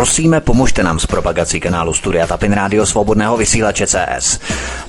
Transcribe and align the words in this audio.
Prosíme, 0.00 0.40
pomožte 0.40 0.82
nám 0.82 0.98
s 0.98 1.06
propagací 1.06 1.60
kanálu 1.60 1.92
Studia 1.92 2.26
Tapin 2.26 2.52
Rádio 2.52 2.86
Svobodného 2.86 3.36
vysílače 3.36 3.86
CS. 3.86 4.40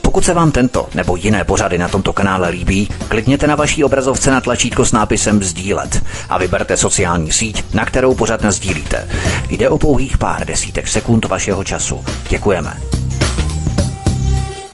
Pokud 0.02 0.26
se 0.26 0.34
vám 0.34 0.52
tento 0.52 0.88
nebo 0.96 1.16
jiné 1.16 1.44
pořady 1.44 1.78
na 1.78 1.88
tomto 1.88 2.14
kanále 2.14 2.50
líbí, 2.50 2.90
klikněte 3.08 3.48
na 3.48 3.56
vaší 3.56 3.84
obrazovce 3.84 4.32
na 4.32 4.42
tlačítko 4.42 4.86
s 4.86 4.92
nápisem 4.92 5.44
Sdílet 5.44 6.04
a 6.30 6.38
vyberte 6.38 6.78
sociální 6.78 7.32
síť, 7.32 7.64
na 7.74 7.86
kterou 7.86 8.16
pořád 8.16 8.46
sdílíte. 8.46 9.08
Jde 9.50 9.70
o 9.70 9.78
pouhých 9.78 10.18
pár 10.18 10.46
desítek 10.46 10.88
sekund 10.88 11.26
vašeho 11.26 11.64
času. 11.64 12.04
Děkujeme. 12.30 12.74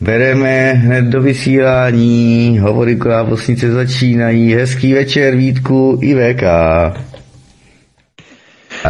Bereme 0.02 0.72
hned 0.74 1.06
do 1.06 1.22
vysílání, 1.22 2.60
hovory 2.60 2.96
klávosnice 2.96 3.72
začínají, 3.72 4.54
hezký 4.54 4.94
večer 4.94 5.36
Vítku 5.36 6.00
i 6.02 6.16
VK. 6.16 6.44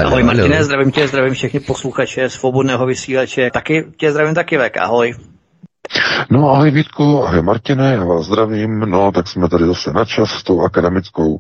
Ahoj 0.06 0.24
Martine, 0.24 0.64
zdravím 0.64 0.92
tě, 0.92 1.08
zdravím 1.08 1.34
všechny 1.34 1.60
posluchače 1.60 2.30
svobodného 2.30 2.86
vysílače. 2.86 3.52
Taky 3.54 3.86
tě 3.98 4.12
zdravím 4.12 4.36
taky 4.36 4.58
VK, 4.58 4.78
ahoj. 4.78 5.16
No 6.30 6.50
ahoj 6.50 6.72
Vítku, 6.72 7.24
ahoj 7.24 7.42
Martine, 7.42 7.94
já 7.94 8.06
vás 8.06 8.26
zdravím. 8.26 8.80
No 8.80 9.12
tak 9.12 9.28
jsme 9.28 9.50
tady 9.50 9.66
zase 9.66 9.94
na 9.94 10.06
čas 10.06 10.30
s 10.32 10.44
tou 10.44 10.62
akademickou 10.62 11.40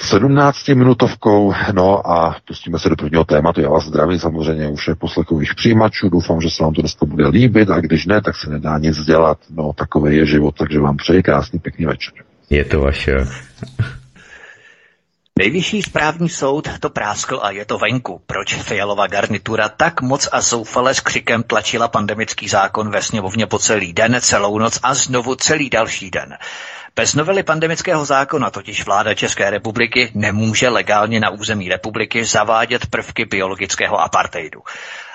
17 0.00 0.68
minutovkou, 0.68 1.54
no 1.72 2.10
a 2.10 2.36
pustíme 2.48 2.78
se 2.78 2.88
do 2.88 2.96
prvního 2.96 3.24
tématu. 3.24 3.60
Já 3.60 3.68
vás 3.68 3.84
zdravím 3.84 4.18
samozřejmě 4.18 4.68
už 4.68 4.88
je 4.88 4.94
poslechových 4.94 5.54
přijímačů, 5.54 6.08
doufám, 6.08 6.40
že 6.40 6.50
se 6.50 6.62
vám 6.62 6.72
to 6.72 6.82
dneska 6.82 7.06
bude 7.06 7.28
líbit 7.28 7.70
a 7.70 7.80
když 7.80 8.06
ne, 8.06 8.20
tak 8.20 8.36
se 8.36 8.50
nedá 8.50 8.78
nic 8.78 8.98
dělat. 9.04 9.38
No 9.50 9.72
takový 9.72 10.16
je 10.16 10.26
život, 10.26 10.54
takže 10.58 10.80
vám 10.80 10.96
přeji 10.96 11.22
krásný 11.22 11.58
pěkný 11.58 11.86
večer. 11.86 12.14
Je 12.50 12.64
to 12.64 12.80
vaše. 12.80 13.16
Nejvyšší 15.38 15.82
správní 15.82 16.28
soud 16.28 16.68
to 16.80 16.90
práskl 16.90 17.40
a 17.42 17.50
je 17.50 17.64
to 17.64 17.78
venku. 17.78 18.22
Proč 18.26 18.54
Fialová 18.54 19.06
garnitura 19.06 19.68
tak 19.68 20.00
moc 20.02 20.28
a 20.32 20.40
zoufale 20.40 20.94
s 20.94 21.00
křikem 21.00 21.42
tlačila 21.42 21.88
pandemický 21.88 22.48
zákon 22.48 22.90
ve 22.90 23.02
sněmovně 23.02 23.46
po 23.46 23.58
celý 23.58 23.92
den, 23.92 24.16
celou 24.20 24.58
noc 24.58 24.80
a 24.82 24.94
znovu 24.94 25.34
celý 25.34 25.70
další 25.70 26.10
den? 26.10 26.38
Bez 26.96 27.14
novely 27.14 27.42
pandemického 27.42 28.04
zákona 28.04 28.50
totiž 28.50 28.84
vláda 28.86 29.14
České 29.14 29.50
republiky 29.50 30.10
nemůže 30.14 30.68
legálně 30.68 31.20
na 31.20 31.30
území 31.30 31.68
republiky 31.68 32.24
zavádět 32.24 32.86
prvky 32.86 33.24
biologického 33.24 34.00
apartheidu. 34.00 34.62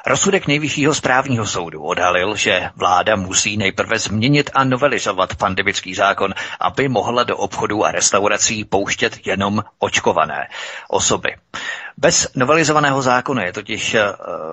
Rozsudek 0.06 0.48
nejvyššího 0.48 0.94
správního 0.96 1.46
soudu 1.46 1.84
odhalil, 1.84 2.36
že 2.36 2.70
vláda 2.76 3.16
musí 3.16 3.58
nejprve 3.58 4.00
změnit 4.00 4.50
a 4.54 4.64
novelizovat 4.64 5.36
pandemický 5.36 5.94
zákon, 5.96 6.34
aby 6.60 6.88
mohla 6.90 7.24
do 7.24 7.38
obchodů 7.38 7.86
a 7.86 7.92
restaurací 7.92 8.66
pouštět 8.66 9.28
jenom 9.28 9.64
očkované 9.80 10.48
osoby. 10.90 11.36
Bez 11.98 12.28
novelizovaného 12.36 13.02
zákona 13.02 13.44
je 13.44 13.54
totiž 13.54 13.94
eh, 13.96 14.04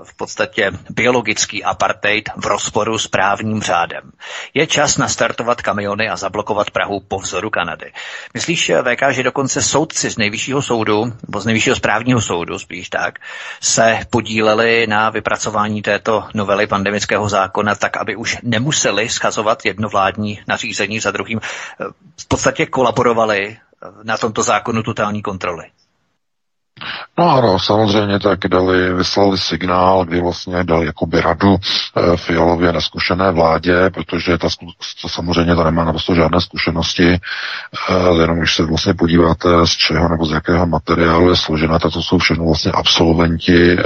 v 0.04 0.14
podstatě 0.16 0.70
biologický 0.90 1.64
apartheid 1.64 2.28
v 2.36 2.46
rozporu 2.46 2.98
s 2.98 3.06
právním 3.06 3.62
řádem. 3.62 4.10
Je 4.54 4.66
čas 4.66 4.96
nastartovat 4.96 5.62
kamiony 5.62 6.08
a 6.08 6.16
zablokovat 6.16 6.70
Prahu 6.70 7.00
po 7.00 7.18
vzoru 7.18 7.50
Kanady. 7.50 7.92
Myslíš, 8.34 8.70
eh, 8.70 8.82
VK, 8.82 9.12
že 9.12 9.22
dokonce 9.22 9.62
soudci 9.62 10.10
z 10.10 10.16
nejvyššího 10.18 10.62
soudu, 10.62 11.04
nebo 11.26 11.40
z 11.40 11.46
nejvyššího 11.46 11.76
správního 11.76 12.20
soudu, 12.20 12.58
spíš 12.58 12.88
tak, 12.88 13.18
se 13.60 14.00
podíleli 14.10 14.86
na 14.86 15.10
vypracování 15.10 15.82
této 15.82 16.24
novely 16.34 16.66
pandemického 16.66 17.28
zákona 17.28 17.74
tak, 17.74 17.96
aby 17.96 18.16
už 18.16 18.38
nemuseli 18.42 19.08
schazovat 19.08 19.64
jednovládní 19.64 20.40
nařízení 20.48 21.00
za 21.00 21.10
druhým. 21.10 21.40
Eh, 21.80 21.84
v 22.20 22.26
podstatě 22.28 22.66
kolaborovali 22.66 23.56
na 24.02 24.16
tomto 24.18 24.42
zákonu 24.42 24.82
totální 24.82 25.22
kontroly. 25.22 25.64
No 27.18 27.30
ano, 27.30 27.58
samozřejmě 27.58 28.18
tak 28.18 28.38
dali, 28.48 28.94
vyslali 28.94 29.38
signál, 29.38 30.04
kdy 30.04 30.20
vlastně 30.20 30.64
dali 30.64 30.86
jakoby 30.86 31.20
radu 31.20 31.56
e, 31.56 32.16
Fialově 32.16 32.72
neskušené 32.72 33.30
vládě, 33.30 33.90
protože 33.94 34.38
ta, 34.38 34.48
to 35.02 35.08
samozřejmě 35.08 35.56
ta 35.56 35.64
nemá 35.64 35.84
naprosto 35.84 36.14
žádné 36.14 36.40
zkušenosti, 36.40 37.08
e, 37.08 37.18
jenom 38.20 38.38
když 38.38 38.54
se 38.56 38.64
vlastně 38.64 38.94
podíváte, 38.94 39.48
z 39.64 39.70
čeho 39.70 40.08
nebo 40.08 40.26
z 40.26 40.32
jakého 40.32 40.66
materiálu 40.66 41.30
je 41.30 41.36
složena, 41.36 41.78
tak 41.78 41.92
to 41.92 42.02
jsou 42.02 42.18
všechno 42.18 42.44
vlastně 42.44 42.72
absolventi 42.72 43.72
e, 43.72 43.76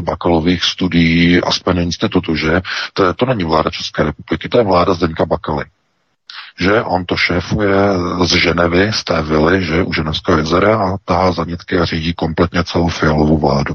bakalových 0.00 0.64
studií 0.64 1.40
Aspen 1.40 1.78
institutu, 1.78 2.36
že? 2.36 2.60
To, 2.92 3.14
to 3.14 3.26
není 3.26 3.44
vláda 3.44 3.70
České 3.70 4.02
republiky, 4.04 4.48
to 4.48 4.58
je 4.58 4.64
vláda 4.64 4.94
Zdeňka 4.94 5.26
Bakaly 5.26 5.64
že 6.60 6.82
on 6.82 7.04
to 7.04 7.16
šéfuje 7.16 7.76
z 8.24 8.32
Ženevy, 8.32 8.92
z 8.92 9.04
té 9.04 9.22
vily, 9.22 9.64
že 9.64 9.82
u 9.82 9.92
Ženevského 9.92 10.38
jezera 10.38 10.76
a 10.76 10.96
tahá 11.04 11.32
za 11.32 11.44
nitky 11.44 11.78
a 11.78 11.84
řídí 11.84 12.14
kompletně 12.14 12.64
celou 12.64 12.88
fialovou 12.88 13.38
vládu. 13.38 13.74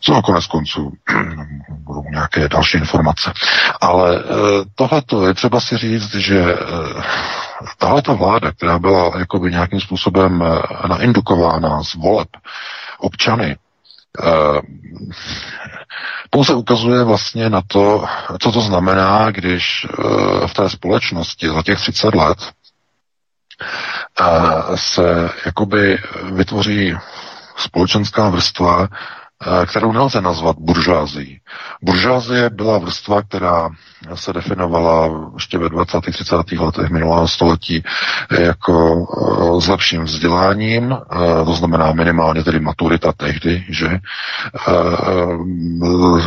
Co 0.00 0.14
nakonec 0.14 0.46
konců 0.46 0.92
budou 1.68 2.04
nějaké 2.10 2.48
další 2.48 2.78
informace. 2.78 3.32
Ale 3.80 4.16
eh, 4.16 4.64
tohle 4.74 5.02
je 5.26 5.34
třeba 5.34 5.60
si 5.60 5.76
říct, 5.76 6.14
že 6.14 6.40
eh, 6.40 7.02
tahle 7.78 8.02
ta 8.02 8.12
vláda, 8.12 8.52
která 8.52 8.78
byla 8.78 9.12
jakoby 9.18 9.50
nějakým 9.50 9.80
způsobem 9.80 10.44
eh, 10.44 10.88
naindukována 10.88 11.82
z 11.82 11.94
voleb 11.94 12.28
občany, 12.98 13.56
pouze 16.30 16.54
ukazuje 16.54 17.04
vlastně 17.04 17.50
na 17.50 17.62
to, 17.66 18.04
co 18.42 18.52
to 18.52 18.60
znamená, 18.60 19.30
když 19.30 19.86
eh, 19.90 20.46
v 20.46 20.54
té 20.54 20.70
společnosti 20.70 21.48
za 21.48 21.62
těch 21.62 21.78
30 21.78 22.14
let 22.14 22.38
eh, 24.20 24.24
se 24.76 25.30
jakoby 25.46 25.98
vytvoří 26.32 26.94
společenská 27.56 28.28
vrstva, 28.28 28.88
Eh, 28.88 29.21
kterou 29.66 29.92
nelze 29.92 30.20
nazvat 30.20 30.56
buržází. 30.58 31.40
Buržázie 31.82 32.50
byla 32.50 32.78
vrstva, 32.78 33.22
která 33.22 33.68
se 34.14 34.32
definovala 34.32 35.30
ještě 35.34 35.58
ve 35.58 35.68
20. 35.68 36.00
30. 36.00 36.36
letech 36.58 36.90
minulého 36.90 37.28
století 37.28 37.84
jako 38.40 39.06
eh, 39.58 39.60
s 39.60 39.68
lepším 39.68 40.04
vzděláním, 40.04 40.92
eh, 40.92 41.44
to 41.44 41.54
znamená 41.54 41.92
minimálně 41.92 42.44
tedy 42.44 42.60
maturita 42.60 43.12
tehdy, 43.12 43.64
že 43.68 43.98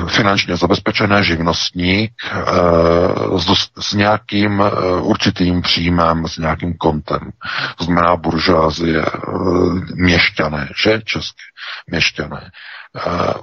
finančně 0.08 0.56
zabezpečené 0.58 1.24
živnostník 1.24 2.12
s, 3.38 3.70
s 3.80 3.94
nějakým 3.94 4.64
určitým 5.02 5.62
příjmem, 5.62 6.28
s 6.28 6.38
nějakým 6.38 6.74
kontem. 6.78 7.20
To 7.78 7.84
znamená 7.84 8.16
buržázie, 8.16 9.06
měšťané, 9.96 10.70
že 10.84 11.02
české 11.06 11.44
měšťané. 11.92 12.52
Eh, 12.96 13.34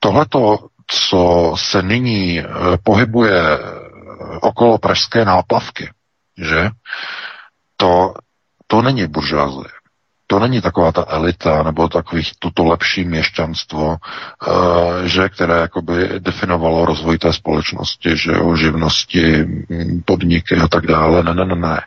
tohleto, 0.00 0.58
co 0.86 1.52
se 1.56 1.82
nyní 1.82 2.40
eh, 2.40 2.44
pohybuje 2.82 3.42
eh, 3.42 3.58
okolo 4.40 4.78
pražské 4.78 5.24
náplavky, 5.24 5.90
že 6.38 6.70
to, 7.76 8.14
to 8.66 8.82
není 8.82 9.06
buržázie. 9.06 9.68
To 10.26 10.38
není 10.38 10.60
taková 10.60 10.92
ta 10.92 11.04
elita 11.08 11.62
nebo 11.62 11.88
takových 11.88 12.32
toto 12.38 12.64
lepší 12.64 13.04
měšťanstvo, 13.04 13.96
že 15.04 15.28
které 15.28 15.54
jakoby 15.60 16.08
definovalo 16.18 16.84
rozvoj 16.84 17.18
té 17.18 17.32
společnosti, 17.32 18.16
že 18.16 18.36
o 18.36 18.56
živnosti, 18.56 19.44
mm, 19.44 20.02
podniky 20.04 20.56
a 20.56 20.68
tak 20.68 20.86
dále. 20.86 21.22
Ne, 21.22 21.34
ne, 21.34 21.44
ne, 21.44 21.54
ne. 21.56 21.80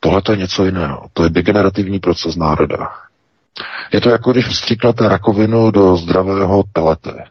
Tohle 0.00 0.22
to 0.22 0.32
je 0.32 0.38
něco 0.38 0.64
jiného. 0.64 1.06
To 1.12 1.24
je 1.24 1.30
degenerativní 1.30 1.98
proces 1.98 2.36
národa. 2.36 2.90
Je 3.92 4.00
to 4.00 4.10
jako 4.10 4.32
když 4.32 4.46
vstříknete 4.46 5.08
rakovinu 5.08 5.70
do 5.70 5.96
zdravého 5.96 6.64
telete. 6.72 7.24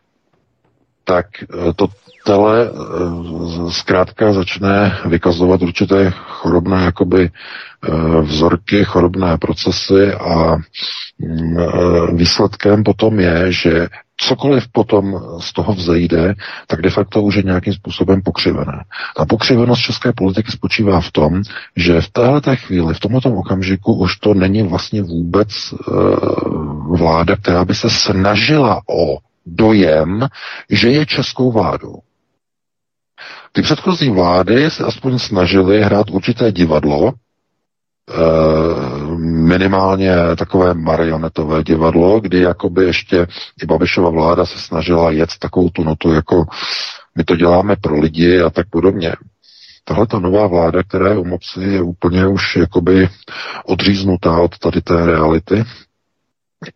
Tak 1.03 1.25
eh, 1.43 1.73
to 1.75 1.87
tele 2.25 2.69
eh, 2.69 3.71
zkrátka 3.71 4.33
začne 4.33 4.97
vykazovat 5.05 5.61
určité 5.61 6.09
chorobné 6.11 6.83
jakoby 6.83 7.29
eh, 7.29 8.21
vzorky, 8.21 8.83
chorobné 8.83 9.37
procesy 9.37 10.13
a 10.13 10.55
mm, 11.19 12.17
výsledkem 12.17 12.83
potom 12.83 13.19
je, 13.19 13.51
že 13.51 13.87
cokoliv 14.17 14.67
potom 14.71 15.21
z 15.39 15.53
toho 15.53 15.73
vzejde, 15.73 16.35
tak 16.67 16.81
de 16.81 16.89
facto 16.89 17.21
už 17.21 17.35
je 17.35 17.43
nějakým 17.43 17.73
způsobem 17.73 18.21
pokřivené. 18.21 18.83
Ta 19.17 19.25
pokřivenost 19.25 19.81
české 19.81 20.13
politiky 20.13 20.51
spočívá 20.51 21.01
v 21.01 21.11
tom, 21.11 21.41
že 21.75 22.01
v 22.01 22.09
této 22.09 22.55
chvíli, 22.55 22.93
v 22.93 22.99
tomto 22.99 23.29
okamžiku 23.29 23.93
už 23.93 24.17
to 24.17 24.33
není 24.33 24.63
vlastně 24.63 25.01
vůbec 25.01 25.73
uh, 25.73 26.97
vláda, 26.97 27.35
která 27.35 27.65
by 27.65 27.75
se 27.75 27.89
snažila 27.89 28.81
o 28.89 29.17
dojem, 29.45 30.27
že 30.69 30.89
je 30.89 31.05
českou 31.05 31.51
vládou. 31.51 31.95
Ty 33.51 33.61
předchozí 33.61 34.09
vlády 34.09 34.69
se 34.69 34.83
aspoň 34.83 35.19
snažily 35.19 35.81
hrát 35.83 36.09
určité 36.09 36.51
divadlo, 36.51 37.13
minimálně 39.17 40.15
takové 40.37 40.73
marionetové 40.73 41.63
divadlo, 41.63 42.19
kdy 42.19 42.39
jakoby 42.39 42.83
ještě 42.83 43.27
i 43.63 43.65
Babišova 43.65 44.09
vláda 44.09 44.45
se 44.45 44.59
snažila 44.59 45.11
jet 45.11 45.29
takovou 45.39 45.69
tu 45.69 45.83
notu, 45.83 46.13
jako 46.13 46.45
my 47.17 47.23
to 47.23 47.35
děláme 47.35 47.75
pro 47.75 47.99
lidi 47.99 48.41
a 48.41 48.49
tak 48.49 48.69
podobně. 48.69 49.13
Tahle 49.83 50.07
ta 50.07 50.19
nová 50.19 50.47
vláda, 50.47 50.83
která 50.83 51.09
je 51.09 51.17
u 51.17 51.25
moci, 51.25 51.63
je 51.63 51.81
úplně 51.81 52.27
už 52.27 52.55
jakoby 52.55 53.09
odříznutá 53.65 54.37
od 54.39 54.57
tady 54.57 54.81
té 54.81 55.05
reality 55.05 55.63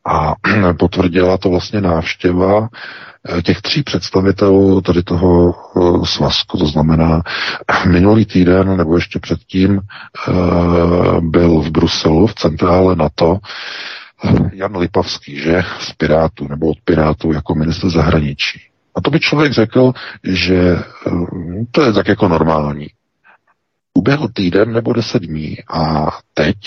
A 0.05 0.33
potvrdila 0.79 1.37
to 1.37 1.49
vlastně 1.49 1.81
návštěva 1.81 2.69
eh, 3.37 3.41
těch 3.41 3.61
tří 3.61 3.83
představitelů 3.83 4.81
tady 4.81 5.03
toho 5.03 5.53
eh, 5.53 6.05
svazku, 6.05 6.57
to 6.57 6.65
znamená 6.65 7.21
minulý 7.87 8.25
týden 8.25 8.77
nebo 8.77 8.95
ještě 8.95 9.19
předtím 9.19 9.79
byl 11.19 11.59
v 11.61 11.69
Bruselu 11.71 12.27
v 12.27 12.35
centrále 12.35 12.95
NATO 12.95 13.37
Jan 14.53 14.77
Lipavský, 14.77 15.39
že 15.39 15.63
z 15.79 15.93
Pirátu 15.93 16.47
nebo 16.47 16.67
od 16.67 16.77
Pirátu 16.83 17.33
jako 17.33 17.55
minister 17.55 17.89
zahraničí. 17.89 18.61
A 18.95 19.01
to 19.01 19.11
by 19.11 19.19
člověk 19.19 19.51
řekl, 19.53 19.93
že 20.23 20.75
to 21.71 21.83
je 21.83 21.93
tak 21.93 22.07
jako 22.07 22.27
normální. 22.27 22.87
Uběhl 23.93 24.27
týden 24.33 24.73
nebo 24.73 24.93
deset 24.93 25.21
dní 25.23 25.57
a 25.73 26.07
teď 26.33 26.57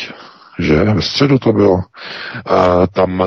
že 0.58 0.84
ve 0.84 1.02
středu 1.02 1.38
to 1.38 1.52
bylo. 1.52 1.80
A 2.46 2.86
tam 2.86 3.22
e, 3.22 3.26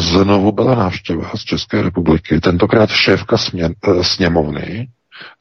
znovu 0.00 0.52
byla 0.52 0.74
návštěva 0.74 1.30
z 1.34 1.40
České 1.40 1.82
republiky, 1.82 2.40
tentokrát 2.40 2.90
šéfka 2.90 3.36
smě, 3.36 3.64
e, 3.64 4.04
sněmovny, 4.04 4.88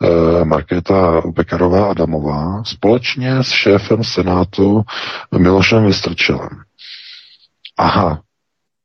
e, 0.03 0.45
Markéta 0.45 1.21
Pekarová 1.35 1.85
Adamová, 1.89 2.63
společně 2.63 3.43
s 3.43 3.47
šéfem 3.47 4.03
Senátu 4.03 4.83
Milošem 5.37 5.85
Vystrčelem. 5.85 6.49
Aha, 7.77 8.21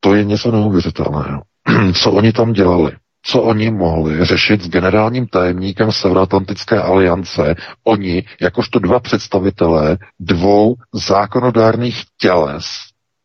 to 0.01 0.15
je 0.15 0.25
něco 0.25 0.51
neuvěřitelného. 0.51 1.43
Co 1.95 2.13
oni 2.13 2.33
tam 2.33 2.53
dělali? 2.53 2.93
Co 3.31 3.43
oni 3.43 3.71
mohli 3.71 4.25
řešit 4.25 4.63
s 4.63 4.69
generálním 4.69 5.27
tajemníkem 5.27 5.93
Severoatlantické 5.93 6.83
aliance, 6.83 7.55
oni, 7.85 8.25
jakožto 8.41 8.79
dva 8.79 9.01
představitelé 9.01 9.97
dvou 10.21 10.75
zákonodárných 10.93 12.03
těles 12.21 12.65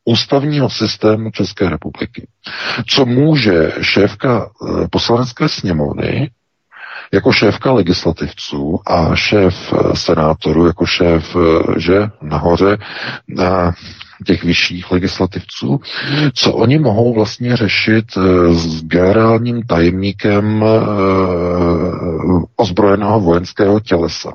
ústavního 0.06 0.70
systému 0.70 1.32
České 1.32 1.70
republiky. 1.70 2.28
Co 2.88 3.06
může 3.06 3.72
šéfka 3.82 4.46
eh, 4.48 4.88
poslanecké 4.92 5.50
sněmovny 5.50 6.32
jako 7.14 7.32
šéfka 7.32 7.72
legislativců 7.72 8.80
a 8.88 9.16
šéf 9.16 9.74
eh, 9.74 9.96
senátorů, 9.96 10.68
jako 10.68 10.86
šéf, 10.86 11.36
eh, 11.36 11.80
že 11.80 12.08
nahoře, 12.22 12.78
těch 14.26 14.44
vyšších 14.44 14.92
legislativců, 14.92 15.80
co 16.34 16.54
oni 16.54 16.80
mohou 16.80 17.14
vlastně 17.14 17.58
řešit 17.58 18.06
eh, 18.18 18.54
s 18.54 18.84
generálním 18.84 19.64
tajemníkem 19.64 20.64
eh, 20.64 20.68
ozbrojeného 22.56 23.20
vojenského 23.20 23.80
tělesa. 23.80 24.32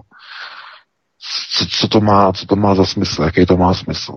Co, 1.52 1.66
co, 1.66 1.88
to 1.88 2.00
má, 2.00 2.32
co 2.32 2.46
to 2.46 2.56
má 2.56 2.74
za 2.74 2.84
smysl, 2.84 3.22
jaký 3.22 3.46
to 3.46 3.56
má 3.56 3.74
smysl. 3.74 4.12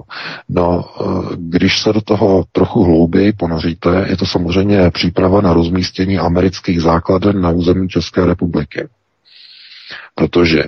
No, 0.49 0.85
eh, 1.01 1.03
když 1.35 1.81
se 1.81 1.93
do 1.93 2.01
toho 2.01 2.43
trochu 2.51 2.83
hlouběji 2.83 3.33
ponoříte, 3.33 4.05
je 4.09 4.17
to 4.17 4.25
samozřejmě 4.25 4.91
příprava 4.91 5.41
na 5.41 5.53
rozmístění 5.53 6.19
amerických 6.19 6.81
základen 6.81 7.41
na 7.41 7.49
území 7.49 7.89
České 7.89 8.25
republiky. 8.25 8.87
Protože 10.15 10.63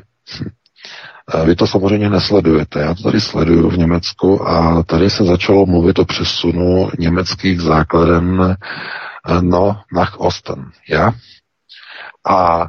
vy 1.45 1.55
to 1.55 1.67
samozřejmě 1.67 2.09
nesledujete. 2.09 2.79
Já 2.79 2.93
to 2.93 3.03
tady 3.03 3.21
sleduju 3.21 3.69
v 3.69 3.77
Německu 3.77 4.47
a 4.47 4.83
tady 4.83 5.09
se 5.09 5.23
začalo 5.23 5.65
mluvit 5.65 5.99
o 5.99 6.05
přesunu 6.05 6.89
německých 6.99 7.61
základen 7.61 8.41
eh, 9.29 9.41
no, 9.41 9.81
nach 9.93 10.19
Osten. 10.19 10.71
Ja? 10.89 11.11
A 12.29 12.67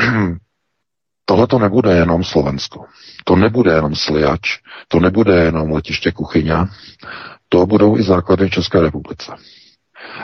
tohle 1.24 1.46
to 1.46 1.58
nebude 1.58 1.92
jenom 1.92 2.24
Slovensko. 2.24 2.84
To 3.24 3.36
nebude 3.36 3.72
jenom 3.72 3.94
Sliač, 3.94 4.58
to 4.88 5.00
nebude 5.00 5.34
jenom 5.44 5.70
letiště 5.70 6.12
Kuchyňa, 6.12 6.68
to 7.48 7.66
budou 7.66 7.98
i 7.98 8.02
základy 8.02 8.50
České 8.50 8.80
republice. 8.80 9.32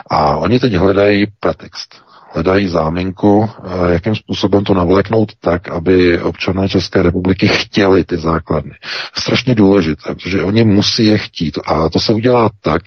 A 0.09 0.37
oni 0.37 0.59
teď 0.59 0.73
hledají 0.73 1.25
pretext 1.39 2.02
hledají 2.33 2.67
záminku, 2.67 3.49
eh, 3.49 3.93
jakým 3.93 4.15
způsobem 4.15 4.63
to 4.63 4.73
navléknout 4.73 5.31
tak, 5.39 5.69
aby 5.69 6.21
občané 6.21 6.69
České 6.69 7.01
republiky 7.01 7.47
chtěli 7.47 8.03
ty 8.03 8.17
základny. 8.17 8.71
Strašně 9.17 9.55
důležité, 9.55 10.15
protože 10.15 10.43
oni 10.43 10.63
musí 10.63 11.05
je 11.05 11.17
chtít. 11.17 11.59
A 11.65 11.89
to 11.89 11.99
se 11.99 12.13
udělá 12.13 12.49
tak, 12.61 12.81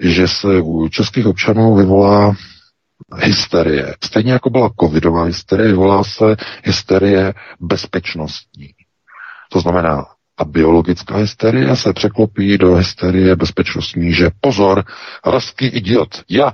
že 0.00 0.28
se 0.28 0.60
u 0.60 0.88
českých 0.88 1.26
občanů 1.26 1.74
vyvolá 1.74 2.34
hysterie. 3.16 3.94
Stejně 4.04 4.32
jako 4.32 4.50
byla 4.50 4.70
covidová 4.80 5.24
hysterie, 5.24 5.68
vyvolá 5.68 6.04
se 6.04 6.36
hysterie 6.64 7.34
bezpečnostní. 7.60 8.68
To 9.52 9.60
znamená, 9.60 10.04
a 10.38 10.44
biologická 10.44 11.16
hysterie 11.16 11.76
se 11.76 11.92
překlopí 11.92 12.58
do 12.58 12.74
hysterie 12.74 13.36
bezpečnostní, 13.36 14.12
že 14.12 14.30
pozor, 14.40 14.84
ruský 15.26 15.66
idiot, 15.66 16.22
já 16.30 16.52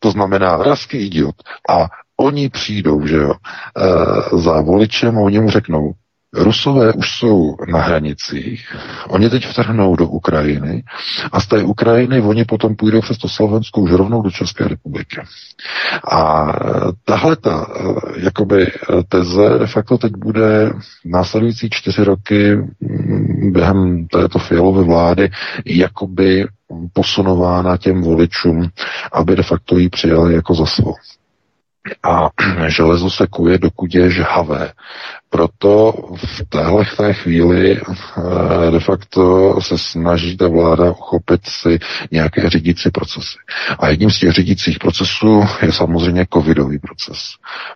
to 0.00 0.10
znamená 0.10 0.56
rasky 0.56 0.98
idiot. 0.98 1.34
A 1.68 1.88
oni 2.16 2.48
přijdou, 2.48 3.06
že 3.06 3.16
jo, 3.16 3.32
e, 3.32 4.38
za 4.38 4.60
voličem 4.60 5.18
a 5.18 5.20
oni 5.20 5.40
mu 5.40 5.50
řeknou, 5.50 5.92
Rusové 6.34 6.92
už 6.92 7.18
jsou 7.18 7.56
na 7.72 7.80
hranicích, 7.80 8.76
oni 9.08 9.30
teď 9.30 9.46
vtrhnou 9.46 9.96
do 9.96 10.06
Ukrajiny 10.08 10.82
a 11.32 11.40
z 11.40 11.46
té 11.46 11.62
Ukrajiny 11.62 12.20
oni 12.20 12.44
potom 12.44 12.76
půjdou 12.76 13.00
přes 13.00 13.18
to 13.18 13.28
Slovensko 13.28 13.80
už 13.80 13.92
rovnou 13.92 14.22
do 14.22 14.30
České 14.30 14.68
republiky. 14.68 15.20
A 16.12 16.52
tahle 17.04 17.36
ta 17.36 17.66
jakoby 18.16 18.66
teze 19.08 19.58
de 19.58 19.66
facto 19.66 19.98
teď 19.98 20.12
bude 20.16 20.72
následující 21.04 21.70
čtyři 21.70 22.04
roky 22.04 22.58
během 23.52 24.06
této 24.06 24.38
fialové 24.38 24.84
vlády 24.84 25.30
jakoby 25.66 26.46
posunována 26.92 27.76
těm 27.76 28.02
voličům, 28.02 28.68
aby 29.12 29.36
de 29.36 29.42
facto 29.42 29.78
ji 29.78 29.88
přijali 29.88 30.34
jako 30.34 30.54
za 30.54 30.66
svou. 30.66 30.94
A 32.02 32.28
železo 32.68 33.10
se 33.10 33.26
kuje, 33.26 33.58
dokud 33.58 33.94
je 33.94 34.10
žhavé. 34.10 34.72
Proto 35.30 35.92
v 36.16 36.42
téhle 36.48 36.84
té 36.96 37.12
chvíli 37.12 37.80
eh, 37.80 38.70
de 38.70 38.80
facto 38.80 39.56
se 39.60 39.78
snaží 39.78 40.36
ta 40.36 40.48
vláda 40.48 40.90
uchopit 40.90 41.40
si 41.46 41.78
nějaké 42.10 42.50
řídící 42.50 42.90
procesy. 42.90 43.38
A 43.78 43.88
jedním 43.88 44.10
z 44.10 44.18
těch 44.18 44.32
řídících 44.32 44.78
procesů 44.78 45.42
je 45.62 45.72
samozřejmě 45.72 46.26
covidový 46.32 46.78
proces. 46.78 47.18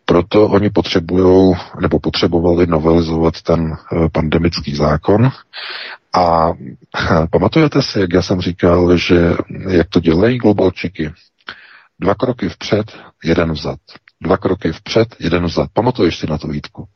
Proto 0.04 0.48
oni 0.48 0.70
potřebují 0.70 1.54
nebo 1.80 1.98
potřebovali 2.00 2.66
novelizovat 2.66 3.42
ten 3.42 3.72
eh, 3.92 4.08
pandemický 4.12 4.74
zákon 4.74 5.30
a 6.16 6.52
pamatujete 7.30 7.82
si, 7.82 8.00
jak 8.00 8.12
já 8.12 8.22
jsem 8.22 8.40
říkal, 8.40 8.96
že 8.96 9.34
jak 9.68 9.88
to 9.88 10.00
dělají 10.00 10.38
globalčiky? 10.38 11.12
Dva 12.00 12.14
kroky 12.14 12.48
vpřed, 12.48 12.98
jeden 13.24 13.52
vzad. 13.52 13.78
Dva 14.22 14.36
kroky 14.36 14.72
vpřed, 14.72 15.16
jeden 15.20 15.44
vzad. 15.44 15.70
Pamatuješ 15.72 16.18
si 16.18 16.26
na 16.26 16.38
to, 16.38 16.48
Vítku? 16.48 16.88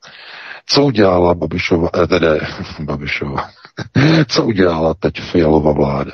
Co 0.67 0.85
udělala 0.85 1.35
Babišova, 1.35 1.89
eh, 2.03 2.07
tedy 2.07 2.27
Babišova, 2.81 3.51
co 4.29 4.45
udělala 4.45 4.95
teď 4.95 5.21
Fialová 5.21 5.73
vláda? 5.73 6.13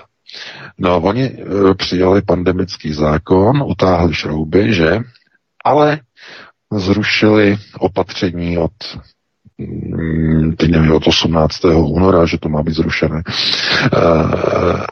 No, 0.78 0.96
oni 1.00 1.22
e, 1.24 1.74
přijali 1.74 2.22
pandemický 2.22 2.92
zákon, 2.92 3.62
utáhli 3.66 4.14
šrouby, 4.14 4.74
že? 4.74 4.98
Ale 5.64 6.00
zrušili 6.72 7.56
opatření 7.78 8.58
od 8.58 8.72
teď 10.58 10.70
nevím, 10.70 10.92
od 10.92 11.06
18. 11.06 11.64
února, 11.64 12.26
že 12.26 12.38
to 12.38 12.48
má 12.48 12.62
být 12.62 12.74
zrušené, 12.74 13.22
eh, 13.26 13.98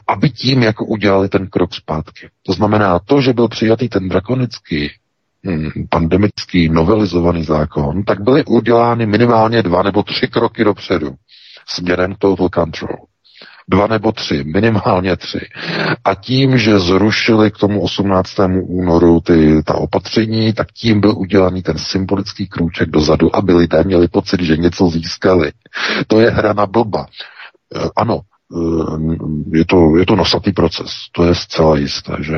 aby 0.07 0.29
tím 0.29 0.63
jako 0.63 0.85
udělali 0.85 1.29
ten 1.29 1.47
krok 1.47 1.73
zpátky. 1.73 2.29
To 2.43 2.53
znamená 2.53 2.99
to, 2.99 3.21
že 3.21 3.33
byl 3.33 3.47
přijatý 3.47 3.89
ten 3.89 4.09
drakonický 4.09 4.89
hm, 5.45 5.69
pandemický 5.89 6.69
novelizovaný 6.69 7.43
zákon, 7.43 8.03
tak 8.03 8.21
byly 8.21 8.45
udělány 8.45 9.05
minimálně 9.05 9.63
dva 9.63 9.83
nebo 9.83 10.03
tři 10.03 10.27
kroky 10.27 10.63
dopředu 10.63 11.15
směrem 11.67 12.15
k 12.15 12.17
total 12.17 12.49
control 12.49 12.97
dva 13.67 13.87
nebo 13.87 14.11
tři, 14.11 14.43
minimálně 14.43 15.17
tři. 15.17 15.39
A 16.05 16.15
tím, 16.15 16.57
že 16.57 16.79
zrušili 16.79 17.51
k 17.51 17.57
tomu 17.57 17.81
18. 17.81 18.31
únoru 18.61 19.19
ty, 19.19 19.63
ta 19.63 19.75
opatření, 19.75 20.53
tak 20.53 20.71
tím 20.71 21.01
byl 21.01 21.13
udělaný 21.17 21.61
ten 21.61 21.77
symbolický 21.77 22.47
krůček 22.47 22.89
dozadu, 22.89 23.35
aby 23.35 23.53
lidé 23.53 23.83
měli 23.83 24.07
pocit, 24.07 24.41
že 24.41 24.57
něco 24.57 24.89
získali. 24.89 25.51
To 26.07 26.19
je 26.19 26.29
hra 26.29 26.53
na 26.53 26.65
blba. 26.65 27.05
E, 27.75 27.89
ano, 27.95 28.19
e, 29.53 29.57
je 29.57 29.65
to, 29.65 29.97
je 29.97 30.05
to 30.05 30.15
nosatý 30.15 30.51
proces, 30.51 30.91
to 31.11 31.25
je 31.25 31.35
zcela 31.35 31.77
jisté, 31.77 32.15
že? 32.19 32.37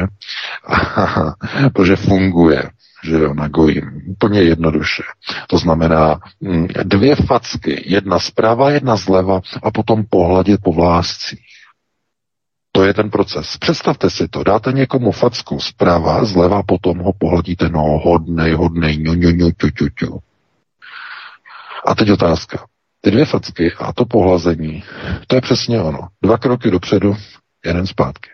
Protože 1.73 1.95
funguje 1.95 2.69
že 3.03 3.15
jo, 3.15 3.33
na 3.33 3.47
gojím. 3.47 4.01
Úplně 4.07 4.41
jednoduše. 4.41 5.03
To 5.47 5.57
znamená 5.57 6.19
mm, 6.41 6.67
dvě 6.83 7.15
facky, 7.15 7.83
jedna 7.85 8.19
zprava, 8.19 8.71
jedna 8.71 8.95
zleva 8.95 9.41
a 9.63 9.71
potom 9.71 10.05
pohladit 10.09 10.61
po 10.63 10.73
vláscích. 10.73 11.47
To 12.71 12.83
je 12.83 12.93
ten 12.93 13.09
proces. 13.09 13.57
Představte 13.57 14.09
si 14.09 14.27
to, 14.27 14.43
dáte 14.43 14.71
někomu 14.71 15.11
facku 15.11 15.59
zprava, 15.59 16.25
zleva, 16.25 16.63
potom 16.63 16.97
ho 16.97 17.13
pohladíte, 17.17 17.69
no 17.69 17.81
hodnej, 17.81 18.53
hodnej, 18.53 18.97
ňu, 18.97 19.13
ňu, 19.13 19.29
ňu, 19.29 19.51
ťu, 19.51 19.69
ťu, 19.69 19.87
ťu. 19.89 20.19
A 21.87 21.95
teď 21.95 22.11
otázka. 22.11 22.65
Ty 23.01 23.11
dvě 23.11 23.25
facky 23.25 23.73
a 23.73 23.93
to 23.93 24.05
pohlazení, 24.05 24.83
to 25.27 25.35
je 25.35 25.41
přesně 25.41 25.81
ono. 25.81 26.07
Dva 26.21 26.37
kroky 26.37 26.71
dopředu, 26.71 27.15
jeden 27.65 27.87
zpátky. 27.87 28.29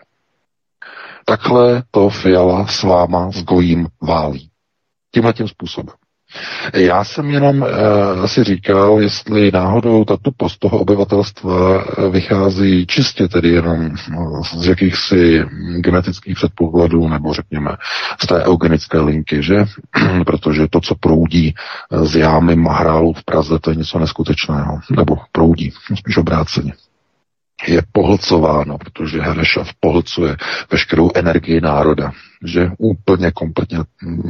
Takhle 1.25 1.83
to 1.91 2.09
Fiala 2.09 2.67
s 2.67 2.83
váma 2.83 3.31
s 3.31 3.43
Gojím 3.43 3.87
válí. 4.01 4.49
Tímhle 5.13 5.33
tím 5.33 5.47
způsobem. 5.47 5.95
Já 6.73 7.03
jsem 7.03 7.29
jenom 7.29 7.61
uh, 7.61 8.25
si 8.25 8.43
říkal, 8.43 9.01
jestli 9.01 9.51
náhodou 9.51 10.05
ta 10.05 10.17
tupost 10.17 10.59
toho 10.59 10.79
obyvatelstva 10.79 11.83
eh, 11.83 12.09
vychází 12.09 12.85
čistě 12.87 13.27
tedy 13.27 13.49
jenom 13.49 13.89
no, 14.09 14.41
z 14.43 14.67
jakýchsi 14.67 15.45
genetických 15.77 16.35
předpokladů, 16.35 17.07
nebo 17.07 17.33
řekněme 17.33 17.71
z 18.23 18.27
té 18.27 18.43
eugenické 18.43 18.99
linky, 18.99 19.43
že? 19.43 19.65
Protože 20.25 20.67
to, 20.69 20.81
co 20.81 20.95
proudí 20.95 21.53
eh, 21.91 22.05
z 22.05 22.15
jámy 22.15 22.55
Mahrálu 22.55 23.13
v 23.13 23.23
Praze, 23.23 23.59
to 23.59 23.69
je 23.69 23.75
něco 23.75 23.99
neskutečného. 23.99 24.79
Nebo 24.97 25.17
proudí, 25.31 25.71
spíš 25.95 26.17
obráceně 26.17 26.73
je 27.67 27.81
pohlcováno, 27.91 28.77
protože 28.77 29.21
Herešov 29.21 29.69
pohlcuje 29.79 30.35
veškerou 30.71 31.11
energii 31.15 31.61
národa, 31.61 32.11
že 32.45 32.71
úplně 32.77 33.31
kompletně 33.31 33.77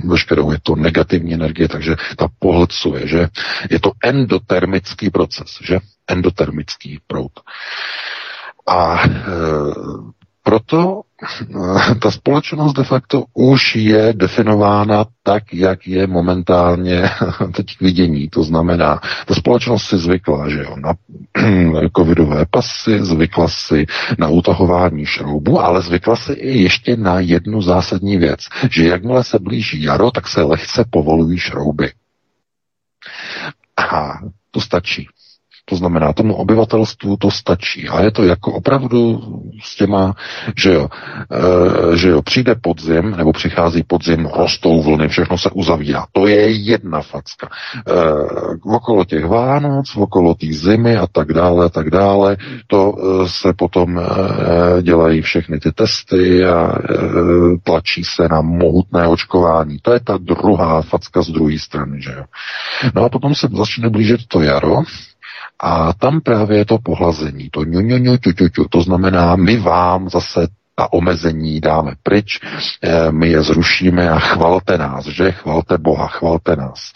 veškerou 0.09 0.51
je 0.51 0.59
to 0.63 0.75
negativní 0.75 1.33
energie, 1.33 1.67
takže 1.67 1.95
ta 2.17 2.27
pohlcuje, 2.39 3.07
že 3.07 3.27
je 3.69 3.79
to 3.79 3.91
endotermický 4.03 5.09
proces, 5.09 5.57
že 5.61 5.79
endotermický 6.07 6.99
proud. 7.07 7.31
A 8.67 9.03
e, 9.05 9.09
proto 10.43 11.01
eh, 11.23 11.95
ta 11.95 12.11
společnost 12.11 12.73
de 12.73 12.83
facto 12.83 13.23
už 13.33 13.75
je 13.75 14.13
definována 14.13 15.05
tak, 15.23 15.53
jak 15.53 15.87
je 15.87 16.07
momentálně 16.07 17.09
teď 17.55 17.77
k 17.77 17.81
vidění. 17.81 18.29
To 18.29 18.43
znamená, 18.43 18.99
ta 19.25 19.35
společnost 19.35 19.83
si 19.83 19.97
zvykla, 19.97 20.49
že 20.49 20.59
jo, 20.59 20.75
na 20.75 20.93
covidové 21.97 22.45
pasy, 22.45 23.05
zvykla 23.05 23.47
si 23.47 23.85
na 24.17 24.27
utahování 24.27 25.05
šroubu, 25.05 25.61
ale 25.61 25.81
zvykla 25.81 26.15
si 26.15 26.33
i 26.33 26.61
ještě 26.61 26.97
na 26.97 27.19
jednu 27.19 27.61
zásadní 27.61 28.17
věc, 28.17 28.39
že 28.69 28.87
jakmile 28.87 29.23
se 29.23 29.39
blíží 29.39 29.83
jaro, 29.83 30.11
tak 30.11 30.27
se 30.27 30.41
lehce 30.41 30.85
povolují 30.89 31.37
šrouby. 31.37 31.91
A 33.77 34.13
to 34.51 34.61
stačí. 34.61 35.07
To 35.65 35.75
znamená, 35.75 36.13
tomu 36.13 36.35
obyvatelstvu 36.35 37.17
to 37.17 37.31
stačí. 37.31 37.89
A 37.89 38.01
je 38.01 38.11
to 38.11 38.23
jako 38.23 38.53
opravdu 38.53 39.21
s 39.63 39.75
těma, 39.75 40.13
že 40.57 40.73
jo, 40.73 40.87
e, 41.93 41.97
že 41.97 42.09
jo, 42.09 42.21
přijde 42.21 42.55
podzim, 42.55 43.11
nebo 43.11 43.33
přichází 43.33 43.83
podzim, 43.83 44.29
rostou 44.35 44.81
vlny, 44.81 45.07
všechno 45.07 45.37
se 45.37 45.49
uzavírá. 45.49 46.05
To 46.11 46.27
je 46.27 46.51
jedna 46.51 47.01
facka. 47.01 47.47
E, 47.47 47.93
okolo 48.75 49.05
těch 49.05 49.25
Vánoc, 49.25 49.95
okolo 49.95 50.33
té 50.33 50.47
zimy 50.51 50.97
a 50.97 51.07
tak 51.07 51.33
dále, 51.33 51.65
a 51.65 51.69
tak 51.69 51.89
dále, 51.89 52.37
to 52.67 52.93
e, 52.97 53.29
se 53.29 53.53
potom 53.53 53.99
e, 53.99 54.03
dělají 54.81 55.21
všechny 55.21 55.59
ty 55.59 55.71
testy 55.71 56.45
a 56.45 56.75
e, 56.75 56.93
tlačí 57.63 58.03
se 58.03 58.27
na 58.27 58.41
mohutné 58.41 59.07
očkování. 59.07 59.77
To 59.81 59.93
je 59.93 59.99
ta 59.99 60.17
druhá 60.17 60.81
facka 60.81 61.21
z 61.21 61.27
druhé 61.27 61.59
strany, 61.59 62.01
že 62.01 62.11
jo. 62.11 62.23
No 62.95 63.03
a 63.03 63.09
potom 63.09 63.35
se 63.35 63.47
začne 63.53 63.89
blížit 63.89 64.27
to 64.27 64.41
jaro, 64.41 64.83
a 65.63 65.93
tam 65.93 66.21
právě 66.21 66.57
je 66.57 66.65
to 66.65 66.77
pohlazení, 66.77 67.49
to 67.51 67.63
ňu, 67.63 67.81
ňu, 67.81 67.97
ňu, 67.97 68.17
ťu, 68.17 68.31
ťu, 68.31 68.49
ťu. 68.49 68.65
To 68.69 68.81
znamená, 68.81 69.35
my 69.35 69.57
vám 69.57 70.09
zase 70.09 70.47
ta 70.75 70.93
omezení 70.93 71.61
dáme 71.61 71.93
pryč, 72.03 72.39
eh, 72.81 73.11
my 73.11 73.29
je 73.29 73.43
zrušíme 73.43 74.09
a 74.09 74.19
chvalte 74.19 74.77
nás, 74.77 75.05
že? 75.05 75.31
Chvalte 75.31 75.77
Boha, 75.77 76.07
chvalte 76.07 76.55
nás. 76.55 76.91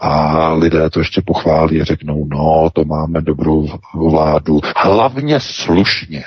A 0.00 0.52
lidé 0.52 0.90
to 0.90 0.98
ještě 0.98 1.22
pochválí 1.26 1.80
a 1.80 1.84
řeknou, 1.84 2.24
no, 2.24 2.70
to 2.72 2.84
máme 2.84 3.20
dobrou 3.20 3.68
vládu, 3.94 4.60
hlavně 4.76 5.40
slušně. 5.40 6.24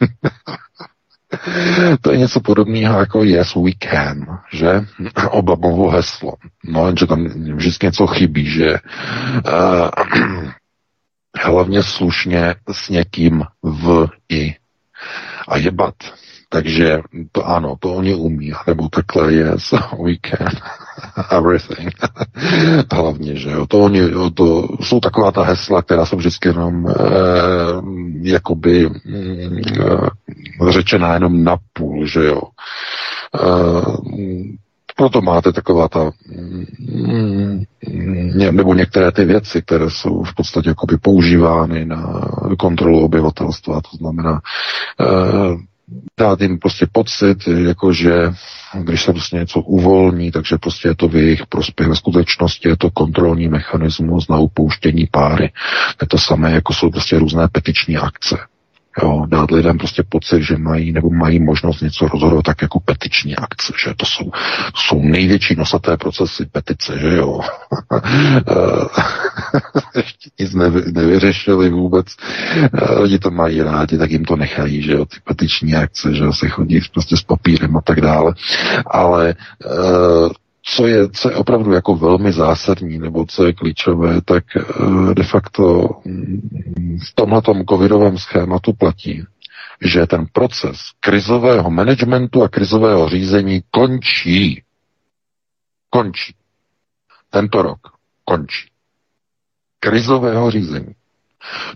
to 2.00 2.12
je 2.12 2.18
něco 2.18 2.40
podobného 2.40 2.98
jako 2.98 3.24
Yes 3.24 3.54
we 3.54 3.70
can, 3.78 4.38
že? 4.52 4.80
Obamovo 5.30 5.90
heslo. 5.90 6.32
No, 6.64 6.92
že 6.98 7.06
tam 7.06 7.24
vždycky 7.54 7.86
něco 7.86 8.06
chybí, 8.06 8.46
že 8.46 8.74
uh, 8.74 10.40
hlavně 11.42 11.82
slušně 11.82 12.54
s 12.72 12.88
někým 12.88 13.44
v 13.62 14.08
i 14.28 14.54
a 15.48 15.56
jebat. 15.56 15.94
Takže 16.48 16.98
to 17.32 17.46
ano, 17.48 17.76
to 17.80 17.94
oni 17.94 18.14
umí, 18.14 18.52
nebo 18.66 18.88
takhle 18.88 19.32
je, 19.32 19.52
so 19.58 20.04
we 20.04 20.12
can 20.26 20.48
everything. 21.30 21.90
Hlavně, 22.92 23.36
že 23.36 23.50
jo, 23.50 23.66
to 23.66 23.78
oni, 23.80 24.00
to 24.34 24.68
jsou 24.80 25.00
taková 25.00 25.30
ta 25.32 25.42
hesla, 25.42 25.82
která 25.82 26.06
jsou 26.06 26.16
vždycky 26.16 26.48
jenom 26.48 26.86
eh, 26.88 26.92
jakoby 28.22 28.90
eh, 29.14 30.70
řečená 30.70 31.14
jenom 31.14 31.44
na 31.44 31.56
půl, 31.72 32.06
že 32.06 32.24
jo. 32.24 32.42
Eh, 33.34 33.96
proto 34.96 35.22
máte 35.22 35.52
taková 35.52 35.88
ta, 35.88 36.10
mm, 36.28 37.62
nebo 38.50 38.74
některé 38.74 39.12
ty 39.12 39.24
věci, 39.24 39.62
které 39.62 39.90
jsou 39.90 40.22
v 40.22 40.34
podstatě 40.34 40.68
jakoby 40.68 40.96
používány 40.98 41.84
na 41.84 42.28
kontrolu 42.58 43.04
obyvatelstva, 43.04 43.80
to 43.80 43.96
znamená 43.96 44.40
eh, 45.00 45.56
dát 46.20 46.40
jim 46.40 46.58
prostě 46.58 46.86
pocit, 46.92 47.38
jako 47.48 47.92
že 47.92 48.12
když 48.74 49.02
se 49.02 49.12
prostě 49.12 49.36
něco 49.36 49.60
uvolní, 49.60 50.30
takže 50.30 50.58
prostě 50.58 50.88
je 50.88 50.94
to 50.94 51.08
v 51.08 51.16
jejich 51.16 51.46
prospěch. 51.46 51.88
Ve 51.88 51.96
skutečnosti 51.96 52.68
je 52.68 52.76
to 52.76 52.90
kontrolní 52.90 53.48
mechanismus 53.48 54.28
na 54.28 54.38
upouštění 54.38 55.08
páry. 55.10 55.52
Je 56.00 56.06
to 56.08 56.18
samé, 56.18 56.52
jako 56.52 56.74
jsou 56.74 56.90
prostě 56.90 57.18
různé 57.18 57.48
petiční 57.52 57.96
akce. 57.96 58.36
Jo, 59.02 59.26
dát 59.28 59.50
lidem 59.50 59.78
prostě 59.78 60.02
pocit, 60.08 60.42
že 60.42 60.56
mají 60.56 60.92
nebo 60.92 61.10
mají 61.10 61.40
možnost 61.40 61.80
něco 61.80 62.08
rozhodovat 62.08 62.44
tak 62.44 62.62
jako 62.62 62.80
petiční 62.80 63.36
akce, 63.36 63.72
že 63.84 63.94
to 63.96 64.06
jsou, 64.06 64.30
jsou 64.74 65.02
největší 65.02 65.56
nosaté 65.56 65.96
procesy 65.96 66.46
petice, 66.52 66.98
že 66.98 67.16
jo. 67.16 67.40
Ještě 69.96 70.30
nic 70.38 70.54
nevy, 70.54 70.92
nevyřešili 70.92 71.70
vůbec. 71.70 72.06
Lidi 73.00 73.18
to 73.18 73.30
mají 73.30 73.62
rádi, 73.62 73.98
tak 73.98 74.10
jim 74.10 74.24
to 74.24 74.36
nechají, 74.36 74.82
že 74.82 74.92
jo, 74.92 75.04
ty 75.04 75.16
petiční 75.24 75.74
akce, 75.74 76.14
že 76.14 76.24
jo, 76.24 76.32
se 76.32 76.48
chodí 76.48 76.80
prostě 76.92 77.16
s 77.16 77.22
papírem 77.22 77.76
a 77.76 77.80
tak 77.80 78.00
dále. 78.00 78.34
Ale 78.86 79.34
uh, 79.64 80.28
co 80.66 80.86
je, 80.86 81.08
co 81.10 81.30
je 81.30 81.36
opravdu 81.36 81.72
jako 81.72 81.96
velmi 81.96 82.32
zásadní, 82.32 82.98
nebo 82.98 83.26
co 83.26 83.46
je 83.46 83.52
klíčové, 83.52 84.20
tak 84.22 84.44
eh, 84.56 85.14
de 85.14 85.22
facto 85.22 85.88
mm, 86.04 86.98
v 87.10 87.14
tomhletom 87.14 87.64
covidovém 87.64 88.18
schématu 88.18 88.72
platí, 88.72 89.24
že 89.80 90.06
ten 90.06 90.26
proces 90.32 90.76
krizového 91.00 91.70
managementu 91.70 92.42
a 92.42 92.48
krizového 92.48 93.08
řízení 93.08 93.62
končí. 93.70 94.62
Končí. 95.90 96.34
Tento 97.30 97.62
rok 97.62 97.78
končí. 98.24 98.68
Krizového 99.80 100.50
řízení. 100.50 100.94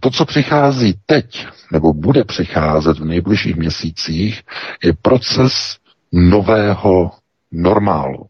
To, 0.00 0.11
co 0.11 0.25
přichází 0.25 0.95
teď, 1.07 1.47
nebo 1.73 1.92
bude 1.92 2.25
přicházet 2.25 2.99
v 2.99 3.04
nejbližších 3.04 3.57
měsících, 3.57 4.42
je 4.85 4.92
proces 5.02 5.76
nového 6.12 7.11
normálu. 7.52 8.26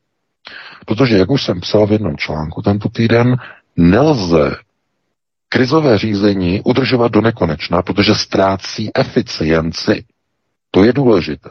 Protože, 0.88 1.18
jak 1.18 1.30
už 1.30 1.44
jsem 1.44 1.60
psal 1.60 1.86
v 1.86 1.92
jednom 1.92 2.16
článku 2.16 2.62
tento 2.62 2.88
týden, 2.88 3.36
nelze 3.76 4.56
krizové 5.48 5.98
řízení 5.98 6.60
udržovat 6.64 7.12
do 7.12 7.20
nekonečna, 7.20 7.82
protože 7.82 8.14
ztrácí 8.14 8.90
eficienci. 8.94 10.04
To 10.70 10.84
je 10.84 10.92
důležité. 10.92 11.50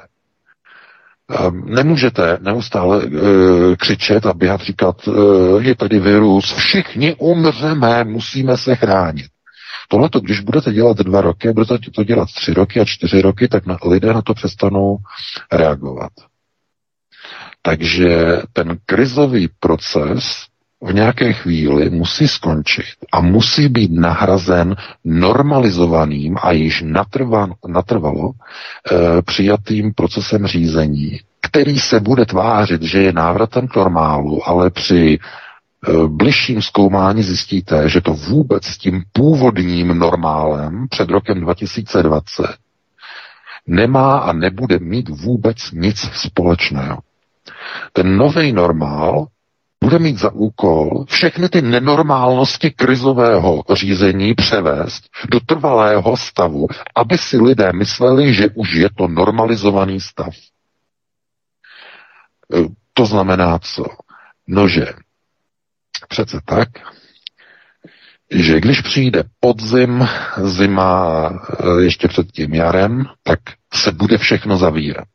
Ehm, 1.29 1.63
nemůžete 1.65 2.37
neustále 2.41 3.03
e, 3.03 3.09
křičet 3.75 4.25
a 4.25 4.33
běhat 4.33 4.61
říkat, 4.61 5.07
e, 5.07 5.11
je 5.63 5.75
tady 5.75 5.99
virus, 5.99 6.53
všichni 6.53 7.15
umřeme, 7.15 8.03
musíme 8.03 8.57
se 8.57 8.75
chránit. 8.75 9.27
Tohle, 9.87 10.09
když 10.21 10.39
budete 10.39 10.73
dělat 10.73 10.97
dva 10.97 11.21
roky, 11.21 11.53
budete 11.53 11.77
to 11.95 12.03
dělat 12.03 12.29
tři 12.35 12.53
roky 12.53 12.79
a 12.79 12.85
čtyři 12.85 13.21
roky, 13.21 13.47
tak 13.47 13.65
na, 13.65 13.77
lidé 13.85 14.13
na 14.13 14.21
to 14.21 14.33
přestanou 14.33 14.97
reagovat. 15.51 16.11
Takže 17.67 18.41
ten 18.53 18.77
krizový 18.85 19.49
proces 19.59 20.45
v 20.83 20.93
nějaké 20.93 21.33
chvíli 21.33 21.89
musí 21.89 22.27
skončit 22.27 22.85
a 23.11 23.21
musí 23.21 23.67
být 23.69 23.91
nahrazen 23.91 24.75
normalizovaným 25.05 26.37
a 26.41 26.51
již 26.51 26.83
natrvan, 26.87 27.53
natrvalo 27.67 28.31
e, 28.31 29.21
přijatým 29.21 29.93
procesem 29.93 30.47
řízení, 30.47 31.19
který 31.41 31.79
se 31.79 31.99
bude 31.99 32.25
tvářit, 32.25 32.81
že 32.81 33.01
je 33.01 33.13
návratem 33.13 33.67
k 33.67 33.75
normálu, 33.75 34.49
ale 34.49 34.69
při 34.69 35.17
e, 35.19 36.07
bližším 36.07 36.61
zkoumání 36.61 37.23
zjistíte, 37.23 37.89
že 37.89 38.01
to 38.01 38.13
vůbec 38.13 38.65
s 38.65 38.77
tím 38.77 39.03
původním 39.13 39.87
normálem 39.87 40.87
před 40.89 41.09
rokem 41.09 41.39
2020 41.41 42.45
nemá 43.67 44.17
a 44.17 44.33
nebude 44.33 44.79
mít 44.79 45.09
vůbec 45.09 45.71
nic 45.71 45.99
společného. 45.99 46.97
Ten 47.93 48.17
nový 48.17 48.51
normál 48.53 49.27
bude 49.83 49.99
mít 49.99 50.17
za 50.17 50.31
úkol 50.31 51.05
všechny 51.07 51.49
ty 51.49 51.61
nenormálnosti 51.61 52.71
krizového 52.71 53.63
řízení 53.73 54.33
převést 54.33 55.03
do 55.31 55.39
trvalého 55.39 56.17
stavu, 56.17 56.67
aby 56.95 57.17
si 57.17 57.37
lidé 57.37 57.73
mysleli, 57.73 58.33
že 58.33 58.49
už 58.55 58.73
je 58.73 58.89
to 58.97 59.07
normalizovaný 59.07 60.01
stav. 60.01 60.33
E, 62.53 62.57
to 62.93 63.05
znamená 63.05 63.59
co? 63.59 63.83
Nože, 64.47 64.85
přece 66.07 66.39
tak, 66.45 66.69
že 68.31 68.59
když 68.59 68.81
přijde 68.81 69.23
podzim, 69.39 70.07
zima 70.43 71.29
e, 71.29 71.83
ještě 71.83 72.07
před 72.07 72.31
tím 72.31 72.53
jarem, 72.53 73.05
tak 73.23 73.39
se 73.73 73.91
bude 73.91 74.17
všechno 74.17 74.57
zavírat. 74.57 75.07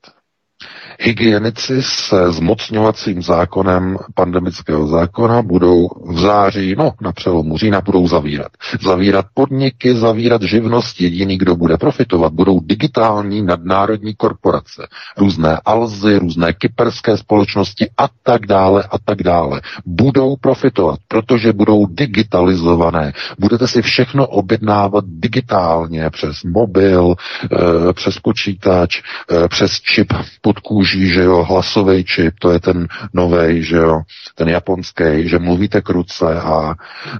Hygienici 1.04 1.82
se 1.82 2.32
zmocňovacím 2.32 3.22
zákonem 3.22 3.96
pandemického 4.14 4.86
zákona 4.86 5.42
budou 5.42 5.88
v 6.06 6.18
září, 6.20 6.74
no 6.78 6.92
na 7.00 7.12
přelomu 7.12 7.58
října, 7.58 7.80
budou 7.80 8.08
zavírat. 8.08 8.52
Zavírat 8.82 9.26
podniky, 9.34 9.94
zavírat 9.94 10.42
živnost, 10.42 11.00
jediný, 11.00 11.38
kdo 11.38 11.56
bude 11.56 11.76
profitovat, 11.76 12.32
budou 12.32 12.60
digitální 12.60 13.42
nadnárodní 13.42 14.14
korporace. 14.14 14.86
Různé 15.18 15.60
Alzy, 15.64 16.18
různé 16.18 16.52
kyperské 16.52 17.16
společnosti 17.16 17.90
a 17.98 18.08
tak 18.22 18.46
dále 18.46 18.82
a 18.90 18.98
tak 18.98 19.22
dále. 19.22 19.60
Budou 19.86 20.36
profitovat, 20.36 20.98
protože 21.08 21.52
budou 21.52 21.86
digitalizované. 21.86 23.12
Budete 23.38 23.68
si 23.68 23.82
všechno 23.82 24.26
objednávat 24.26 25.04
digitálně 25.06 26.10
přes 26.10 26.42
mobil, 26.44 27.14
eh, 27.44 27.92
přes 27.92 28.18
počítač, 28.18 29.02
eh, 29.30 29.48
přes 29.48 29.80
čip 29.80 30.12
pod 30.42 30.58
kůží, 30.58 30.91
použí, 30.92 31.08
že 31.08 31.22
jo, 31.22 31.44
hlasový 31.44 32.04
čip, 32.04 32.34
to 32.38 32.50
je 32.50 32.60
ten 32.60 32.88
novej, 33.14 33.62
že 33.62 33.76
jo, 33.76 34.00
ten 34.34 34.48
japonský, 34.48 35.28
že 35.28 35.38
mluvíte 35.38 35.80
k 35.80 35.90
ruce 35.90 36.40
a 36.40 36.74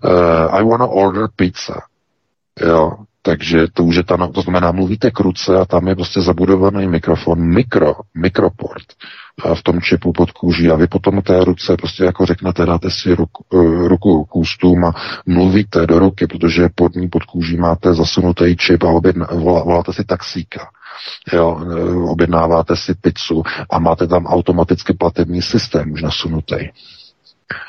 uh, 0.05 0.61
I 0.61 0.65
wanna 0.65 0.87
order 0.87 1.29
pizza. 1.37 1.81
Jo, 2.61 2.93
takže 3.23 3.67
to 3.73 3.85
už 3.85 3.97
je 3.97 4.03
ta, 4.05 4.17
to 4.27 4.43
znamená, 4.43 4.73
mluvíte 4.73 5.11
k 5.11 5.21
ruce 5.21 5.57
a 5.57 5.65
tam 5.65 5.89
je 5.89 5.95
prostě 5.95 6.21
zabudovaný 6.21 6.89
mikrofon, 6.89 7.41
mikro, 7.41 7.95
mikroport 8.15 8.85
v 9.55 9.63
tom 9.63 9.81
čipu 9.81 10.13
pod 10.13 10.31
kůží 10.31 10.71
a 10.71 10.77
vy 10.77 10.87
potom 10.87 11.23
té 11.23 11.45
ruce 11.45 11.77
prostě 11.77 12.05
jako 12.05 12.27
řeknete, 12.27 12.67
dáte 12.67 12.91
si 12.91 13.15
ruku, 13.15 13.45
uh, 13.51 13.89
ruku 13.89 14.25
k 14.25 14.37
ústům 14.37 14.85
a 14.85 14.93
mluvíte 15.27 15.87
do 15.87 15.99
ruky, 15.99 16.27
protože 16.27 16.69
pod 16.75 16.95
ní 16.95 17.09
pod 17.09 17.25
kůží 17.25 17.57
máte 17.57 17.95
zasunutý 17.95 18.57
čip 18.57 18.83
a 18.83 18.89
objedna, 18.89 19.27
volá, 19.33 19.65
voláte 19.65 19.93
si 19.93 20.05
taxíka. 20.05 20.69
Jo, 21.33 21.61
objednáváte 22.09 22.77
si 22.77 22.95
pizzu 22.95 23.43
a 23.71 23.79
máte 23.79 24.07
tam 24.07 24.27
automaticky 24.27 24.93
platební 24.93 25.43
systém 25.43 25.93
už 25.93 26.03
nasunutý. 26.03 26.57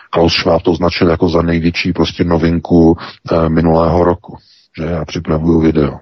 Klaus 0.10 0.34
Schwab 0.34 0.62
to 0.62 0.72
označil 0.72 1.10
jako 1.10 1.30
za 1.30 1.42
největší 1.42 1.94
prostě 1.94 2.24
novinku 2.24 2.98
e, 3.32 3.50
minulého 3.50 4.04
roku, 4.04 4.38
že 4.78 4.86
já 4.86 5.06
připravuju 5.06 5.60
video. 5.60 6.00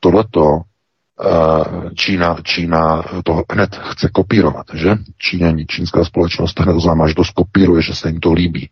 Tohleto 0.00 0.60
e, 0.60 1.94
Čína, 1.94 2.36
Čína 2.42 3.02
to 3.24 3.42
hned 3.52 3.76
chce 3.76 4.08
kopírovat, 4.08 4.66
že? 4.74 4.96
Číňani, 5.18 5.66
čínská 5.66 6.04
společnost 6.04 6.60
hned 6.60 6.76
oznámá, 6.76 7.08
že 7.08 7.14
to 7.14 7.24
skopíruje, 7.24 7.82
že 7.82 7.94
se 7.94 8.08
jim 8.08 8.20
to 8.20 8.32
líbí. 8.32 8.70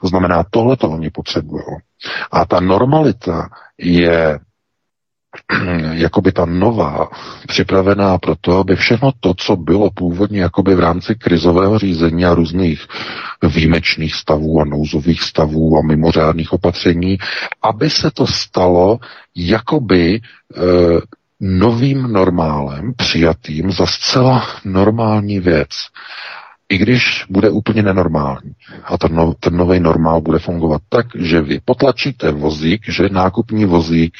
To 0.00 0.08
znamená, 0.08 0.44
tohle 0.50 0.76
to 0.76 0.90
oni 0.90 1.10
potřebují. 1.10 1.64
A 2.32 2.44
ta 2.44 2.60
normalita 2.60 3.48
je 3.78 4.38
jakoby 5.92 6.32
ta 6.32 6.44
nová, 6.46 7.08
připravená 7.48 8.18
pro 8.18 8.34
to, 8.40 8.58
aby 8.58 8.76
všechno 8.76 9.12
to, 9.20 9.34
co 9.34 9.56
bylo 9.56 9.90
původně 9.90 10.40
jakoby 10.40 10.74
v 10.74 10.80
rámci 10.80 11.14
krizového 11.14 11.78
řízení 11.78 12.24
a 12.24 12.34
různých 12.34 12.86
výjimečných 13.48 14.14
stavů 14.14 14.60
a 14.60 14.64
nouzových 14.64 15.22
stavů 15.22 15.78
a 15.78 15.82
mimořádných 15.82 16.52
opatření, 16.52 17.18
aby 17.62 17.90
se 17.90 18.10
to 18.10 18.26
stalo 18.26 18.98
jakoby 19.36 20.14
e, 20.14 20.20
novým 21.40 22.02
normálem, 22.02 22.92
přijatým 22.96 23.72
za 23.72 23.86
zcela 23.86 24.46
normální 24.64 25.40
věc. 25.40 25.68
I 26.68 26.78
když 26.78 27.24
bude 27.30 27.50
úplně 27.50 27.82
nenormální. 27.82 28.52
A 28.84 28.98
ten, 28.98 29.14
no, 29.14 29.34
ten 29.40 29.56
nový 29.56 29.80
normál 29.80 30.20
bude 30.20 30.38
fungovat 30.38 30.82
tak, 30.88 31.06
že 31.18 31.40
vy 31.42 31.60
potlačíte 31.64 32.32
vozík, 32.32 32.82
že 32.88 33.08
nákupní 33.08 33.64
vozík 33.64 34.14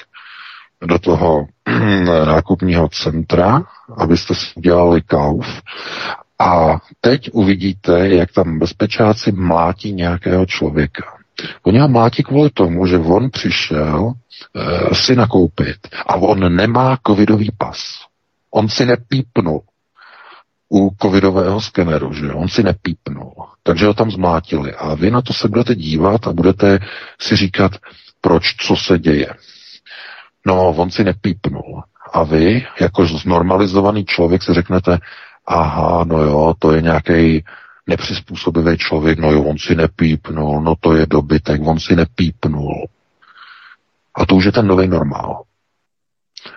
do 0.87 0.99
toho 0.99 1.46
nákupního 2.27 2.88
centra, 2.88 3.62
abyste 3.96 4.35
si 4.35 4.46
udělali 4.57 5.03
kauf. 5.03 5.62
A 6.38 6.81
teď 7.01 7.31
uvidíte, 7.33 8.09
jak 8.09 8.33
tam 8.33 8.59
bezpečáci 8.59 9.33
mlátí 9.33 9.92
nějakého 9.92 10.46
člověka. 10.46 11.05
Oni 11.62 11.79
ho 11.79 11.88
mlátí 11.88 12.22
kvůli 12.22 12.51
tomu, 12.51 12.87
že 12.87 12.99
on 12.99 13.31
přišel 13.31 14.12
e, 14.12 14.94
si 14.94 15.16
nakoupit 15.16 15.77
a 16.07 16.14
on 16.14 16.57
nemá 16.57 16.99
covidový 17.07 17.51
pas. 17.59 17.79
On 18.51 18.68
si 18.68 18.87
nepípnul 18.87 19.62
u 20.72 20.90
covidového 21.03 21.61
skeneru, 21.61 22.12
že 22.12 22.33
on 22.33 22.49
si 22.49 22.62
nepípnul. 22.62 23.33
Takže 23.62 23.87
ho 23.87 23.94
tam 23.94 24.11
zmlátili. 24.11 24.75
A 24.75 24.94
vy 24.94 25.11
na 25.11 25.22
to 25.22 25.33
se 25.33 25.49
budete 25.49 25.75
dívat 25.75 26.27
a 26.27 26.33
budete 26.33 26.79
si 27.20 27.37
říkat, 27.37 27.72
proč, 28.20 28.55
co 28.57 28.77
se 28.77 28.99
děje. 28.99 29.27
No, 30.47 30.69
on 30.69 30.91
si 30.91 31.05
nepípnul. 31.05 31.83
A 32.13 32.23
vy, 32.23 32.67
jako 32.81 33.07
znormalizovaný 33.07 34.05
člověk, 34.05 34.43
si 34.43 34.55
řeknete, 34.55 34.99
aha, 35.47 36.05
no 36.05 36.23
jo, 36.23 36.55
to 36.59 36.73
je 36.73 36.83
nějaký 36.83 37.45
nepřizpůsobivý 37.87 38.79
člověk, 38.79 39.19
no 39.19 39.33
jo, 39.33 39.43
on 39.43 39.59
si 39.59 39.75
nepípnul, 39.75 40.61
no 40.61 40.75
to 40.81 40.95
je 40.95 41.07
dobytek, 41.07 41.61
on 41.65 41.81
si 41.81 41.97
nepípnul. 41.97 42.89
A 44.15 44.27
to 44.27 44.35
už 44.35 44.45
je 44.45 44.53
ten 44.53 44.67
nový 44.67 44.89
normál. 44.89 45.43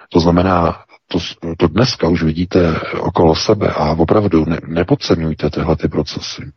To 0.09 0.19
znamená, 0.19 0.83
to, 1.07 1.19
to 1.57 1.67
dneska 1.67 2.07
už 2.07 2.23
vidíte 2.23 2.79
okolo 2.99 3.35
sebe 3.35 3.73
a 3.73 3.91
opravdu 3.91 4.45
ne, 4.45 4.59
nepodceňujte 4.67 5.49
tyhle 5.49 5.75
ty 5.75 5.87
procesy. 5.87 6.51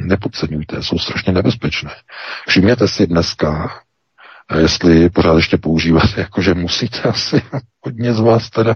Nepodceňujte, 0.00 0.82
jsou 0.82 0.98
strašně 0.98 1.32
nebezpečné. 1.32 1.90
Všimněte 2.48 2.88
si 2.88 3.06
dneska, 3.06 3.80
jestli 4.58 5.10
pořád 5.10 5.36
ještě 5.36 5.56
používáte, 5.56 6.14
jakože 6.20 6.54
musíte 6.54 7.02
asi 7.02 7.42
hodně 7.86 8.14
z 8.14 8.20
vás 8.20 8.50
teda 8.50 8.74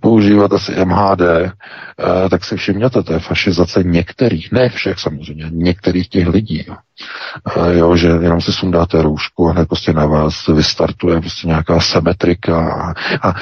používat 0.00 0.52
asi 0.52 0.84
MHD, 0.84 1.20
eh, 1.20 2.28
tak 2.30 2.44
si 2.44 2.56
všimněte, 2.56 3.02
je 3.12 3.18
fašizace 3.18 3.82
některých, 3.82 4.52
ne 4.52 4.68
všech 4.68 4.98
samozřejmě, 4.98 5.44
některých 5.50 6.08
těch 6.08 6.28
lidí. 6.28 6.64
Jo. 6.68 6.76
Jo, 7.70 7.96
že 7.96 8.08
jenom 8.08 8.40
si 8.40 8.52
sundáte 8.52 9.02
roušku 9.02 9.48
a 9.48 9.52
hned 9.52 9.68
prostě 9.68 9.92
na 9.92 10.06
vás 10.06 10.46
vystartuje 10.46 11.20
prostě 11.20 11.48
nějaká 11.48 11.80
symetrika 11.80 12.72
a, 12.72 12.94
a 13.28 13.34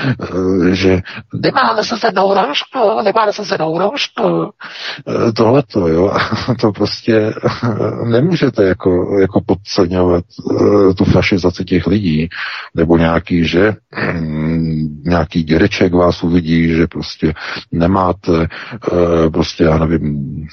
e, 0.70 0.74
že 0.74 1.00
nemáme 1.34 1.84
se 1.84 1.96
sednou 1.96 2.34
roušku, 2.34 3.02
nemáme 3.02 3.32
se 3.32 3.44
sednou. 3.44 3.92
E, 3.92 5.32
Tohle 5.32 5.62
to, 5.62 5.88
jo, 5.88 6.12
to 6.60 6.72
prostě 6.72 7.34
nemůžete 8.04 8.64
jako, 8.64 9.18
jako 9.20 9.40
podceňovat 9.46 10.24
tu 10.96 11.04
fašizaci 11.04 11.64
těch 11.64 11.86
lidí, 11.86 12.28
nebo 12.76 12.96
nějaký, 12.96 13.44
že 13.44 13.74
mm, 14.12 15.01
nějaký 15.04 15.42
dědeček 15.42 15.94
vás 15.94 16.22
uvidí, 16.22 16.68
že 16.68 16.86
prostě 16.86 17.34
nemáte 17.72 18.48
prostě, 19.32 19.64
já 19.64 19.78
nevím, 19.78 20.46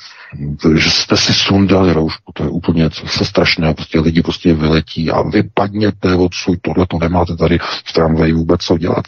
že 0.76 0.90
jste 0.90 1.18
si 1.18 1.34
sundali 1.34 1.94
roušku, 1.94 2.32
to 2.34 2.44
je 2.44 2.50
úplně 2.50 2.84
něco 2.84 3.08
se 3.08 3.26
strašného, 3.26 3.74
prostě 3.74 4.00
lidi 4.00 4.22
prostě 4.22 4.54
vyletí 4.54 5.12
a 5.12 5.22
vypadněte 5.22 6.16
odsud, 6.16 6.60
tohle 6.62 6.86
to 6.88 6.98
nemáte 6.98 7.36
tady 7.36 7.58
v 7.86 7.94
tramvaji 7.94 8.34
vůbec 8.34 8.62
co 8.62 8.78
dělat. 8.78 9.06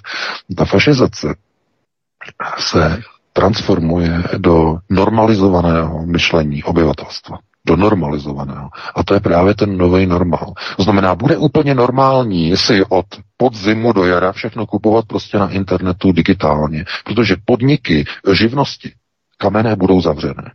Ta 0.58 0.65
fašizace 0.65 1.36
se 2.58 3.01
transformuje 3.34 4.23
do 4.38 4.77
normalizovaného 4.89 6.06
myšlení 6.06 6.63
obyvatelstva 6.63 7.38
do 7.67 7.76
normalizovaného. 7.76 8.69
A 8.95 9.04
to 9.04 9.13
je 9.13 9.19
právě 9.19 9.54
ten 9.56 9.78
nový 9.78 10.06
normál. 10.06 10.54
To 10.78 10.84
znamená, 10.84 11.15
bude 11.15 11.38
úplně 11.38 11.76
normální 11.76 12.58
si 12.58 12.84
od 12.89 13.06
podzimu 13.38 13.93
do 13.93 14.06
jara 14.06 14.32
všechno 14.32 14.65
kupovat 14.65 15.06
prostě 15.06 15.38
na 15.39 15.50
internetu 15.50 16.12
digitálně, 16.12 16.86
protože 17.06 17.36
podniky, 17.45 18.06
živnosti, 18.34 18.91
kamenné 19.38 19.76
budou 19.76 20.02
zavřené 20.02 20.52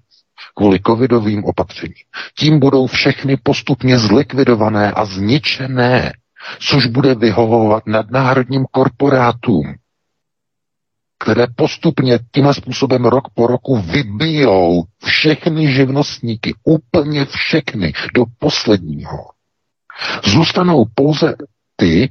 kvůli 0.57 0.81
covidovým 0.87 1.45
opatřením. 1.45 2.05
Tím 2.39 2.61
budou 2.61 2.87
všechny 2.87 3.37
postupně 3.37 3.99
zlikvidované 3.99 4.93
a 4.93 5.05
zničené, 5.05 6.13
což 6.59 6.87
bude 6.87 7.15
vyhovovat 7.15 7.87
nadnárodním 7.87 8.65
korporátům, 8.71 9.75
které 11.19 11.47
postupně 11.57 12.19
tímhle 12.33 12.55
způsobem 12.55 13.05
rok 13.05 13.25
po 13.35 13.47
roku 13.47 13.77
vybijou 13.77 14.85
všechny 15.05 15.73
živnostníky, 15.73 16.55
úplně 16.65 17.25
všechny, 17.25 17.93
do 18.15 18.25
posledního. 18.39 19.31
Zůstanou 20.25 20.85
pouze 20.95 21.35
ty 21.77 22.03
e, 22.03 22.11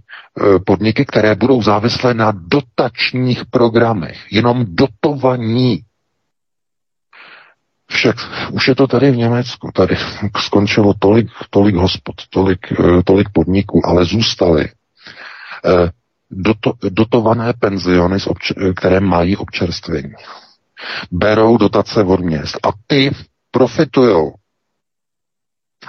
podniky, 0.65 1.05
které 1.05 1.35
budou 1.35 1.61
závislé 1.61 2.13
na 2.13 2.33
dotačních 2.35 3.45
programech, 3.45 4.31
jenom 4.31 4.65
dotovaní 4.67 5.81
však 7.87 8.15
už 8.51 8.67
je 8.67 8.75
to 8.75 8.87
tady 8.87 9.11
v 9.11 9.17
Německu, 9.17 9.71
tady 9.73 9.97
skončilo 10.37 10.93
tolik, 10.99 11.27
tolik 11.49 11.75
hospod, 11.75 12.15
tolik, 12.29 12.59
eh, 12.71 13.03
tolik 13.03 13.29
podniků, 13.33 13.81
ale 13.87 14.05
zůstaly 14.05 14.69
eh, 15.65 15.89
doto, 16.31 16.73
dotované 16.89 17.53
penziony, 17.53 18.17
které 18.75 18.99
mají 18.99 19.38
občerstvení. 19.38 20.13
Berou 21.11 21.57
dotace 21.57 22.03
od 22.03 22.19
měst 22.19 22.57
a 22.67 22.69
ty 22.88 23.11
profitujou. 23.51 24.33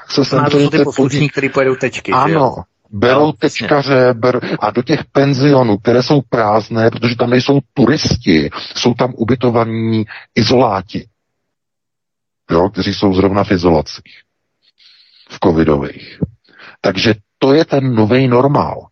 Se 0.09 0.25
sem 0.25 0.45
to 0.45 0.61
jsou 0.61 0.71
ty 0.71 0.85
poslušní, 0.85 1.29
kteří 1.29 1.49
pojedou 1.49 1.75
tečky. 1.75 2.13
Ano, 2.13 2.55
berou 2.91 3.27
no, 3.27 3.33
tečkaře 3.33 4.15
ber, 4.15 4.41
a 4.61 4.71
do 4.71 4.83
těch 4.83 5.05
penzionů, 5.05 5.79
které 5.79 6.03
jsou 6.03 6.21
prázdné, 6.29 6.91
protože 6.91 7.17
tam 7.17 7.31
nejsou 7.31 7.61
turisti, 7.75 8.51
jsou 8.77 8.95
tam 8.95 9.15
ubytovaní 9.17 10.05
izoláti, 10.35 11.09
jo, 12.51 12.69
kteří 12.69 12.95
jsou 12.95 13.15
zrovna 13.15 13.45
v 13.45 13.51
izolacích, 13.51 14.21
v 15.31 15.39
covidových. 15.45 16.21
Takže 16.81 17.15
to 17.39 17.53
je 17.53 17.65
ten 17.65 17.95
nový 17.95 18.29
normál. 18.29 18.87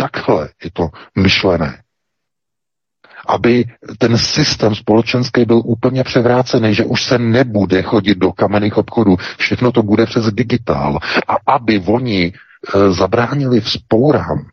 Takhle 0.00 0.48
je 0.64 0.70
to 0.72 0.88
myšlené. 1.18 1.82
Aby 3.26 3.64
ten 3.98 4.18
systém 4.18 4.74
společenský 4.74 5.44
byl 5.44 5.62
úplně 5.64 6.04
převrácený, 6.04 6.74
že 6.74 6.84
už 6.84 7.04
se 7.04 7.18
nebude 7.18 7.82
chodit 7.82 8.18
do 8.18 8.32
kamenných 8.32 8.76
obchodů, 8.76 9.16
všechno 9.38 9.72
to 9.72 9.82
bude 9.82 10.06
přes 10.06 10.26
digitál. 10.32 10.98
A 11.28 11.52
aby 11.54 11.82
oni 11.86 12.32
e, 12.32 12.32
zabránili 12.92 13.60
vzpourám, 13.60 14.46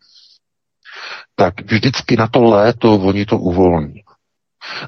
tak 1.36 1.62
vždycky 1.72 2.18
na 2.18 2.28
to 2.28 2.44
léto 2.44 2.96
oni 2.96 3.26
to 3.26 3.38
uvolní. 3.38 4.04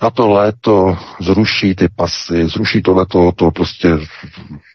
Na 0.02 0.10
to 0.10 0.28
léto 0.28 0.98
zruší 1.22 1.76
ty 1.76 1.88
pasy, 1.96 2.48
zruší 2.48 2.82
to 2.82 2.94
léto, 2.94 3.32
to 3.32 3.52
prostě 3.52 3.90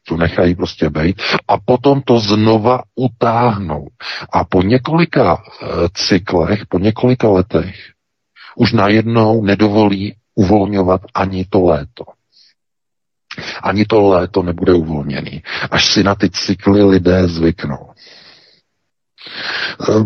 to 0.08 0.16
nechají 0.16 0.54
prostě 0.54 0.90
být 0.90 1.22
a 1.48 1.58
potom 1.58 2.02
to 2.02 2.18
znova 2.18 2.82
utáhnou. 2.94 3.88
A 4.32 4.44
po 4.44 4.62
několika 4.62 5.42
e, 5.42 5.66
cyklech, 5.94 6.66
po 6.68 6.78
několika 6.78 7.28
letech 7.28 7.74
už 8.56 8.72
najednou 8.72 9.44
nedovolí 9.44 10.16
uvolňovat 10.34 11.00
ani 11.14 11.44
to 11.44 11.62
léto. 11.62 12.04
Ani 13.62 13.84
to 13.84 14.08
léto 14.08 14.42
nebude 14.42 14.72
uvolněný, 14.72 15.42
až 15.70 15.92
si 15.92 16.02
na 16.02 16.14
ty 16.14 16.30
cykly 16.30 16.84
lidé 16.84 17.28
zvyknou. 17.28 17.90
Eh, 19.90 20.04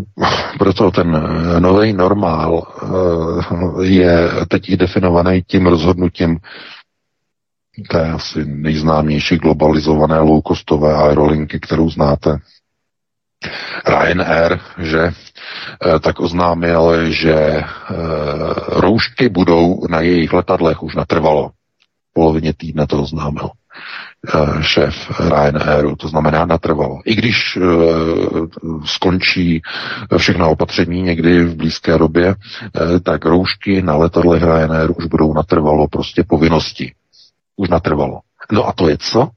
proto 0.59 0.91
ten 0.91 1.17
eh, 1.17 1.61
nový 1.61 1.93
normál 1.93 2.63
eh, 2.63 3.85
je 3.85 4.29
teď 4.49 4.69
i 4.69 4.77
definovaný 4.77 5.43
tím 5.47 5.67
rozhodnutím 5.67 6.39
té 7.91 8.11
asi 8.11 8.45
nejznámější 8.45 9.37
globalizované 9.37 10.19
low-costové 10.21 10.95
aerolinky, 10.95 11.61
kterou 11.61 11.91
znáte. 11.91 12.39
Ryanair, 13.87 14.61
že 14.79 15.11
tak 16.01 16.21
oznámil, 16.21 17.13
že 17.13 17.63
roušky 18.69 19.29
budou 19.29 19.87
na 19.91 20.01
jejich 20.01 20.33
letadlech 20.33 20.83
už 20.83 20.95
natrvalo. 20.95 21.49
V 22.11 22.13
polovině 22.15 22.53
týdne 22.55 22.87
to 22.87 23.03
oznámil. 23.03 23.51
Eh, 24.27 24.63
šéf 24.63 25.21
Ryanairu, 25.21 25.97
to 25.97 26.09
znamená 26.09 26.47
natrvalo. 26.47 27.01
I 27.05 27.15
když 27.15 27.57
e, 27.57 27.61
skončí 28.85 29.63
všechna 30.17 30.47
opatření 30.47 31.03
někdy 31.03 31.45
v 31.45 31.55
blízké 31.55 31.99
době, 31.99 32.27
e, 32.35 33.01
tak 33.01 33.25
roušky 33.25 33.83
na 33.83 33.97
letadlech 33.97 34.43
Ryanairu 34.43 34.95
už 34.95 35.05
budou 35.05 35.35
natrvalo 35.35 35.89
prostě 35.89 36.25
povinnosti. 36.25 36.93
Už 37.57 37.69
natrvalo. 37.69 38.21
No 38.53 38.69
a 38.69 38.73
to 38.73 38.89
je 38.89 38.97
co? 39.01 39.29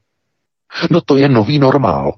No 0.90 1.00
to 1.00 1.16
je 1.16 1.28
nový 1.28 1.58
normál. 1.58 2.12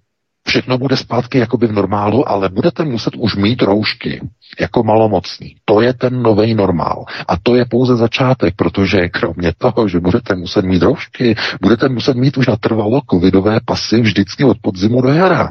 Všechno 0.47 0.79
bude 0.79 0.97
zpátky 0.97 1.39
jakoby 1.39 1.67
v 1.67 1.73
normálu, 1.73 2.29
ale 2.29 2.49
budete 2.49 2.85
muset 2.85 3.15
už 3.17 3.37
mít 3.37 3.63
roušky 3.63 4.21
jako 4.61 4.83
malomocný. 4.83 5.57
To 5.65 5.81
je 5.81 5.95
ten 5.95 6.23
nový 6.23 6.55
normál. 6.55 7.05
A 7.29 7.37
to 7.43 7.55
je 7.57 7.65
pouze 7.65 7.97
začátek, 7.97 8.55
protože 8.57 9.09
kromě 9.09 9.53
toho, 9.59 9.89
že 9.89 10.01
budete 10.01 10.35
muset 10.35 10.65
mít 10.65 10.83
roušky, 10.83 11.37
budete 11.63 11.89
muset 11.89 12.17
mít 12.17 12.37
už 12.37 12.47
natrvalo 12.47 13.01
covidové 13.11 13.61
pasy 13.65 14.01
vždycky 14.01 14.45
od 14.45 14.57
podzimu 14.63 15.03
do 15.03 15.09
jara. 15.09 15.49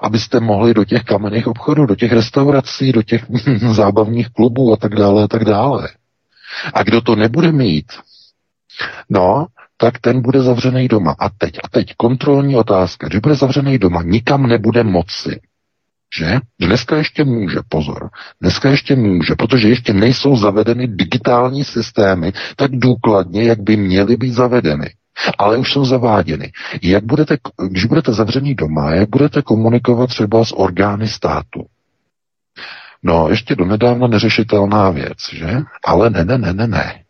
Abyste 0.00 0.40
mohli 0.40 0.74
do 0.74 0.84
těch 0.84 1.02
kamenných 1.02 1.46
obchodů, 1.46 1.86
do 1.86 1.94
těch 1.94 2.12
restaurací, 2.12 2.92
do 2.92 3.02
těch 3.02 3.24
zábavních 3.72 4.28
klubů 4.28 4.72
a 4.72 4.76
tak 4.76 4.94
dále 4.94 5.24
a 5.24 5.28
tak 5.28 5.44
dále. 5.44 5.88
A 6.74 6.82
kdo 6.82 7.00
to 7.00 7.16
nebude 7.16 7.52
mít, 7.52 7.92
no, 9.10 9.46
tak 9.76 9.98
ten 9.98 10.22
bude 10.22 10.42
zavřený 10.42 10.88
doma. 10.88 11.16
A 11.18 11.28
teď, 11.28 11.58
a 11.64 11.68
teď 11.68 11.94
kontrolní 11.96 12.56
otázka. 12.56 13.06
Když 13.06 13.20
bude 13.20 13.34
zavřený 13.34 13.78
doma, 13.78 14.02
nikam 14.02 14.46
nebude 14.46 14.84
moci. 14.84 15.40
Že? 16.18 16.40
Dneska 16.60 16.96
ještě 16.96 17.24
může, 17.24 17.58
pozor, 17.68 18.10
dneska 18.40 18.70
ještě 18.70 18.96
může, 18.96 19.34
protože 19.34 19.68
ještě 19.68 19.92
nejsou 19.92 20.36
zavedeny 20.36 20.86
digitální 20.86 21.64
systémy 21.64 22.32
tak 22.56 22.70
důkladně, 22.70 23.44
jak 23.44 23.60
by 23.60 23.76
měly 23.76 24.16
být 24.16 24.32
zavedeny. 24.32 24.90
Ale 25.38 25.58
už 25.58 25.72
jsou 25.72 25.84
zaváděny. 25.84 26.52
Jak 26.82 27.04
budete, 27.04 27.36
když 27.70 27.84
budete 27.84 28.12
zavřený 28.12 28.54
doma, 28.54 28.94
jak 28.94 29.08
budete 29.08 29.42
komunikovat 29.42 30.06
třeba 30.06 30.44
s 30.44 30.52
orgány 30.52 31.08
státu? 31.08 31.66
No, 33.02 33.28
ještě 33.28 33.56
donedávna 33.56 34.06
neřešitelná 34.06 34.90
věc, 34.90 35.18
že? 35.32 35.60
Ale 35.84 36.10
ne, 36.10 36.24
ne, 36.24 36.38
ne, 36.38 36.52
ne, 36.52 36.66
ne 36.66 37.03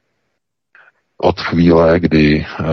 od 1.23 1.41
chvíle, 1.41 2.01
kdy 2.01 2.47
eh, 2.47 2.65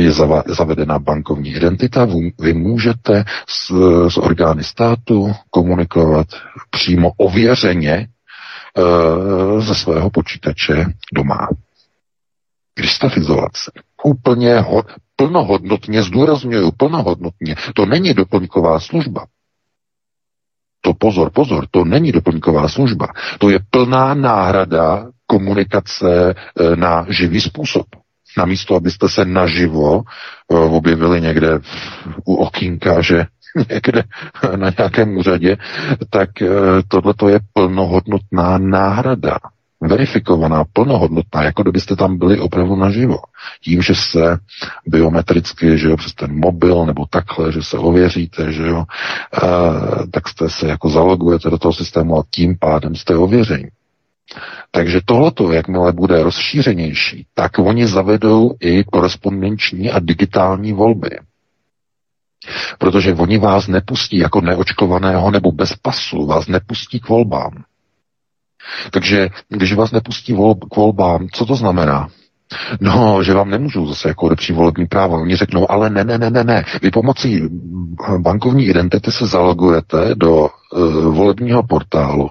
je 0.00 0.12
zavedena 0.46 0.98
bankovní 0.98 1.50
identita, 1.50 2.06
vy 2.40 2.54
můžete 2.54 3.24
s, 3.48 3.72
s 4.08 4.16
orgány 4.16 4.64
státu 4.64 5.32
komunikovat 5.50 6.26
přímo 6.70 7.12
ověřeně 7.16 7.92
eh, 7.92 9.60
ze 9.60 9.74
svého 9.74 10.10
počítače 10.10 10.84
doma. 11.14 11.48
Izolaci, 13.16 13.70
úplně 14.04 14.60
ho, 14.60 14.82
plnohodnotně, 15.16 16.02
zdůraznuju 16.02 16.70
plnohodnotně, 16.70 17.54
to 17.74 17.86
není 17.86 18.14
doplňková 18.14 18.80
služba. 18.80 19.26
To 20.80 20.94
pozor, 20.94 21.30
pozor, 21.30 21.66
to 21.70 21.84
není 21.84 22.12
doplňková 22.12 22.68
služba. 22.68 23.06
To 23.38 23.50
je 23.50 23.58
plná 23.70 24.14
náhrada 24.14 25.06
komunikace 25.26 26.34
eh, 26.34 26.76
na 26.76 27.06
živý 27.08 27.40
způsob. 27.40 27.86
Namísto, 28.38 28.74
abyste 28.76 29.08
se 29.08 29.24
naživo 29.24 30.02
eh, 30.02 30.56
objevili 30.56 31.20
někde 31.20 31.58
u 32.24 32.34
okýnka, 32.34 33.00
že 33.02 33.26
někde 33.70 34.02
na 34.56 34.72
nějakém 34.78 35.16
úřadě, 35.16 35.56
tak 36.10 36.42
eh, 36.42 36.48
tohle 36.88 37.14
je 37.30 37.40
plnohodnotná 37.52 38.58
náhrada 38.58 39.38
verifikovaná, 39.80 40.64
plnohodnotná, 40.72 41.42
jako 41.42 41.62
kdybyste 41.62 41.96
tam 41.96 42.18
byli 42.18 42.40
opravdu 42.40 42.76
naživo. 42.76 43.16
Tím, 43.64 43.82
že 43.82 43.94
se 43.94 44.38
biometricky, 44.86 45.78
že 45.78 45.88
jo, 45.88 45.96
přes 45.96 46.14
ten 46.14 46.40
mobil 46.40 46.86
nebo 46.86 47.06
takhle, 47.10 47.52
že 47.52 47.62
se 47.62 47.78
ověříte, 47.78 48.52
že 48.52 48.66
jo, 48.66 48.84
e, 48.84 49.46
tak 50.10 50.28
jste 50.28 50.50
se 50.50 50.68
jako 50.68 50.88
zalogujete 50.88 51.50
do 51.50 51.58
toho 51.58 51.72
systému 51.72 52.18
a 52.18 52.24
tím 52.30 52.56
pádem 52.58 52.94
jste 52.94 53.16
ověření. 53.16 53.68
Takže 54.70 55.00
tohleto, 55.04 55.52
jakmile 55.52 55.92
bude 55.92 56.22
rozšířenější, 56.22 57.26
tak 57.34 57.58
oni 57.58 57.86
zavedou 57.86 58.54
i 58.60 58.84
korespondenční 58.84 59.90
a 59.90 59.98
digitální 59.98 60.72
volby. 60.72 61.10
Protože 62.78 63.14
oni 63.14 63.38
vás 63.38 63.66
nepustí 63.68 64.18
jako 64.18 64.40
neočkovaného 64.40 65.30
nebo 65.30 65.52
bez 65.52 65.74
pasu, 65.76 66.26
vás 66.26 66.46
nepustí 66.46 67.00
k 67.00 67.08
volbám. 67.08 67.64
Takže 68.90 69.28
když 69.48 69.74
vás 69.74 69.92
nepustí 69.92 70.32
vol, 70.32 70.54
k 70.54 70.76
volbám, 70.76 71.26
co 71.32 71.46
to 71.46 71.56
znamená? 71.56 72.08
No, 72.80 73.22
že 73.22 73.34
vám 73.34 73.50
nemůžu 73.50 73.86
zase 73.86 74.08
jako 74.08 74.26
odepřít 74.26 74.52
volební 74.52 74.86
právo. 74.86 75.22
Oni 75.22 75.36
řeknou, 75.36 75.70
ale 75.70 75.90
ne, 75.90 76.04
ne, 76.04 76.18
ne, 76.18 76.30
ne, 76.30 76.44
ne. 76.44 76.64
Vy 76.82 76.90
pomocí 76.90 77.42
bankovní 78.18 78.66
identity 78.66 79.12
se 79.12 79.26
zalogujete 79.26 80.14
do 80.14 80.36
uh, 80.40 81.14
volebního 81.14 81.62
portálu 81.62 82.30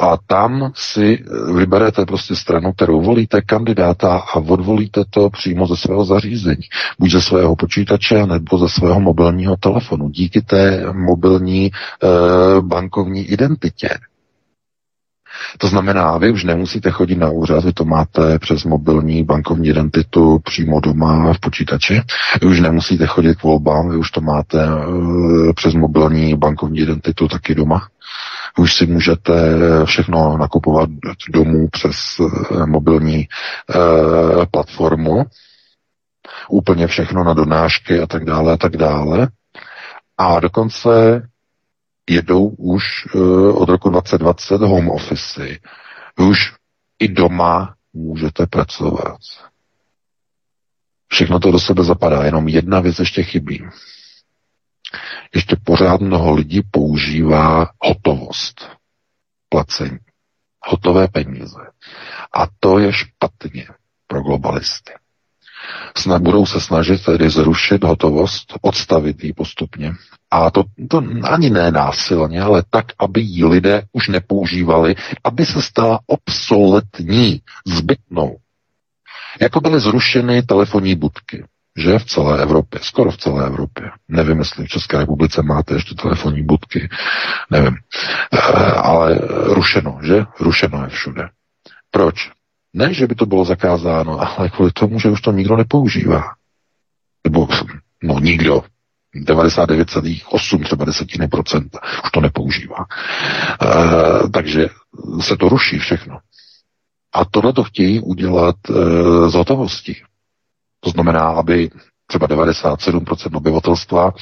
a 0.00 0.16
tam 0.26 0.72
si 0.74 1.24
vyberete 1.54 2.06
prostě 2.06 2.36
stranu, 2.36 2.72
kterou 2.72 3.00
volíte, 3.00 3.40
kandidáta 3.40 4.16
a 4.18 4.36
odvolíte 4.36 5.04
to 5.10 5.30
přímo 5.30 5.66
ze 5.66 5.76
svého 5.76 6.04
zařízení. 6.04 6.62
Buď 6.98 7.10
ze 7.10 7.20
svého 7.20 7.56
počítače, 7.56 8.26
nebo 8.26 8.58
ze 8.58 8.68
svého 8.68 9.00
mobilního 9.00 9.56
telefonu. 9.56 10.08
Díky 10.08 10.40
té 10.40 10.92
mobilní 10.92 11.70
uh, 12.02 12.66
bankovní 12.66 13.24
identitě. 13.24 13.88
To 15.58 15.68
znamená, 15.68 16.18
vy 16.18 16.30
už 16.30 16.44
nemusíte 16.44 16.90
chodit 16.90 17.16
na 17.16 17.30
úřad, 17.30 17.64
vy 17.64 17.72
to 17.72 17.84
máte 17.84 18.38
přes 18.38 18.64
mobilní 18.64 19.24
bankovní 19.24 19.68
identitu 19.68 20.38
přímo 20.44 20.80
doma 20.80 21.32
v 21.32 21.40
počítači. 21.40 22.02
Vy 22.40 22.46
už 22.46 22.60
nemusíte 22.60 23.06
chodit 23.06 23.34
k 23.38 23.42
volbám, 23.42 23.90
vy 23.90 23.96
už 23.96 24.10
to 24.10 24.20
máte 24.20 24.66
uh, 24.74 25.52
přes 25.52 25.74
mobilní 25.74 26.34
bankovní 26.36 26.78
identitu 26.80 27.28
taky 27.28 27.54
doma. 27.54 27.88
Už 28.58 28.74
si 28.74 28.86
můžete 28.86 29.32
všechno 29.84 30.36
nakupovat 30.38 30.90
domů 31.32 31.68
přes 31.72 31.96
uh, 32.18 32.66
mobilní 32.66 33.28
uh, 33.76 34.44
platformu. 34.50 35.24
úplně 36.48 36.86
všechno 36.86 37.24
na 37.24 37.34
donášky 37.34 38.00
a 38.00 38.06
tak 38.06 38.24
dále 38.24 38.52
a 38.52 38.56
tak 38.56 38.76
dále. 38.76 39.28
A 40.18 40.40
dokonce 40.40 41.22
jedou 42.10 42.48
už 42.48 42.84
uh, 43.14 43.62
od 43.62 43.68
roku 43.68 43.90
2020 43.90 44.60
home 44.60 44.90
office. 44.90 45.58
Vy 46.18 46.24
už 46.24 46.54
i 46.98 47.08
doma 47.08 47.74
můžete 47.92 48.46
pracovat. 48.46 49.18
Všechno 51.08 51.40
to 51.40 51.50
do 51.50 51.58
sebe 51.58 51.84
zapadá, 51.84 52.24
jenom 52.24 52.48
jedna 52.48 52.80
věc 52.80 52.98
ještě 52.98 53.22
chybí. 53.22 53.64
Ještě 55.34 55.56
pořád 55.64 56.00
mnoho 56.00 56.34
lidí 56.34 56.62
používá 56.70 57.70
hotovost, 57.84 58.68
placení, 59.48 59.98
hotové 60.66 61.08
peníze. 61.08 61.60
A 62.32 62.46
to 62.60 62.78
je 62.78 62.92
špatně 62.92 63.66
pro 64.06 64.22
globalisty. 64.22 64.92
Snad 65.96 66.22
budou 66.22 66.46
se 66.46 66.60
snažit 66.60 67.04
tedy 67.04 67.30
zrušit 67.30 67.84
hotovost, 67.84 68.54
odstavit 68.60 69.24
ji 69.24 69.32
postupně. 69.32 69.92
A 70.30 70.50
to, 70.50 70.64
to 70.88 71.02
ani 71.22 71.50
ne 71.50 71.70
násilně, 71.70 72.42
ale 72.42 72.62
tak, 72.70 72.86
aby 72.98 73.20
ji 73.20 73.44
lidé 73.44 73.82
už 73.92 74.08
nepoužívali, 74.08 74.94
aby 75.24 75.46
se 75.46 75.62
stala 75.62 76.00
obsoletní, 76.06 77.40
zbytnou. 77.66 78.36
Jako 79.40 79.60
byly 79.60 79.80
zrušeny 79.80 80.42
telefonní 80.42 80.94
budky, 80.94 81.44
že 81.76 81.98
v 81.98 82.04
celé 82.04 82.42
Evropě, 82.42 82.80
skoro 82.82 83.10
v 83.10 83.16
celé 83.16 83.46
Evropě. 83.46 83.90
Nevím, 84.08 84.38
jestli 84.38 84.64
v 84.64 84.68
České 84.68 84.98
republice 84.98 85.42
máte 85.42 85.74
ještě 85.74 85.94
telefonní 85.94 86.42
budky, 86.42 86.88
nevím. 87.50 87.76
E, 88.32 88.38
ale 88.72 89.18
rušeno, 89.54 89.98
že? 90.02 90.24
Rušeno 90.40 90.82
je 90.84 90.88
všude. 90.88 91.28
Proč? 91.90 92.30
Ne, 92.74 92.94
že 92.94 93.06
by 93.06 93.14
to 93.14 93.26
bylo 93.26 93.44
zakázáno, 93.44 94.38
ale 94.38 94.50
kvůli 94.50 94.72
tomu, 94.72 95.00
že 95.00 95.10
už 95.10 95.20
to 95.20 95.32
nikdo 95.32 95.56
nepoužívá. 95.56 96.22
Nebo, 97.24 97.48
no 98.02 98.20
nikdo, 98.20 98.64
99,8 99.16 100.64
třeba 100.64 100.84
desetiny 100.84 101.28
procenta 101.28 101.80
už 102.04 102.10
to 102.10 102.20
nepoužívá. 102.20 102.76
E, 103.62 104.28
takže 104.28 104.68
se 105.20 105.36
to 105.36 105.48
ruší 105.48 105.78
všechno. 105.78 106.18
A 107.12 107.24
tohle 107.24 107.52
to 107.52 107.64
chtějí 107.64 108.00
udělat 108.00 108.56
e, 108.70 108.72
z 109.30 109.34
hotovostí. 109.34 109.96
To 110.80 110.90
znamená, 110.90 111.20
aby 111.20 111.70
třeba 112.10 112.28
97% 112.28 113.36
obyvatelstva 113.36 114.12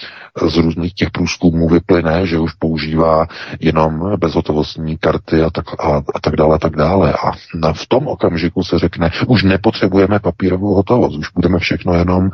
z 0.48 0.56
různých 0.56 0.94
těch 0.94 1.10
průzkumů 1.10 1.68
vyplyne, 1.68 2.26
že 2.26 2.38
už 2.38 2.52
používá 2.52 3.26
jenom 3.60 4.16
bezhotovostní 4.16 4.98
karty 4.98 5.42
a 5.42 5.50
tak, 5.50 5.64
a, 5.80 6.02
a 6.14 6.20
tak 6.22 6.36
dále 6.36 6.54
a 6.54 6.58
tak 6.58 6.76
dále. 6.76 7.12
A 7.12 7.32
v 7.72 7.86
tom 7.86 8.06
okamžiku 8.06 8.64
se 8.64 8.78
řekne, 8.78 9.10
už 9.26 9.42
nepotřebujeme 9.42 10.18
papírovou 10.18 10.74
hotovost, 10.74 11.18
už 11.18 11.30
budeme 11.34 11.58
všechno 11.58 11.94
jenom 11.94 12.24
uh, 12.24 12.30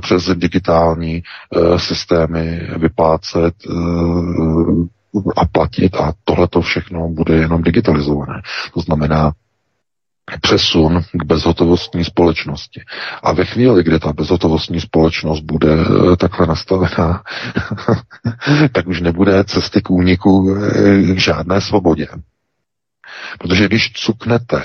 přes 0.00 0.24
digitální 0.34 1.22
uh, 1.56 1.76
systémy 1.78 2.68
vyplácet 2.76 3.54
uh, 3.68 4.86
a 5.36 5.46
platit 5.52 5.96
a 5.96 6.12
tohle 6.24 6.48
to 6.48 6.60
všechno 6.60 7.08
bude 7.08 7.34
jenom 7.34 7.62
digitalizované. 7.62 8.42
To 8.74 8.80
znamená, 8.80 9.32
přesun 10.40 11.02
k 11.12 11.24
bezhotovostní 11.24 12.04
společnosti. 12.04 12.82
A 13.22 13.32
ve 13.32 13.44
chvíli, 13.44 13.82
kdy 13.82 13.98
ta 13.98 14.12
bezhotovostní 14.12 14.80
společnost 14.80 15.40
bude 15.40 15.72
eh, 15.72 16.16
takhle 16.16 16.46
nastavená, 16.46 17.22
tak 18.72 18.86
už 18.86 19.00
nebude 19.00 19.44
cesty 19.44 19.82
k 19.82 19.90
úniku 19.90 20.56
eh, 20.56 21.14
k 21.14 21.18
žádné 21.18 21.60
svobodě. 21.60 22.08
Protože 23.38 23.66
když 23.66 23.92
cuknete, 23.92 24.64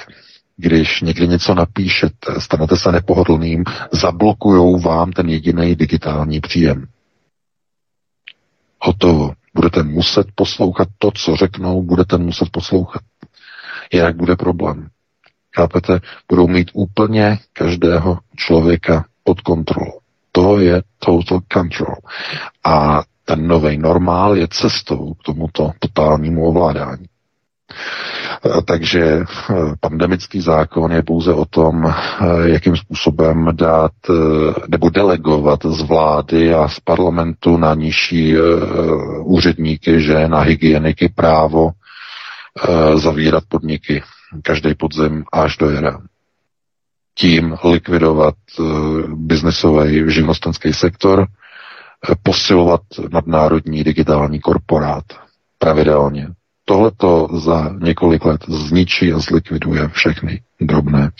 když 0.57 1.01
někdy 1.01 1.27
něco 1.27 1.55
napíšete, 1.55 2.33
stanete 2.39 2.77
se 2.77 2.91
nepohodlným, 2.91 3.63
zablokujou 3.91 4.79
vám 4.79 5.11
ten 5.11 5.29
jediný 5.29 5.75
digitální 5.75 6.39
příjem. 6.39 6.85
Hotovo. 8.79 9.33
Budete 9.55 9.83
muset 9.83 10.27
poslouchat 10.35 10.87
to, 10.97 11.11
co 11.11 11.35
řeknou, 11.35 11.83
budete 11.83 12.17
muset 12.17 12.49
poslouchat. 12.49 13.01
Jinak 13.93 14.15
bude 14.15 14.35
problém. 14.35 14.89
Chápete? 15.55 15.99
Budou 16.29 16.47
mít 16.47 16.71
úplně 16.73 17.37
každého 17.53 18.17
člověka 18.35 19.05
pod 19.23 19.41
kontrolou. 19.41 19.99
To 20.31 20.59
je 20.59 20.81
total 20.99 21.39
control. 21.53 21.95
A 22.63 23.03
ten 23.25 23.47
nový 23.47 23.77
normál 23.77 24.37
je 24.37 24.47
cestou 24.47 25.13
k 25.13 25.23
tomuto 25.23 25.71
totálnímu 25.79 26.45
ovládání. 26.45 27.05
Takže 28.65 29.01
eh, 29.03 29.53
pandemický 29.79 30.41
zákon 30.41 30.91
je 30.91 31.03
pouze 31.03 31.33
o 31.33 31.45
tom, 31.45 31.85
eh, 31.85 32.49
jakým 32.49 32.77
způsobem 32.77 33.49
dát 33.51 33.91
eh, 34.09 34.13
nebo 34.67 34.89
delegovat 34.89 35.59
z 35.65 35.81
vlády 35.81 36.53
a 36.53 36.67
z 36.67 36.79
parlamentu 36.79 37.57
na 37.57 37.73
nižší 37.73 38.35
úředníky, 39.23 40.01
že 40.01 40.27
na 40.27 40.39
hygieniky 40.39 41.09
právo 41.15 41.71
zavírat 42.95 43.43
podniky 43.49 44.03
každý 44.43 44.75
podzim 44.75 45.23
až 45.31 45.57
do 45.57 45.69
jara. 45.69 46.01
Tím 47.15 47.55
likvidovat 47.63 48.35
uh, 48.59 49.01
biznesový 49.07 50.11
živnostenský 50.11 50.73
sektor, 50.73 51.19
uh, 51.19 51.25
posilovat 52.23 52.81
nadnárodní 53.11 53.83
digitální 53.83 54.39
korporát 54.39 55.03
pravidelně. 55.57 56.27
Tohle 56.65 56.91
to 56.97 57.27
za 57.33 57.69
několik 57.81 58.25
let 58.25 58.41
zničí 58.47 59.13
a 59.13 59.19
zlikviduje 59.19 59.87
všechny 59.87 60.41
drobné 60.61 61.11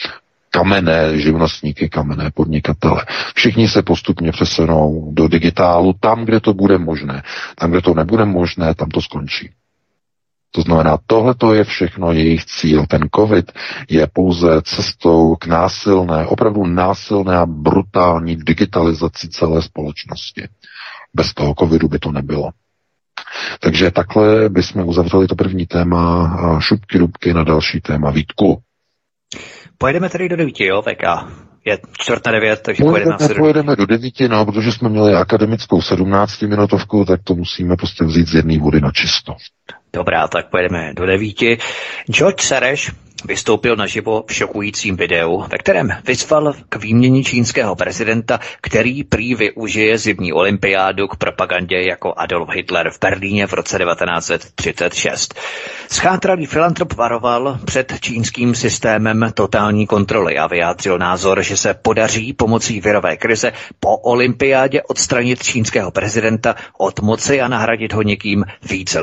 kamenné 0.51 1.19
živnostníky, 1.19 1.89
kamenné 1.89 2.31
podnikatele. 2.31 3.05
Všichni 3.35 3.67
se 3.67 3.81
postupně 3.81 4.31
přesunou 4.31 5.11
do 5.13 5.27
digitálu 5.27 5.93
tam, 5.99 6.25
kde 6.25 6.39
to 6.39 6.53
bude 6.53 6.77
možné. 6.77 7.23
Tam, 7.55 7.71
kde 7.71 7.81
to 7.81 7.93
nebude 7.93 8.25
možné, 8.25 8.75
tam 8.75 8.89
to 8.89 9.01
skončí. 9.01 9.49
To 10.51 10.61
znamená, 10.61 10.97
tohle 11.07 11.35
je 11.53 11.63
všechno 11.63 12.11
jejich 12.11 12.45
cíl. 12.45 12.85
Ten 12.85 13.01
COVID 13.15 13.51
je 13.89 14.07
pouze 14.13 14.61
cestou 14.61 15.35
k 15.35 15.45
násilné, 15.45 16.25
opravdu 16.27 16.65
násilné 16.65 17.37
a 17.37 17.45
brutální 17.45 18.35
digitalizaci 18.35 19.29
celé 19.29 19.61
společnosti. 19.61 20.47
Bez 21.13 21.33
toho 21.33 21.53
covidu 21.59 21.87
by 21.87 21.99
to 21.99 22.11
nebylo. 22.11 22.49
Takže 23.59 23.91
takhle 23.91 24.49
bychom 24.49 24.87
uzavřeli 24.87 25.27
to 25.27 25.35
první 25.35 25.65
téma 25.65 26.27
a 26.27 26.59
šupky 26.59 26.97
rubky 26.97 27.33
na 27.33 27.43
další 27.43 27.81
téma. 27.81 28.11
Vítku. 28.11 28.61
Pojedeme 29.77 30.09
tedy 30.09 30.29
do 30.29 30.35
devíti, 30.35 30.65
jo, 30.65 30.81
VK? 30.81 31.03
Je 31.65 31.79
čtvrt 31.97 32.25
na 32.25 32.31
devět, 32.31 32.61
takže 32.61 32.83
pojedeme, 32.83 33.17
pojedeme, 33.17 33.39
pojedeme 33.39 33.75
do 33.75 33.85
devíti, 33.85 34.27
no, 34.27 34.45
protože 34.45 34.71
jsme 34.71 34.89
měli 34.89 35.13
akademickou 35.15 35.81
sedmnáctiminutovku, 35.81 37.05
tak 37.05 37.23
to 37.23 37.35
musíme 37.35 37.75
prostě 37.75 38.05
vzít 38.05 38.27
z 38.27 38.33
jedné 38.33 38.59
vody 38.59 38.81
na 38.81 38.91
čisto. 38.91 39.35
Dobrá, 39.93 40.27
tak 40.27 40.47
pojedeme 40.47 40.93
do 40.93 41.05
devíti. 41.05 41.57
George 42.07 42.41
Sereš 42.43 42.91
vystoupil 43.25 43.75
naživo 43.75 44.23
v 44.27 44.33
šokujícím 44.33 44.97
videu, 44.97 45.45
ve 45.51 45.57
kterém 45.57 45.89
vyzval 46.07 46.53
k 46.69 46.75
výměně 46.75 47.23
čínského 47.23 47.75
prezidenta, 47.75 48.39
který 48.61 49.03
prý 49.03 49.35
využije 49.35 49.97
zimní 49.97 50.33
olympiádu 50.33 51.07
k 51.07 51.15
propagandě 51.15 51.81
jako 51.81 52.13
Adolf 52.17 52.49
Hitler 52.49 52.89
v 52.91 52.99
Berlíně 52.99 53.47
v 53.47 53.53
roce 53.53 53.77
1936. 53.79 55.33
Schátralý 55.91 56.45
filantrop 56.45 56.93
varoval 56.93 57.59
před 57.65 57.93
čínským 57.99 58.55
systémem 58.55 59.31
totální 59.33 59.87
kontroly 59.87 60.37
a 60.37 60.47
vyjádřil 60.47 60.97
názor, 60.97 61.43
že 61.43 61.57
se 61.57 61.73
podaří 61.73 62.33
pomocí 62.33 62.81
virové 62.81 63.17
krize 63.17 63.53
po 63.79 63.97
olympiádě 63.97 64.81
odstranit 64.83 65.43
čínského 65.43 65.91
prezidenta 65.91 66.55
od 66.77 66.99
moci 66.99 67.41
a 67.41 67.47
nahradit 67.47 67.93
ho 67.93 68.01
někým 68.01 68.45
více 68.69 68.99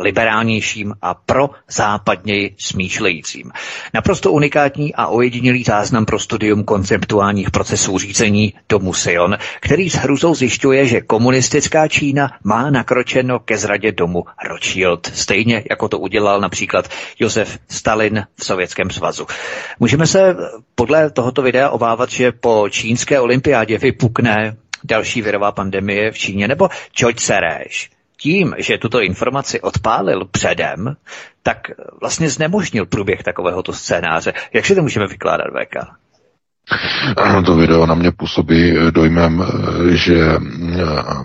liberálnějším 0.00 0.94
a 1.02 1.14
pro 1.14 1.50
západněji 1.70 2.54
smýšlejícím. 2.58 3.52
Naprosto 3.94 4.32
unikátní 4.32 4.94
a 4.94 5.06
ojedinělý 5.06 5.62
záznam 5.62 6.04
pro 6.04 6.18
studium 6.18 6.64
konceptuálních 6.64 7.50
procesů 7.50 7.98
řízení 7.98 8.54
Tomu 8.66 8.94
Sion, 8.94 9.36
který 9.60 9.90
s 9.90 9.94
hruzou 9.94 10.34
zjišťuje, 10.34 10.86
že 10.86 11.00
komunistická 11.00 11.88
Čína 11.88 12.30
má 12.44 12.70
nakročeno 12.70 13.38
ke 13.38 13.58
zradě 13.58 13.92
domu 13.92 14.24
Rothschild, 14.48 15.06
stejně 15.14 15.64
jako 15.70 15.88
to 15.88 15.98
udělal 15.98 16.40
například 16.40 16.88
Josef 17.18 17.58
Stalin 17.68 18.26
v 18.36 18.44
Sovětském 18.44 18.90
svazu. 18.90 19.26
Můžeme 19.80 20.06
se 20.06 20.36
podle 20.74 21.10
tohoto 21.10 21.42
videa 21.42 21.70
obávat, 21.70 22.10
že 22.10 22.32
po 22.32 22.66
čínské 22.70 23.20
olympiádě 23.20 23.78
vypukne 23.78 24.56
další 24.84 25.22
virová 25.22 25.52
pandemie 25.52 26.10
v 26.10 26.18
Číně, 26.18 26.48
nebo 26.48 26.68
George 26.96 27.20
Sereš 27.20 27.90
tím, 28.22 28.54
že 28.58 28.78
tuto 28.78 29.02
informaci 29.02 29.60
odpálil 29.60 30.24
předem, 30.30 30.96
tak 31.42 31.58
vlastně 32.00 32.30
znemožnil 32.30 32.86
průběh 32.86 33.22
takovéhoto 33.22 33.72
scénáře. 33.72 34.32
Jak 34.54 34.66
si 34.66 34.74
to 34.74 34.82
můžeme 34.82 35.06
vykládat, 35.06 35.46
VK? 35.50 35.76
Ano, 37.16 37.42
to 37.42 37.54
video 37.56 37.86
na 37.86 37.94
mě 37.94 38.12
působí 38.12 38.74
dojmem, 38.90 39.44
že 39.90 40.18
eh, 40.18 40.38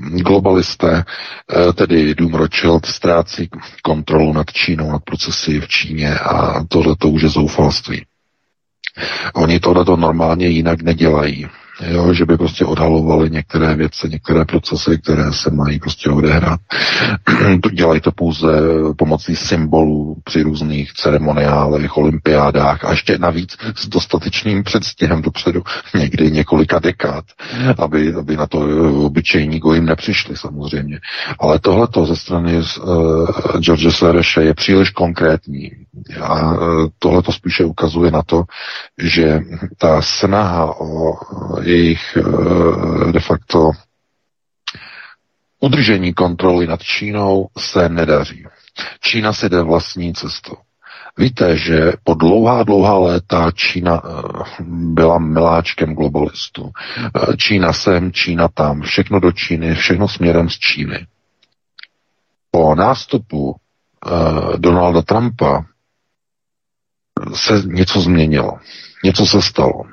globalisté, 0.09 1.03
eh, 1.03 1.73
tedy 1.73 2.15
Dům 2.15 2.33
Rothschild, 2.33 2.85
ztrácí 2.85 3.49
kontrolu 3.83 4.33
nad 4.33 4.51
Čínou, 4.51 4.91
nad 4.91 5.03
procesy 5.03 5.59
v 5.59 5.67
Číně 5.67 6.19
a 6.19 6.63
tohle 6.69 6.95
to 6.99 7.09
už 7.09 7.21
je 7.21 7.29
zoufalství. 7.29 8.05
Oni 9.33 9.59
tohle 9.59 9.85
to 9.85 9.95
normálně 9.95 10.47
jinak 10.47 10.81
nedělají. 10.81 11.47
Jo, 11.85 12.13
že 12.13 12.25
by 12.25 12.37
prostě 12.37 12.65
odhalovali 12.65 13.29
některé 13.29 13.75
věci, 13.75 14.09
některé 14.09 14.45
procesy, 14.45 14.97
které 15.03 15.33
se 15.33 15.51
mají 15.51 15.79
prostě 15.79 16.09
odehrát. 16.09 16.59
to 17.63 17.69
dělají 17.69 18.01
to 18.01 18.11
pouze 18.11 18.47
pomocí 18.97 19.35
symbolů 19.35 20.17
při 20.23 20.41
různých 20.41 20.93
ceremoniálech, 20.93 21.97
olympiádách 21.97 22.85
a 22.85 22.91
ještě 22.91 23.17
navíc 23.17 23.57
s 23.75 23.87
dostatečným 23.87 24.63
předstihem 24.63 25.21
dopředu, 25.21 25.63
někdy 25.95 26.31
několika 26.31 26.79
dekád, 26.79 27.25
aby, 27.77 28.13
aby 28.13 28.37
na 28.37 28.47
to 28.47 28.59
obyčejní 29.05 29.61
jim 29.73 29.85
nepřišli 29.85 30.37
samozřejmě. 30.37 30.99
Ale 31.39 31.59
tohleto 31.59 32.05
ze 32.05 32.15
strany 32.15 32.57
uh, 32.57 33.29
George 33.59 33.95
Sereše 33.95 34.43
je 34.43 34.53
příliš 34.53 34.89
konkrétní. 34.89 35.71
A 36.21 36.51
uh, 36.51 36.87
tohleto 36.99 37.31
spíše 37.31 37.65
ukazuje 37.65 38.11
na 38.11 38.21
to, 38.21 38.43
že 38.97 39.39
ta 39.77 40.01
snaha 40.01 40.79
o 40.79 41.17
jejich 41.61 42.17
uh, 42.17 43.11
de 43.11 43.19
facto 43.19 43.71
udržení 45.59 46.13
kontroly 46.13 46.67
nad 46.67 46.81
Čínou 46.81 47.47
se 47.57 47.89
nedaří. 47.89 48.45
Čína 49.01 49.33
si 49.33 49.49
jde 49.49 49.61
vlastní 49.61 50.13
cestou. 50.13 50.55
Víte, 51.17 51.57
že 51.57 51.93
po 52.03 52.13
dlouhá, 52.13 52.63
dlouhá 52.63 52.97
léta 52.97 53.51
Čína 53.51 54.01
byla 54.69 55.19
miláčkem 55.19 55.93
globalistů. 55.95 56.71
Čína 57.37 57.73
sem, 57.73 58.11
Čína 58.11 58.47
tam, 58.47 58.81
všechno 58.81 59.19
do 59.19 59.31
Číny, 59.31 59.75
všechno 59.75 60.07
směrem 60.07 60.49
z 60.49 60.59
Číny. 60.59 61.07
Po 62.51 62.75
nástupu 62.75 63.55
Donalda 64.57 65.01
Trumpa 65.01 65.65
se 67.33 67.61
něco 67.65 68.01
změnilo. 68.01 68.51
Něco 69.03 69.25
se 69.25 69.41
stalo. 69.41 69.83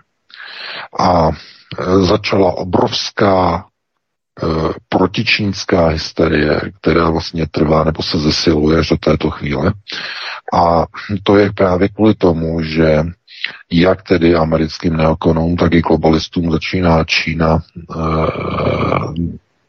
A 1.01 1.31
začala 2.01 2.57
obrovská 2.57 3.67
protičínská 4.89 5.87
hysterie, 5.87 6.61
která 6.81 7.11
vlastně 7.11 7.47
trvá 7.47 7.85
nebo 7.85 8.03
se 8.03 8.19
zesiluje 8.19 8.79
až 8.79 8.89
do 8.89 8.97
této 8.97 9.31
chvíle. 9.31 9.73
A 10.55 10.87
to 11.23 11.37
je 11.37 11.53
právě 11.53 11.89
kvůli 11.89 12.15
tomu, 12.15 12.63
že 12.63 13.05
jak 13.73 14.03
tedy 14.03 14.35
americkým 14.35 14.97
neokonům, 14.97 15.57
tak 15.57 15.75
i 15.75 15.81
globalistům 15.81 16.51
začíná 16.51 17.05
Čína 17.05 17.59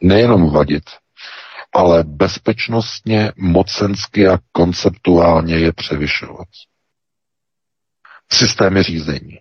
nejenom 0.00 0.50
vadit, 0.52 0.84
ale 1.74 2.04
bezpečnostně, 2.06 3.32
mocensky 3.36 4.28
a 4.28 4.38
konceptuálně 4.52 5.54
je 5.54 5.72
převyšovat. 5.72 6.46
Systémy 8.32 8.82
řízení. 8.82 9.38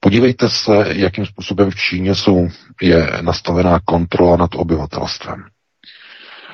Podívejte 0.00 0.48
se, 0.48 0.72
jakým 0.88 1.26
způsobem 1.26 1.70
v 1.70 1.74
Číně 1.76 2.14
jsou, 2.14 2.48
je 2.82 3.10
nastavená 3.20 3.80
kontrola 3.84 4.36
nad 4.36 4.50
obyvatelstvem. 4.54 5.44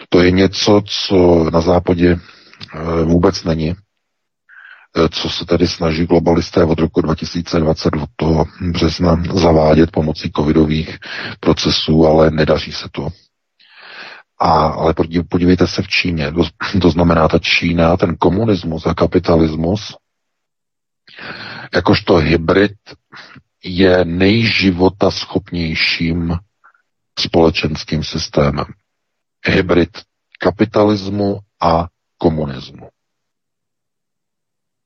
To 0.09 0.23
je 0.23 0.31
něco, 0.31 0.83
co 0.87 1.51
na 1.53 1.61
západě 1.61 2.17
eh, 2.17 3.05
vůbec 3.05 3.45
není, 3.45 3.71
eh, 3.71 5.09
co 5.09 5.31
se 5.31 5.45
tedy 5.45 5.69
snaží 5.69 6.05
globalisté 6.07 6.65
od 6.65 6.79
roku 6.79 7.01
2020 7.01 7.97
od 7.97 8.09
toho 8.17 8.45
března 8.61 9.23
zavádět 9.35 9.91
pomocí 9.91 10.31
covidových 10.37 10.99
procesů, 11.41 12.07
ale 12.07 12.31
nedaří 12.31 12.73
se 12.73 12.89
to. 12.93 13.09
A, 14.41 14.51
ale 14.67 14.95
podívejte 15.31 15.67
se 15.67 15.83
v 15.83 15.89
Číně. 15.89 16.33
To, 16.33 16.43
to 16.81 16.91
znamená, 16.91 17.29
ta 17.29 17.39
Čína, 17.39 17.97
ten 17.97 18.17
komunismus 18.17 18.87
a 18.87 18.95
kapitalismus, 18.95 19.95
jakožto 21.75 22.17
hybrid 22.17 22.77
je 23.65 24.05
nejživota 24.05 25.11
schopnějším 25.11 26.37
společenským 27.19 28.05
systémem. 28.05 28.67
Hybrid 29.47 29.91
kapitalismu 30.39 31.39
a 31.61 31.87
komunismu. 32.19 32.89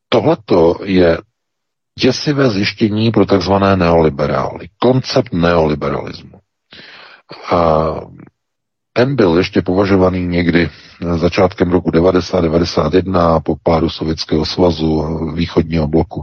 Tohleto 0.08 0.78
je 0.84 1.18
děsivé 1.98 2.50
zjištění 2.50 3.10
pro 3.10 3.26
takzvané 3.26 3.76
neoliberály. 3.76 4.68
Koncept 4.78 5.32
neoliberalismu. 5.32 6.40
A 7.50 7.90
ten 8.92 9.16
byl 9.16 9.38
ještě 9.38 9.62
považovaný 9.62 10.26
někdy 10.26 10.70
začátkem 11.16 11.70
roku 11.70 11.90
90-91 11.90 13.40
po 13.42 13.56
pádu 13.62 13.90
Sovětského 13.90 14.44
svazu 14.46 15.02
východního 15.34 15.86
bloku 15.88 16.22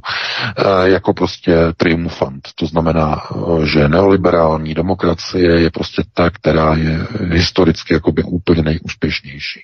eh, 0.57 0.89
jako 0.89 1.13
prostě 1.13 1.57
triumfant. 1.77 2.47
To 2.55 2.65
znamená, 2.65 3.21
eh, 3.31 3.65
že 3.65 3.89
neoliberální 3.89 4.73
demokracie 4.73 5.59
je 5.59 5.71
prostě 5.71 6.03
ta, 6.13 6.29
která 6.29 6.75
je 6.75 7.07
historicky 7.31 7.93
jakoby 7.93 8.23
úplně 8.23 8.61
nejúspěšnější. 8.61 9.59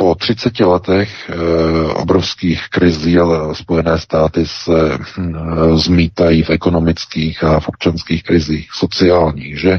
Po 0.00 0.14
30 0.14 0.60
letech 0.60 1.30
e, 1.30 1.34
obrovských 1.92 2.68
krizí, 2.70 3.18
ale 3.18 3.54
Spojené 3.54 3.98
státy 3.98 4.46
se 4.46 4.94
e, 4.94 4.98
zmítají 5.76 6.42
v 6.42 6.50
ekonomických 6.50 7.44
a 7.44 7.60
v 7.60 7.68
občanských 7.68 8.22
krizích, 8.22 8.68
sociálních, 8.72 9.60
že? 9.60 9.78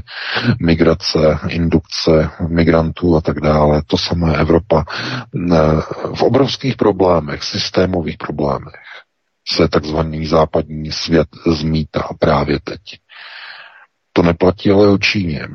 Migrace, 0.62 1.40
indukce 1.50 2.30
migrantů 2.48 3.16
a 3.18 3.22
tak 3.22 3.40
dále. 3.40 3.82
To 3.88 3.98
samé 3.98 4.38
Evropa. 4.38 4.86
E, 4.86 5.58
v 6.16 6.22
obrovských 6.24 6.76
problémech, 6.76 7.44
systémových 7.44 8.18
problémech 8.18 8.82
se 9.48 9.68
takzvaný 9.68 10.26
západní 10.26 10.92
svět 10.92 11.28
zmítá 11.48 12.04
právě 12.20 12.60
teď. 12.64 12.82
To 14.14 14.22
neplatí 14.22 14.72
ale 14.72 14.88
o 14.88 14.98
Číně. 14.98 15.48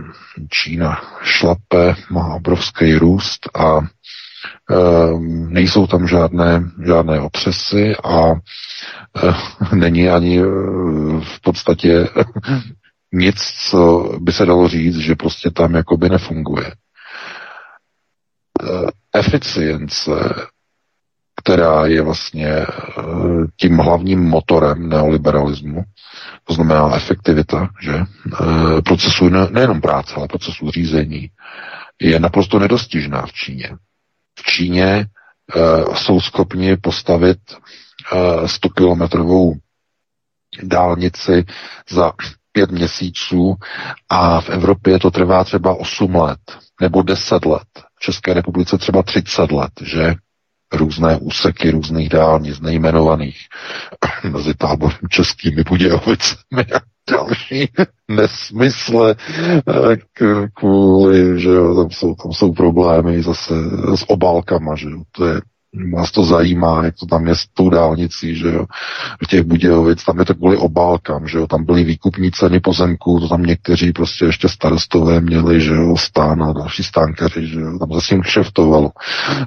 Čína 0.50 1.00
šlape, 1.22 1.94
má 2.10 2.34
obrovský 2.34 2.94
růst 2.94 3.48
a 3.58 3.80
nejsou 5.48 5.86
tam 5.86 6.08
žádné, 6.08 6.62
žádné 6.86 7.20
otřesy 7.20 7.96
a 7.96 8.32
eh, 8.32 9.34
není 9.74 10.08
ani 10.08 10.40
eh, 10.40 10.44
v 11.20 11.40
podstatě 11.42 12.08
nic, 13.12 13.36
co 13.70 14.10
by 14.20 14.32
se 14.32 14.46
dalo 14.46 14.68
říct, 14.68 14.96
že 14.96 15.14
prostě 15.14 15.50
tam 15.50 15.74
jakoby 15.74 16.08
nefunguje. 16.08 16.66
Eh, 18.62 18.90
eficience, 19.18 20.10
která 21.42 21.86
je 21.86 22.02
vlastně 22.02 22.66
tím 23.60 23.78
hlavním 23.78 24.20
motorem 24.20 24.88
neoliberalismu, 24.88 25.82
to 26.44 26.54
znamená 26.54 26.96
efektivita, 26.96 27.68
že 27.82 28.04
procesu 28.84 29.28
nejenom 29.28 29.80
práce, 29.80 30.14
ale 30.16 30.28
procesu 30.28 30.70
řízení, 30.70 31.30
je 32.00 32.20
naprosto 32.20 32.58
nedostižná 32.58 33.26
v 33.26 33.32
Číně 33.32 33.70
v 34.38 34.42
Číně 34.42 35.06
uh, 35.56 35.94
jsou 35.94 36.20
schopni 36.20 36.76
postavit 36.76 37.38
uh, 38.12 38.18
eh, 38.44 38.48
100 38.48 38.68
kilometrovou 38.68 39.54
dálnici 40.62 41.44
za 41.90 42.12
pět 42.52 42.70
měsíců 42.70 43.54
a 44.08 44.40
v 44.40 44.48
Evropě 44.50 44.98
to 44.98 45.10
trvá 45.10 45.44
třeba 45.44 45.74
8 45.74 46.14
let 46.14 46.38
nebo 46.80 47.02
10 47.02 47.44
let. 47.44 47.68
V 47.96 48.00
České 48.00 48.34
republice 48.34 48.78
třeba 48.78 49.02
30 49.02 49.52
let, 49.52 49.70
že? 49.82 50.14
Různé 50.72 51.16
úseky 51.16 51.70
různých 51.70 52.08
dálnic, 52.08 52.60
nejmenovaných 52.60 53.38
mezi 54.30 54.54
táborem 54.54 54.98
českými 55.10 55.62
Budějovicemi 55.64 56.64
další 57.10 57.68
nesmysle 58.08 59.14
eh, 59.68 59.96
kvůli, 60.54 61.40
že 61.40 61.48
jo, 61.48 61.74
tam 61.74 61.90
jsou, 61.90 62.14
tam 62.14 62.32
jsou 62.32 62.52
problémy 62.52 63.22
zase 63.22 63.54
s 63.94 64.10
obálkama, 64.10 64.76
že 64.76 64.88
jo, 64.88 65.02
to 65.12 65.26
je 65.26 65.40
Vás 65.94 66.12
to 66.12 66.24
zajímá, 66.24 66.84
jak 66.84 66.94
to 67.00 67.06
tam 67.06 67.26
je 67.26 67.36
s 67.36 67.46
tou 67.54 67.70
dálnicí, 67.70 68.34
že 68.34 68.48
jo, 68.48 68.66
v 69.24 69.26
těch 69.26 69.42
Budějovic, 69.42 70.04
tam 70.04 70.18
je 70.18 70.24
to 70.24 70.34
kvůli 70.34 70.56
obálkám, 70.56 71.28
že 71.28 71.38
jo, 71.38 71.46
tam 71.46 71.64
byly 71.64 71.84
výkupní 71.84 72.30
ceny 72.30 72.60
pozemků, 72.60 73.20
to 73.20 73.28
tam 73.28 73.42
někteří 73.42 73.92
prostě 73.92 74.24
ještě 74.24 74.48
starostové 74.48 75.20
měli, 75.20 75.60
že 75.60 75.74
jo, 75.74 75.96
stán 75.96 76.42
a 76.42 76.52
další 76.52 76.82
stánkaři, 76.82 77.46
že 77.46 77.60
jo, 77.60 77.78
tam 77.78 77.92
se 77.92 78.00
s 78.00 78.08
tím 78.08 78.22
kšeftovalo, 78.22 78.90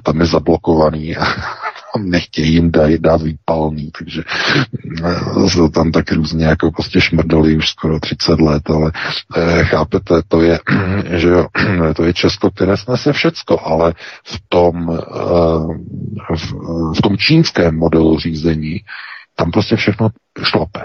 tam 0.02 0.20
je 0.20 0.26
zablokovaný 0.26 1.14
tam 1.14 1.26
nechtějí 1.98 2.52
jim 2.52 2.70
dát, 2.98 3.22
výpalný, 3.22 3.90
takže 3.98 4.22
eh, 5.04 5.68
tam 5.74 5.92
tak 5.92 6.12
různě 6.12 6.44
jako 6.44 6.70
prostě 6.70 7.00
šmrdali 7.00 7.56
už 7.56 7.68
skoro 7.68 8.00
30 8.00 8.40
let, 8.40 8.70
ale 8.70 8.92
e, 9.36 9.64
chápete, 9.64 10.22
to 10.28 10.42
je, 10.42 10.58
že 11.16 11.28
jo, 11.28 11.46
to 11.96 12.04
je 12.04 12.12
Česko, 12.12 12.50
které 12.50 12.76
snese 12.76 13.12
všecko, 13.12 13.60
ale 13.64 13.94
v 14.24 14.40
tom, 14.48 14.90
e, 14.90 14.96
v, 16.36 16.52
v 16.98 17.02
tom 17.02 17.16
čínském 17.16 17.76
modelu 17.76 18.18
řízení 18.18 18.80
tam 19.36 19.50
prostě 19.50 19.76
všechno 19.76 20.08
šlape. 20.42 20.80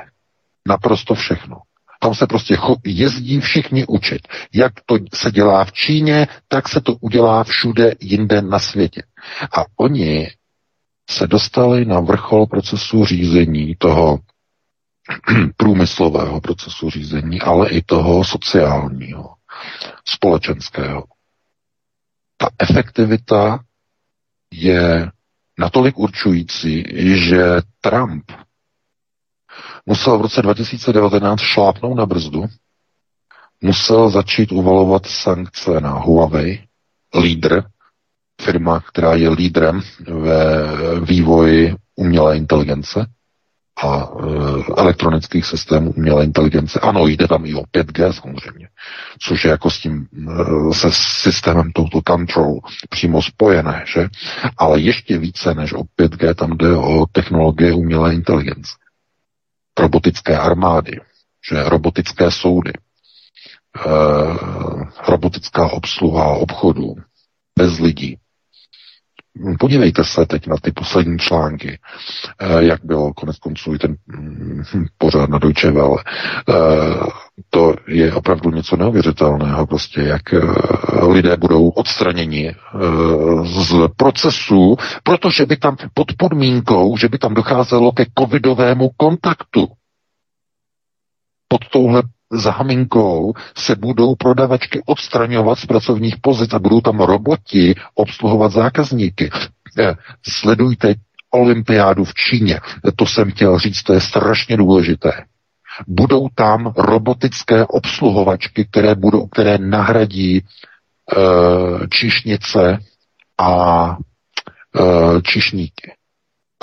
Naprosto 0.67 1.15
všechno. 1.15 1.57
Tam 1.99 2.15
se 2.15 2.27
prostě 2.27 2.57
jezdí 2.85 3.39
všichni 3.39 3.85
učit. 3.85 4.27
Jak 4.53 4.73
to 4.85 4.97
se 5.13 5.31
dělá 5.31 5.65
v 5.65 5.71
Číně, 5.71 6.27
tak 6.47 6.69
se 6.69 6.81
to 6.81 6.95
udělá 7.01 7.43
všude 7.43 7.91
jinde 8.01 8.41
na 8.41 8.59
světě. 8.59 9.03
A 9.57 9.63
oni 9.77 10.27
se 11.09 11.27
dostali 11.27 11.85
na 11.85 11.99
vrchol 11.99 12.45
procesu 12.45 13.05
řízení 13.05 13.75
toho 13.77 14.19
průmyslového 15.57 16.41
procesu 16.41 16.89
řízení, 16.89 17.41
ale 17.41 17.69
i 17.69 17.81
toho 17.81 18.23
sociálního, 18.23 19.35
společenského. 20.05 21.03
Ta 22.37 22.49
efektivita 22.59 23.59
je 24.51 25.11
natolik 25.59 25.97
určující, 25.99 26.83
že 27.27 27.43
Trump 27.81 28.31
musel 29.85 30.17
v 30.17 30.21
roce 30.21 30.41
2019 30.41 31.39
šlápnout 31.41 31.97
na 31.97 32.05
brzdu, 32.05 32.45
musel 33.61 34.09
začít 34.09 34.51
uvalovat 34.51 35.05
sankce 35.05 35.81
na 35.81 35.91
Huawei, 35.91 36.67
lídr, 37.21 37.63
firma, 38.41 38.79
která 38.79 39.15
je 39.15 39.29
lídrem 39.29 39.81
ve 40.07 40.65
vývoji 40.99 41.75
umělé 41.95 42.37
inteligence 42.37 43.05
a 43.83 43.97
e, 43.97 44.23
elektronických 44.77 45.45
systémů 45.45 45.91
umělé 45.91 46.23
inteligence. 46.23 46.79
Ano, 46.79 47.07
jde 47.07 47.27
tam 47.27 47.45
i 47.45 47.55
o 47.55 47.61
5G 47.61 48.11
samozřejmě, 48.11 48.67
což 49.19 49.45
je 49.45 49.51
jako 49.51 49.69
s 49.69 49.79
tím 49.79 50.07
e, 50.69 50.73
se 50.73 50.89
systémem 51.21 51.71
total 51.71 52.01
control 52.07 52.59
přímo 52.89 53.21
spojené, 53.21 53.83
že? 53.93 54.07
Ale 54.57 54.79
ještě 54.79 55.17
více 55.17 55.53
než 55.53 55.73
o 55.73 55.81
5G 55.99 56.33
tam 56.33 56.57
jde 56.57 56.75
o 56.75 57.05
technologie 57.11 57.73
umělé 57.73 58.13
inteligence. 58.13 58.71
Robotické 59.79 60.37
armády, 60.37 60.99
že 61.49 61.69
robotické 61.69 62.31
soudy, 62.31 62.71
e, 62.73 62.79
robotická 65.07 65.71
obsluha 65.71 66.25
obchodu 66.27 66.95
bez 67.59 67.79
lidí, 67.79 68.17
Podívejte 69.59 70.03
se 70.03 70.25
teď 70.25 70.47
na 70.47 70.55
ty 70.57 70.71
poslední 70.71 71.19
články, 71.19 71.79
eh, 72.39 72.63
jak 72.63 72.85
byl 72.85 73.13
konec 73.13 73.37
konců 73.37 73.73
i 73.73 73.77
ten 73.77 73.95
mm, 74.07 74.63
pořád 74.97 75.29
na 75.29 75.37
Deutsche 75.37 75.71
Welle. 75.71 76.03
Eh, 76.49 76.53
to 77.49 77.73
je 77.87 78.13
opravdu 78.13 78.51
něco 78.51 78.75
neuvěřitelného, 78.75 79.67
prostě 79.67 80.01
jak 80.01 80.33
eh, 80.33 80.39
lidé 81.07 81.37
budou 81.37 81.69
odstraněni 81.69 82.55
z 83.43 83.73
procesu, 83.97 84.77
protože 85.03 85.45
by 85.45 85.57
tam 85.57 85.77
pod 85.93 86.07
podmínkou, 86.17 86.97
že 86.97 87.09
by 87.09 87.17
tam 87.17 87.33
docházelo 87.33 87.91
ke 87.91 88.05
covidovému 88.19 88.89
kontaktu. 88.97 89.67
Pod 91.47 91.69
touhle 91.69 92.03
záminkou 92.37 93.33
se 93.57 93.75
budou 93.75 94.15
prodavačky 94.15 94.81
odstraňovat 94.85 95.59
z 95.59 95.65
pracovních 95.65 96.15
pozic 96.21 96.53
a 96.53 96.59
budou 96.59 96.81
tam 96.81 96.99
roboti 96.99 97.75
obsluhovat 97.95 98.51
zákazníky. 98.51 99.29
Eh, 99.79 99.95
sledujte 100.27 100.95
olympiádu 101.33 102.03
v 102.03 102.13
Číně. 102.13 102.59
To 102.95 103.05
jsem 103.05 103.31
chtěl 103.31 103.59
říct, 103.59 103.83
to 103.83 103.93
je 103.93 104.01
strašně 104.01 104.57
důležité. 104.57 105.11
Budou 105.87 106.27
tam 106.35 106.73
robotické 106.77 107.65
obsluhovačky, 107.65 108.65
které, 108.65 108.95
budou, 108.95 109.27
které 109.27 109.57
nahradí 109.57 110.41
uh, 110.41 111.87
čišnice 111.87 112.77
a 113.37 113.97
uh, 113.97 115.21
čišníky 115.21 115.91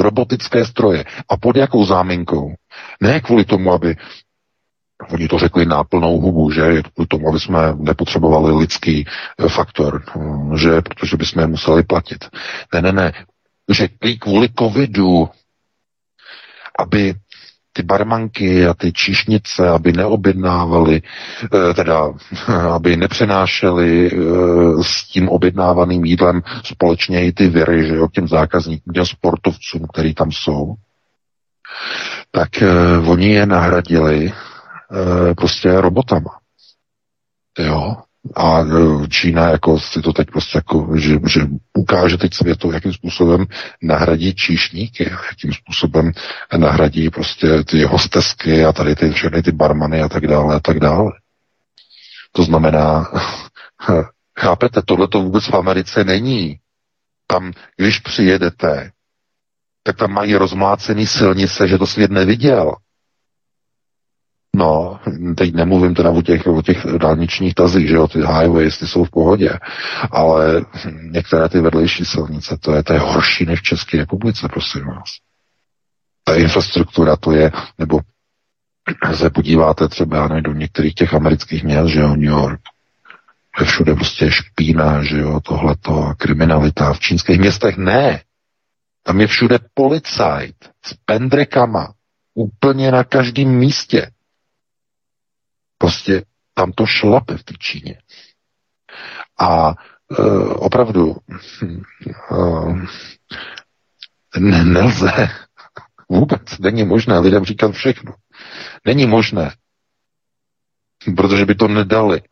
robotické 0.01 0.64
stroje. 0.64 1.05
A 1.29 1.37
pod 1.37 1.57
jakou 1.57 1.85
záminkou? 1.85 2.55
Ne 3.01 3.20
kvůli 3.20 3.45
tomu, 3.45 3.73
aby 3.73 3.97
Oni 5.11 5.29
to 5.29 5.39
řekli 5.39 5.67
na 5.67 5.85
plnou 5.85 6.21
hubu, 6.21 6.51
že 6.51 6.83
kvůli 6.95 7.07
tomu, 7.09 7.29
aby 7.29 7.41
jsme 7.41 7.59
nepotřebovali 7.77 8.53
lidský 8.53 9.07
eh, 9.07 9.49
faktor, 9.49 10.03
hm, 10.17 10.57
že 10.57 10.83
protože 10.83 11.17
bychom 11.17 11.41
je 11.41 11.47
museli 11.47 11.83
platit. 11.83 12.25
Ne, 12.75 12.83
ne, 12.83 12.93
ne. 12.93 13.13
Řekli 13.71 14.19
kvůli 14.19 14.49
covidu, 14.59 15.29
aby 16.79 17.15
ty 17.73 17.83
barmanky 17.83 18.67
a 18.67 18.75
ty 18.75 18.93
číšnice, 18.93 19.69
aby 19.69 19.93
neobjednávali, 19.93 21.03
eh, 21.55 21.75
teda 21.75 22.13
aby 22.75 22.97
nepřenášeli 22.97 24.11
eh, 24.13 24.17
s 24.83 25.05
tím 25.09 25.29
objednávaným 25.29 26.05
jídlem 26.05 26.43
společně 26.65 27.27
i 27.27 27.33
ty 27.33 27.49
viry, 27.49 27.87
že 27.87 27.95
jo, 27.95 28.09
těm 28.09 28.29
zákazníkům, 28.29 28.93
těm 28.93 29.07
sportovcům, 29.07 29.87
který 29.93 30.15
tam 30.15 30.33
jsou, 30.33 30.75
tak 32.31 32.49
oni 33.07 33.29
je 33.29 33.47
nahradili 33.47 34.33
Eh, 34.93 35.34
prostě 35.34 35.80
robotama. 35.80 36.38
Jo. 37.59 37.97
A 38.36 38.61
eh, 38.61 39.09
Čína 39.09 39.49
jako 39.49 39.80
si 39.80 40.03
to 40.03 40.12
teď 40.12 40.30
prostě 40.30 40.59
jako, 40.59 40.97
že, 40.97 41.16
že 41.28 41.40
ukáže 41.78 42.18
teď 42.18 42.34
světu, 42.34 42.72
jakým 42.72 42.93
způsobem 42.93 43.47
nahradí 43.82 44.34
číšníky, 44.34 45.11
jakým 45.30 45.53
způsobem 45.53 46.12
nahradí 46.57 47.11
prostě 47.11 47.64
ty 47.64 47.84
hostesky 47.84 48.64
a 48.64 48.72
tady 48.72 48.95
ty 48.95 49.11
všechny 49.11 49.43
ty 49.43 49.53
barmany 49.53 50.03
a 50.03 50.09
tak 50.09 50.26
dále 50.26 50.57
a 50.57 50.61
tak 50.61 50.80
dále. 50.80 51.12
To 52.32 52.43
znamená, 52.43 53.11
chápete, 54.38 54.82
tohle 54.86 55.09
to 55.09 55.22
vůbec 55.22 55.45
v 55.47 55.55
Americe 55.55 56.05
není. 56.05 56.59
Tam, 57.26 57.53
když 57.76 57.99
přijedete, 57.99 58.90
tak 59.82 59.97
tam 59.97 60.12
mají 60.12 60.34
rozmlácený 60.34 61.07
silnice, 61.07 61.68
že 61.68 61.78
to 61.78 61.86
svět 61.86 62.11
neviděl. 62.11 62.76
No, 64.57 65.01
teď 65.37 65.55
nemluvím 65.55 65.95
teda 65.95 66.11
o 66.11 66.23
těch, 66.23 66.47
o 66.47 66.63
těch 66.63 66.87
dálničních 66.99 67.55
tazích, 67.55 67.89
že 67.89 67.95
jo, 67.95 68.09
ty 68.09 68.19
highways, 68.19 68.79
ty 68.79 68.87
jsou 68.87 69.05
v 69.05 69.11
pohodě, 69.11 69.59
ale 70.11 70.65
některé 71.01 71.49
ty 71.49 71.61
vedlejší 71.61 72.05
silnice, 72.05 72.57
to 72.61 72.75
je, 72.75 72.83
to 72.83 72.93
je 72.93 72.99
horší 72.99 73.45
než 73.47 73.61
v 73.61 73.63
České 73.63 73.97
republice, 73.99 74.49
prosím 74.49 74.85
vás. 74.85 75.09
Ta 76.25 76.35
infrastruktura 76.35 77.17
to 77.17 77.33
je, 77.33 77.51
nebo 77.79 78.01
se 79.15 79.31
podíváte 79.31 79.89
třeba 79.89 80.29
ne, 80.29 80.43
do 80.43 80.53
některých 80.53 80.95
těch 80.95 81.15
amerických 81.15 81.65
měst, 81.65 81.89
že 81.89 82.01
jo, 82.01 82.09
New 82.09 82.23
York, 82.23 82.61
je 83.61 83.67
všude 83.67 83.95
prostě 83.95 84.31
špína, 84.31 85.03
že 85.03 85.19
jo, 85.19 85.41
tohleto, 85.41 86.15
kriminalita. 86.19 86.93
V 86.93 87.01
čínských 87.01 87.39
městech 87.39 87.77
ne. 87.77 88.23
Tam 89.03 89.21
je 89.21 89.27
všude 89.27 89.59
policajt 89.75 90.57
s 90.85 90.95
pendrekama, 91.05 91.93
úplně 92.35 92.91
na 92.91 93.05
každém 93.05 93.49
místě. 93.49 94.11
Prostě 95.83 96.24
tam 96.55 96.72
to 96.72 96.87
šlape 96.87 97.37
v 97.37 97.45
té 97.45 97.55
Číně. 97.59 97.99
A 99.41 99.70
e, 99.70 100.22
opravdu 100.55 101.16
e, 104.35 104.41
ne, 104.41 104.64
nelze 104.64 105.11
vůbec, 106.09 106.59
není 106.59 106.85
možné 106.85 107.18
lidem 107.18 107.45
říkat 107.45 107.72
všechno. 107.72 108.14
Není 108.85 109.07
možné, 109.07 109.51
protože 111.16 111.47
by 111.47 111.55
to 111.55 111.68
nedali. 111.68 112.22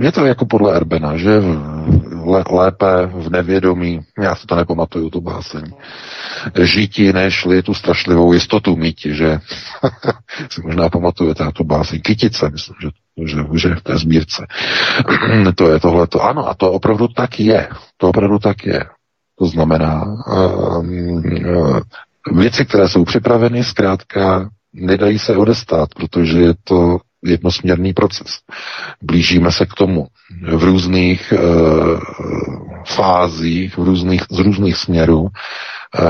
Je 0.00 0.12
to 0.12 0.26
jako 0.26 0.46
podle 0.46 0.76
Erbena, 0.76 1.16
že 1.16 1.40
lépe 2.50 3.06
v 3.06 3.30
nevědomí, 3.30 4.00
já 4.22 4.34
si 4.34 4.46
to 4.46 4.56
nepamatuju, 4.56 5.10
tu 5.10 5.20
báseň, 5.20 5.62
žítí, 6.62 7.12
nežli 7.12 7.62
tu 7.62 7.74
strašlivou 7.74 8.32
jistotu 8.32 8.76
mít, 8.76 9.00
že 9.00 9.38
si 10.50 10.62
možná 10.62 10.88
pamatujete 10.88 11.44
na 11.44 11.50
tu 11.50 11.64
báseň 11.64 12.00
Kytice, 12.00 12.50
myslím, 12.50 12.76
že, 12.82 12.88
že, 13.26 13.36
že 13.54 13.74
v 13.74 13.82
té 13.82 13.98
sbírce. 13.98 14.46
to 15.54 15.72
je 15.72 15.80
tohleto. 15.80 16.22
Ano, 16.22 16.48
a 16.48 16.54
to 16.54 16.72
opravdu 16.72 17.08
tak 17.08 17.40
je. 17.40 17.68
To 17.96 18.08
opravdu 18.08 18.38
tak 18.38 18.66
je. 18.66 18.84
To 19.38 19.46
znamená, 19.46 20.04
uh, 20.04 20.86
věci, 22.32 22.64
které 22.64 22.88
jsou 22.88 23.04
připraveny, 23.04 23.64
zkrátka 23.64 24.50
nedají 24.72 25.18
se 25.18 25.36
odestát, 25.36 25.88
protože 25.94 26.40
je 26.40 26.54
to 26.64 26.98
jednosměrný 27.24 27.92
proces. 27.92 28.38
Blížíme 29.02 29.52
se 29.52 29.66
k 29.66 29.74
tomu 29.74 30.06
v 30.56 30.64
různých 30.64 31.32
e, 31.32 31.36
fázích, 32.86 33.78
v 33.78 33.82
různých, 33.84 34.22
z 34.30 34.38
různých 34.38 34.76
směrů. 34.76 35.28
E, 35.28 36.00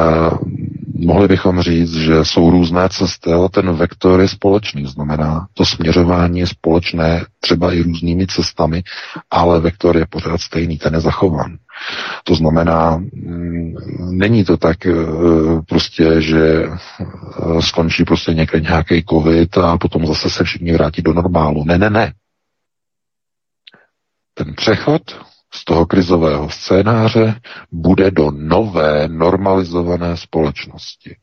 mohli 0.94 1.28
bychom 1.28 1.60
říct, 1.62 1.94
že 1.94 2.24
jsou 2.24 2.50
různé 2.50 2.88
cesty, 2.88 3.32
ale 3.32 3.48
ten 3.48 3.72
vektor 3.76 4.20
je 4.20 4.28
společný. 4.28 4.86
Znamená, 4.86 5.46
to 5.54 5.64
směřování 5.64 6.40
je 6.40 6.46
společné 6.46 7.24
třeba 7.40 7.72
i 7.72 7.82
různými 7.82 8.26
cestami, 8.26 8.82
ale 9.30 9.60
vektor 9.60 9.96
je 9.96 10.06
pořád 10.06 10.40
stejný, 10.40 10.78
ten 10.78 10.94
je 10.94 11.00
zachován. 11.00 11.56
To 12.24 12.34
znamená, 12.34 12.96
mm, 12.96 13.74
není 14.18 14.44
to 14.44 14.56
tak 14.56 14.86
eh, 14.86 14.92
prostě, 15.68 16.22
že 16.22 16.62
eh, 16.64 17.62
skončí 17.62 18.04
prostě 18.04 18.34
někde 18.34 18.60
nějaký 18.60 19.04
covid 19.10 19.58
a 19.58 19.78
potom 19.78 20.06
zase 20.06 20.30
se 20.30 20.44
všichni 20.44 20.72
vrátí 20.72 21.02
do 21.02 21.12
normálu. 21.12 21.64
Ne, 21.64 21.78
ne, 21.78 21.90
ne. 21.90 22.12
Ten 24.34 24.54
přechod 24.54 25.02
z 25.54 25.64
toho 25.64 25.86
krizového 25.86 26.50
scénáře 26.50 27.40
bude 27.72 28.10
do 28.10 28.30
nové 28.30 29.08
normalizované 29.08 30.16
společnosti. 30.16 31.16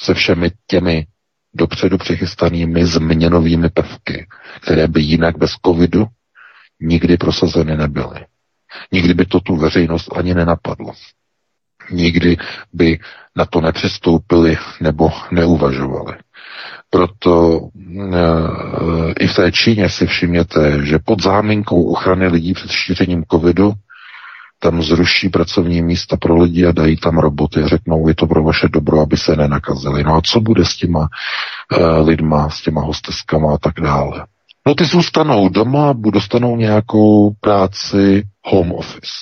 Se 0.00 0.14
všemi 0.14 0.50
těmi 0.66 1.06
dopředu 1.54 1.98
přichystanými 1.98 2.86
změnovými 2.86 3.68
prvky, 3.68 4.26
které 4.60 4.88
by 4.88 5.00
jinak 5.00 5.38
bez 5.38 5.50
covidu 5.66 6.06
nikdy 6.80 7.16
prosazeny 7.16 7.76
nebyly. 7.76 8.26
Nikdy 8.92 9.14
by 9.14 9.26
to 9.26 9.40
tu 9.40 9.56
veřejnost 9.56 10.08
ani 10.16 10.34
nenapadlo. 10.34 10.92
nikdy 11.90 12.36
by 12.72 12.98
na 13.36 13.44
to 13.44 13.60
nepřistoupili 13.60 14.56
nebo 14.80 15.10
neuvažovali. 15.30 16.16
Proto 16.90 17.60
e, 17.60 19.12
i 19.20 19.26
v 19.26 19.34
té 19.34 19.52
Číně 19.52 19.88
si 19.88 20.06
všimněte, 20.06 20.86
že 20.86 20.98
pod 20.98 21.22
záminkou 21.22 21.82
ochrany 21.92 22.26
lidí 22.26 22.54
před 22.54 22.70
šířením 22.70 23.24
covidu 23.30 23.72
tam 24.62 24.82
zruší 24.82 25.28
pracovní 25.28 25.82
místa 25.82 26.16
pro 26.16 26.36
lidi 26.36 26.66
a 26.66 26.72
dají 26.72 26.96
tam 26.96 27.18
roboty 27.18 27.62
a 27.62 27.68
řeknou, 27.68 28.08
je 28.08 28.14
to 28.14 28.26
pro 28.26 28.42
vaše 28.42 28.68
dobro, 28.68 29.00
aby 29.00 29.16
se 29.16 29.36
nenakazili. 29.36 30.04
No 30.04 30.14
a 30.14 30.20
co 30.24 30.40
bude 30.40 30.64
s 30.64 30.76
těma 30.76 31.00
uh, 31.00 32.08
lidma, 32.08 32.50
s 32.50 32.62
těma 32.62 32.80
hosteskama 32.80 33.54
a 33.54 33.58
tak 33.58 33.74
dále? 33.82 34.26
No 34.66 34.74
ty 34.74 34.84
zůstanou 34.84 35.48
doma, 35.48 35.92
dostanou 35.92 36.56
nějakou 36.56 37.30
práci 37.40 38.22
home 38.44 38.72
office. 38.72 39.12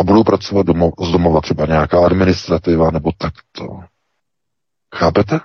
A 0.00 0.04
budou 0.04 0.24
pracovat 0.24 0.66
domo, 0.66 0.92
z 1.02 1.12
domova 1.12 1.40
třeba 1.40 1.66
nějaká 1.66 2.06
administrativa 2.06 2.90
nebo 2.90 3.10
takto. 3.18 3.80
Chápete? 4.94 5.40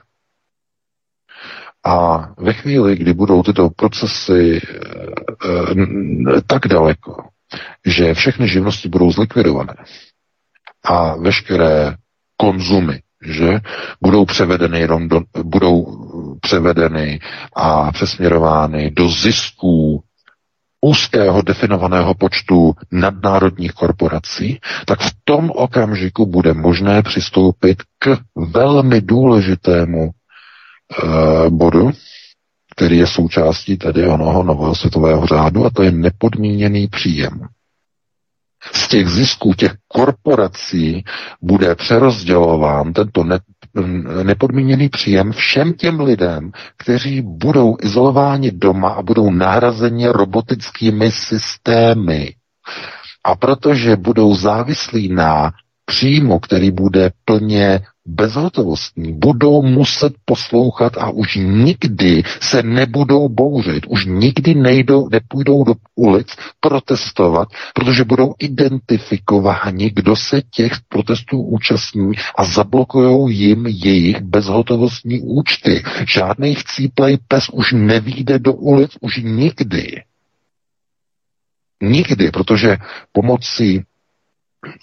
A 1.85 2.17
ve 2.37 2.53
chvíli, 2.53 2.95
kdy 2.95 3.13
budou 3.13 3.43
tyto 3.43 3.69
procesy 3.69 4.57
e, 4.57 4.67
e, 6.37 6.41
tak 6.47 6.67
daleko, 6.67 7.27
že 7.85 8.13
všechny 8.13 8.47
živnosti 8.47 8.89
budou 8.89 9.11
zlikvidované 9.11 9.75
a 10.83 11.15
veškeré 11.17 11.95
konzumy, 12.37 12.99
že 13.25 13.59
budou 14.01 14.25
převedeny 14.25 14.79
jenom 14.79 15.07
do, 15.09 15.21
budou 15.43 15.85
převedeny 16.41 17.19
a 17.55 17.91
přesměrovány 17.91 18.91
do 18.91 19.09
zisků 19.09 20.03
úzkého 20.81 21.41
definovaného 21.41 22.13
počtu 22.13 22.75
nadnárodních 22.91 23.71
korporací, 23.71 24.59
tak 24.85 24.99
v 24.99 25.11
tom 25.23 25.51
okamžiku 25.51 26.25
bude 26.25 26.53
možné 26.53 27.01
přistoupit 27.03 27.77
k 27.99 28.17
velmi 28.35 29.01
důležitému 29.01 30.09
uh, 30.09 31.49
bodu, 31.49 31.91
který 32.75 32.97
je 32.97 33.07
součástí 33.07 33.77
tedy 33.77 34.07
onoho 34.07 34.43
nového 34.43 34.75
světového 34.75 35.27
řádu, 35.27 35.65
a 35.65 35.69
to 35.69 35.83
je 35.83 35.91
nepodmíněný 35.91 36.87
příjem. 36.87 37.47
Z 38.73 38.87
těch 38.87 39.07
zisků 39.09 39.53
těch 39.53 39.73
korporací 39.87 41.03
bude 41.41 41.75
přerozdělován 41.75 42.93
tento 42.93 43.23
ne, 43.23 43.39
nepodmíněný 44.23 44.89
příjem 44.89 45.31
všem 45.31 45.73
těm 45.73 45.99
lidem, 45.99 46.51
kteří 46.77 47.21
budou 47.21 47.77
izolováni 47.81 48.51
doma 48.51 48.89
a 48.89 49.01
budou 49.01 49.31
nahrazeni 49.31 50.07
robotickými 50.07 51.11
systémy. 51.11 52.35
A 53.23 53.35
protože 53.35 53.95
budou 53.95 54.35
závislí 54.35 55.09
na 55.09 55.51
příjmu, 55.85 56.39
který 56.39 56.71
bude 56.71 57.11
plně 57.25 57.79
bezhotovostní, 58.07 59.13
budou 59.13 59.61
muset 59.61 60.13
poslouchat 60.25 60.97
a 60.97 61.09
už 61.09 61.35
nikdy 61.35 62.23
se 62.41 62.63
nebudou 62.63 63.29
bouřit, 63.29 63.85
už 63.87 64.05
nikdy 64.05 64.55
nejdou, 64.55 65.09
nepůjdou 65.11 65.63
do 65.63 65.73
ulic 65.95 66.27
protestovat, 66.59 67.47
protože 67.73 68.03
budou 68.03 68.33
identifikováni, 68.39 69.89
kdo 69.89 70.15
se 70.15 70.41
těch 70.51 70.71
protestů 70.89 71.41
účastní 71.41 72.11
a 72.37 72.45
zablokují 72.45 73.37
jim 73.37 73.65
jejich 73.67 74.21
bezhotovostní 74.21 75.21
účty. 75.21 75.83
Žádný 76.07 76.55
chcíplej 76.55 77.17
pes 77.27 77.49
už 77.49 77.71
nevíde 77.71 78.39
do 78.39 78.53
ulic 78.53 78.91
už 79.01 79.17
nikdy. 79.23 80.03
Nikdy, 81.81 82.31
protože 82.31 82.77
pomocí 83.11 83.83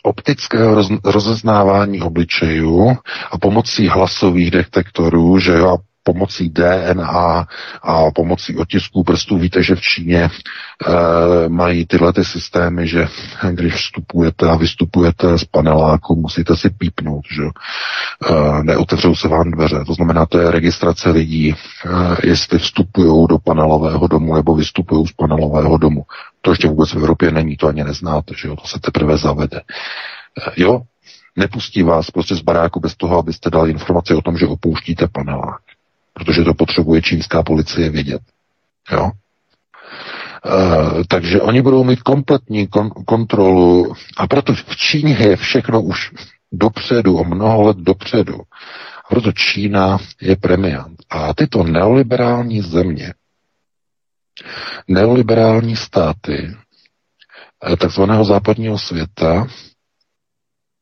optického 0.03 0.75
roz, 0.75 0.89
rozeznávání 1.05 2.01
obličejů 2.01 2.97
a 3.31 3.39
pomocí 3.39 3.89
hlasových 3.89 4.51
detektorů, 4.51 5.39
že 5.39 5.53
jo, 5.53 5.68
a 5.68 5.79
pomocí 6.05 6.48
DNA 6.48 7.46
a 7.82 8.11
pomocí 8.14 8.57
otisků 8.57 9.05
prstů. 9.05 9.38
Víte, 9.38 9.62
že 9.62 9.74
v 9.74 9.80
Číně 9.80 10.22
e, 10.22 10.30
mají 11.48 11.86
tyhle 11.86 12.12
ty 12.12 12.24
systémy, 12.24 12.88
že 12.88 13.09
když 13.50 13.74
vstupujete 13.74 14.48
a 14.48 14.57
vystupujete 14.57 15.38
z 15.38 15.44
paneláku, 15.44 16.16
musíte 16.16 16.57
si 16.57 16.70
pípnout, 16.70 17.24
že 17.36 17.42
e, 17.42 18.62
neotevřou 18.62 19.14
se 19.14 19.28
vám 19.28 19.50
dveře. 19.50 19.84
To 19.86 19.94
znamená, 19.94 20.26
to 20.26 20.38
je 20.38 20.50
registrace 20.50 21.11
lidí, 21.11 21.50
e, 21.50 21.57
jestli 22.28 22.59
vstupují 22.59 23.26
do 23.28 23.38
panelového 23.38 24.09
domu 24.09 24.34
nebo 24.34 24.55
vystupují 24.55 25.07
z 25.07 25.12
panelového 25.12 25.78
domu. 25.78 26.05
To 26.40 26.50
ještě 26.50 26.68
vůbec 26.68 26.92
v 26.92 26.96
Evropě 26.96 27.30
není, 27.30 27.57
to 27.57 27.66
ani 27.68 27.84
neznáte, 27.84 28.34
že 28.38 28.48
jo, 28.48 28.57
to 28.57 28.66
se 28.66 28.80
teprve 28.80 29.16
zavede. 29.16 29.61
Jo, 30.57 30.80
nepustí 31.36 31.82
vás 31.82 32.11
prostě 32.11 32.34
z 32.34 32.40
baráku 32.40 32.80
bez 32.80 32.96
toho, 32.96 33.18
abyste 33.18 33.50
dali 33.50 33.70
informaci 33.70 34.14
o 34.14 34.22
tom, 34.22 34.36
že 34.36 34.46
opouštíte 34.46 35.09
panelák 35.12 35.61
protože 36.14 36.44
to 36.44 36.54
potřebuje 36.54 37.02
čínská 37.02 37.42
policie 37.42 37.90
vědět. 37.90 38.22
Jo? 38.92 39.10
E, 40.46 41.04
takže 41.08 41.40
oni 41.42 41.62
budou 41.62 41.84
mít 41.84 42.02
kompletní 42.02 42.68
kon- 42.68 43.04
kontrolu 43.04 43.94
a 44.16 44.26
proto 44.26 44.54
v 44.54 44.76
Číně 44.76 45.16
je 45.20 45.36
všechno 45.36 45.82
už 45.82 46.10
dopředu, 46.52 47.16
o 47.18 47.24
mnoho 47.24 47.62
let 47.62 47.76
dopředu. 47.76 48.40
A 49.04 49.08
proto 49.08 49.32
Čína 49.32 49.98
je 50.20 50.36
premiant. 50.36 50.96
A 51.10 51.34
tyto 51.34 51.62
neoliberální 51.64 52.60
země, 52.60 53.14
neoliberální 54.88 55.76
státy 55.76 56.56
eh, 57.72 57.76
takzvaného 57.76 58.24
západního 58.24 58.78
světa 58.78 59.46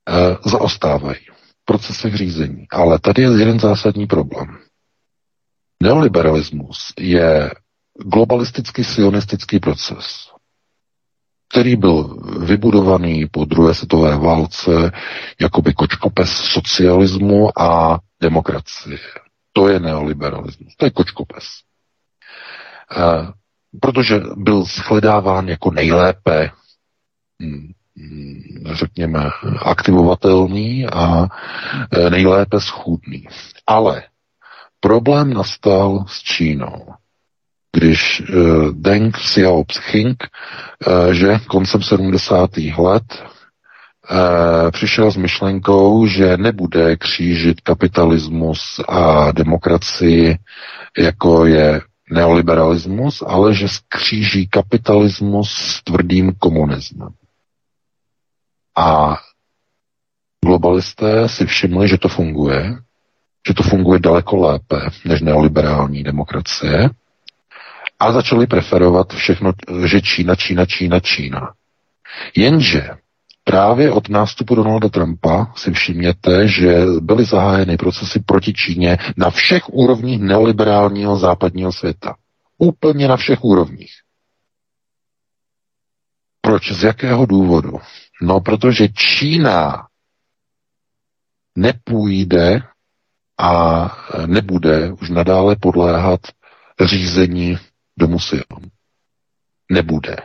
e, 0.09 0.49
zaostávají 0.51 1.19
v 1.63 1.65
procesech 1.65 2.15
řízení. 2.17 2.67
Ale 2.71 2.99
tady 2.99 3.23
je 3.23 3.29
jeden 3.39 3.61
zásadní 3.61 4.07
problém. 4.07 4.59
Neoliberalismus 5.83 6.93
je 7.01 7.51
globalistický 8.05 8.85
sionistický 8.85 9.61
proces, 9.61 10.31
který 11.49 11.77
byl 11.77 12.17
vybudovaný 12.47 13.27
po 13.31 13.45
druhé 13.45 13.75
světové 13.75 14.17
válce 14.17 14.93
jakoby 15.41 15.75
kočkopes 15.75 16.31
socialismu 16.31 17.61
a 17.61 18.01
demokracie. 18.21 18.99
To 19.53 19.69
je 19.69 19.81
neoliberalismus, 19.81 20.77
to 20.77 20.85
je 20.85 20.91
kočkopes. 20.91 21.45
E, 22.97 23.03
protože 23.81 24.21
byl 24.37 24.65
shledáván 24.65 25.49
jako 25.49 25.71
nejlépe 25.71 26.51
hm, 27.43 27.73
hm, 27.99 28.43
řekněme, 28.73 29.31
aktivovatelný 29.63 30.87
a 30.87 31.27
e, 31.91 32.11
nejlépe 32.11 32.61
schůdný. 32.61 33.29
Ale 33.67 34.03
Problém 34.85 35.33
nastal 35.35 36.05
s 36.09 36.23
Čínou, 36.23 36.87
když 37.77 38.21
uh, 38.21 38.71
Deng 38.73 39.17
Xiaoping, 39.17 40.27
uh, 40.87 41.13
že 41.13 41.39
koncem 41.47 41.83
70. 41.83 42.51
let 42.79 43.05
uh, 44.11 44.71
přišel 44.71 45.13
s 45.13 45.17
myšlenkou, 45.17 46.07
že 46.07 46.37
nebude 46.37 46.97
křížit 46.97 47.61
kapitalismus 47.61 48.81
a 48.89 49.33
demokracii, 49.33 50.39
jako 50.99 51.47
je 51.47 51.81
neoliberalismus, 52.11 53.23
ale 53.27 53.55
že 53.55 53.69
skříží 53.69 54.49
kapitalismus 54.49 55.51
s 55.51 55.83
tvrdým 55.83 56.33
komunismem. 56.39 57.09
A 58.77 59.17
globalisté 60.45 61.29
si 61.29 61.47
všimli, 61.47 61.89
že 61.89 61.99
to 61.99 62.09
funguje 62.09 62.77
že 63.49 63.55
to 63.55 63.63
funguje 63.63 64.01
daleko 64.01 64.37
lépe 64.37 64.77
než 65.05 65.21
neoliberální 65.21 66.03
demokracie 66.03 66.91
a 67.99 68.13
začali 68.13 68.47
preferovat 68.47 69.13
všechno, 69.15 69.53
že 69.87 70.01
Čína, 70.01 70.35
Čína, 70.35 70.67
Čína, 70.67 71.01
Čína. 71.01 71.53
Jenže 72.37 72.91
právě 73.45 73.91
od 73.93 74.09
nástupu 74.09 74.55
Donalda 74.55 74.89
Trumpa 74.89 75.53
si 75.57 75.73
všimněte, 75.73 76.49
že 76.49 76.85
byly 77.01 77.25
zahájeny 77.25 77.77
procesy 77.77 78.21
proti 78.27 78.53
Číně 78.53 78.99
na 79.17 79.31
všech 79.31 79.69
úrovních 79.69 80.21
neoliberálního 80.21 81.17
západního 81.17 81.73
světa. 81.73 82.15
Úplně 82.59 83.09
na 83.09 83.17
všech 83.17 83.45
úrovních. 83.45 83.93
Proč? 86.41 86.73
Z 86.73 86.83
jakého 86.83 87.27
důvodu? 87.27 87.79
No, 88.23 88.41
protože 88.41 88.89
Čína 88.89 89.87
nepůjde 91.57 92.63
a 93.39 93.87
nebude 94.27 94.93
už 94.93 95.11
nadále 95.11 95.57
podléhat 95.57 96.21
řízení 96.85 97.59
domu 97.99 98.19
Sion. 98.19 98.63
Nebude. 99.71 100.17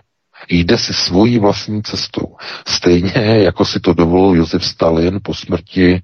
Jde 0.50 0.78
si 0.78 0.94
svojí 0.94 1.40
vlastní 1.40 1.84
cestou. 1.84 2.36
Stejně 2.68 3.22
jako 3.44 3.66
si 3.66 3.80
to 3.80 3.94
dovolil 3.94 4.36
Josef 4.36 4.66
Stalin 4.66 5.20
po 5.24 5.34
smrti 5.34 5.92
e, 5.94 6.02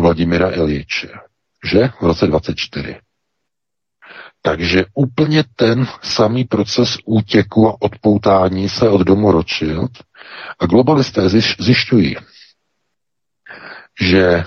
Vladimira 0.00 0.50
Iljiče. 0.50 1.08
Že? 1.64 1.88
V 2.00 2.02
roce 2.02 2.26
24. 2.26 2.96
Takže 4.42 4.84
úplně 4.94 5.44
ten 5.56 5.86
samý 6.02 6.44
proces 6.44 6.96
útěku 7.04 7.68
a 7.68 7.76
odpoutání 7.80 8.68
se 8.68 8.88
od 8.88 9.00
domu 9.00 9.32
Rothschild 9.32 9.90
a 10.58 10.66
globalisté 10.66 11.28
zjišťují, 11.58 12.16
že 14.00 14.44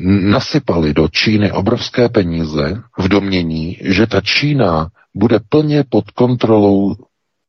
nasypali 0.00 0.94
do 0.94 1.08
Číny 1.08 1.52
obrovské 1.52 2.08
peníze 2.08 2.82
v 2.98 3.08
domění, 3.08 3.78
že 3.80 4.06
ta 4.06 4.20
Čína 4.20 4.88
bude 5.14 5.40
plně 5.48 5.84
pod 5.88 6.10
kontrolou 6.10 6.94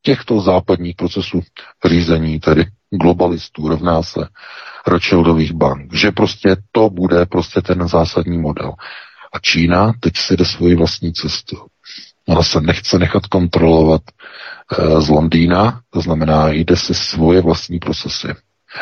těchto 0.02 0.40
západních 0.40 0.96
procesů 0.96 1.40
řízení, 1.84 2.40
tedy 2.40 2.66
globalistů, 2.90 3.68
rovná 3.68 4.02
se 4.02 4.28
Rothschildových 4.86 5.52
bank, 5.52 5.94
že 5.94 6.12
prostě 6.12 6.56
to 6.72 6.90
bude 6.90 7.26
prostě 7.26 7.60
ten 7.62 7.88
zásadní 7.88 8.38
model. 8.38 8.72
A 9.32 9.38
Čína 9.38 9.92
teď 10.00 10.16
si 10.16 10.36
jde 10.36 10.44
svoji 10.44 10.74
vlastní 10.74 11.12
cestu. 11.12 11.56
Ona 12.28 12.42
se 12.42 12.60
nechce 12.60 12.98
nechat 12.98 13.26
kontrolovat 13.26 14.02
e, 14.78 15.00
z 15.00 15.08
Londýna, 15.08 15.80
to 15.90 16.00
znamená, 16.00 16.48
jde 16.48 16.76
si 16.76 16.94
svoje 16.94 17.40
vlastní 17.40 17.78
procesy. 17.78 18.28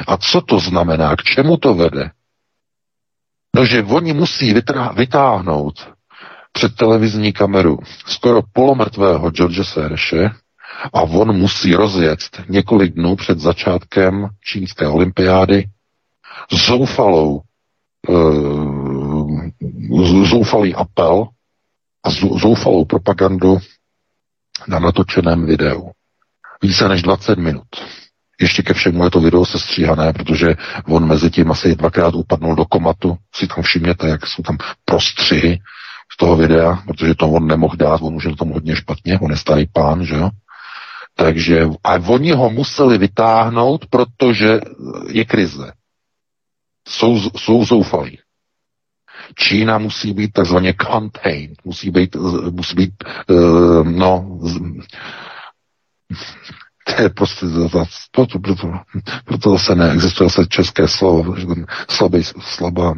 A 0.06 0.16
co 0.16 0.40
to 0.40 0.60
znamená? 0.60 1.16
K 1.16 1.22
čemu 1.22 1.56
to 1.56 1.74
vede? 1.74 2.10
No, 3.56 3.64
že 3.64 3.82
oni 3.82 4.12
musí 4.12 4.54
vytáhnout 4.96 5.88
před 6.52 6.76
televizní 6.76 7.32
kameru 7.32 7.78
skoro 8.06 8.42
polomrtvého 8.52 9.30
George 9.30 9.64
Sereše 9.64 10.30
a 10.92 11.02
on 11.02 11.36
musí 11.36 11.74
rozjet 11.74 12.18
několik 12.48 12.94
dnů 12.94 13.16
před 13.16 13.38
začátkem 13.38 14.28
čínské 14.44 14.88
olympiády 14.88 15.64
zoufalou, 16.50 17.40
uh, 18.08 19.44
zoufalý 20.24 20.74
apel 20.74 21.28
a 22.04 22.10
zoufalou 22.40 22.84
propagandu 22.84 23.58
na 24.68 24.78
natočeném 24.78 25.46
videu. 25.46 25.90
Více 26.62 26.88
než 26.88 27.02
20 27.02 27.38
minut. 27.38 27.66
Ještě 28.40 28.62
ke 28.62 28.74
všemu 28.74 29.04
je 29.04 29.10
to 29.10 29.20
video 29.20 29.44
sestříhané, 29.44 30.12
protože 30.12 30.54
on 30.88 31.08
mezi 31.08 31.30
tím 31.30 31.50
asi 31.50 31.74
dvakrát 31.74 32.14
upadnul 32.14 32.54
do 32.54 32.64
komatu. 32.64 33.16
Si 33.34 33.46
tam 33.46 33.62
všimněte, 33.62 34.08
jak 34.08 34.26
jsou 34.26 34.42
tam 34.42 34.58
prostřihy 34.84 35.58
z 36.12 36.16
toho 36.16 36.36
videa, 36.36 36.82
protože 36.86 37.14
to 37.14 37.28
on 37.30 37.46
nemohl 37.46 37.76
dát, 37.76 38.00
on 38.02 38.14
už 38.14 38.24
je 38.24 38.36
tom 38.36 38.50
hodně 38.50 38.76
špatně, 38.76 39.18
on 39.18 39.30
je 39.30 39.36
starý 39.36 39.66
pán, 39.72 40.04
že 40.04 40.14
jo. 40.14 40.30
Takže 41.14 41.66
a 41.84 41.94
oni 41.94 42.32
ho 42.32 42.50
museli 42.50 42.98
vytáhnout, 42.98 43.86
protože 43.86 44.60
je 45.08 45.24
krize. 45.24 45.72
Jsou, 46.88 47.20
jsou 47.20 47.64
zoufalí. 47.64 48.18
Čína 49.34 49.78
musí 49.78 50.12
být 50.12 50.32
takzvaně 50.32 50.74
contained, 50.82 51.64
musí 51.64 51.90
být, 51.90 52.16
musí 52.50 52.76
být 52.76 52.92
uh, 53.28 53.88
no, 53.88 54.38
to 56.86 57.02
je 57.02 57.08
prostě 57.08 57.46
proto, 58.10 58.38
proto, 58.38 58.72
proto 59.24 59.50
zase 59.50 59.74
neexistuje 59.74 60.30
se 60.30 60.46
české 60.46 60.88
slovo, 60.88 61.36
že 61.36 61.46
ten 61.46 61.66
slabý, 61.88 62.22
slabá 62.40 62.90
uh, 62.90 62.96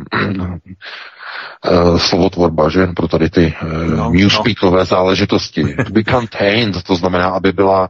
slovotvorba, 1.99 2.69
že 2.69 2.87
pro 2.87 3.09
tady 3.09 3.31
ty 3.31 3.55
uh, 3.63 3.97
no, 3.97 4.11
newspeakové 4.11 4.79
no. 4.79 4.85
záležitosti. 4.85 5.77
To 5.87 5.93
be 5.93 6.05
contained, 6.05 6.83
to 6.83 6.97
znamená, 6.97 7.29
aby 7.29 7.53
byla 7.53 7.89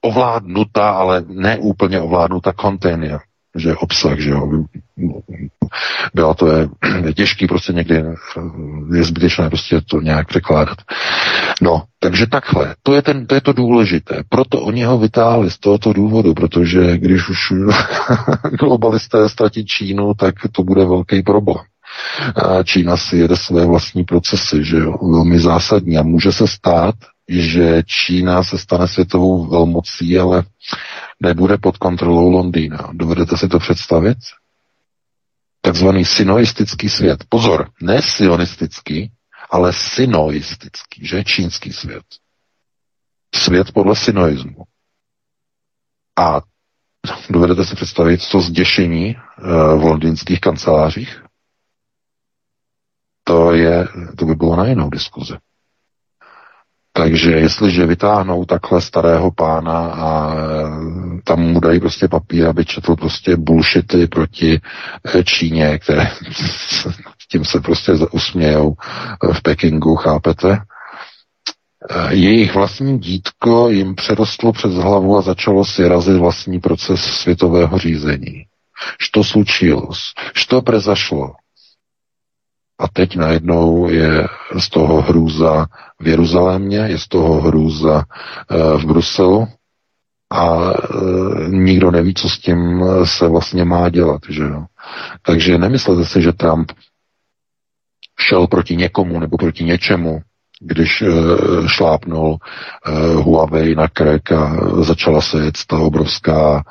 ovládnuta, 0.00 0.90
ale 0.90 1.24
ne 1.28 1.58
úplně 1.58 2.00
ovládnuta 2.00 2.52
container 2.52 3.20
že 3.56 3.76
obsah, 3.76 4.18
že 4.18 4.30
jo. 4.30 4.64
Byla 6.14 6.34
to 6.34 6.52
je, 6.52 6.68
je 7.06 7.14
těžký 7.14 7.46
prostě 7.46 7.72
někdy, 7.72 7.94
je 8.94 9.04
zbytečné 9.04 9.48
prostě 9.48 9.80
to 9.80 10.00
nějak 10.00 10.28
překládat. 10.28 10.78
No, 11.62 11.82
takže 11.98 12.26
takhle, 12.26 12.74
to 12.82 12.94
je, 12.94 13.02
ten, 13.02 13.26
to 13.26 13.34
je 13.34 13.40
to 13.40 13.52
důležité. 13.52 14.22
Proto 14.28 14.60
oni 14.60 14.84
ho 14.84 14.98
vytáhli 14.98 15.50
z 15.50 15.58
tohoto 15.58 15.92
důvodu, 15.92 16.34
protože 16.34 16.98
když 16.98 17.28
už 17.28 17.52
globalisté 18.58 19.28
ztratí 19.28 19.66
Čínu, 19.66 20.14
tak 20.14 20.34
to 20.52 20.62
bude 20.62 20.84
velký 20.84 21.22
problém. 21.22 21.64
A 22.36 22.62
Čína 22.62 22.96
si 22.96 23.16
jede 23.16 23.36
své 23.36 23.66
vlastní 23.66 24.04
procesy, 24.04 24.64
že 24.64 24.76
jo, 24.76 24.94
velmi 25.12 25.40
zásadní 25.40 25.98
a 25.98 26.02
může 26.02 26.32
se 26.32 26.48
stát, 26.48 26.94
že 27.28 27.82
Čína 27.86 28.42
se 28.42 28.58
stane 28.58 28.88
světovou 28.88 29.46
velmocí, 29.46 30.18
ale 30.18 30.42
nebude 31.20 31.58
pod 31.58 31.78
kontrolou 31.78 32.30
Londýna. 32.30 32.90
Dovedete 32.92 33.36
si 33.36 33.48
to 33.48 33.58
představit? 33.58 34.18
Takzvaný 35.60 36.04
sinoistický 36.04 36.88
svět. 36.88 37.24
Pozor, 37.28 37.70
ne 37.82 38.02
sionistický, 38.02 39.12
ale 39.50 39.72
sinoistický, 39.72 41.06
že 41.06 41.24
čínský 41.24 41.72
svět. 41.72 42.04
Svět 43.34 43.72
podle 43.72 43.96
sinoismu. 43.96 44.64
A 46.18 46.40
dovedete 47.30 47.64
si 47.64 47.74
představit 47.76 48.20
to 48.30 48.40
zděšení 48.40 49.16
uh, 49.16 49.80
v 49.80 49.84
londýnských 49.84 50.40
kancelářích? 50.40 51.22
To, 53.24 53.52
je, 53.52 53.88
to 54.18 54.24
by 54.24 54.34
bylo 54.34 54.56
na 54.56 54.66
jinou 54.66 54.90
diskuzi. 54.90 55.34
Takže 56.92 57.30
jestliže 57.30 57.86
vytáhnou 57.86 58.44
takhle 58.44 58.80
starého 58.80 59.30
pána 59.30 59.78
a 59.78 60.34
e, 60.34 60.38
tam 61.24 61.40
mu 61.40 61.60
dají 61.60 61.80
prostě 61.80 62.08
papír, 62.08 62.46
aby 62.46 62.64
četl 62.64 62.96
prostě 62.96 63.36
bullshity 63.36 64.06
proti 64.06 64.60
e, 65.14 65.24
Číně, 65.24 65.78
které 65.78 66.10
tím 67.30 67.44
se 67.44 67.60
prostě 67.60 67.92
usmějou 67.92 68.74
v 69.32 69.42
Pekingu, 69.42 69.96
chápete? 69.96 70.58
Jejich 72.10 72.54
vlastní 72.54 72.98
dítko 72.98 73.68
jim 73.68 73.94
přerostlo 73.94 74.52
přes 74.52 74.74
hlavu 74.74 75.18
a 75.18 75.22
začalo 75.22 75.64
si 75.64 75.88
razit 75.88 76.16
vlastní 76.16 76.60
proces 76.60 77.00
světového 77.00 77.78
řízení. 77.78 78.44
Što 78.98 79.24
slučilo? 79.24 79.88
Što 80.34 80.62
prezašlo? 80.62 81.34
A 82.80 82.88
teď 82.88 83.16
najednou 83.16 83.88
je 83.90 84.26
z 84.58 84.68
toho 84.68 85.02
hrůza 85.02 85.66
v 86.00 86.08
Jeruzalémě, 86.08 86.78
je 86.78 86.98
z 86.98 87.08
toho 87.08 87.40
hrůza 87.40 88.04
e, 88.50 88.78
v 88.78 88.84
Bruselu 88.84 89.48
a 90.32 90.70
e, 90.70 91.48
nikdo 91.48 91.90
neví, 91.90 92.14
co 92.14 92.28
s 92.28 92.38
tím 92.38 92.84
se 93.04 93.28
vlastně 93.28 93.64
má 93.64 93.88
dělat. 93.88 94.20
Že 94.28 94.42
jo? 94.42 94.64
Takže 95.22 95.58
nemyslete 95.58 96.04
si, 96.04 96.22
že 96.22 96.32
Trump 96.32 96.72
šel 98.20 98.46
proti 98.46 98.76
někomu 98.76 99.20
nebo 99.20 99.36
proti 99.36 99.64
něčemu, 99.64 100.20
když 100.60 101.02
šlápnul 101.66 102.36
Huawei 103.14 103.74
na 103.74 103.88
krek 103.88 104.32
a 104.32 104.56
začala 104.82 105.20
se 105.20 105.44
jet 105.44 105.54
ta 105.66 105.78
obrovská 105.78 106.64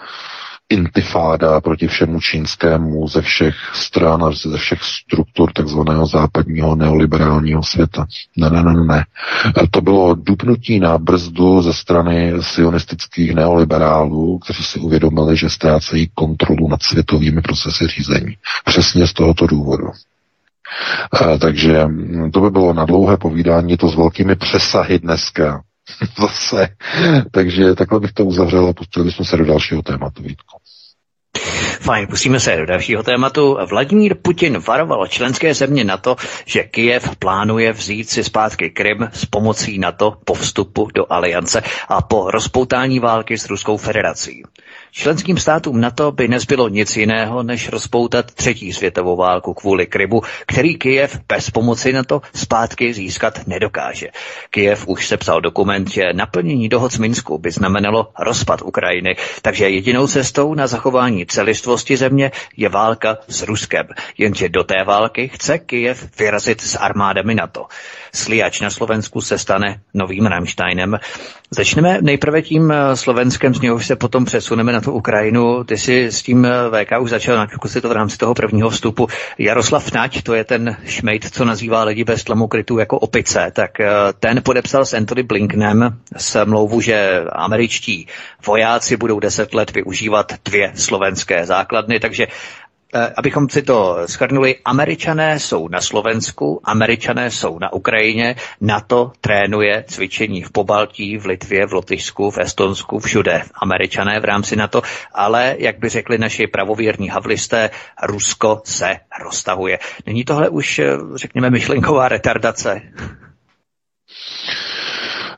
intifáda 0.70 1.62
proti 1.62 1.88
všemu 1.88 2.20
čínskému 2.22 3.08
ze 3.08 3.22
všech 3.22 3.56
stran 3.74 4.24
a 4.24 4.32
ze 4.32 4.58
všech 4.58 4.84
struktur 4.84 5.52
takzvaného 5.52 6.08
západního 6.08 6.76
neoliberálního 6.76 7.64
světa. 7.64 8.06
Ne, 8.38 8.50
ne, 8.50 8.64
ne, 8.64 8.84
ne. 8.86 9.06
To 9.72 9.82
bylo 9.82 10.16
dupnutí 10.16 10.80
na 10.80 10.98
brzdu 10.98 11.62
ze 11.62 11.74
strany 11.74 12.34
sionistických 12.42 13.36
neoliberálů, 13.36 14.40
kteří 14.40 14.64
si 14.64 14.80
uvědomili, 14.80 15.38
že 15.38 15.50
ztrácejí 15.50 16.10
kontrolu 16.14 16.68
nad 16.68 16.84
světovými 16.84 17.42
procesy 17.42 17.88
řízení. 17.88 18.38
Přesně 18.66 19.08
z 19.08 19.14
tohoto 19.14 19.48
důvodu. 19.48 19.88
Takže 21.42 21.88
to 22.34 22.42
by 22.42 22.50
bylo 22.50 22.74
na 22.74 22.86
dlouhé 22.86 23.18
povídání, 23.18 23.78
to 23.78 23.90
s 23.90 23.96
velkými 23.96 24.36
přesahy 24.36 25.00
dneska. 25.00 25.62
Zase. 26.20 26.68
Takže 27.32 27.76
takhle 27.76 28.00
bych 28.00 28.14
to 28.14 28.26
uzavřel 28.26 28.68
a 28.68 28.74
pustili 28.74 29.06
bychom 29.06 29.26
se 29.26 29.38
do 29.38 29.46
dalšího 29.46 29.82
tématu, 29.82 30.24
Vítko. 30.24 30.59
Fajn, 31.80 32.08
pustíme 32.08 32.40
se 32.40 32.56
do 32.58 32.66
dalšího 32.66 33.04
tématu. 33.04 33.58
Vladimír 33.70 34.16
Putin 34.22 34.60
varoval 34.60 35.08
členské 35.08 35.54
země 35.54 35.84
na 35.84 35.98
to, 35.98 36.16
že 36.46 36.64
Kijev 36.64 37.16
plánuje 37.16 37.72
vzít 37.74 38.10
si 38.10 38.24
zpátky 38.24 38.70
Krym 38.70 39.10
s 39.14 39.26
pomocí 39.26 39.80
NATO 39.80 40.18
po 40.26 40.34
vstupu 40.34 40.88
do 40.96 41.06
aliance 41.14 41.64
a 41.88 42.02
po 42.02 42.32
rozpoutání 42.32 43.00
války 43.00 43.38
s 43.38 43.50
Ruskou 43.50 43.78
federací. 43.78 44.44
Členským 44.92 45.38
státům 45.38 45.82
NATO 45.82 46.12
by 46.12 46.28
nezbylo 46.28 46.70
nic 46.70 46.98
jiného, 46.98 47.44
než 47.44 47.70
rozpoutat 47.70 48.32
třetí 48.32 48.74
světovou 48.74 49.16
válku 49.16 49.54
kvůli 49.54 49.88
Krymu, 49.88 50.22
který 50.46 50.78
Kijev 50.78 51.20
bez 51.28 51.50
pomoci 51.50 51.94
NATO 51.94 52.22
zpátky 52.34 52.94
získat 52.94 53.48
nedokáže. 53.48 54.08
Kijev 54.50 54.88
už 54.88 55.08
sepsal 55.08 55.42
dokument, 55.42 55.92
že 55.92 56.14
naplnění 56.14 56.70
dohod 56.70 56.94
z 56.94 56.98
Minsku 56.98 57.38
by 57.38 57.52
znamenalo 57.52 58.08
rozpad 58.20 58.62
Ukrajiny, 58.62 59.16
takže 59.42 59.70
jedinou 59.70 60.08
cestou 60.08 60.54
na 60.54 60.68
zachování 60.68 61.26
celistvosti 61.26 61.69
země 61.78 62.32
je 62.58 62.70
válka 62.70 63.18
s 63.28 63.44
Ruskem. 63.44 63.88
Jenže 64.18 64.50
do 64.50 64.64
té 64.64 64.84
války 64.84 65.28
chce 65.28 65.60
Kijev 65.60 66.20
vyrazit 66.20 66.62
s 66.62 66.76
armádami 66.76 67.36
NATO. 67.36 67.66
Sliač 68.14 68.62
na 68.62 68.70
Slovensku 68.70 69.22
se 69.22 69.38
stane 69.38 69.82
novým 69.94 70.26
Rammsteinem. 70.26 71.00
Začneme 71.52 71.98
nejprve 72.02 72.42
tím 72.42 72.72
eh, 72.72 72.96
Slovenskem, 72.96 73.56
z 73.56 73.62
něhož 73.62 73.88
se 73.88 73.96
potom 73.96 74.26
přesuneme 74.26 74.74
na 74.74 74.82
tu 74.82 74.92
Ukrajinu. 74.92 75.64
Ty 75.64 75.78
jsi 75.78 76.06
s 76.06 76.22
tím 76.22 76.46
eh, 76.46 76.52
VK 76.70 76.92
už 77.02 77.10
začal 77.10 77.48
si 77.66 77.82
to 77.82 77.90
v 77.90 77.92
rámci 77.92 78.18
toho 78.18 78.34
prvního 78.34 78.70
vstupu. 78.70 79.08
Jaroslav 79.38 79.92
Nať, 79.92 80.24
to 80.24 80.34
je 80.34 80.44
ten 80.44 80.78
šmejt, 80.86 81.34
co 81.36 81.46
nazývá 81.46 81.84
lidi 81.84 82.04
bez 82.04 82.24
tlamokrytů 82.24 82.78
jako 82.78 83.00
opice, 83.00 83.52
tak 83.56 83.80
eh, 83.80 83.90
ten 84.20 84.42
podepsal 84.44 84.86
s 84.86 84.94
Anthony 84.94 85.24
Blinkenem 85.24 85.98
smlouvu, 86.18 86.82
že 86.82 87.24
američtí 87.32 88.08
vojáci 88.46 88.98
budou 88.98 89.20
deset 89.20 89.54
let 89.54 89.72
využívat 89.72 90.34
dvě 90.46 90.72
slovenské 90.76 91.46
základny, 91.60 92.00
takže 92.00 92.28
Eh, 92.94 93.14
abychom 93.18 93.50
si 93.50 93.62
to 93.62 93.98
schrnuli, 94.06 94.56
američané 94.66 95.40
jsou 95.40 95.68
na 95.68 95.82
Slovensku, 95.82 96.62
američané 96.64 97.32
jsou 97.32 97.60
na 97.60 97.74
Ukrajině, 97.74 98.36
NATO 98.62 99.12
trénuje 99.22 99.86
cvičení 99.88 100.44
v 100.44 100.52
Pobaltí, 100.52 101.18
v 101.18 101.26
Litvě, 101.26 101.68
v 101.68 101.74
Lotyšsku, 101.74 102.32
v 102.32 102.38
Estonsku, 102.38 103.00
všude 103.00 103.44
američané 103.62 104.20
v 104.20 104.26
rámci 104.26 104.56
NATO, 104.56 104.82
ale 105.14 105.56
jak 105.60 105.80
by 105.80 105.90
řekli 105.90 106.18
naši 106.18 106.48
pravověrní 106.48 107.10
havlisté, 107.10 107.70
Rusko 108.04 108.62
se 108.66 108.98
roztahuje. 109.24 109.80
Není 110.06 110.26
tohle 110.26 110.50
už, 110.50 110.80
eh, 110.80 110.98
řekněme, 111.16 111.50
myšlenková 111.50 112.08
retardace? 112.08 112.82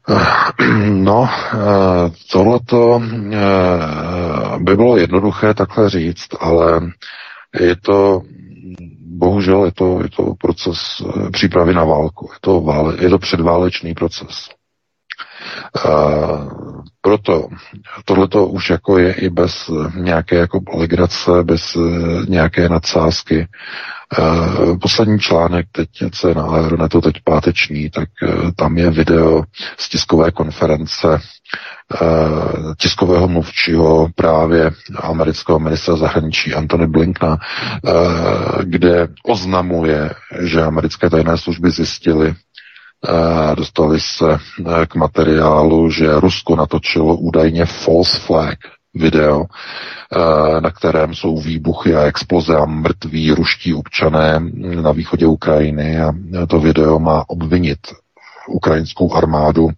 No, 0.90 1.30
eh, 1.54 2.12
tohleto 2.32 3.02
by 4.60 4.76
bylo 4.76 4.98
jednoduché 4.98 5.54
takhle 5.54 5.90
říct, 5.90 6.28
ale 6.40 6.82
je 7.60 7.76
to, 7.76 8.22
bohužel 9.00 9.66
je 9.66 9.72
to, 9.72 10.00
je 10.04 10.10
to 10.10 10.34
proces 10.42 10.80
eh, 11.02 11.30
přípravy 11.30 11.74
na 11.74 11.84
válku. 11.84 12.30
Je 12.34 12.38
to, 12.42 12.62
vále, 12.62 12.96
je 13.00 13.10
to 13.10 13.18
předválečný 13.20 13.94
proces. 13.94 14.50
Proto 17.02 17.48
tohleto 18.06 18.48
už 18.48 18.70
jako 18.70 18.98
je 18.98 19.14
i 19.14 19.30
bez 19.30 19.70
nějaké 19.96 20.36
jako 20.36 20.60
legrace, 20.74 21.32
bez 21.44 21.76
uh, 21.76 22.26
nějaké 22.28 22.70
nadsázky. 22.70 23.48
Uh, 24.20 24.78
poslední 24.78 25.20
článek, 25.20 25.66
teď 25.72 25.90
je 26.02 26.36
na 26.36 26.44
Aeronetu, 26.44 27.02
teď 27.02 27.16
páteční, 27.24 27.90
tak 27.90 28.10
uh, 28.24 28.52
tam 28.56 28.78
je 28.78 28.92
video 28.92 29.44
z 29.78 29.90
tiskové 29.90 30.32
konference 30.32 31.20
Eh, 32.02 32.76
tiskového 32.78 33.28
mluvčího 33.28 34.08
právě 34.16 34.72
amerického 34.96 35.60
ministra 35.60 35.96
zahraničí 35.96 36.54
Antony 36.54 36.88
Blinkna, 36.88 37.38
eh, 37.38 37.92
kde 38.64 39.08
oznamuje, 39.26 40.10
že 40.40 40.64
americké 40.64 41.10
tajné 41.10 41.38
služby 41.38 41.72
zjistily, 41.72 42.30
eh, 42.30 42.34
dostali 43.58 44.00
se 44.00 44.38
k 44.88 44.96
materiálu, 44.96 45.90
že 45.92 46.20
Rusko 46.20 46.56
natočilo 46.56 47.16
údajně 47.16 47.66
false 47.66 48.20
flag 48.20 48.58
video, 48.94 49.46
na 50.60 50.72
kterém 50.72 51.16
jsou 51.16 51.38
výbuchy 51.38 51.96
a 51.96 52.04
exploze 52.04 52.58
a 52.58 52.66
mrtví 52.66 53.32
ruští 53.32 53.74
občané 53.74 54.40
na 54.82 54.92
východě 54.92 55.28
Ukrajiny 55.28 56.02
a 56.02 56.12
to 56.48 56.60
video 56.60 57.00
má 57.00 57.24
obvinit 57.30 57.80
ukrajinskou 58.48 59.14
armádu 59.14 59.70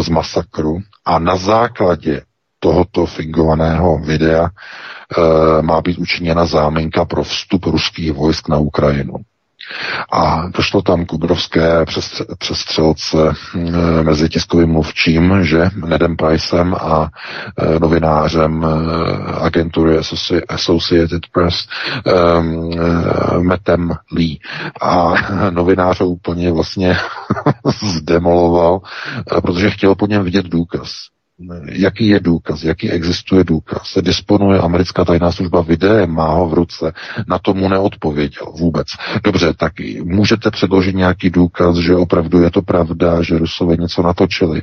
z 0.00 0.08
masakru 0.08 0.78
a 1.04 1.18
na 1.18 1.36
základě 1.36 2.22
tohoto 2.60 3.06
fingovaného 3.06 3.98
videa 3.98 4.46
e, 4.48 5.62
má 5.62 5.80
být 5.80 5.98
učiněna 5.98 6.46
záminka 6.46 7.04
pro 7.04 7.22
vstup 7.22 7.64
ruských 7.66 8.12
vojsk 8.12 8.48
na 8.48 8.58
Ukrajinu. 8.58 9.14
A 10.12 10.48
došlo 10.48 10.82
tam 10.82 11.04
k 11.06 11.12
obrovské 11.12 11.84
přestřelce 12.38 13.16
eh, 13.54 14.02
mezi 14.02 14.28
tiskovým 14.28 14.68
mluvčím, 14.70 15.44
že 15.44 15.70
Nedem 15.86 16.16
Pricem 16.16 16.74
a 16.74 17.08
eh, 17.58 17.78
novinářem 17.78 18.64
eh, 18.66 19.32
agentury 19.40 19.96
Associated 20.48 21.22
Press 21.32 21.66
Metem 23.40 23.92
Lee. 24.12 24.38
A 24.80 25.14
novinář 25.50 26.00
ho 26.00 26.06
úplně 26.08 26.52
vlastně 26.52 26.96
zdemoloval, 27.82 28.80
protože 29.42 29.70
chtěl 29.70 29.94
po 29.94 30.06
něm 30.06 30.24
vidět 30.24 30.46
důkaz 30.46 30.92
jaký 31.72 32.06
je 32.08 32.20
důkaz, 32.20 32.64
jaký 32.64 32.90
existuje 32.90 33.44
důkaz. 33.44 33.82
Se 33.84 34.02
disponuje 34.02 34.58
americká 34.58 35.04
tajná 35.04 35.32
služba 35.32 35.60
videem, 35.60 36.10
má 36.10 36.28
ho 36.28 36.48
v 36.48 36.54
ruce, 36.54 36.92
na 37.26 37.38
tomu 37.38 37.68
neodpověděl 37.68 38.46
vůbec. 38.58 38.86
Dobře, 39.24 39.54
tak 39.54 39.72
můžete 40.04 40.50
předložit 40.50 40.96
nějaký 40.96 41.30
důkaz, 41.30 41.76
že 41.76 41.96
opravdu 41.96 42.42
je 42.42 42.50
to 42.50 42.62
pravda, 42.62 43.22
že 43.22 43.38
Rusové 43.38 43.76
něco 43.76 44.02
natočili. 44.02 44.62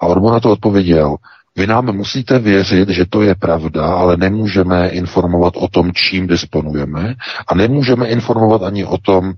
A 0.00 0.06
on 0.06 0.20
mu 0.20 0.30
na 0.30 0.40
to 0.40 0.50
odpověděl, 0.50 1.16
vy 1.56 1.66
nám 1.66 1.96
musíte 1.96 2.38
věřit, 2.38 2.88
že 2.88 3.04
to 3.10 3.22
je 3.22 3.34
pravda, 3.34 3.86
ale 3.86 4.16
nemůžeme 4.16 4.88
informovat 4.88 5.54
o 5.56 5.68
tom, 5.68 5.92
čím 5.92 6.26
disponujeme 6.26 7.14
a 7.46 7.54
nemůžeme 7.54 8.06
informovat 8.08 8.62
ani 8.62 8.84
o 8.84 8.98
tom, 8.98 9.32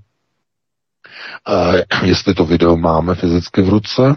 Uh, 1.49 1.75
jestli 2.03 2.33
to 2.33 2.45
video 2.45 2.77
máme 2.77 3.15
fyzicky 3.15 3.61
v 3.61 3.69
ruce, 3.69 4.15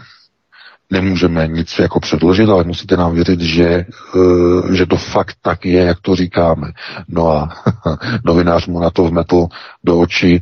nemůžeme 0.93 1.47
nic 1.47 1.79
jako 1.79 1.99
předložit, 1.99 2.49
ale 2.49 2.63
musíte 2.63 2.97
nám 2.97 3.15
věřit, 3.15 3.41
že, 3.41 3.65
eh, 3.65 4.75
že 4.75 4.85
to 4.85 4.97
fakt 4.97 5.35
tak 5.41 5.65
je, 5.65 5.83
jak 5.83 5.99
to 6.01 6.15
říkáme. 6.15 6.71
No 7.07 7.31
a 7.31 7.49
novinář 8.25 8.67
mu 8.67 8.79
na 8.79 8.89
to 8.89 9.03
vmetl 9.03 9.47
do 9.83 9.99
očí. 9.99 10.41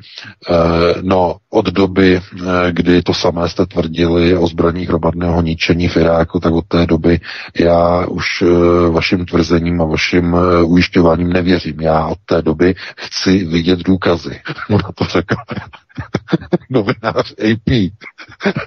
Eh, 0.50 0.54
no, 1.02 1.36
od 1.50 1.66
doby, 1.66 2.20
eh, 2.20 2.72
kdy 2.72 3.02
to 3.02 3.14
samé 3.14 3.50
jste 3.50 3.66
tvrdili 3.66 4.38
o 4.38 4.48
zbraních 4.48 4.90
hromadného 4.90 5.42
ničení 5.42 5.88
v 5.88 5.98
Iráku, 5.98 6.40
tak 6.40 6.54
od 6.54 6.66
té 6.68 6.86
doby 6.86 7.20
já 7.60 8.06
už 8.06 8.44
vašim 8.92 9.26
tvrzením 9.26 9.82
a 9.82 9.86
vašim 9.86 10.36
ujišťováním 10.64 11.34
nevěřím. 11.34 11.82
Já 11.82 12.08
od 12.08 12.18
té 12.26 12.42
doby 12.42 12.76
chci 12.96 13.46
vidět 13.46 13.80
důkazy. 13.80 14.42
Mu 14.70 14.78
na 14.78 14.92
to 14.96 15.06
řekl 15.06 15.36
novinář 16.70 17.34
AP. 17.40 17.92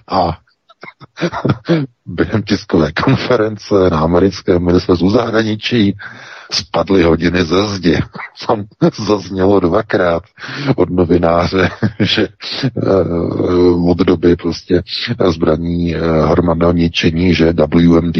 A 0.09 0.44
během 2.07 2.43
tiskové 2.43 2.93
konference 2.93 3.75
na 3.91 3.99
americkém 4.01 4.65
ministerstvu 4.65 5.11
zahraničí 5.11 5.97
spadly 6.53 7.03
hodiny 7.03 7.45
ze 7.45 7.67
zdi. 7.67 7.99
Tam 8.47 8.65
zaznělo 9.07 9.61
dvakrát 9.61 10.23
od 10.77 10.91
novináře, 10.91 11.71
že 12.01 12.29
uh, 12.75 13.91
od 13.91 13.99
doby 13.99 14.37
prostě 14.37 14.83
zbraní 15.29 15.97
uh, 15.97 16.01
hromadného 16.31 16.73
ničení, 16.73 17.35
že 17.35 17.53
WMD, 17.53 18.17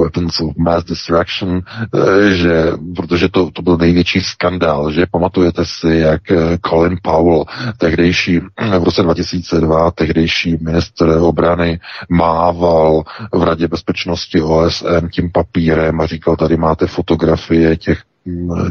Weapons 0.00 0.40
of 0.40 0.56
Mass 0.56 0.84
Destruction, 0.84 1.50
uh, 1.50 2.18
že, 2.30 2.72
protože 2.96 3.28
to, 3.28 3.50
to 3.50 3.62
byl 3.62 3.76
největší 3.76 4.20
skandál, 4.20 4.92
že 4.92 5.06
pamatujete 5.10 5.62
si, 5.64 5.88
jak 5.88 6.22
Colin 6.66 6.96
Powell, 7.02 7.44
tehdejší 7.78 8.40
v 8.78 8.84
roce 8.84 9.02
2002, 9.02 9.90
tehdejší 9.90 10.56
ministr 10.60 11.08
obrany, 11.20 11.80
mával 12.08 13.02
v 13.34 13.42
Radě 13.42 13.68
bezpečnosti 13.68 14.40
OSN 14.42 15.08
tím 15.12 15.30
papírem 15.32 16.00
a 16.00 16.06
říkal, 16.06 16.36
tady 16.36 16.56
máte 16.56 16.86
fotografii 16.86 17.25
fotografie 17.26 17.76
těch 17.76 18.02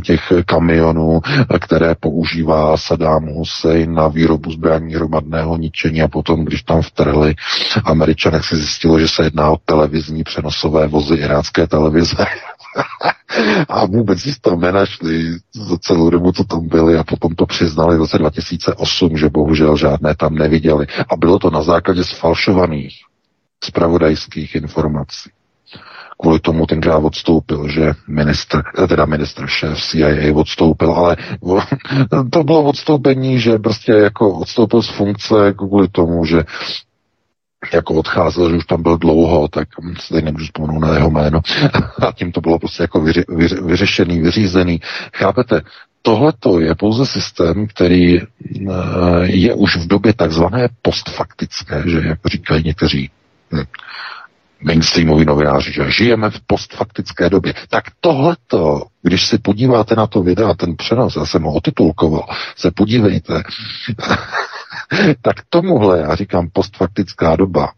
těch 0.04 0.22
kamionů, 0.46 1.22
které 1.62 1.96
používá 1.96 2.78
Saddam 2.78 3.26
Hussein 3.26 3.94
na 3.94 4.08
výrobu 4.08 4.52
zbraní 4.52 4.96
hromadného 4.96 5.58
ničení 5.58 6.02
a 6.02 6.08
potom, 6.08 6.46
když 6.46 6.64
tam 6.64 6.82
vtrhli 6.82 7.36
američané, 7.86 8.44
si 8.44 8.56
zjistilo, 8.56 9.00
že 9.00 9.08
se 9.08 9.24
jedná 9.24 9.52
o 9.52 9.58
televizní 9.66 10.24
přenosové 10.24 10.88
vozy 10.88 11.16
irácké 11.16 11.68
televize. 11.68 12.16
a 13.70 13.86
vůbec 13.86 14.20
si 14.20 14.40
tam 14.42 14.60
nenašli 14.60 15.32
za 15.54 15.78
celou 15.78 16.10
dobu, 16.10 16.32
co 16.32 16.44
tam 16.44 16.68
byli 16.68 16.98
a 16.98 17.04
potom 17.04 17.36
to 17.36 17.46
přiznali 17.46 17.96
v 17.96 18.00
roce 18.00 18.18
2008, 18.18 19.18
že 19.18 19.30
bohužel 19.30 19.78
žádné 19.78 20.16
tam 20.16 20.36
neviděli. 20.36 20.88
A 21.10 21.16
bylo 21.16 21.40
to 21.40 21.50
na 21.50 21.62
základě 21.62 22.04
sfalšovaných 22.04 22.96
spravodajských 23.64 24.56
informací. 24.56 25.30
Kvůli 26.22 26.40
tomu 26.40 26.66
tenkrát 26.66 26.98
odstoupil, 26.98 27.68
že 27.70 27.92
ministr, 28.08 28.62
teda 28.88 29.06
ministr 29.06 29.48
šéf 29.48 29.80
CIA 29.80 30.34
odstoupil, 30.36 30.92
ale 30.92 31.18
to 32.32 32.44
bylo 32.44 32.64
odstoupení, 32.64 33.40
že 33.40 33.60
prostě 33.60 33.92
jako 33.92 34.34
odstoupil 34.34 34.82
z 34.82 34.90
funkce 34.90 35.54
kvůli 35.58 35.88
tomu, 35.88 36.26
že 36.26 36.44
jako 37.74 37.94
odcházel, 37.94 38.50
že 38.50 38.56
už 38.56 38.66
tam 38.66 38.84
byl 38.84 38.98
dlouho, 38.98 39.48
tak 39.48 39.68
se 40.00 40.10
tady 40.10 40.22
nemůžu 40.22 40.46
vzpomenout 40.46 40.80
na 40.80 40.94
jeho 40.94 41.10
jméno. 41.10 41.42
A 42.08 42.12
tím 42.12 42.32
to 42.32 42.42
bylo 42.42 42.60
prostě 42.60 42.84
jako 42.84 43.02
vyři, 43.02 43.24
vyři, 43.30 43.56
vyřešený, 43.62 44.22
vyřízený. 44.22 44.80
Chápete? 45.14 45.62
Tohle 46.02 46.34
je 46.60 46.76
pouze 46.76 47.06
systém, 47.06 47.68
který 47.68 48.22
eh, 48.22 48.26
je 49.24 49.54
už 49.54 49.78
v 49.78 49.88
době 49.88 50.14
takzvané 50.14 50.70
postfaktické, 50.82 51.84
že 51.86 52.02
jak 52.06 52.20
říkají 52.26 52.64
někteří 52.64 53.10
hm, 53.52 53.64
mainstreamoví 54.66 55.26
novináři, 55.26 55.72
že 55.72 55.92
žijeme 55.92 56.30
v 56.30 56.40
postfaktické 56.48 57.30
době. 57.30 57.54
Tak 57.70 57.84
tohleto, 58.02 58.82
když 59.04 59.28
si 59.28 59.38
podíváte 59.38 59.96
na 59.96 60.08
to 60.08 60.24
video, 60.24 60.54
ten 60.54 60.76
přenos, 60.76 61.16
já 61.16 61.26
jsem 61.26 61.44
ho 61.44 61.54
otitulkoval, 61.54 62.26
se 62.56 62.72
podívejte, 62.72 63.44
tak 65.22 65.36
tomuhle 65.50 66.00
já 66.00 66.16
říkám 66.16 66.50
postfaktická 66.54 67.36
doba. 67.36 67.72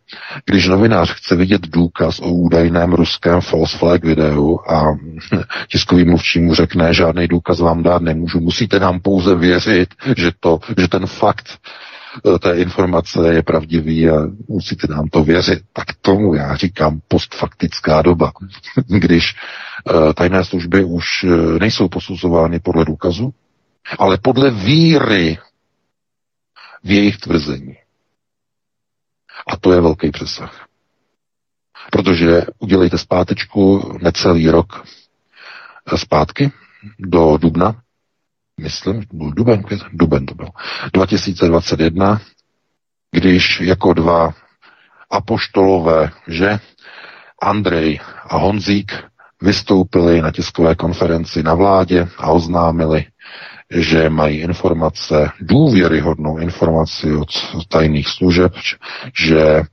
Když 0.46 0.68
novinář 0.68 1.14
chce 1.14 1.36
vidět 1.36 1.62
důkaz 1.68 2.20
o 2.20 2.28
údajném 2.28 2.94
ruském 2.94 3.42
false 3.42 3.78
flag 3.78 4.06
videu 4.06 4.60
a 4.68 4.84
tiskový 5.72 6.06
mluvčí 6.06 6.40
mu 6.40 6.56
řekne, 6.56 6.94
žádný 6.94 7.28
důkaz 7.28 7.60
vám 7.60 7.84
dát 7.84 8.02
nemůžu, 8.02 8.40
musíte 8.40 8.80
nám 8.80 9.00
pouze 9.00 9.36
věřit, 9.36 9.90
že, 10.18 10.32
to, 10.40 10.60
že 10.78 10.88
ten 10.88 11.06
fakt 11.06 11.60
té 12.39 12.57
informace 12.57 13.34
je 13.34 13.43
pravdivý 13.43 14.09
a 14.09 14.13
musíte 14.47 14.88
nám 14.88 15.07
to 15.07 15.24
věřit. 15.24 15.59
Tak 15.74 15.86
tomu 16.01 16.34
já 16.36 16.55
říkám 16.55 17.01
postfaktická 17.07 18.01
doba, 18.01 18.32
když 18.88 19.36
uh, 19.93 20.13
tajné 20.13 20.45
služby 20.45 20.84
už 20.84 21.24
uh, 21.24 21.59
nejsou 21.59 21.88
posuzovány 21.88 22.59
podle 22.59 22.86
důkazu, 22.86 23.34
ale 23.99 24.18
podle 24.18 24.51
víry 24.51 25.38
v 26.84 26.91
jejich 26.91 27.18
tvrzení. 27.18 27.76
A 29.47 29.57
to 29.57 29.72
je 29.74 29.82
velký 29.82 30.11
přesah. 30.11 30.68
Protože 31.91 32.41
udělejte 32.59 32.97
zpátečku 32.97 33.93
necelý 34.01 34.49
rok 34.49 34.86
zpátky 35.95 36.51
do 36.99 37.38
dubna, 37.38 37.82
myslím, 38.62 39.03
byl 39.14 39.32
duben, 39.32 39.64
duben 39.93 40.26
to 40.26 40.36
byl, 40.36 40.47
2021, 40.93 42.22
když 43.12 43.60
jako 43.62 43.93
dva 43.93 44.34
apoštolové, 45.10 46.12
že? 46.28 46.60
Andrej 47.41 47.99
a 48.30 48.38
Honzík 48.38 48.91
vystoupili 49.41 50.22
na 50.22 50.32
tiskové 50.32 50.76
konferenci 50.76 51.43
na 51.43 51.53
vládě 51.53 52.08
a 52.18 52.32
oznámili, 52.32 53.05
že 53.72 54.09
mají 54.09 54.38
informace, 54.38 55.30
důvěryhodnou 55.41 56.38
informaci 56.38 57.13
od 57.13 57.28
tajných 57.68 58.07
služeb, 58.07 58.53
že 59.20 59.41
e, 59.41 59.63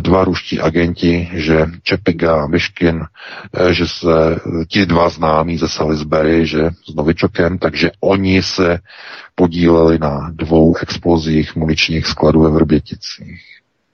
dva 0.00 0.24
ruští 0.24 0.60
agenti, 0.60 1.28
že 1.32 1.66
Čepiga 1.82 2.42
a 2.42 2.46
Myškin, 2.46 3.00
e, 3.68 3.74
že 3.74 3.88
se 3.88 4.40
ti 4.68 4.86
dva 4.86 5.08
známí 5.08 5.58
ze 5.58 5.68
Salisbury, 5.68 6.46
že 6.46 6.70
s 6.90 6.94
Novičokem, 6.94 7.58
takže 7.58 7.90
oni 8.00 8.42
se 8.42 8.78
podíleli 9.34 9.98
na 9.98 10.30
dvou 10.34 10.76
explozích 10.76 11.56
muničních 11.56 12.06
skladů 12.06 12.40
ve 12.42 12.50
Vrběticích. 12.50 13.40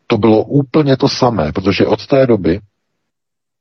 To 0.07 0.19
bylo 0.19 0.45
úplně 0.45 0.97
to 0.97 1.09
samé, 1.09 1.53
protože 1.53 1.87
od 1.87 2.07
té 2.07 2.27
doby 2.27 2.61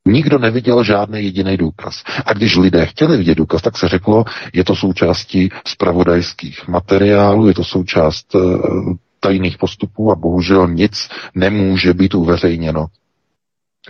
Nikdo 0.06 0.38
neviděl 0.38 0.84
žádný 0.84 1.24
jediný 1.24 1.56
důkaz. 1.56 2.02
A 2.26 2.32
když 2.32 2.56
lidé 2.56 2.86
chtěli 2.86 3.16
vidět 3.16 3.34
důkaz, 3.34 3.62
tak 3.62 3.78
se 3.78 3.88
řeklo, 3.88 4.24
je 4.52 4.64
to 4.64 4.76
součástí 4.76 5.48
spravodajských 5.66 6.68
materiálů, 6.68 7.48
je 7.48 7.54
to 7.54 7.64
součást 7.64 8.34
uh, 8.34 8.94
tajných 9.20 9.58
postupů 9.58 10.12
a 10.12 10.14
bohužel 10.14 10.68
nic 10.68 11.08
nemůže 11.34 11.94
být 11.94 12.14
uveřejněno. 12.14 12.86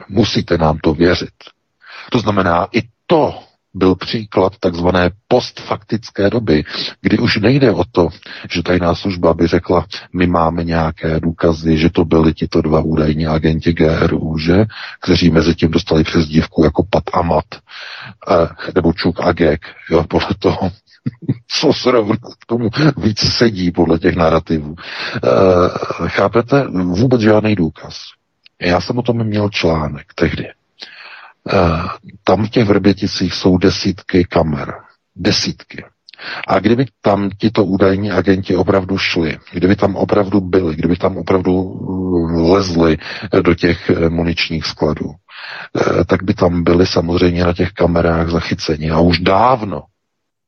Musíte 0.08 0.58
nám 0.58 0.78
to 0.78 0.94
věřit. 0.94 1.34
To 2.10 2.18
znamená, 2.18 2.66
i 2.72 2.82
to 3.06 3.34
byl 3.74 3.94
příklad 3.94 4.52
takzvané 4.60 5.10
postfaktické 5.28 6.30
doby, 6.30 6.64
kdy 7.00 7.18
už 7.18 7.36
nejde 7.36 7.72
o 7.72 7.84
to, 7.92 8.08
že 8.50 8.62
tajná 8.62 8.94
služba 8.94 9.34
by 9.34 9.46
řekla, 9.46 9.86
my 10.12 10.26
máme 10.26 10.64
nějaké 10.64 11.20
důkazy, 11.20 11.78
že 11.78 11.90
to 11.90 12.04
byli 12.04 12.34
tito 12.34 12.62
dva 12.62 12.80
údajní 12.80 13.26
agenti 13.26 13.72
GRU, 13.72 14.38
že, 14.38 14.64
kteří 15.00 15.30
mezi 15.30 15.54
tím 15.54 15.70
dostali 15.70 16.04
přes 16.04 16.26
dívku 16.26 16.64
jako 16.64 16.84
Pat 16.90 17.04
Amat, 17.12 17.44
eh, 18.30 18.48
nebo 18.74 18.92
Čuk 18.92 19.20
a 19.20 19.32
Gek, 19.32 19.60
jo, 19.90 20.04
podle 20.08 20.28
toho, 20.38 20.70
co 21.60 21.72
zrovna 21.72 22.16
k 22.16 22.46
tomu 22.46 22.70
víc 22.96 23.18
sedí 23.18 23.70
podle 23.70 23.98
těch 23.98 24.16
narrativů. 24.16 24.74
Eh, 25.16 26.08
chápete? 26.08 26.66
Vůbec 26.82 27.20
žádný 27.20 27.54
důkaz. 27.54 27.94
Já 28.60 28.80
jsem 28.80 28.98
o 28.98 29.02
tom 29.02 29.24
měl 29.24 29.48
článek 29.48 30.06
tehdy. 30.14 30.48
Eh, 31.52 31.82
tam 32.24 32.46
v 32.46 32.50
těch 32.50 32.64
Vrběticích 32.68 33.34
jsou 33.34 33.58
desítky 33.58 34.24
kamer. 34.24 34.74
Desítky. 35.16 35.84
A 36.48 36.58
kdyby 36.58 36.86
tam 37.00 37.30
tito 37.38 37.64
údajní 37.64 38.10
agenti 38.10 38.56
opravdu 38.56 38.98
šli, 38.98 39.38
kdyby 39.52 39.76
tam 39.76 39.96
opravdu 39.96 40.40
byli, 40.40 40.76
kdyby 40.76 40.96
tam 40.96 41.16
opravdu 41.16 41.52
eh, 41.52 42.52
lezli 42.52 42.98
do 43.42 43.54
těch 43.54 43.90
eh, 43.90 44.08
muničních 44.08 44.66
skladů, 44.66 45.10
tak 46.06 46.22
by 46.22 46.34
tam 46.34 46.64
byli 46.64 46.86
samozřejmě 46.86 47.44
na 47.44 47.52
těch 47.52 47.72
kamerách 47.72 48.28
zachyceni. 48.30 48.90
A 48.90 49.00
už 49.00 49.18
dávno, 49.18 49.82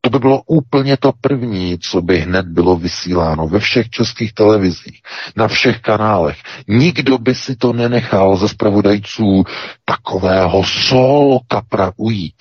to 0.06 0.10
by 0.10 0.18
bylo 0.18 0.42
úplně 0.46 0.96
to 0.96 1.12
první, 1.20 1.78
co 1.78 2.02
by 2.02 2.18
hned 2.18 2.46
bylo 2.46 2.76
vysíláno 2.76 3.48
ve 3.48 3.58
všech 3.58 3.90
českých 3.90 4.32
televizích, 4.32 5.00
na 5.36 5.48
všech 5.48 5.80
kanálech. 5.80 6.36
Nikdo 6.68 7.18
by 7.18 7.34
si 7.34 7.56
to 7.56 7.72
nenechal 7.72 8.36
ze 8.36 8.48
spravodajců 8.48 9.44
takového 9.84 10.64
sol 10.64 11.38
kapra 11.48 11.92
ujít 11.96 12.34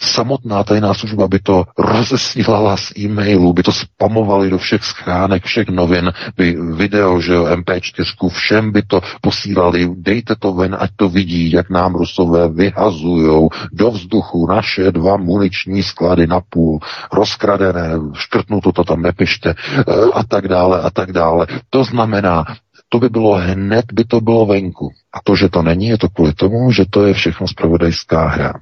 samotná 0.00 0.64
tajná 0.64 0.94
služba 0.94 1.28
by 1.28 1.38
to 1.38 1.64
rozesílala 1.78 2.76
z 2.76 2.92
e-mailů, 2.98 3.52
by 3.52 3.62
to 3.62 3.72
spamovali 3.72 4.50
do 4.50 4.58
všech 4.58 4.84
schránek, 4.84 5.44
všech 5.44 5.68
novin, 5.68 6.12
by 6.36 6.56
video, 6.72 7.20
že 7.20 7.32
jo, 7.34 7.44
MP4, 7.44 8.28
všem 8.28 8.72
by 8.72 8.82
to 8.82 9.00
posílali, 9.20 9.90
dejte 9.96 10.36
to 10.38 10.52
ven, 10.52 10.76
ať 10.78 10.90
to 10.96 11.08
vidí, 11.08 11.52
jak 11.52 11.70
nám 11.70 11.94
Rusové 11.94 12.48
vyhazujou 12.48 13.48
do 13.72 13.90
vzduchu 13.90 14.46
naše 14.46 14.92
dva 14.92 15.16
muniční 15.16 15.82
sklady 15.82 16.26
na 16.26 16.40
půl, 16.40 16.80
rozkradené, 17.12 17.90
škrtnuto 18.14 18.72
to 18.72 18.84
tam 18.84 19.02
nepište, 19.02 19.54
eh, 19.54 19.84
a 20.14 20.22
tak 20.24 20.48
dále, 20.48 20.80
a 20.80 20.90
tak 20.90 21.12
dále. 21.12 21.46
To 21.70 21.84
znamená, 21.84 22.44
to 22.88 22.98
by 22.98 23.08
bylo 23.08 23.34
hned, 23.34 23.84
by 23.92 24.04
to 24.04 24.20
bylo 24.20 24.46
venku. 24.46 24.90
A 25.14 25.18
to, 25.24 25.36
že 25.36 25.48
to 25.48 25.62
není, 25.62 25.86
je 25.86 25.98
to 25.98 26.08
kvůli 26.08 26.32
tomu, 26.32 26.72
že 26.72 26.84
to 26.90 27.06
je 27.06 27.14
všechno 27.14 27.48
spravodajská 27.48 28.28
hra. 28.28 28.52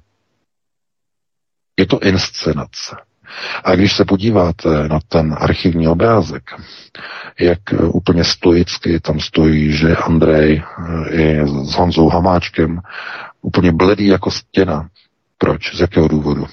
Je 1.79 1.87
to 1.87 1.99
inscenace. 2.01 2.97
A 3.65 3.75
když 3.75 3.97
se 3.97 4.05
podíváte 4.05 4.89
na 4.89 4.99
ten 5.09 5.37
archivní 5.39 5.89
obrázek, 5.89 6.43
jak 7.41 7.59
úplně 7.87 8.25
stoicky 8.25 9.01
tam 9.01 9.21
stojí, 9.21 9.73
že 9.73 9.97
Andrej 9.97 10.63
eh, 10.63 11.23
i 11.23 11.47
s 11.47 11.75
Honzou 11.75 12.09
Hamáčkem 12.09 12.81
úplně 13.41 13.73
bledý 13.73 14.07
jako 14.07 14.31
stěna. 14.31 14.89
Proč? 15.39 15.75
Z 15.75 15.81
jakého 15.81 16.09
důvodu? 16.09 16.47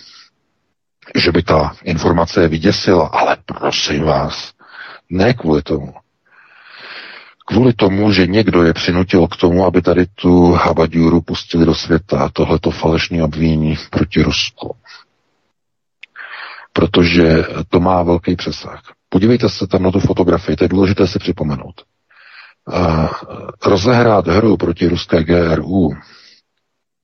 Že 1.16 1.32
by 1.32 1.44
ta 1.44 1.76
informace 1.84 2.42
je 2.42 2.48
vyděsila, 2.48 3.08
ale 3.08 3.38
prosím 3.46 4.04
vás, 4.04 4.54
ne 5.10 5.34
kvůli 5.34 5.62
tomu. 5.62 5.94
Kvůli 7.48 7.74
tomu, 7.74 8.12
že 8.12 8.28
někdo 8.28 8.64
je 8.64 8.74
přinutil 8.74 9.28
k 9.28 9.36
tomu, 9.36 9.66
aby 9.66 9.82
tady 9.82 10.06
tu 10.06 10.52
habadjuru 10.52 11.22
pustili 11.22 11.66
do 11.66 11.76
světa, 11.76 12.30
tohleto 12.34 12.72
falešné 12.72 13.24
obvinění 13.24 13.78
proti 13.90 14.24
Rusku 14.24 14.76
protože 16.80 17.44
to 17.70 17.80
má 17.80 18.04
velký 18.04 18.36
přesah. 18.36 18.82
Podívejte 19.10 19.50
se 19.50 19.68
tam 19.68 19.84
na 19.84 19.92
tu 19.92 20.00
fotografii, 20.00 20.56
to 20.56 20.64
je 20.64 20.68
důležité 20.68 21.08
si 21.08 21.20
připomenout. 21.20 21.82
A 22.74 23.10
rozehrát 23.66 24.28
hru 24.28 24.58
proti 24.58 24.88
ruské 24.88 25.24
GRU 25.24 25.90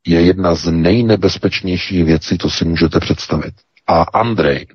je 0.08 0.22
jedna 0.22 0.56
z 0.56 0.72
nejnebezpečnějších 0.72 2.06
věcí, 2.06 2.38
co 2.38 2.50
si 2.50 2.66
můžete 2.66 3.00
představit. 3.00 3.54
A 3.88 4.02
Andrej, 4.02 4.68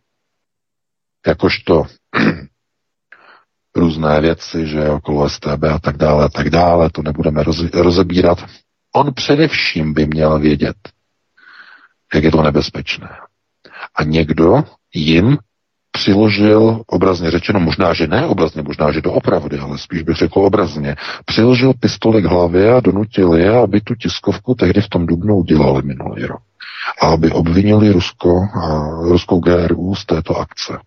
jakožto 1.26 1.82
různé 3.76 4.20
věci, 4.20 4.66
že 4.66 4.88
okolo 4.88 5.28
STB 5.30 5.64
a 5.74 5.78
tak 5.78 5.96
dále 5.96 6.24
a 6.24 6.28
tak 6.28 6.50
dále, 6.50 6.90
to 6.90 7.02
nebudeme 7.02 7.44
rozebírat. 7.72 8.38
On 8.94 9.14
především 9.14 9.94
by 9.94 10.06
měl 10.06 10.38
vědět, 10.38 10.76
jak 12.14 12.24
je 12.24 12.30
to 12.30 12.42
nebezpečné. 12.42 13.08
A 13.94 14.02
někdo 14.04 14.64
jim 14.94 15.38
přiložil, 15.92 16.82
obrazně 16.86 17.30
řečeno, 17.30 17.60
možná, 17.60 17.94
že 17.94 18.06
ne 18.06 18.26
obrazně, 18.26 18.62
možná, 18.62 18.92
že 18.92 19.00
doopravdy, 19.00 19.58
ale 19.58 19.78
spíš 19.78 20.02
bych 20.02 20.16
řekl 20.16 20.40
obrazně, 20.40 20.96
přiložil 21.24 21.72
pistoli 21.80 22.22
k 22.22 22.24
hlavě 22.24 22.74
a 22.74 22.80
donutil 22.80 23.34
je, 23.34 23.50
aby 23.50 23.80
tu 23.80 23.94
tiskovku 23.94 24.54
tehdy 24.54 24.80
v 24.80 24.88
tom 24.88 25.06
Dubnu 25.06 25.36
udělali 25.36 25.82
minulý 25.82 26.26
rok. 26.26 26.40
A 27.02 27.06
aby 27.06 27.30
obvinili 27.30 27.92
Rusko 27.92 28.42
a 28.54 28.90
ruskou 29.02 29.40
GRU 29.40 29.94
z 29.94 30.06
této 30.06 30.36
akce. 30.36 30.78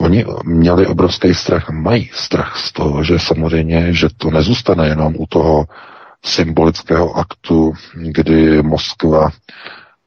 Oni 0.00 0.24
měli 0.44 0.86
obrovský 0.86 1.34
strach, 1.34 1.70
mají 1.70 2.10
strach 2.12 2.56
z 2.58 2.72
toho, 2.72 3.04
že 3.04 3.18
samozřejmě, 3.18 3.92
že 3.92 4.08
to 4.16 4.30
nezůstane 4.30 4.88
jenom 4.88 5.14
u 5.18 5.26
toho 5.26 5.64
symbolického 6.24 7.14
aktu, 7.14 7.72
kdy 7.94 8.62
Moskva 8.62 9.30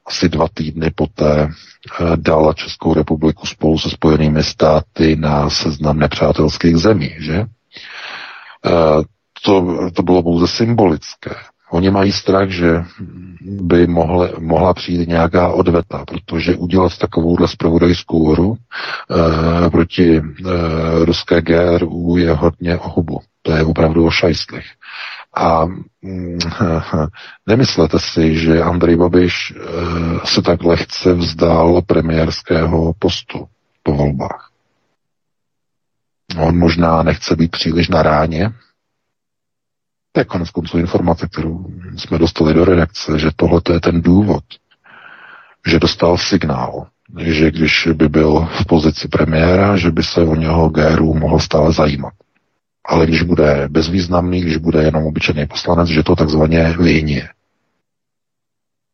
asi 0.06 0.28
dva 0.28 0.46
týdny 0.54 0.90
poté 0.90 1.42
eh, 1.48 2.16
dala 2.16 2.52
Českou 2.54 2.94
republiku 2.94 3.46
spolu 3.46 3.78
se 3.78 3.90
Spojenými 3.90 4.42
státy 4.42 5.16
na 5.16 5.50
seznam 5.50 5.98
nepřátelských 5.98 6.76
zemí, 6.76 7.14
že? 7.18 7.44
Eh, 8.66 9.02
to, 9.44 9.78
to 9.94 10.02
bylo 10.02 10.22
pouze 10.22 10.46
symbolické. 10.48 11.34
Oni 11.72 11.90
mají 11.90 12.12
strach, 12.12 12.48
že 12.48 12.84
by 13.40 13.86
mohly, 13.86 14.28
mohla 14.38 14.74
přijít 14.74 15.08
nějaká 15.08 15.48
odveta, 15.48 16.04
protože 16.04 16.56
udělat 16.56 16.98
takovouhle 16.98 17.48
spravodajskou 17.48 18.32
hru 18.32 18.56
e, 18.56 19.70
proti 19.70 20.16
e, 20.16 20.22
ruské 21.04 21.42
GRU 21.42 22.16
je 22.16 22.32
hodně 22.32 22.78
ohubu. 22.78 23.20
To 23.42 23.52
je 23.52 23.64
opravdu 23.64 24.06
o 24.06 24.10
šajstlech. 24.10 24.64
A 25.34 25.64
mm, 26.02 26.38
nemyslete 27.46 27.98
si, 27.98 28.38
že 28.38 28.62
Andrej 28.62 28.96
Babiš 28.96 29.52
eh, 29.56 29.60
se 30.24 30.42
tak 30.42 30.62
lehce 30.62 31.14
vzdál 31.14 31.82
premiérského 31.82 32.92
postu 32.98 33.48
po 33.82 33.94
volbách. 33.94 34.50
On 36.38 36.58
možná 36.58 37.02
nechce 37.02 37.36
být 37.36 37.50
příliš 37.50 37.88
na 37.88 38.02
ráně. 38.02 38.52
To 40.12 40.20
je 40.20 40.24
konec 40.24 40.50
konců 40.50 40.78
informace, 40.78 41.28
kterou 41.28 41.66
jsme 41.96 42.18
dostali 42.18 42.54
do 42.54 42.64
redakce, 42.64 43.18
že 43.18 43.30
tohle 43.36 43.60
je 43.72 43.80
ten 43.80 44.02
důvod, 44.02 44.44
že 45.66 45.78
dostal 45.78 46.18
signál, 46.18 46.86
že 47.18 47.50
když 47.50 47.88
by 47.94 48.08
byl 48.08 48.48
v 48.60 48.66
pozici 48.66 49.08
premiéra, 49.08 49.76
že 49.76 49.90
by 49.90 50.02
se 50.02 50.20
o 50.20 50.34
něho 50.34 50.68
GRU 50.68 51.14
mohl 51.14 51.38
stále 51.38 51.72
zajímat. 51.72 52.12
Ale 52.84 53.06
když 53.06 53.22
bude 53.22 53.68
bezvýznamný, 53.68 54.40
když 54.40 54.56
bude 54.56 54.82
jenom 54.82 55.04
obyčejný 55.04 55.46
poslanec, 55.46 55.88
že 55.88 56.02
to 56.02 56.16
takzvaně 56.16 56.74
vyhnie. 56.78 57.28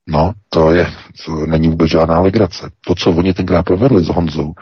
No, 0.07 0.33
to 0.49 0.73
je, 0.73 0.87
to 1.25 1.47
není 1.47 1.69
vůbec 1.69 1.91
žádná 1.91 2.21
legrace. 2.21 2.71
To, 2.87 2.95
co 2.95 3.11
oni 3.11 3.35
tenkrát 3.35 3.63
provedli 3.63 4.05
s 4.05 4.09
Honzou, 4.09 4.55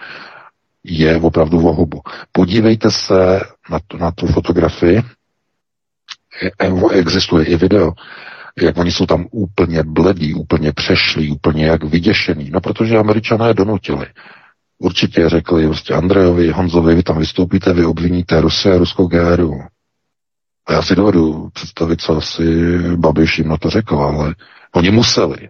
je 0.85 1.17
opravdu 1.17 1.61
vohubu. 1.61 2.01
Podívejte 2.33 2.91
se 2.91 3.41
na 3.71 3.81
tu, 3.87 3.97
na 3.97 4.11
tu 4.11 4.27
fotografii, 4.27 5.03
existuje 6.93 7.45
i 7.45 7.57
video, 7.57 7.93
jak 8.63 8.77
oni 8.77 8.93
jsou 8.93 9.07
tam 9.07 9.27
úplně 9.31 9.83
bledí, 9.83 10.35
úplně 10.35 10.73
přešlí, 10.73 11.31
úplně 11.31 11.67
jak 11.67 11.85
vyděšený. 11.85 12.51
No, 12.51 12.61
protože 12.61 12.99
američané 12.99 13.55
donutili. 13.55 14.07
Určitě 14.79 15.29
řekli 15.29 15.67
prostě 15.67 15.95
Andrejovi, 15.95 16.51
Honzovi, 16.51 16.95
vy 16.95 17.03
tam 17.03 17.19
vystoupíte, 17.19 17.73
vy 17.73 17.85
obviníte 17.85 18.41
Rusy 18.41 18.71
a 18.73 18.79
ruskou 18.79 19.07
GRU. 19.07 19.61
A 20.67 20.73
já 20.73 20.83
si 20.83 20.95
dovedu 20.97 21.49
představit, 21.53 22.01
co 22.01 22.17
asi 22.17 22.43
Babiš 22.97 23.39
jim 23.39 23.49
na 23.49 23.57
to 23.57 23.71
řekl, 23.71 23.97
ale 23.97 24.35
oni 24.75 24.91
museli. 24.91 25.49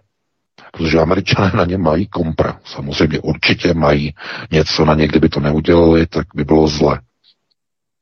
Protože 0.71 0.99
američané 0.99 1.51
na 1.55 1.65
ně 1.65 1.77
mají 1.77 2.07
kompra. 2.07 2.59
Samozřejmě 2.65 3.19
určitě 3.19 3.73
mají 3.73 4.13
něco 4.51 4.85
na 4.85 4.93
ně, 4.93 5.07
kdyby 5.07 5.29
to 5.29 5.39
neudělali, 5.39 6.07
tak 6.07 6.27
by 6.35 6.43
bylo 6.43 6.67
zle. 6.67 6.99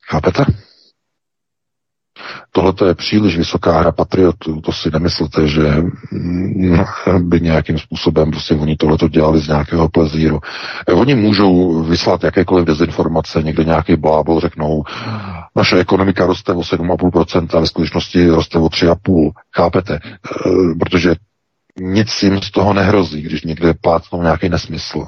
Chápete? 0.09 0.45
Tohle 2.55 2.73
je 2.87 2.95
příliš 2.95 3.37
vysoká 3.37 3.79
hra 3.79 3.91
patriotů. 3.91 4.61
To 4.61 4.71
si 4.71 4.91
nemyslete, 4.91 5.47
že 5.47 5.61
mm, 6.11 6.77
by 7.19 7.41
nějakým 7.41 7.79
způsobem 7.79 8.31
prostě 8.31 8.53
oni 8.53 8.75
tohle 8.75 8.97
dělali 9.09 9.39
z 9.39 9.47
nějakého 9.47 9.89
plezíru. 9.89 10.39
Oni 10.93 11.15
můžou 11.15 11.83
vyslat 11.83 12.23
jakékoliv 12.23 12.65
dezinformace, 12.65 13.43
někde 13.43 13.63
nějaký 13.63 13.95
blábol 13.95 14.39
řeknou, 14.39 14.83
naše 15.55 15.77
ekonomika 15.77 16.25
roste 16.25 16.53
o 16.53 16.61
7,5% 16.61 17.57
a 17.57 17.59
ve 17.59 17.67
skutečnosti 17.67 18.29
roste 18.29 18.59
o 18.59 18.65
3,5%. 18.67 19.31
Chápete? 19.55 19.93
E, 19.95 19.99
protože 20.79 21.15
nic 21.79 22.23
jim 22.23 22.41
z 22.41 22.51
toho 22.51 22.73
nehrozí, 22.73 23.21
když 23.21 23.43
někde 23.43 23.73
plátnou 23.81 24.21
nějaký 24.21 24.49
nesmysl. 24.49 25.07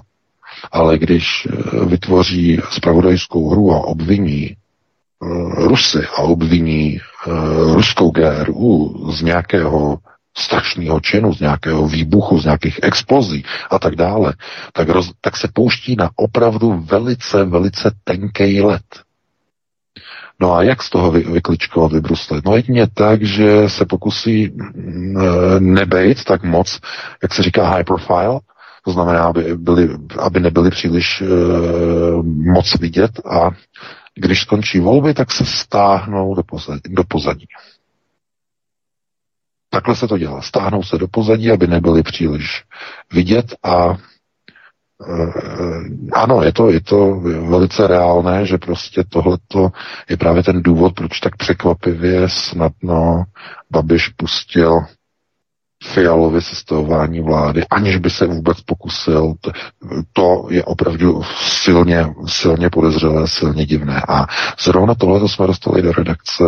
Ale 0.72 0.98
když 0.98 1.26
e, 1.46 1.86
vytvoří 1.86 2.60
spravodajskou 2.72 3.50
hru 3.50 3.72
a 3.72 3.88
obviní 3.88 4.56
Eh, 4.58 4.67
Rusy 5.58 6.08
a 6.18 6.18
obviní 6.18 7.00
uh, 7.28 7.74
ruskou 7.74 8.12
GRU 8.12 8.96
z 9.12 9.22
nějakého 9.22 9.98
strašného 10.38 11.00
činu, 11.00 11.34
z 11.34 11.40
nějakého 11.40 11.88
výbuchu, 11.88 12.40
z 12.40 12.46
nějakých 12.46 12.80
explozí 12.84 13.46
a 13.70 13.80
tak 13.80 13.96
dále, 13.96 14.34
tak, 14.74 14.90
roz, 14.90 15.12
tak 15.22 15.38
se 15.38 15.48
pouští 15.54 15.96
na 15.96 16.10
opravdu 16.16 16.74
velice, 16.74 17.44
velice 17.44 17.92
tenký 18.04 18.62
let. 18.62 18.84
No 20.40 20.54
a 20.54 20.64
jak 20.64 20.84
z 20.84 20.90
toho 20.90 21.12
vy, 21.12 21.20
vykličkovat, 21.20 21.92
vybruslit? 21.92 22.46
No 22.46 22.56
jedině 22.56 22.88
tak, 22.94 23.24
že 23.24 23.70
se 23.70 23.86
pokusí 23.86 24.52
mm, 24.56 25.18
eh, 25.18 25.60
nebejt 25.60 26.24
tak 26.24 26.44
moc, 26.44 26.80
jak 27.24 27.34
se 27.34 27.44
říká 27.44 27.70
high 27.70 27.84
profile, 27.84 28.40
to 28.86 28.92
znamená, 28.92 29.24
aby, 29.24 29.58
byli, 29.58 29.90
aby 30.20 30.40
nebyli 30.40 30.70
příliš 30.70 31.22
uh, 31.22 31.28
moc 32.26 32.80
vidět 32.80 33.12
a 33.26 33.50
když 34.18 34.42
skončí 34.42 34.80
volby, 34.80 35.14
tak 35.14 35.32
se 35.32 35.46
stáhnou 35.46 36.36
do 36.36 36.44
pozadí. 36.44 36.82
Do 36.90 37.04
pozadí. 37.04 37.46
Takhle 39.70 39.96
se 39.96 40.08
to 40.08 40.18
dělá. 40.18 40.42
Stáhnou 40.42 40.84
se 40.84 40.98
do 40.98 41.08
pozadí, 41.08 41.52
aby 41.52 41.68
nebyli 41.68 42.04
příliš 42.04 42.64
vidět 43.14 43.56
a 43.64 43.90
e, 43.90 43.96
ano, 46.14 46.44
je 46.44 46.54
to, 46.54 46.70
je 46.70 46.82
to 46.82 47.20
velice 47.50 47.88
reálné, 47.88 48.46
že 48.46 48.58
prostě 48.58 49.04
tohleto 49.04 49.70
je 50.10 50.18
právě 50.18 50.44
ten 50.44 50.64
důvod, 50.64 50.94
proč 50.96 51.20
tak 51.20 51.36
překvapivě 51.36 52.30
snadno 52.30 53.24
Babiš 53.72 54.10
pustil 54.10 54.86
Fialově 55.84 56.42
sestavování 56.42 57.22
vlády, 57.22 57.64
aniž 57.70 57.98
by 57.98 58.10
se 58.10 58.26
vůbec 58.28 58.62
pokusil. 58.62 59.34
To 60.14 60.48
je 60.50 60.64
opravdu 60.64 61.24
silně, 61.64 62.06
silně 62.28 62.70
podezřelé, 62.70 63.28
silně 63.28 63.66
divné. 63.66 64.02
A 64.08 64.26
zrovna 64.60 64.96
tohle 64.96 65.30
jsme 65.30 65.48
dostali 65.48 65.82
do 65.82 65.92
redakce, 65.92 66.44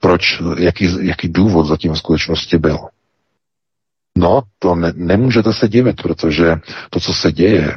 proč, 0.00 0.42
jaký, 0.58 1.06
jaký 1.06 1.28
důvod 1.28 1.66
zatím 1.66 1.92
v 1.92 1.98
skutečnosti 1.98 2.58
byl. 2.58 2.78
No, 4.18 4.42
to 4.58 4.74
ne, 4.74 4.92
nemůžete 4.96 5.52
se 5.52 5.68
divit, 5.68 6.02
protože 6.02 6.56
to, 6.90 7.00
co 7.00 7.14
se 7.14 7.32
děje, 7.32 7.76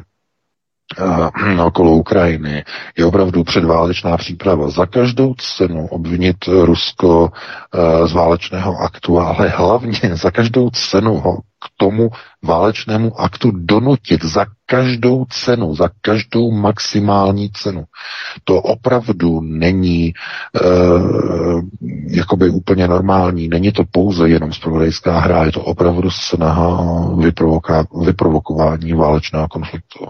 okolo 1.65 1.91
Ukrajiny, 1.91 2.63
je 2.97 3.05
opravdu 3.05 3.43
předválečná 3.43 4.17
příprava. 4.17 4.69
Za 4.69 4.85
každou 4.85 5.33
cenu 5.33 5.87
obvinit 5.87 6.37
Rusko 6.47 7.19
uh, 7.19 8.07
z 8.07 8.13
válečného 8.13 8.77
aktu, 8.77 9.19
ale 9.19 9.47
hlavně 9.47 9.99
za 10.13 10.31
každou 10.31 10.69
cenu 10.69 11.13
ho 11.13 11.37
k 11.37 11.65
tomu 11.77 12.09
válečnému 12.43 13.21
aktu 13.21 13.51
donutit 13.51 14.23
za 14.25 14.45
každou 14.69 15.25
cenu, 15.29 15.75
za 15.75 15.89
každou 16.01 16.51
maximální 16.51 17.49
cenu. 17.51 17.83
To 18.43 18.61
opravdu 18.61 19.41
není 19.41 20.07
e, 20.07 20.13
jakoby 22.09 22.49
úplně 22.49 22.87
normální. 22.87 23.47
Není 23.47 23.71
to 23.71 23.83
pouze 23.91 24.29
jenom 24.29 24.53
zpravodajská 24.53 25.19
hra, 25.19 25.45
je 25.45 25.51
to 25.51 25.61
opravdu 25.61 26.09
snaha 26.11 26.77
vyprovokování 28.05 28.93
válečného 28.93 29.47
konfliktu. 29.47 30.05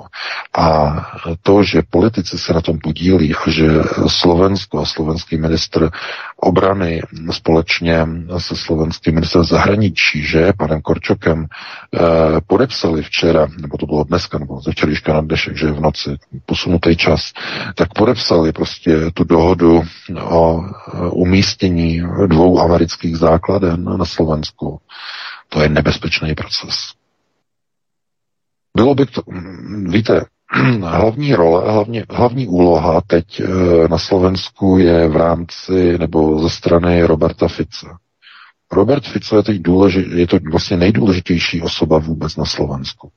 A 0.58 0.96
to, 1.44 1.64
že 1.64 1.82
politici 1.90 2.38
se 2.38 2.54
na 2.54 2.62
tom 2.62 2.78
podílí 2.84 3.36
a 3.36 3.50
že 3.50 3.68
Slovensko 4.08 4.80
a 4.80 4.86
slovenský 4.86 5.38
ministr 5.38 5.90
obrany 6.38 7.02
společně 7.32 8.08
se 8.38 8.56
slovenským 8.56 9.14
ministrem 9.14 9.44
zahraničí, 9.44 10.22
že 10.22 10.54
panem 10.58 10.82
Korčokem, 10.82 11.46
eh, 11.46 12.00
podepsali 12.48 13.04
včera, 13.04 13.48
nebo 13.62 13.78
to 13.78 13.86
bylo 13.86 14.04
dneska, 14.04 14.38
nebo 14.38 14.62
ze 14.62 14.72
včerejška 14.72 15.14
na 15.14 15.22
dnešek, 15.22 15.58
že 15.58 15.72
v 15.72 15.80
noci, 15.80 16.10
posunutý 16.46 16.96
čas, 16.98 17.32
tak 17.76 17.94
podepsali 17.94 18.52
prostě 18.52 19.12
tu 19.14 19.24
dohodu 19.24 19.84
o 20.24 20.62
eh, 20.64 21.10
umístění 21.12 22.02
dvou 22.28 22.60
amerických 22.60 23.18
základen 23.18 23.84
na 23.98 24.06
Slovensku. 24.06 24.80
To 25.50 25.62
je 25.62 25.70
nebezpečný 25.70 26.36
proces. 26.36 26.76
Bylo 28.78 28.96
by 28.96 29.06
to, 29.06 29.22
víte, 29.88 30.26
hlavní 30.82 31.36
role, 31.36 31.72
hlavní, 31.72 32.04
hlavní 32.10 32.48
úloha 32.48 33.02
teď 33.08 33.40
eh, 33.40 33.48
na 33.88 33.98
Slovensku 33.98 34.78
je 34.78 35.08
v 35.08 35.16
rámci 35.16 35.98
nebo 35.98 36.40
ze 36.40 36.50
strany 36.50 37.04
Roberta 37.04 37.48
Fice. 37.48 37.88
Robert 38.72 39.04
Fico 39.04 39.38
je 39.38 39.44
teď 39.44 39.62
důležit, 39.62 40.08
je 40.08 40.28
to 40.28 40.38
vlastně 40.52 40.78
nejdůležitější 40.78 41.62
osoba 41.62 41.98
vůbec 41.98 42.36
na 42.36 42.46
Slovensku. 42.46 43.12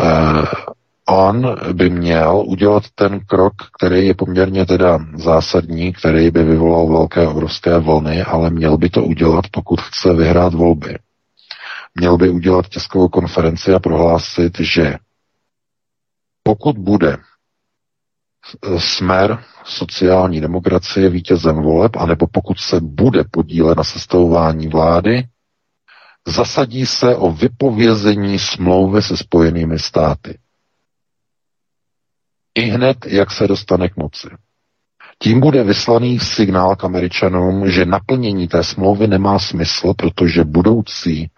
Uh, 0.00 0.44
on 1.08 1.56
by 1.72 1.90
měl 1.90 2.42
udělat 2.46 2.82
ten 2.94 3.20
krok, 3.26 3.52
který 3.78 4.06
je 4.06 4.14
poměrně 4.14 4.66
teda 4.66 4.98
zásadní, 5.14 5.92
který 5.92 6.30
by 6.30 6.44
vyvolal 6.44 6.86
velké 6.86 7.26
obrovské 7.28 7.78
vlny, 7.78 8.22
ale 8.22 8.50
měl 8.50 8.76
by 8.76 8.90
to 8.90 9.04
udělat, 9.04 9.44
pokud 9.50 9.80
chce 9.80 10.14
vyhrát 10.14 10.54
volby. 10.54 10.98
Měl 11.94 12.16
by 12.16 12.28
udělat 12.28 12.68
tiskovou 12.68 13.08
konferenci 13.08 13.74
a 13.74 13.78
prohlásit, 13.78 14.60
že 14.60 14.94
pokud 16.48 16.78
bude 16.78 17.16
smer 18.78 19.38
sociální 19.64 20.40
demokracie 20.40 21.08
vítězem 21.08 21.56
voleb, 21.62 21.96
anebo 21.96 22.26
pokud 22.26 22.58
se 22.58 22.80
bude 22.80 23.24
podílet 23.30 23.78
na 23.78 23.84
sestavování 23.84 24.68
vlády, 24.68 25.22
zasadí 26.26 26.86
se 26.86 27.16
o 27.16 27.32
vypovězení 27.32 28.38
smlouvy 28.38 29.02
se 29.02 29.16
spojenými 29.16 29.78
státy. 29.78 30.38
I 32.54 32.62
hned, 32.62 33.06
jak 33.06 33.30
se 33.30 33.48
dostane 33.48 33.88
k 33.88 33.96
moci. 33.96 34.28
Tím 35.18 35.40
bude 35.40 35.64
vyslaný 35.64 36.18
signál 36.18 36.76
k 36.76 36.84
Američanům, 36.84 37.70
že 37.70 37.84
naplnění 37.84 38.48
té 38.48 38.64
smlouvy 38.64 39.06
nemá 39.06 39.38
smysl, 39.38 39.94
protože 39.94 40.44
budoucí 40.44 41.30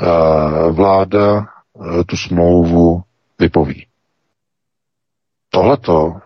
uh, 0.00 0.76
vláda 0.76 1.34
uh, 1.72 2.02
tu 2.06 2.16
smlouvu 2.16 3.02
vypoví. 3.38 3.88
Tohleto 5.58 6.16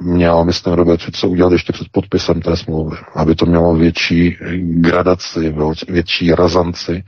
měl, 0.00 0.44
myslím, 0.44 0.74
Robert 0.74 1.00
Fico 1.00 1.28
udělat 1.28 1.52
ještě 1.52 1.72
před 1.72 1.86
podpisem 1.92 2.40
té 2.40 2.56
smlouvy, 2.56 2.96
aby 3.14 3.34
to 3.34 3.46
mělo 3.46 3.74
větší 3.74 4.36
gradaci, 4.60 5.54
větší 5.88 6.32
razanci. 6.32 7.04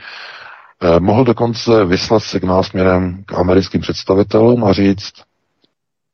Eh, 0.82 1.00
mohl 1.00 1.24
dokonce 1.24 1.84
vyslat 1.84 2.20
signál 2.22 2.62
směrem 2.62 3.24
k 3.26 3.32
americkým 3.34 3.80
představitelům 3.80 4.64
a 4.64 4.72
říct, 4.72 5.12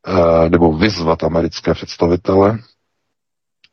eh, 0.06 0.48
nebo 0.50 0.72
vyzvat 0.72 1.24
americké 1.24 1.74
představitele, 1.74 2.58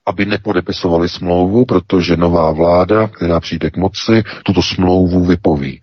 aby 0.05 0.25
nepodepisovali 0.25 1.09
smlouvu, 1.09 1.65
protože 1.65 2.17
nová 2.17 2.51
vláda, 2.51 3.07
která 3.07 3.39
přijde 3.39 3.69
k 3.69 3.77
moci, 3.77 4.23
tuto 4.43 4.61
smlouvu 4.61 5.25
vypoví. 5.25 5.81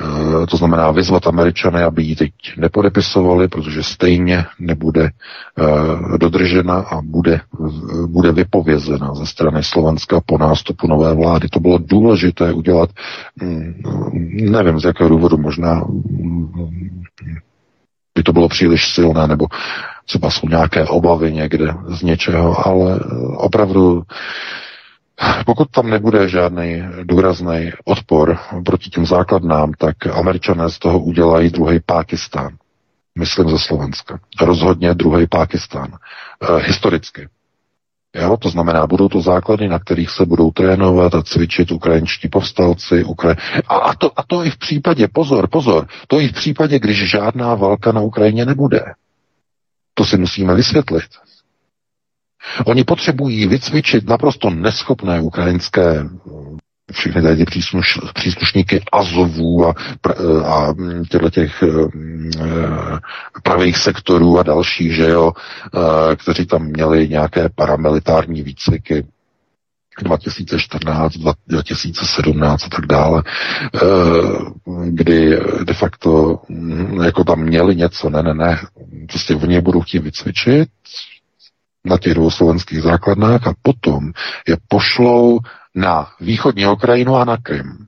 Eh, 0.00 0.46
to 0.46 0.56
znamená 0.56 0.90
vyzvat 0.90 1.26
Američany, 1.26 1.82
aby 1.82 2.02
ji 2.02 2.16
teď 2.16 2.32
nepodepisovali, 2.56 3.48
protože 3.48 3.82
stejně 3.82 4.44
nebude 4.58 5.04
eh, 5.04 6.18
dodržena 6.18 6.74
a 6.74 7.00
bude, 7.02 7.40
bude 8.06 8.32
vypovězena 8.32 9.14
ze 9.14 9.26
strany 9.26 9.62
Slovenska 9.62 10.20
po 10.26 10.38
nástupu 10.38 10.86
nové 10.86 11.14
vlády. 11.14 11.48
To 11.48 11.60
bylo 11.60 11.78
důležité 11.78 12.52
udělat, 12.52 12.90
mm, 13.42 13.74
nevím 14.50 14.80
z 14.80 14.84
jakého 14.84 15.08
důvodu, 15.08 15.36
možná 15.36 15.74
mm, 15.74 16.50
by 18.14 18.22
to 18.22 18.32
bylo 18.32 18.48
příliš 18.48 18.94
silné, 18.94 19.26
nebo 19.26 19.46
třeba 20.06 20.30
jsou 20.30 20.48
nějaké 20.48 20.84
obavy 20.84 21.32
někde 21.32 21.74
z 21.88 22.02
něčeho, 22.02 22.66
ale 22.68 23.00
opravdu 23.36 24.02
pokud 25.46 25.70
tam 25.70 25.90
nebude 25.90 26.28
žádný 26.28 26.82
důrazný 27.02 27.72
odpor 27.84 28.38
proti 28.64 28.90
těm 28.90 29.06
základnám, 29.06 29.72
tak 29.72 30.06
američané 30.06 30.70
z 30.70 30.78
toho 30.78 30.98
udělají 31.00 31.50
druhý 31.50 31.80
Pákistán. 31.86 32.56
Myslím 33.18 33.50
ze 33.50 33.58
Slovenska. 33.58 34.18
Rozhodně 34.40 34.94
druhý 34.94 35.26
Pákistán. 35.26 35.92
E, 35.92 36.62
historicky. 36.66 37.28
Jo, 38.14 38.36
to 38.36 38.50
znamená, 38.50 38.86
budou 38.86 39.08
to 39.08 39.20
základy, 39.20 39.68
na 39.68 39.78
kterých 39.78 40.10
se 40.10 40.26
budou 40.26 40.50
trénovat 40.50 41.14
a 41.14 41.22
cvičit 41.22 41.70
ukrajinští 41.70 42.28
povstalci. 42.28 43.04
Ukra... 43.04 43.36
A, 43.68 43.94
to, 43.94 44.10
a 44.16 44.22
to 44.26 44.44
i 44.44 44.50
v 44.50 44.58
případě, 44.58 45.08
pozor, 45.08 45.48
pozor, 45.48 45.86
to 46.08 46.20
i 46.20 46.28
v 46.28 46.32
případě, 46.32 46.78
když 46.78 47.10
žádná 47.10 47.54
válka 47.54 47.92
na 47.92 48.00
Ukrajině 48.00 48.44
nebude. 48.44 48.80
To 49.94 50.04
si 50.04 50.16
musíme 50.16 50.54
vysvětlit. 50.54 51.04
Oni 52.66 52.84
potřebují 52.84 53.46
vycvičit 53.46 54.08
naprosto 54.08 54.50
neschopné 54.50 55.20
ukrajinské 55.20 56.04
všechny 56.92 57.22
tady 57.22 57.44
přísluš, 57.44 57.98
příslušníky 58.14 58.80
Azovů 58.92 59.66
a, 59.66 59.74
a 60.44 60.74
těchto 61.10 61.30
těch 61.30 61.62
e, 61.62 61.66
pravých 63.42 63.76
sektorů 63.76 64.38
a 64.38 64.42
dalších, 64.42 64.94
že 64.94 65.08
jo, 65.08 65.32
kteří 66.16 66.46
tam 66.46 66.62
měli 66.64 67.08
nějaké 67.08 67.48
paramilitární 67.54 68.42
výcviky 68.42 69.06
2014, 70.02 71.12
2017 71.48 72.64
a 72.64 72.68
tak 72.68 72.86
dále, 72.86 73.22
kdy 74.84 75.38
de 75.64 75.74
facto 75.74 76.40
jako 77.04 77.24
tam 77.24 77.40
měli 77.40 77.76
něco, 77.76 78.10
ne, 78.10 78.22
ne, 78.22 78.34
ne, 78.34 78.58
prostě 79.08 79.34
oni 79.34 79.60
budou 79.60 79.80
chtít 79.80 79.98
vycvičit, 79.98 80.68
na 81.86 81.98
těch 81.98 82.14
dvou 82.14 82.30
slovenských 82.30 82.82
základnách 82.82 83.46
a 83.46 83.52
potom 83.62 84.12
je 84.48 84.56
pošlou 84.68 85.38
na 85.74 86.08
východní 86.20 86.66
Ukrajinu 86.66 87.16
a 87.16 87.24
na 87.24 87.36
Krym, 87.36 87.86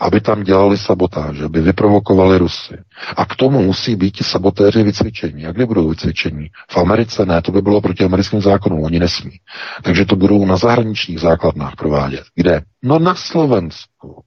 aby 0.00 0.20
tam 0.20 0.42
dělali 0.42 0.78
sabotáže, 0.78 1.44
aby 1.44 1.60
vyprovokovali 1.60 2.38
Rusy. 2.38 2.78
A 3.16 3.24
k 3.26 3.36
tomu 3.36 3.62
musí 3.62 3.96
být 3.96 4.10
ti 4.10 4.24
sabotéři 4.24 4.82
vycvičení. 4.82 5.46
A 5.46 5.52
kde 5.52 5.66
budou 5.66 5.88
vycvičení? 5.88 6.50
V 6.70 6.76
Americe 6.76 7.26
ne, 7.26 7.42
to 7.42 7.52
by 7.52 7.62
bylo 7.62 7.80
proti 7.80 8.04
americkým 8.04 8.40
zákonům, 8.40 8.82
oni 8.82 8.98
nesmí. 8.98 9.40
Takže 9.82 10.04
to 10.04 10.16
budou 10.16 10.46
na 10.46 10.56
zahraničních 10.56 11.20
základnách 11.20 11.76
provádět. 11.76 12.24
Kde? 12.34 12.60
No 12.82 12.98
na 12.98 13.14
Slovensku. 13.14 14.22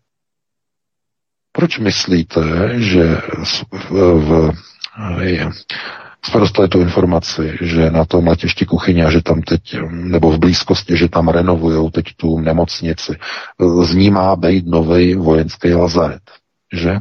Proč 1.52 1.80
myslíte, 1.80 2.42
že 2.80 3.16
v, 3.44 3.64
v, 3.74 4.52
v 4.52 4.52
jsme 6.26 6.40
dostali 6.40 6.68
tu 6.68 6.80
informaci, 6.82 7.58
že 7.62 7.92
na 7.92 8.06
tom 8.06 8.28
letišti 8.28 8.66
kuchyně 8.66 9.06
a 9.06 9.12
že 9.12 9.22
tam 9.22 9.42
teď, 9.42 9.62
nebo 9.90 10.32
v 10.32 10.40
blízkosti, 10.40 10.98
že 10.98 11.10
tam 11.10 11.28
renovujou 11.28 11.90
teď 11.90 12.06
tu 12.18 12.40
nemocnici. 12.40 13.16
Z 13.84 13.96
ní 13.96 14.10
má 14.10 14.36
být 14.36 14.68
nový 14.68 15.16
vojenský 15.16 15.74
lazaret, 15.74 16.22
že? 16.74 16.98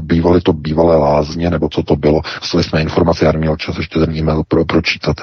Bývaly 0.00 0.40
to 0.40 0.52
bývalé 0.52 0.96
lázně, 0.96 1.50
nebo 1.50 1.68
co 1.68 1.82
to 1.82 1.96
bylo. 1.96 2.20
Dostali 2.40 2.64
jsme 2.64 2.82
informace, 2.82 3.24
já 3.24 3.32
neměl 3.32 3.56
čas 3.56 3.76
ještě 3.76 3.98
ten 3.98 4.16
e-mail 4.16 4.42
pro, 4.48 4.64
pročítat. 4.64 5.16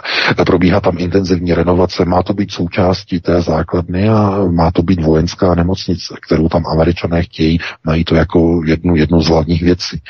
Probíhá 0.46 0.80
tam 0.80 0.98
intenzivní 0.98 1.54
renovace, 1.54 2.06
má 2.06 2.24
to 2.24 2.34
být 2.34 2.52
součástí 2.52 3.20
té 3.20 3.42
základny 3.42 4.10
a 4.10 4.46
má 4.52 4.72
to 4.72 4.84
být 4.84 5.04
vojenská 5.04 5.56
nemocnice, 5.56 6.16
kterou 6.22 6.50
tam 6.50 6.68
američané 6.68 7.24
chtějí, 7.24 7.60
mají 7.84 8.04
to 8.04 8.16
jako 8.16 8.62
jednu, 8.66 8.96
jednu 8.96 9.22
z 9.22 9.28
hlavních 9.28 9.62
věcí. 9.62 10.02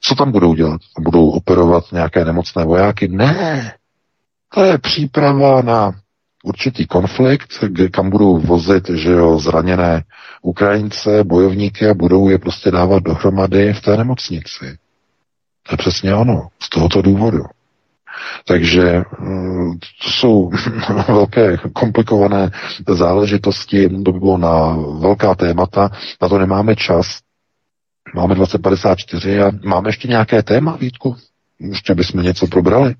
Co 0.00 0.14
tam 0.14 0.32
budou 0.32 0.54
dělat? 0.54 0.80
Budou 1.00 1.30
operovat 1.30 1.84
nějaké 1.92 2.24
nemocné 2.24 2.64
vojáky? 2.64 3.08
Ne! 3.08 3.72
To 4.54 4.64
je 4.64 4.78
příprava 4.78 5.62
na 5.62 5.92
určitý 6.44 6.86
konflikt, 6.86 7.64
kam 7.90 8.10
budou 8.10 8.38
vozit 8.38 8.88
že 8.90 9.10
jo, 9.10 9.38
zraněné 9.38 10.04
Ukrajince, 10.42 11.24
bojovníky 11.24 11.86
a 11.88 11.94
budou 11.94 12.28
je 12.28 12.38
prostě 12.38 12.70
dávat 12.70 13.02
dohromady 13.02 13.72
v 13.72 13.80
té 13.80 13.96
nemocnici. 13.96 14.78
To 15.68 15.72
je 15.72 15.76
přesně 15.76 16.14
ono, 16.14 16.48
z 16.62 16.68
tohoto 16.68 17.02
důvodu. 17.02 17.42
Takže 18.46 19.02
mm, 19.18 19.78
to 19.78 20.10
jsou 20.10 20.50
velké 21.08 21.56
komplikované 21.72 22.50
záležitosti, 22.88 23.88
to 23.88 24.12
by 24.12 24.18
bylo 24.18 24.38
na 24.38 24.76
velká 25.00 25.34
témata, 25.34 25.90
na 26.22 26.28
to 26.28 26.38
nemáme 26.38 26.76
čas. 26.76 27.18
Máme 28.14 28.34
2054 28.34 29.40
a 29.42 29.50
máme 29.64 29.88
ještě 29.88 30.08
nějaké 30.08 30.42
téma, 30.42 30.76
Vítku? 30.76 31.16
Ještě 31.60 31.94
bychom 31.94 32.22
něco 32.22 32.46
probrali? 32.46 32.94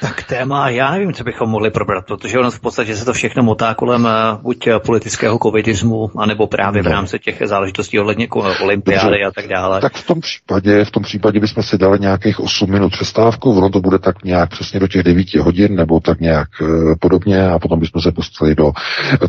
Tak 0.00 0.22
téma, 0.22 0.68
já 0.68 0.90
nevím, 0.90 1.12
co 1.12 1.24
bychom 1.24 1.50
mohli 1.50 1.70
probrat, 1.70 2.06
protože 2.06 2.38
ono 2.38 2.50
v 2.50 2.60
podstatě 2.60 2.96
se 2.96 3.04
to 3.04 3.12
všechno 3.12 3.42
motá 3.42 3.74
kolem 3.74 4.06
eh, 4.06 4.38
buď 4.42 4.66
eh, 4.66 4.78
politického 4.78 5.38
covidismu, 5.38 6.10
anebo 6.16 6.46
právě 6.46 6.82
no. 6.82 6.90
v 6.90 6.92
rámci 6.92 7.18
těch 7.18 7.42
záležitostí 7.44 7.98
ohledně 7.98 8.28
olympiády 8.62 9.24
a 9.24 9.30
tak 9.30 9.48
dále. 9.48 9.80
Tak 9.80 9.92
v 9.92 10.06
tom 10.06 10.20
případě, 10.20 10.84
v 10.84 10.90
tom 10.90 11.02
případě 11.02 11.40
bychom 11.40 11.62
si 11.62 11.78
dali 11.78 11.98
nějakých 12.00 12.40
8 12.40 12.70
minut 12.70 12.92
přestávku, 12.92 13.58
ono 13.58 13.70
to 13.70 13.80
bude 13.80 13.98
tak 13.98 14.24
nějak 14.24 14.50
přesně 14.50 14.80
do 14.80 14.88
těch 14.88 15.02
9 15.02 15.34
hodin, 15.34 15.76
nebo 15.76 16.00
tak 16.00 16.20
nějak 16.20 16.48
e, 16.62 16.96
podobně, 17.00 17.48
a 17.48 17.58
potom 17.58 17.80
bychom 17.80 18.02
se 18.02 18.12
pustili 18.12 18.54
do 18.54 18.72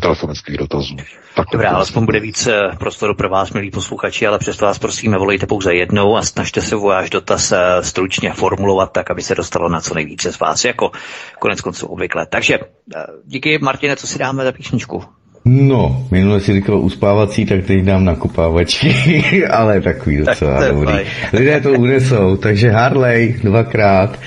telefonických 0.00 0.56
dotazů. 0.56 0.96
Tak 1.36 1.46
Dobrá, 1.52 1.70
alespoň 1.70 2.04
bude 2.04 2.20
víc 2.20 2.48
prostoru 2.78 3.14
pro 3.14 3.28
vás, 3.28 3.52
milí 3.52 3.70
posluchači, 3.70 4.26
ale 4.26 4.38
přesto 4.38 4.64
vás 4.64 4.78
prosíme, 4.78 5.18
volejte 5.18 5.46
pouze 5.46 5.74
jednou 5.74 6.16
a 6.16 6.22
snažte 6.22 6.60
se 6.60 6.76
váš 6.76 7.10
dotaz 7.10 7.52
stručně 7.80 8.32
formulovat 8.32 8.92
tak, 8.92 9.10
aby 9.10 9.22
se 9.22 9.34
dostalo 9.34 9.68
na 9.68 9.80
co 9.80 9.94
nejvíce 9.94 10.32
z 10.32 10.38
vás 10.38 10.59
asi 10.60 10.66
jako 10.66 10.90
konec 11.38 11.60
konců 11.60 11.86
obvykle. 11.86 12.26
Takže 12.26 12.58
eh, 12.58 12.98
díky 13.26 13.58
Martine, 13.58 13.96
co 13.96 14.06
si 14.06 14.18
dáme 14.18 14.44
za 14.44 14.52
písničku? 14.52 15.02
No, 15.44 16.06
minule 16.10 16.40
si 16.40 16.52
říkal 16.52 16.78
uspávací, 16.80 17.46
tak 17.46 17.64
teď 17.64 17.84
dám 17.84 18.04
nakopávačky, 18.04 19.46
ale 19.50 19.80
takový 19.80 20.16
docela 20.16 20.60
tak 20.60 20.74
dobrý. 20.74 20.94
Lidé 21.32 21.60
to 21.60 21.72
unesou, 21.72 22.36
takže 22.36 22.70
Harley 22.70 23.40
dvakrát 23.44 24.18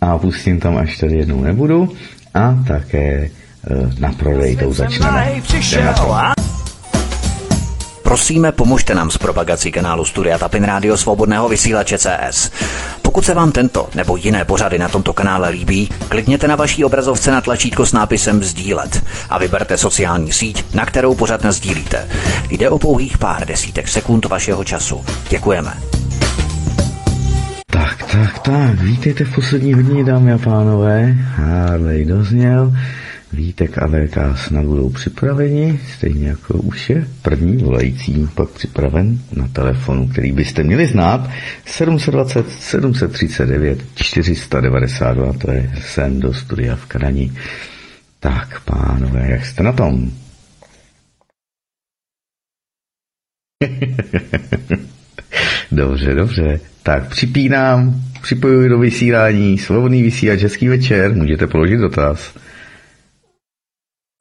a 0.00 0.18
pustím 0.18 0.60
tam 0.60 0.76
až 0.76 0.98
tady 0.98 1.16
jednou 1.16 1.42
nebudu 1.42 1.92
a 2.34 2.54
také 2.68 3.30
uh, 3.70 3.92
na 3.98 4.12
prodej 4.12 4.56
to 4.56 4.72
začneme. 4.72 5.42
Prosíme, 8.02 8.52
pomožte 8.52 8.94
nám 8.94 9.10
s 9.10 9.18
propagací 9.18 9.72
kanálu 9.72 10.04
Studia 10.04 10.38
Tapin 10.38 10.64
Rádio 10.64 10.96
Svobodného 10.96 11.48
vysílače 11.48 11.98
CS. 11.98 12.50
Pokud 13.14 13.24
se 13.24 13.34
vám 13.34 13.52
tento 13.52 13.88
nebo 13.94 14.16
jiné 14.16 14.44
pořady 14.44 14.78
na 14.78 14.88
tomto 14.88 15.12
kanále 15.12 15.48
líbí, 15.48 15.88
klikněte 16.08 16.48
na 16.48 16.56
vaší 16.56 16.84
obrazovce 16.84 17.30
na 17.30 17.40
tlačítko 17.40 17.86
s 17.86 17.92
nápisem 17.92 18.42
Sdílet 18.42 19.04
a 19.30 19.38
vyberte 19.38 19.78
sociální 19.78 20.32
síť, 20.32 20.74
na 20.74 20.86
kterou 20.86 21.14
pořad 21.14 21.46
sdílíte. 21.46 22.08
Jde 22.50 22.70
o 22.70 22.78
pouhých 22.78 23.18
pár 23.18 23.46
desítek 23.46 23.88
sekund 23.88 24.24
vašeho 24.24 24.64
času. 24.64 25.04
Děkujeme. 25.28 25.74
Tak, 27.70 28.02
tak, 28.12 28.38
tak, 28.38 28.80
vítejte 28.80 29.24
v 29.24 29.34
poslední 29.34 29.74
hodině, 29.74 30.04
dámy 30.04 30.32
a 30.32 30.38
pánové. 30.38 31.14
Harley 31.36 32.04
dozněl. 32.04 32.72
Vítek 33.34 33.78
a 33.78 33.86
VK 33.86 34.18
snad 34.36 34.64
budou 34.64 34.90
připraveni, 34.90 35.80
stejně 35.96 36.28
jako 36.28 36.54
už 36.54 36.90
je 36.90 37.06
první 37.22 37.56
volající 37.56 38.28
pak 38.34 38.48
připraven 38.48 39.18
na 39.32 39.48
telefonu, 39.48 40.08
který 40.08 40.32
byste 40.32 40.62
měli 40.62 40.86
znát, 40.86 41.30
720 41.66 42.50
739 42.50 43.84
492, 43.94 45.32
to 45.32 45.50
je 45.50 45.72
sem 45.80 46.20
do 46.20 46.34
studia 46.34 46.76
v 46.76 46.86
Krani. 46.86 47.32
Tak, 48.20 48.60
pánové, 48.64 49.26
jak 49.30 49.46
jste 49.46 49.62
na 49.62 49.72
tom? 49.72 50.10
dobře, 55.72 56.14
dobře. 56.14 56.60
Tak 56.82 57.08
připínám, 57.08 58.02
připojuji 58.22 58.68
do 58.68 58.78
vysílání, 58.78 59.58
svobodný 59.58 60.02
vysílač, 60.02 60.42
hezký 60.42 60.68
večer, 60.68 61.14
můžete 61.14 61.46
položit 61.46 61.76
dotaz. 61.76 62.34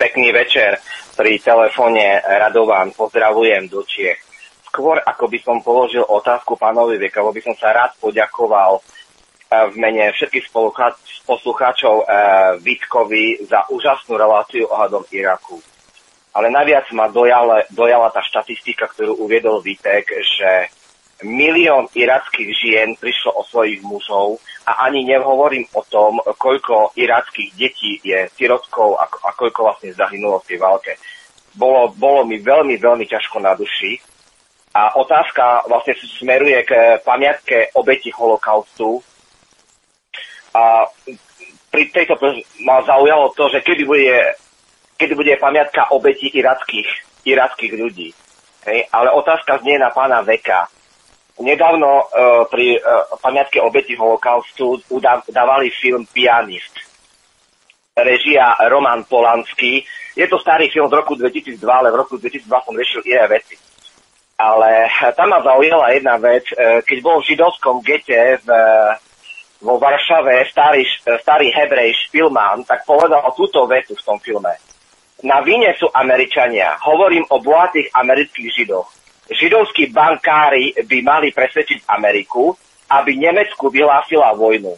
Pekný 0.03 0.35
večer. 0.35 0.83
Pri 1.15 1.39
telefóne 1.39 2.19
Radovan 2.27 2.91
pozdravujem 2.91 3.71
do 3.71 3.87
Čiech. 3.87 4.19
Skôr 4.67 4.99
ako 4.99 5.31
by 5.31 5.39
som 5.39 5.63
položil 5.63 6.03
otázku 6.03 6.59
pánovi 6.59 6.99
Vekavo, 6.99 7.31
by 7.31 7.39
som 7.39 7.55
sa 7.55 7.71
rád 7.71 7.95
poďakoval 8.03 8.83
eh, 8.83 9.63
v 9.71 9.75
mene 9.79 10.11
všetkých 10.11 10.51
poslucháčov 11.23 11.95
eh, 12.03 12.07
Vítkovi 12.59 13.47
za 13.47 13.63
úžasnú 13.71 14.19
reláciu 14.19 14.67
ohľadom 14.67 15.07
Iraku. 15.07 15.63
Ale 16.35 16.51
najviac 16.51 16.91
ma 16.91 17.07
dojala, 17.07 17.63
dojala 17.71 18.11
tá 18.11 18.19
štatistika, 18.19 18.91
ktorú 18.91 19.23
uviedol 19.23 19.63
Vítek, 19.63 20.03
že 20.19 20.67
milión 21.23 21.87
irackých 21.95 22.49
žien 22.53 22.89
prišlo 22.99 23.33
o 23.33 23.41
svojich 23.47 23.81
mužov 23.81 24.37
a 24.67 24.87
ani 24.87 25.03
nehovorím 25.03 25.67
o 25.75 25.81
tom, 25.83 26.19
koľko 26.23 26.95
irackých 26.95 27.51
detí 27.55 27.99
je 28.03 28.29
sirotkou 28.35 28.95
a, 28.95 29.07
a 29.07 29.29
koľko 29.35 29.59
vlastne 29.71 29.91
zahynulo 29.91 30.39
v 30.43 30.47
tej 30.53 30.57
válke. 30.59 30.91
Bolo, 31.55 31.91
bolo 31.91 32.23
mi 32.23 32.39
veľmi, 32.39 32.79
veľmi 32.79 33.05
ťažko 33.07 33.37
na 33.43 33.53
duši. 33.53 33.99
A 34.73 34.97
otázka 34.97 35.69
vlastne 35.69 35.93
smeruje 36.17 36.65
k 36.65 36.97
pamiatke 37.05 37.75
obeti 37.77 38.09
holokaustu. 38.09 39.03
A 40.57 40.89
pri 41.69 41.83
tejto 41.93 42.17
ma 42.65 42.81
zaujalo 42.81 43.33
to, 43.37 43.53
že 43.53 43.61
kedy 43.61 43.85
bude, 43.85 44.17
kedy 44.97 45.13
bude 45.13 45.33
pamiatka 45.37 45.93
obeti 45.93 46.29
irackých, 46.33 46.89
irackých 47.25 47.73
ľudí. 47.77 48.09
Hej? 48.65 48.89
Ale 48.89 49.13
otázka 49.13 49.61
znie 49.61 49.77
na 49.77 49.93
pána 49.93 50.25
Veka 50.25 50.65
Nedávno 51.33 51.89
uh, 51.89 52.05
pri 52.45 52.77
uh, 52.77 53.09
pamiatke 53.17 53.57
obeti 53.57 53.97
holokaustu 53.97 54.77
udávali 54.93 55.73
film 55.73 56.05
Pianist. 56.05 56.77
Režia 57.97 58.53
Roman 58.69 59.01
Polanský. 59.09 59.81
Je 60.13 60.25
to 60.29 60.37
starý 60.37 60.69
film 60.69 60.89
z 60.89 60.97
roku 60.97 61.17
2002, 61.17 61.57
ale 61.65 61.89
v 61.89 62.05
roku 62.05 62.21
2002 62.21 62.45
som 62.45 62.73
riešil 62.77 63.01
iné 63.09 63.25
veci. 63.25 63.57
Ale 64.37 64.89
tam 65.13 65.29
ma 65.29 65.41
zaujala 65.45 65.93
jedna 65.93 66.17
vec. 66.17 66.45
Keď 66.57 66.97
bol 67.05 67.21
v 67.21 67.33
židovskom 67.33 67.85
gete 67.85 68.41
v, 68.41 68.49
vo 69.61 69.77
Varšave 69.77 70.49
starý, 70.49 70.85
starý 71.21 71.53
hebrej 71.53 71.93
Špilman, 72.09 72.65
tak 72.65 72.81
povedal 72.81 73.21
túto 73.37 73.69
vetu 73.69 73.93
v 73.93 74.05
tom 74.05 74.17
filme. 74.17 74.57
Na 75.21 75.45
vine 75.45 75.77
sú 75.77 75.85
Američania. 75.93 76.77
Hovorím 76.81 77.29
o 77.29 77.37
bohatých 77.41 77.93
amerických 77.93 78.49
židoch 78.57 79.02
židovskí 79.33 79.89
bankári 79.89 80.73
by 80.85 80.97
mali 81.01 81.29
presvedčiť 81.33 81.89
Ameriku, 81.89 82.53
aby 82.89 83.17
Nemecku 83.17 83.69
vyhlásila 83.73 84.33
vojnu. 84.37 84.73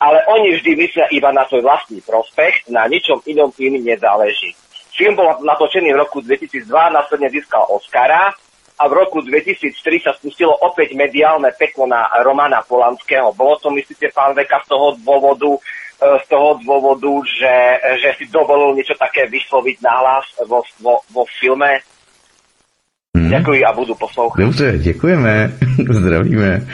Ale 0.00 0.18
oni 0.28 0.58
vždy 0.58 0.70
myslia 0.76 1.06
iba 1.14 1.32
na 1.32 1.48
svoj 1.48 1.64
vlastný 1.64 2.02
prospech, 2.04 2.68
na 2.68 2.84
ničom 2.90 3.24
inom 3.24 3.52
im 3.56 3.80
nezáleží. 3.80 4.52
Film 4.94 5.18
bol 5.18 5.42
natočený 5.42 5.90
v 5.90 6.00
roku 6.00 6.22
2002, 6.22 6.70
následne 6.70 7.26
získal 7.30 7.66
Oscara 7.66 8.30
a 8.74 8.82
v 8.90 8.92
roku 8.94 9.22
2003 9.22 9.74
sa 10.02 10.12
spustilo 10.14 10.50
opäť 10.50 10.94
mediálne 10.98 11.50
peklo 11.54 11.86
na 11.86 12.10
Romana 12.22 12.62
Polanského. 12.62 13.34
Bolo 13.34 13.58
to, 13.58 13.70
myslíte, 13.70 14.10
pán 14.10 14.34
Veka, 14.34 14.62
z 14.66 14.74
toho 14.74 14.98
dôvodu, 14.98 15.50
e, 15.50 15.60
z 16.22 16.24
toho 16.26 16.58
dôvodu, 16.62 17.10
že, 17.26 17.54
že 18.02 18.10
si 18.18 18.24
dovolil 18.30 18.74
niečo 18.74 18.98
také 18.98 19.30
vysloviť 19.30 19.76
nahlas 19.82 20.26
vo, 20.46 20.66
vo, 20.82 21.02
vo 21.10 21.22
filme? 21.38 21.82
Hmm. 23.16 23.28
Děkuji 23.28 23.64
a 23.64 23.72
budu 23.72 23.94
poslouchat. 23.94 24.44
Dobře, 24.44 24.78
děkujeme, 24.78 25.52
zdravíme. 25.90 26.66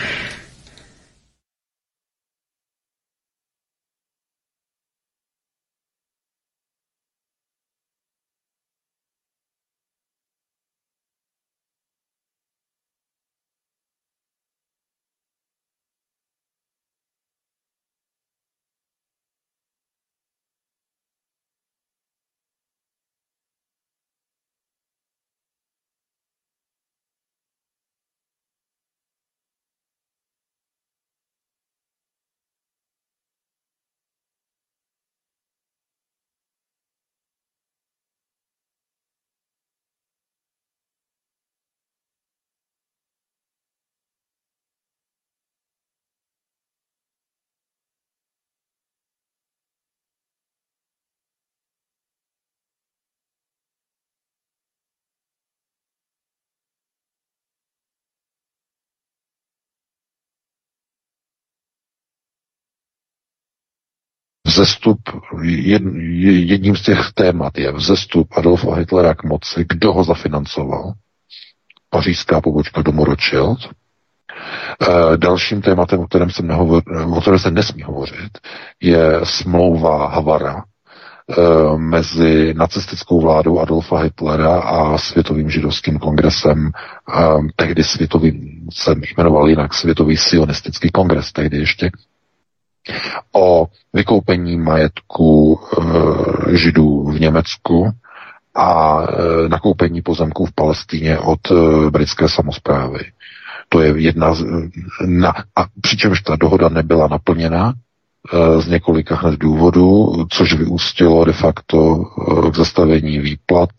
Vzestup, 64.51 64.98
jed, 65.43 65.82
jedním 66.22 66.77
z 66.77 66.82
těch 66.82 67.12
témat 67.14 67.59
je 67.59 67.72
vzestup 67.72 68.28
Adolfa 68.36 68.74
Hitlera 68.74 69.14
k 69.14 69.24
moci, 69.24 69.64
kdo 69.68 69.93
ho 69.93 70.05
zafinancoval. 70.05 70.93
Pařížská 71.90 72.40
pobočka 72.40 72.82
Domoročil. 72.82 73.56
E, 74.82 75.16
dalším 75.16 75.62
tématem, 75.62 76.01
o 76.01 76.06
kterém, 76.06 76.31
se 76.31 76.43
nehovor, 76.43 76.82
o 77.16 77.20
kterém 77.20 77.39
se 77.39 77.51
nesmí 77.51 77.82
hovořit, 77.82 78.39
je 78.81 79.20
smlouva 79.24 80.09
Havara 80.09 80.56
e, 80.56 81.78
mezi 81.78 82.55
nacistickou 82.56 83.20
vládou 83.20 83.59
Adolfa 83.59 83.98
Hitlera 83.98 84.60
a 84.60 84.98
Světovým 84.98 85.51
židovským 85.51 85.98
kongresem. 85.98 86.66
E, 86.66 87.22
tehdy 87.56 87.85
světovým 87.85 88.68
se 88.72 88.94
jmenoval 89.16 89.48
jinak 89.48 89.74
Světový 89.74 90.16
sionistický 90.16 90.90
kongres, 90.90 91.32
tehdy 91.32 91.59
ještě 91.59 91.90
o 93.32 93.66
vykoupení 93.93 94.57
majetku 94.57 95.61
e, 95.61 96.57
židů 96.57 97.05
v 97.05 97.20
Německu 97.20 97.90
a 98.55 98.98
e, 99.02 99.48
nakoupení 99.48 100.02
pozemků 100.02 100.47
v 100.47 100.52
Palestíně 100.55 101.19
od 101.19 101.40
e, 101.51 101.90
britské 101.90 102.28
samozprávy. 102.28 103.01
To 103.69 103.81
je 103.81 103.94
jedna 103.97 104.35
z, 104.35 104.44
na, 105.07 105.32
a 105.57 105.65
přičemž 105.81 106.20
ta 106.20 106.36
dohoda 106.36 106.69
nebyla 106.69 107.09
naplněna 107.09 107.73
e, 108.32 108.61
z 108.62 108.69
několika 108.69 109.16
hned 109.16 109.39
důvodů, 109.40 110.12
což 110.31 110.55
vyústilo 110.55 111.24
de 111.24 111.32
facto 111.32 112.05
e, 112.47 112.51
k 112.51 112.55
zastavení 112.57 113.19
výplat 113.19 113.70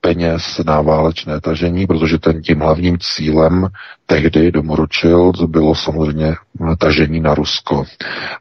peněz 0.00 0.60
na 0.66 0.80
válečné 0.80 1.40
tažení, 1.40 1.86
protože 1.86 2.18
ten 2.18 2.42
tím 2.42 2.60
hlavním 2.60 2.98
cílem 3.00 3.68
tehdy 4.06 4.52
domoručil 4.52 5.32
bylo 5.46 5.74
samozřejmě 5.74 6.34
tažení 6.78 7.20
na 7.20 7.34
Rusko. 7.34 7.84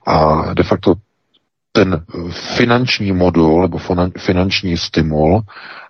A 0.08 0.44
de 0.54 0.64
facto 0.64 0.94
ten 1.72 2.04
finanční 2.56 3.12
modul 3.12 3.62
nebo 3.62 3.80
finanční 4.18 4.78
stimul, 4.78 5.42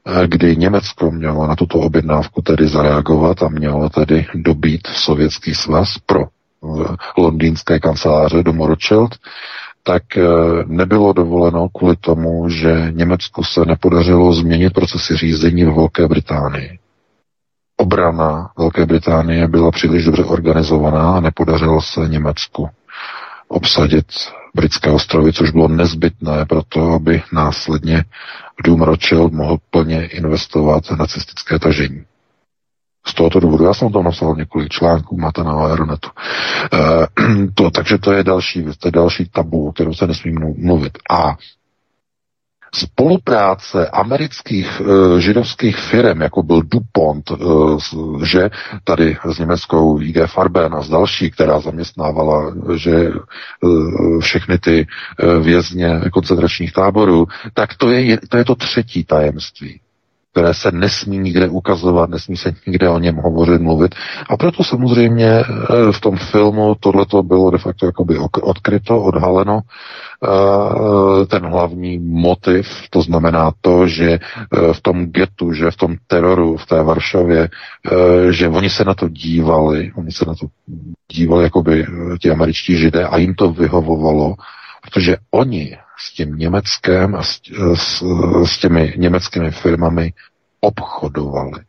eh, 0.06 0.28
kdy 0.28 0.56
Německo 0.58 1.12
mělo 1.12 1.48
na 1.48 1.56
tuto 1.56 1.80
objednávku 1.80 2.42
tedy 2.42 2.68
zareagovat 2.68 3.44
a 3.44 3.50
mělo 3.50 3.90
tedy 3.90 4.26
dobít 4.36 4.88
sovětský 4.88 5.56
svaz 5.56 5.98
pro 6.06 6.22
eh, 6.22 6.96
londýnské 7.18 7.80
kanceláře 7.80 8.44
Domoročelt, 8.44 9.16
tak 9.84 10.18
eh, 10.18 10.24
nebylo 10.66 11.14
dovoleno 11.14 11.70
kvůli 11.70 11.96
tomu, 11.96 12.50
že 12.50 12.88
Německu 12.92 13.44
se 13.44 13.66
nepodařilo 13.66 14.34
změnit 14.34 14.74
procesy 14.74 15.18
řízení 15.18 15.66
v 15.66 15.74
Velké 15.76 16.08
Británii. 16.08 16.80
Obrana 17.78 18.52
Velké 18.58 18.86
Británie 18.86 19.48
byla 19.48 19.72
příliš 19.72 20.06
dobře 20.06 20.24
organizovaná 20.24 21.18
a 21.18 21.20
nepodařilo 21.20 21.82
se 21.82 22.08
Německu 22.08 22.70
obsadit 23.48 24.06
britské 24.56 24.92
ostrovy, 24.92 25.34
což 25.34 25.52
bylo 25.52 25.68
nezbytné 25.68 26.46
pro 26.46 26.62
to, 26.70 26.92
aby 26.92 27.22
následně 27.34 28.04
Dům 28.64 28.82
Rothschild 28.82 29.34
mohl 29.34 29.58
plně 29.70 30.08
investovat 30.08 30.84
nacistické 31.00 31.60
tažení. 31.60 32.04
Z 33.08 33.14
tohoto 33.14 33.40
důvodu. 33.40 33.64
Já 33.66 33.74
jsem 33.74 33.92
tam 33.92 34.04
napsal 34.04 34.36
několik 34.36 34.70
článků, 34.70 35.18
máte 35.18 35.44
na 35.44 35.52
Aeronetu. 35.52 36.10
E, 36.74 37.48
to, 37.54 37.72
takže 37.72 37.98
to 37.98 38.12
je 38.12 38.24
další 38.24 38.62
věc, 38.62 38.78
to 38.78 38.88
je 38.88 38.92
další 38.92 39.30
tabu, 39.30 39.68
o 39.68 39.72
kterém 39.72 39.94
se 39.94 40.08
nesmí 40.08 40.32
mluvit. 40.58 40.98
A 41.10 41.36
spolupráce 42.76 43.88
amerických 43.88 44.82
e, 44.82 45.22
židovských 45.22 45.78
firm, 45.78 46.22
jako 46.22 46.44
byl 46.44 46.62
DuPont, 46.62 47.32
e, 47.32 47.36
že 48.26 48.50
tady 48.84 49.18
s 49.34 49.40
německou 49.40 50.02
IG 50.02 50.18
Farben 50.26 50.76
a 50.76 50.82
s 50.82 50.90
další, 50.90 51.32
která 51.32 51.60
zaměstnávala, 51.60 52.54
že 52.76 52.96
e, 52.96 53.12
všechny 54.20 54.58
ty 54.58 54.88
e, 55.20 55.40
vězně 55.40 56.02
koncentračních 56.14 56.74
táborů, 56.74 57.28
tak 57.54 57.76
to 57.76 57.92
je, 57.92 58.18
to 58.30 58.38
je 58.38 58.46
to 58.46 58.56
třetí 58.56 59.04
tajemství. 59.04 59.80
Které 60.32 60.54
se 60.54 60.72
nesmí 60.72 61.18
nikde 61.18 61.50
ukazovat, 61.50 62.10
nesmí 62.10 62.38
se 62.38 62.54
nikde 62.68 62.90
o 62.90 63.00
něm 63.00 63.16
hovořit, 63.16 63.62
mluvit. 63.62 63.96
A 64.30 64.38
proto 64.38 64.64
samozřejmě 64.64 65.28
eh, 65.28 65.44
v 65.92 66.02
tom 66.02 66.18
filmu 66.18 66.76
tohleto 66.80 67.24
bylo 67.24 67.52
de 67.52 67.58
facto 67.58 67.86
jakoby 67.86 68.18
odkryto, 68.42 69.04
odhaleno, 69.04 69.60
eh, 70.24 71.26
ten 71.26 71.46
hlavní 71.46 72.00
motiv, 72.00 72.68
to 72.90 73.02
znamená 73.02 73.52
to, 73.62 73.88
že 73.88 74.12
eh, 74.12 74.74
v 74.74 74.82
tom 74.82 75.06
getu, 75.06 75.54
že 75.54 75.72
v 75.72 75.76
tom 75.76 75.96
teroru 76.08 76.58
v 76.58 76.66
té 76.66 76.84
Varšavě, 76.84 77.50
že 78.30 78.48
oni 78.48 78.70
se 78.70 78.84
na 78.84 78.94
to 78.94 79.10
dívali, 79.10 79.92
oni 79.96 80.12
se 80.12 80.26
na 80.28 80.36
to 80.36 80.48
dívali 81.12 81.44
jakoby 81.44 81.86
ti 82.22 82.32
američtí 82.32 82.78
židé 82.78 83.06
a 83.06 83.18
jim 83.18 83.36
to 83.36 83.50
vyhovovalo, 83.54 84.36
protože 84.82 85.18
oni 85.32 85.78
s 86.00 86.14
tím 86.14 86.36
Německem 86.36 87.16
a 87.16 87.24
s, 87.24 87.40
s, 87.76 88.04
s 88.46 88.60
těmi 88.60 88.94
německými 88.98 89.52
firmami 89.52 90.14
obchodovali. 90.62 91.60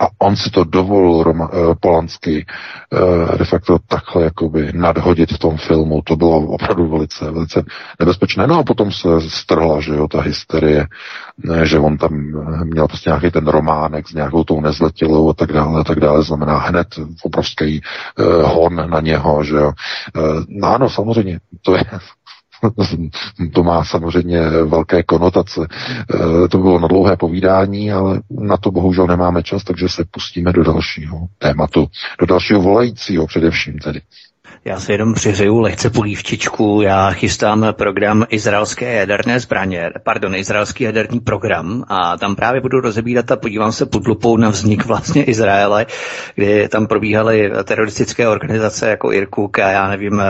A 0.00 0.08
on 0.18 0.36
si 0.36 0.50
to 0.50 0.64
dovolil 0.64 1.22
Roma, 1.22 1.50
eh, 1.52 1.74
Polanský 1.80 2.46
eh, 2.46 3.38
de 3.38 3.44
facto 3.44 3.78
takhle 3.88 4.24
jakoby 4.24 4.72
nadhodit 4.72 5.32
v 5.32 5.38
tom 5.38 5.56
filmu. 5.56 6.02
To 6.02 6.16
bylo 6.16 6.46
opravdu 6.46 6.88
velice, 6.88 7.30
velice 7.30 7.64
nebezpečné. 8.00 8.46
No 8.46 8.58
a 8.58 8.62
potom 8.62 8.92
se 8.92 9.08
strhla, 9.28 9.80
že 9.80 9.94
jo, 9.94 10.08
ta 10.08 10.20
hysterie, 10.20 10.86
eh, 11.50 11.66
že 11.66 11.78
on 11.78 11.98
tam 11.98 12.12
měl 12.64 12.88
prostě 12.88 13.10
nějaký 13.10 13.30
ten 13.30 13.46
románek 13.46 14.08
s 14.08 14.12
nějakou 14.12 14.44
tou 14.44 14.60
nezletilou 14.60 15.30
a 15.30 15.34
tak 15.34 15.52
dále, 15.52 15.80
a 15.80 15.84
tak 15.84 16.00
dále. 16.00 16.22
Znamená 16.22 16.58
hned 16.58 16.88
obrovský 17.22 17.80
eh, 17.80 18.22
hon 18.42 18.90
na 18.90 19.00
něho, 19.00 19.44
že 19.44 19.56
jo. 19.56 19.72
Eh, 20.16 20.20
no 20.48 20.68
ano, 20.68 20.90
samozřejmě, 20.90 21.40
to 21.62 21.76
je 21.76 21.84
to 23.52 23.62
má 23.62 23.84
samozřejmě 23.84 24.40
velké 24.50 25.02
konotace. 25.02 25.60
Eh, 26.14 26.48
to 26.48 26.58
bylo 26.58 26.78
na 26.78 26.88
dlouhé 26.88 27.16
povídání, 27.16 27.92
ale 27.92 28.20
na 28.30 28.56
to 28.56 28.70
bohužel 28.70 29.06
nemáme 29.06 29.42
čas, 29.42 29.64
takže 29.64 29.88
se 29.88 30.04
pustíme 30.10 30.52
do 30.52 30.64
dalšího 30.64 31.18
tématu, 31.38 31.86
do 32.20 32.26
dalšího 32.26 32.62
volajícího 32.62 33.26
především 33.26 33.78
tedy. 33.78 34.00
Já 34.64 34.80
se 34.80 34.92
jenom 34.92 35.14
přiřeju 35.14 35.60
lehce 35.60 35.90
polívčičku. 35.90 36.80
Já 36.82 37.10
chystám 37.10 37.66
program 37.72 38.26
izraelské 38.28 38.94
jaderné 38.94 39.40
zbraně, 39.40 39.90
pardon, 40.02 40.34
izraelský 40.34 40.84
jaderný 40.84 41.20
program 41.20 41.84
a 41.88 42.16
tam 42.16 42.36
právě 42.36 42.60
budu 42.60 42.80
rozebírat 42.80 43.30
a 43.32 43.36
podívám 43.36 43.72
se 43.72 43.86
pod 43.86 44.06
lupou 44.06 44.36
na 44.36 44.48
vznik 44.48 44.84
vlastně 44.86 45.24
Izraele, 45.24 45.86
kdy 46.34 46.68
tam 46.68 46.86
probíhaly 46.86 47.50
teroristické 47.64 48.28
organizace 48.28 48.88
jako 48.88 49.12
Irkuk 49.12 49.58
a 49.58 49.70
já 49.70 49.88
nevím, 49.88 50.22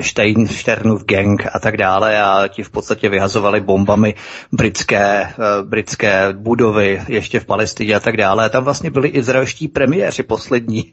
Stein, 0.00 0.46
Sternův 0.48 1.04
gang 1.04 1.46
a 1.52 1.58
tak 1.58 1.76
dále 1.76 2.22
a 2.22 2.48
ti 2.48 2.62
v 2.62 2.70
podstatě 2.70 3.08
vyhazovali 3.08 3.60
bombami 3.60 4.14
britské, 4.52 5.28
britské 5.62 6.32
budovy 6.32 7.02
ještě 7.08 7.40
v 7.40 7.44
Palestině 7.46 7.94
a 7.94 8.00
tak 8.00 8.16
dále. 8.16 8.44
A 8.44 8.48
tam 8.48 8.64
vlastně 8.64 8.90
byli 8.90 9.08
izraelští 9.08 9.68
premiéři 9.68 10.22
poslední 10.22 10.92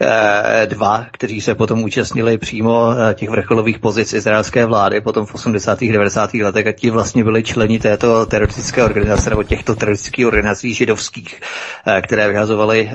eh, 0.00 0.66
dva, 0.66 1.06
kteří 1.12 1.40
se 1.40 1.54
potom 1.54 1.84
účastnili 1.90 2.38
přímo 2.38 2.92
eh, 2.92 3.14
těch 3.14 3.28
vrcholových 3.30 3.78
pozic 3.78 4.12
izraelské 4.12 4.66
vlády 4.66 5.00
potom 5.00 5.26
v 5.26 5.34
80. 5.34 5.80
90. 5.80 6.34
letech 6.34 6.66
a 6.66 6.72
ti 6.72 6.90
vlastně 6.90 7.24
byli 7.24 7.42
členi 7.42 7.78
této 7.78 8.26
teroristické 8.26 8.84
organizace 8.84 9.30
nebo 9.30 9.42
těchto 9.42 9.74
teroristických 9.74 10.26
organizací 10.26 10.74
židovských, 10.74 11.40
eh, 11.86 12.02
které 12.02 12.28
vyhazovaly 12.28 12.90
eh, 12.90 12.94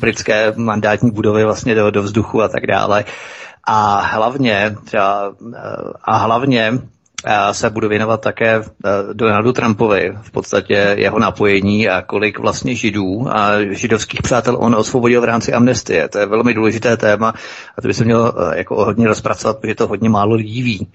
britské 0.00 0.52
mandátní 0.56 1.10
budovy 1.10 1.44
vlastně 1.44 1.74
do, 1.74 1.90
do 1.90 2.02
vzduchu 2.02 2.42
a 2.42 2.48
tak 2.48 2.66
dále. 2.66 3.04
A 3.66 4.00
hlavně, 4.00 4.76
třeba, 4.84 5.32
a 6.04 6.16
hlavně 6.16 6.72
se 7.52 7.70
budu 7.70 7.88
věnovat 7.88 8.20
také 8.20 8.54
eh, 8.56 8.90
Donaldu 9.12 9.52
Trumpovi, 9.52 10.12
v 10.22 10.30
podstatě 10.30 10.94
jeho 10.98 11.18
napojení 11.18 11.88
a 11.88 12.02
kolik 12.02 12.38
vlastně 12.38 12.74
židů 12.74 13.28
a 13.30 13.50
židovských 13.70 14.22
přátel 14.22 14.56
on 14.60 14.74
osvobodil 14.74 15.20
v 15.20 15.24
rámci 15.24 15.52
amnestie. 15.52 16.08
To 16.08 16.18
je 16.18 16.26
velmi 16.26 16.54
důležité 16.54 16.96
téma 16.96 17.34
a 17.78 17.82
to 17.82 17.88
by 17.88 17.94
se 17.94 18.04
mělo 18.04 18.32
eh, 18.40 18.58
jako 18.58 18.84
hodně 18.84 19.08
rozpracovat, 19.08 19.58
protože 19.58 19.74
to 19.74 19.86
hodně 19.86 20.08
málo 20.08 20.34
lidí 20.34 20.62
ví. 20.62 20.88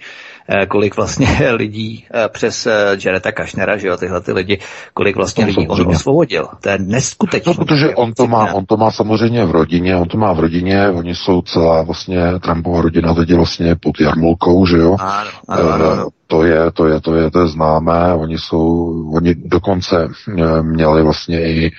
Eh, 0.49 0.65
kolik 0.65 0.95
vlastně 0.95 1.27
lidí 1.51 2.05
přes 2.27 2.67
Jareta 3.05 3.31
Kašnera, 3.31 3.77
že 3.77 3.87
jo, 3.87 3.97
tyhle 3.97 4.21
ty 4.21 4.33
lidi, 4.33 4.59
kolik 4.93 5.15
vlastně 5.15 5.45
lidí 5.45 5.67
on 5.67 5.87
osvobodil. 5.87 6.47
To 6.61 6.69
je 6.69 6.77
neskutečné. 6.79 7.53
No, 7.57 7.65
protože 7.65 7.95
on 7.95 8.13
to, 8.13 8.27
má, 8.27 8.53
on 8.53 8.65
to 8.65 8.77
má 8.77 8.91
samozřejmě 8.91 9.45
v 9.45 9.51
rodině, 9.51 9.95
on 9.95 10.07
to 10.07 10.17
má 10.17 10.33
v 10.33 10.39
rodině, 10.39 10.89
oni 10.89 11.15
jsou 11.15 11.41
celá 11.41 11.81
vlastně 11.81 12.39
Trumpova 12.39 12.81
rodina 12.81 13.13
teď 13.13 13.29
je 13.29 13.35
vlastně 13.35 13.75
pod 13.75 14.01
jarmulkou, 14.01 14.65
že 14.65 14.77
jo. 14.77 14.97
Ano, 14.99 15.29
ano, 15.47 15.69
ano. 15.71 16.09
To 16.29 16.43
je, 16.43 16.71
to 16.71 16.87
je, 16.87 17.01
to 17.01 17.15
je, 17.15 17.31
to 17.31 17.39
je 17.41 17.47
známé. 17.47 18.13
Oni 18.13 18.37
jsou, 18.37 18.93
oni 19.15 19.35
dokonce 19.35 20.07
měli 20.61 21.03
vlastně 21.03 21.41
i 21.41 21.71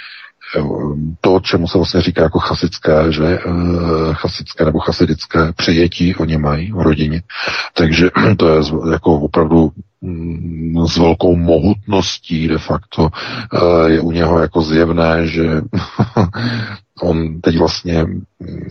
to, 1.21 1.41
čemu 1.41 1.69
se 1.69 1.79
vlastně 1.79 2.01
říká 2.01 2.23
jako 2.23 2.39
chasické, 2.39 3.13
že 3.13 3.25
eh, 3.25 3.41
chasické 4.13 4.65
nebo 4.65 4.79
chasidické 4.79 5.53
přijetí 5.57 6.15
oni 6.17 6.39
mají 6.39 6.73
v 6.73 6.81
rodině. 6.81 7.23
Takže 7.75 8.11
to 8.37 8.49
je 8.49 8.63
jako 8.93 9.15
opravdu 9.21 9.71
mm, 10.01 10.87
s 10.87 10.97
velkou 10.97 11.37
mohutností 11.37 12.49
de 12.49 12.59
facto 12.59 13.09
eh, 13.55 13.91
je 13.91 14.01
u 14.01 14.13
něho 14.13 14.39
jako 14.39 14.63
zjevné, 14.63 15.27
že 15.27 15.61
on 17.03 17.41
teď 17.41 17.59
vlastně 17.59 18.07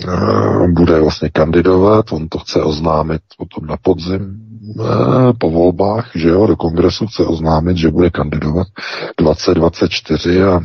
eh, 0.07 0.67
bude 0.67 1.01
vlastně 1.01 1.29
kandidovat, 1.29 2.11
on 2.11 2.27
to 2.29 2.39
chce 2.39 2.61
oznámit 2.61 3.21
potom 3.37 3.67
na 3.67 3.77
podzim, 3.81 4.48
po 5.37 5.49
volbách, 5.49 6.11
že 6.15 6.29
jo, 6.29 6.47
do 6.47 6.55
kongresu 6.55 7.07
chce 7.07 7.23
oznámit, 7.25 7.77
že 7.77 7.91
bude 7.91 8.09
kandidovat 8.09 8.67
2024 9.17 10.43
a 10.43 10.59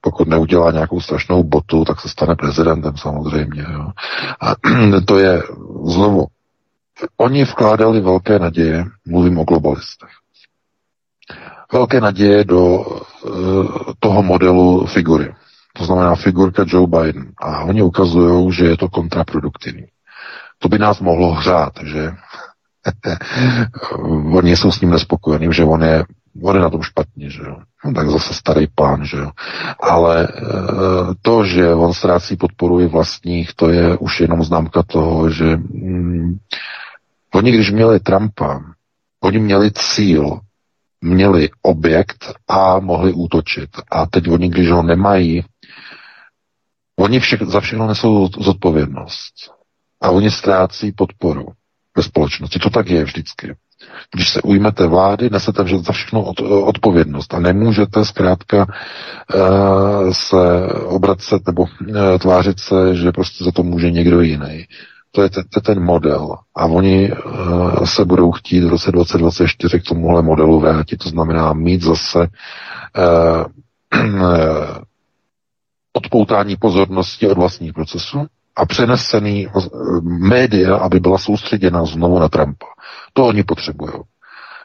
pokud 0.00 0.28
neudělá 0.28 0.70
nějakou 0.70 1.00
strašnou 1.00 1.42
botu, 1.42 1.84
tak 1.84 2.00
se 2.00 2.08
stane 2.08 2.36
prezidentem 2.36 2.96
samozřejmě. 2.96 3.66
Jo. 3.72 3.90
A 4.40 4.54
to 5.04 5.18
je 5.18 5.42
znovu. 5.84 6.26
Oni 7.16 7.44
vkládali 7.44 8.00
velké 8.00 8.38
naděje, 8.38 8.84
mluvím 9.06 9.38
o 9.38 9.44
globalistech, 9.44 10.10
velké 11.72 12.00
naděje 12.00 12.44
do 12.44 12.64
uh, 12.64 13.66
toho 13.98 14.22
modelu 14.22 14.86
figury. 14.86 15.34
To 15.72 15.84
znamená 15.84 16.14
figurka 16.14 16.64
Joe 16.66 16.86
Biden. 16.86 17.32
A 17.38 17.64
oni 17.64 17.82
ukazují, 17.82 18.52
že 18.52 18.64
je 18.64 18.76
to 18.76 18.88
kontraproduktivní. 18.88 19.86
To 20.58 20.68
by 20.68 20.78
nás 20.78 21.00
mohlo 21.00 21.32
hřát, 21.32 21.72
že 21.82 22.12
oni 24.32 24.56
jsou 24.56 24.72
s 24.72 24.80
ním 24.80 24.90
nespokojení, 24.90 25.48
že 25.50 25.64
on 25.64 25.82
je 25.82 26.04
on 26.42 26.56
je 26.56 26.62
na 26.62 26.70
tom 26.70 26.82
špatně, 26.82 27.30
že 27.30 27.42
jo. 27.42 27.56
No, 27.84 27.94
tak 27.94 28.10
zase 28.10 28.34
starý 28.34 28.66
pán, 28.74 29.04
že 29.04 29.16
jo. 29.16 29.30
Ale 29.80 30.24
e, 30.24 30.30
to, 31.22 31.44
že 31.44 31.74
on 31.74 31.94
ztrácí 31.94 32.36
podporu 32.36 32.80
i 32.80 32.86
vlastních, 32.86 33.54
to 33.54 33.70
je 33.70 33.96
už 33.96 34.20
jenom 34.20 34.44
známka 34.44 34.82
toho, 34.82 35.30
že 35.30 35.56
mm, 35.56 36.38
oni, 37.34 37.52
když 37.52 37.70
měli 37.70 38.00
Trumpa, 38.00 38.60
oni 39.20 39.38
měli 39.38 39.70
cíl, 39.74 40.40
měli 41.00 41.48
objekt 41.62 42.34
a 42.48 42.80
mohli 42.80 43.12
útočit. 43.12 43.70
A 43.90 44.06
teď 44.06 44.28
oni, 44.28 44.48
když 44.48 44.70
ho 44.70 44.82
nemají, 44.82 45.44
oni 46.98 47.20
však, 47.20 47.42
za 47.42 47.60
všechno 47.60 47.86
nesou 47.86 48.28
zodpovědnost. 48.38 49.34
A 50.00 50.10
oni 50.10 50.30
ztrácí 50.30 50.92
podporu 50.92 51.46
ve 51.96 52.02
společnosti. 52.02 52.58
To 52.58 52.70
tak 52.70 52.88
je 52.90 53.04
vždycky. 53.04 53.54
Když 54.14 54.28
se 54.30 54.42
ujmete 54.42 54.86
vlády, 54.86 55.30
nesete 55.30 55.64
za 55.86 55.92
všechno 55.92 56.22
od, 56.22 56.40
odpovědnost 56.40 57.34
a 57.34 57.40
nemůžete 57.40 58.04
zkrátka 58.04 58.66
uh, 58.66 60.10
se 60.12 60.66
obracet 60.84 61.46
nebo 61.46 61.62
uh, 61.62 61.68
tvářit 62.18 62.60
se, 62.60 62.94
že 62.96 63.12
prostě 63.12 63.44
za 63.44 63.52
to 63.52 63.62
může 63.62 63.90
někdo 63.90 64.20
jiný. 64.20 64.64
To 65.12 65.22
je, 65.22 65.30
to 65.30 65.40
je 65.56 65.62
ten 65.62 65.84
model. 65.84 66.36
A 66.56 66.64
oni 66.66 67.12
uh, 67.12 67.84
se 67.84 68.04
budou 68.04 68.32
chtít 68.32 68.60
v 68.64 68.68
roce 68.68 68.92
2024 68.92 69.80
k 69.80 69.84
tomuhle 69.88 70.22
modelu 70.22 70.60
vrátit. 70.60 70.96
To 70.96 71.08
znamená 71.08 71.52
mít 71.52 71.82
zase 71.82 72.18
uh, 72.18 73.44
odpoutání 75.92 76.56
pozornosti 76.56 77.28
od 77.28 77.38
vlastních 77.38 77.72
procesů 77.72 78.26
a 78.56 78.66
přenesený 78.66 79.48
média, 80.02 80.76
aby 80.76 81.00
byla 81.00 81.18
soustředěna 81.18 81.84
znovu 81.84 82.18
na 82.18 82.28
Trumpa. 82.28 82.66
To 83.12 83.26
oni 83.26 83.42
potřebují. 83.42 83.92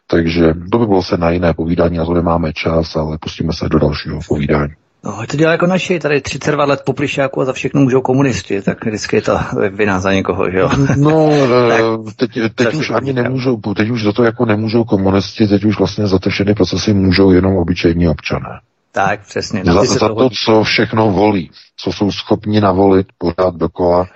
Takže 0.08 0.54
to 0.72 0.78
by 0.80 0.86
bylo 0.86 1.04
se 1.04 1.18
na 1.18 1.30
jiné 1.30 1.54
povídání, 1.54 2.00
a 2.00 2.06
to 2.06 2.14
nemáme 2.14 2.54
čas, 2.54 2.96
ale 2.96 3.18
pustíme 3.18 3.54
se 3.54 3.70
do 3.70 3.80
dalšího 3.80 4.20
povídání. 4.28 4.74
No, 5.04 5.24
to 5.28 5.38
dělá 5.38 5.52
jako 5.52 5.68
naši, 5.68 6.00
tady 6.00 6.22
32 6.22 6.66
let 6.66 6.82
po 6.86 6.94
Plišáku 6.94 7.42
a 7.42 7.46
za 7.46 7.54
všechno 7.54 7.82
můžou 7.82 8.02
komunisti, 8.02 8.62
tak 8.62 8.86
vždycky 8.86 9.16
je 9.16 9.22
to 9.22 9.40
vina 9.70 10.00
za 10.00 10.14
někoho, 10.14 10.52
že 10.52 10.58
jo? 10.58 10.70
No, 10.98 11.30
tak, 11.70 11.82
teď, 12.16 12.54
teď 12.56 12.74
už 12.74 12.90
ani 12.90 13.14
nemůžou, 13.14 13.58
teď 13.58 13.90
už 13.90 14.04
za 14.04 14.12
to 14.12 14.24
jako 14.24 14.46
nemůžou 14.46 14.84
komunisti, 14.84 15.48
teď 15.48 15.66
už 15.66 15.78
vlastně 15.78 16.08
za 16.08 16.20
ty 16.20 16.30
všechny 16.30 16.54
procesy 16.54 16.94
můžou 16.94 17.32
jenom 17.32 17.56
obyčejní 17.58 18.08
občané. 18.08 18.60
Tak, 18.92 19.22
přesně. 19.22 19.64
Za, 19.66 19.84
za 19.84 20.08
to, 20.08 20.30
co 20.46 20.64
všechno 20.64 21.12
volí, 21.12 21.52
co 21.78 21.92
jsou 21.92 22.12
schopni 22.12 22.62
navolit 22.62 23.08
pořád 23.18 23.56
dokola 23.56 24.08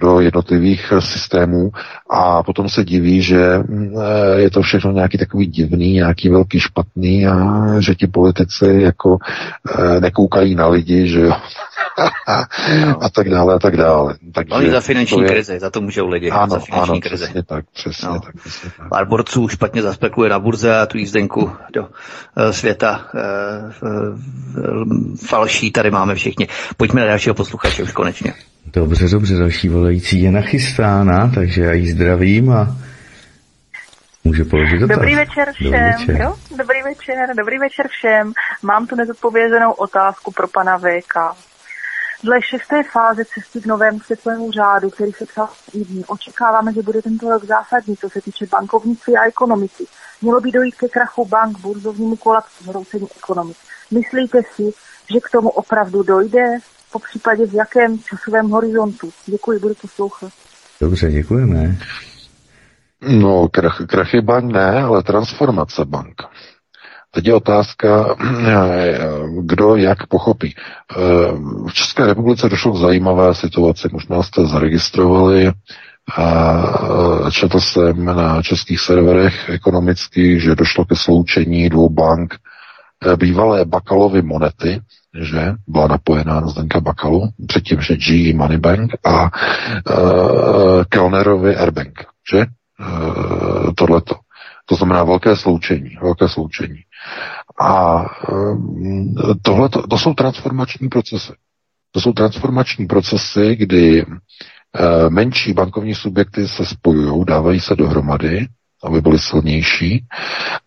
do 0.00 0.20
jednotlivých 0.20 0.92
systémů 0.98 1.70
a 2.10 2.42
potom 2.42 2.68
se 2.68 2.84
diví, 2.84 3.22
že 3.22 3.58
mm, 3.58 3.94
je 4.36 4.50
to 4.50 4.62
všechno 4.62 4.92
nějaký 4.92 5.18
takový 5.18 5.46
divný, 5.46 5.92
nějaký 5.92 6.28
velký 6.28 6.60
špatný 6.60 7.26
a 7.26 7.66
že 7.80 7.94
ti 7.94 8.06
politici 8.06 8.78
jako 8.80 9.18
nekoukají 10.00 10.54
na 10.54 10.68
lidi, 10.68 11.08
že 11.08 11.20
jo. 11.20 11.32
a 13.00 13.08
tak 13.08 13.28
dále 13.28 13.54
a 13.54 13.58
tak 13.58 13.76
dále. 13.76 14.14
Takže 14.32 14.54
Oni 14.54 14.70
za 14.70 14.80
finanční 14.80 15.22
je... 15.22 15.28
krizi, 15.28 15.58
za 15.58 15.70
to 15.70 15.80
můžou 15.80 16.08
lidi. 16.08 16.30
Ano, 16.30 16.50
za 16.50 16.58
finanční 16.58 16.92
ano, 16.92 17.00
krizi. 17.00 17.24
přesně 17.24 17.42
tak, 17.42 17.64
přesně 17.74 18.08
no. 18.08 18.20
tak. 18.20 18.36
Přesně 18.36 18.70
tak. 18.78 18.88
Pár 18.88 19.06
borců 19.08 19.48
špatně 19.48 19.82
zaspekuje 19.82 20.30
na 20.30 20.38
burze 20.38 20.78
a 20.78 20.86
tu 20.86 20.98
jízdenku 20.98 21.52
do 21.72 21.82
uh, 21.82 21.88
světa 22.50 23.06
uh, 23.14 24.18
falší 25.26 25.70
tady 25.70 25.90
máme 25.90 26.14
všichni. 26.14 26.48
Pojďme 26.76 27.00
na 27.00 27.06
dalšího 27.06 27.34
posluchače 27.34 27.82
už 27.82 27.92
konečně. 27.92 28.34
Dobře, 28.76 29.08
dobře, 29.08 29.34
další 29.34 29.68
volající 29.68 30.22
je 30.22 30.30
nachystána, 30.30 31.30
takže 31.34 31.62
já 31.62 31.72
ji 31.72 31.92
zdravím 31.92 32.52
a 32.52 32.76
může 34.24 34.44
položit 34.44 34.78
dotaz. 34.78 34.96
Dobrý 34.96 35.14
večer 35.16 35.52
všem. 35.52 35.72
Dobrý 35.72 35.80
večer. 35.80 36.20
Jo? 36.20 36.36
Dobrý 36.56 36.82
večer, 36.82 37.36
dobrý 37.36 37.58
večer 37.58 37.88
všem. 37.88 38.32
Mám 38.62 38.86
tu 38.86 38.96
nezodpovězenou 38.96 39.72
otázku 39.72 40.32
pro 40.32 40.48
pana 40.48 40.78
VK. 40.78 41.14
Dle 42.24 42.42
šesté 42.42 42.82
fáze 42.92 43.22
cesty 43.24 43.60
k 43.60 43.66
novému 43.66 44.00
světovému 44.00 44.52
řádu, 44.52 44.90
který 44.90 45.12
se 45.12 45.24
dní, 45.74 46.04
očekáváme, 46.04 46.72
že 46.72 46.82
bude 46.82 47.02
tento 47.02 47.30
rok 47.30 47.44
zásadní, 47.44 47.96
co 47.96 48.10
se 48.10 48.20
týče 48.20 48.46
bankovnictví 48.46 49.16
a 49.16 49.26
ekonomiky. 49.28 49.84
Mělo 50.22 50.40
by 50.40 50.52
dojít 50.52 50.74
ke 50.74 50.88
krachu 50.88 51.24
bank, 51.24 51.58
burzovnímu 51.58 52.16
kolapsu, 52.16 52.64
zhroucení 52.64 53.06
ekonomik. 53.16 53.56
Myslíte 53.90 54.42
si, 54.54 54.70
že 55.12 55.20
k 55.20 55.30
tomu 55.32 55.48
opravdu 55.48 56.02
dojde? 56.02 56.58
Po 56.96 57.00
případě 57.00 57.46
v 57.46 57.54
jakém 57.54 57.98
časovém 57.98 58.50
horizontu? 58.50 59.10
Děkuji, 59.26 59.58
budu 59.58 59.74
poslouchat. 59.74 60.32
Dobře, 60.80 61.10
děkujeme. 61.10 61.76
No, 63.08 63.48
krach, 63.48 63.82
krachy 63.88 64.20
bank 64.20 64.52
ne, 64.52 64.82
ale 64.82 65.02
transformace 65.02 65.84
bank. 65.84 66.22
Teď 67.10 67.26
je 67.26 67.34
otázka, 67.34 68.16
kdo 69.40 69.76
jak 69.76 70.06
pochopí. 70.06 70.54
V 71.68 71.72
České 71.72 72.06
republice 72.06 72.48
došlo 72.48 72.72
k 72.72 72.80
zajímavé 72.80 73.34
situaci, 73.34 73.88
možná 73.92 74.22
jste 74.22 74.46
zaregistrovali, 74.46 75.52
a 76.16 77.30
četl 77.30 77.60
jsem 77.60 78.04
na 78.04 78.42
českých 78.42 78.80
serverech 78.80 79.48
ekonomických, 79.48 80.42
že 80.42 80.54
došlo 80.54 80.84
ke 80.84 80.96
sloučení 80.96 81.68
dvou 81.68 81.88
bank 81.88 82.34
bývalé 83.16 83.64
Bakalovy 83.64 84.22
monety, 84.22 84.80
že 85.20 85.52
byla 85.66 85.86
napojená 85.86 86.40
na 86.40 86.46
Zdenka 86.46 86.80
Bakalu, 86.80 87.28
předtím, 87.46 87.80
že 87.80 87.96
GE 87.96 88.34
Money 88.36 88.58
Bank 88.58 88.92
a 89.04 89.22
uh, 89.22 90.84
Kellnerovi 90.88 91.56
Airbank, 91.56 92.04
že? 92.32 92.46
Uh, 92.80 93.72
tohleto. 93.74 94.14
To 94.66 94.74
znamená 94.74 95.04
velké 95.04 95.36
sloučení, 95.36 95.96
velké 96.02 96.28
sloučení. 96.28 96.78
A 97.60 98.02
um, 98.32 99.14
tohle 99.42 99.68
to 99.68 99.98
jsou 99.98 100.14
transformační 100.14 100.88
procesy. 100.88 101.32
To 101.92 102.00
jsou 102.00 102.12
transformační 102.12 102.86
procesy, 102.86 103.56
kdy 103.56 104.06
menší 105.08 105.52
bankovní 105.52 105.94
subjekty 105.94 106.48
se 106.48 106.66
spojují, 106.66 107.24
dávají 107.24 107.60
se 107.60 107.76
dohromady, 107.76 108.46
aby 108.86 109.00
byly 109.00 109.18
silnější 109.18 110.04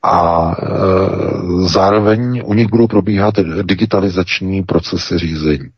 a 0.04 0.48
uh, 0.48 1.68
zároveň 1.68 2.42
u 2.46 2.54
nich 2.54 2.68
budou 2.68 2.88
probíhat 2.88 3.34
digitalizační 3.64 4.64
procesy 4.64 5.18
řízení. 5.18 5.70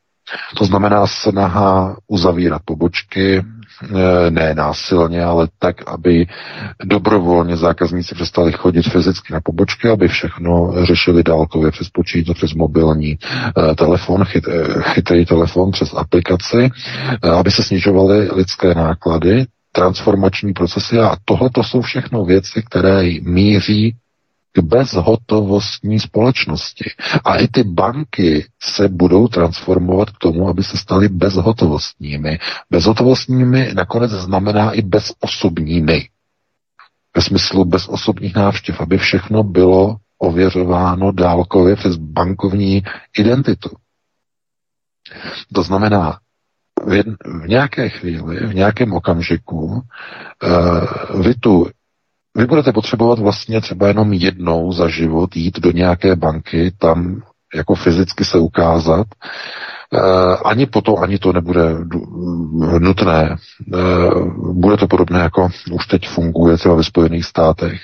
To 0.58 0.66
znamená 0.66 1.08
snaha 1.08 1.98
uzavírat 2.08 2.62
pobočky, 2.66 3.44
Eh, 3.84 4.32
ne 4.32 4.54
násilně, 4.54 5.24
ale 5.24 5.48
tak, 5.60 5.76
aby 5.92 6.28
dobrovolně 6.84 7.58
zákazníci 7.58 8.16
přestali 8.16 8.52
chodit 8.52 8.82
fyzicky 8.82 9.34
na 9.34 9.40
pobočky, 9.44 9.90
aby 9.90 10.08
všechno 10.08 10.74
řešili 10.86 11.24
dálkově 11.24 11.72
přes 11.72 11.90
počítač, 11.90 12.38
přes 12.38 12.54
mobilní 12.54 13.18
eh, 13.22 13.76
telefon, 13.76 14.26
chyt, 14.26 14.48
chytrý 14.82 15.26
telefon, 15.26 15.72
přes 15.72 15.94
aplikaci, 15.94 16.70
aby 17.40 17.52
se 17.52 17.64
snižovaly 17.64 18.30
lidské 18.32 18.76
náklady, 18.76 19.46
transformační 19.72 20.54
procesy 20.54 21.00
a 21.00 21.16
tohle 21.26 21.50
to 21.50 21.64
jsou 21.64 21.82
všechno 21.82 22.26
věci, 22.26 22.64
které 22.66 23.04
míří 23.22 23.96
k 24.54 24.60
bezhotovostní 24.60 26.00
společnosti. 26.00 26.90
A 27.26 27.36
i 27.36 27.48
ty 27.48 27.64
banky 27.64 28.46
se 28.64 28.88
budou 28.90 29.28
transformovat 29.28 30.10
k 30.10 30.18
tomu, 30.18 30.50
aby 30.50 30.64
se 30.64 30.78
staly 30.78 31.10
bezhotovostními. 31.10 32.40
Bezhotovostními 32.70 33.74
nakonec 33.74 34.12
znamená 34.12 34.72
i 34.72 34.82
bezosobními. 34.82 36.10
Ve 37.16 37.22
smyslu 37.22 37.66
bezosobních 37.66 38.36
návštěv, 38.36 38.82
aby 38.82 38.98
všechno 38.98 39.44
bylo 39.44 39.98
ověřováno 40.18 41.12
dálkově 41.12 41.76
přes 41.76 41.96
bankovní 41.96 42.84
identitu. 43.18 43.70
To 45.54 45.64
znamená, 45.64 46.20
v, 46.88 46.94
jedn, 46.94 47.14
v 47.44 47.48
nějaké 47.48 47.90
chvíli, 47.90 48.48
v 48.48 48.56
nějakém 48.56 48.94
okamžiku, 48.94 49.58
uh, 49.64 51.22
vy 51.22 51.36
tu 51.36 51.68
vy 52.38 52.46
budete 52.46 52.72
potřebovat 52.72 53.20
vlastně 53.20 53.62
třeba 53.62 53.88
jenom 53.88 54.14
jednou 54.14 54.72
za 54.72 54.88
život 54.88 55.36
jít 55.36 55.60
do 55.60 55.72
nějaké 55.72 56.16
banky, 56.16 56.72
tam 56.78 57.22
jako 57.56 57.76
fyzicky 57.76 58.26
se 58.26 58.38
ukázat. 58.38 59.08
E, 59.94 60.00
ani 60.46 60.66
po 60.66 60.82
to, 60.82 60.98
ani 60.98 61.18
to 61.18 61.34
nebude 61.34 61.62
nutné. 62.80 63.30
E, 63.30 63.78
bude 64.54 64.78
to 64.78 64.88
podobné, 64.88 65.20
jako 65.20 65.50
už 65.72 65.88
teď 65.88 66.08
funguje 66.08 66.58
třeba 66.58 66.76
ve 66.76 66.84
Spojených 66.84 67.26
státech. 67.26 67.82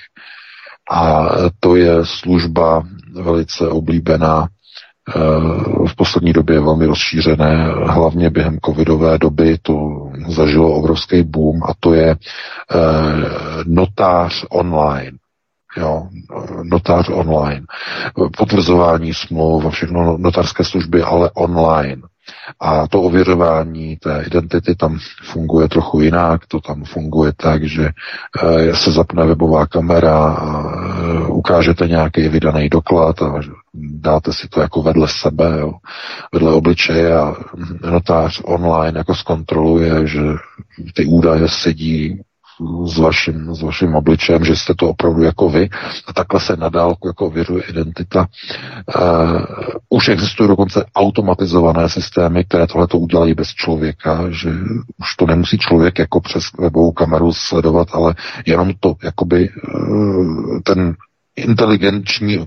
A 0.91 1.29
to 1.59 1.75
je 1.75 2.05
služba 2.05 2.83
velice 3.13 3.67
oblíbená 3.67 4.47
v 5.87 5.95
poslední 5.95 6.33
době 6.33 6.59
velmi 6.59 6.85
rozšířené, 6.85 7.67
hlavně 7.85 8.29
během 8.29 8.59
covidové 8.65 9.17
doby 9.17 9.57
to 9.61 10.07
zažilo 10.27 10.73
obrovský 10.73 11.23
boom 11.23 11.63
a 11.63 11.73
to 11.79 11.93
je 11.93 12.09
eh, 12.11 12.17
notář 13.65 14.45
online. 14.49 15.17
Jo, 15.77 16.07
notář 16.63 17.09
online. 17.09 17.65
Potvrzování 18.37 19.13
smluv 19.13 19.65
a 19.65 19.69
všechno 19.69 20.17
notářské 20.17 20.63
služby, 20.63 21.01
ale 21.01 21.31
online. 21.33 22.01
A 22.59 22.87
to 22.87 23.01
ověřování 23.01 23.97
té 23.97 24.23
identity 24.27 24.75
tam 24.75 24.99
funguje 25.23 25.69
trochu 25.69 26.01
jinak, 26.01 26.41
to 26.47 26.59
tam 26.59 26.83
funguje 26.83 27.33
tak, 27.37 27.63
že 27.63 27.89
eh, 27.89 28.75
se 28.75 28.91
zapne 28.91 29.25
webová 29.25 29.65
kamera 29.65 30.33
a 30.33 30.63
eh, 30.63 31.27
ukážete 31.27 31.87
nějaký 31.87 32.27
vydaný 32.27 32.69
doklad 32.69 33.21
a 33.21 33.41
dáte 33.79 34.33
si 34.33 34.47
to 34.47 34.61
jako 34.61 34.81
vedle 34.81 35.07
sebe, 35.07 35.59
jo, 35.59 35.71
vedle 36.33 36.51
obličeje 36.51 37.17
a 37.17 37.35
notář 37.91 38.41
online 38.45 38.97
jako 38.97 39.15
zkontroluje, 39.15 40.07
že 40.07 40.21
ty 40.93 41.05
údaje 41.05 41.47
sedí 41.49 42.21
s 42.85 42.97
vaším, 42.97 43.55
s 43.55 43.61
vaším 43.61 43.95
obličem, 43.95 44.45
že 44.45 44.55
jste 44.55 44.73
to 44.75 44.89
opravdu 44.89 45.23
jako 45.23 45.49
vy 45.49 45.69
a 46.07 46.13
takhle 46.13 46.39
se 46.39 46.55
nadálku 46.55 47.07
jako 47.07 47.25
ověřuje 47.25 47.63
identita. 47.63 48.27
Uh, 48.99 49.41
už 49.89 50.07
existují 50.09 50.49
dokonce 50.49 50.85
automatizované 50.95 51.89
systémy, 51.89 52.43
které 52.43 52.67
tohle 52.67 52.87
to 52.87 52.99
udělají 52.99 53.33
bez 53.33 53.47
člověka, 53.47 54.25
že 54.29 54.49
už 54.99 55.15
to 55.17 55.25
nemusí 55.25 55.57
člověk 55.57 55.99
jako 55.99 56.21
přes 56.21 56.43
webovou 56.59 56.91
kameru 56.91 57.33
sledovat, 57.33 57.87
ale 57.91 58.15
jenom 58.45 58.73
to, 58.79 58.95
jakoby 59.03 59.49
uh, 59.49 60.59
ten 60.63 60.95
inteligenční 61.35 62.45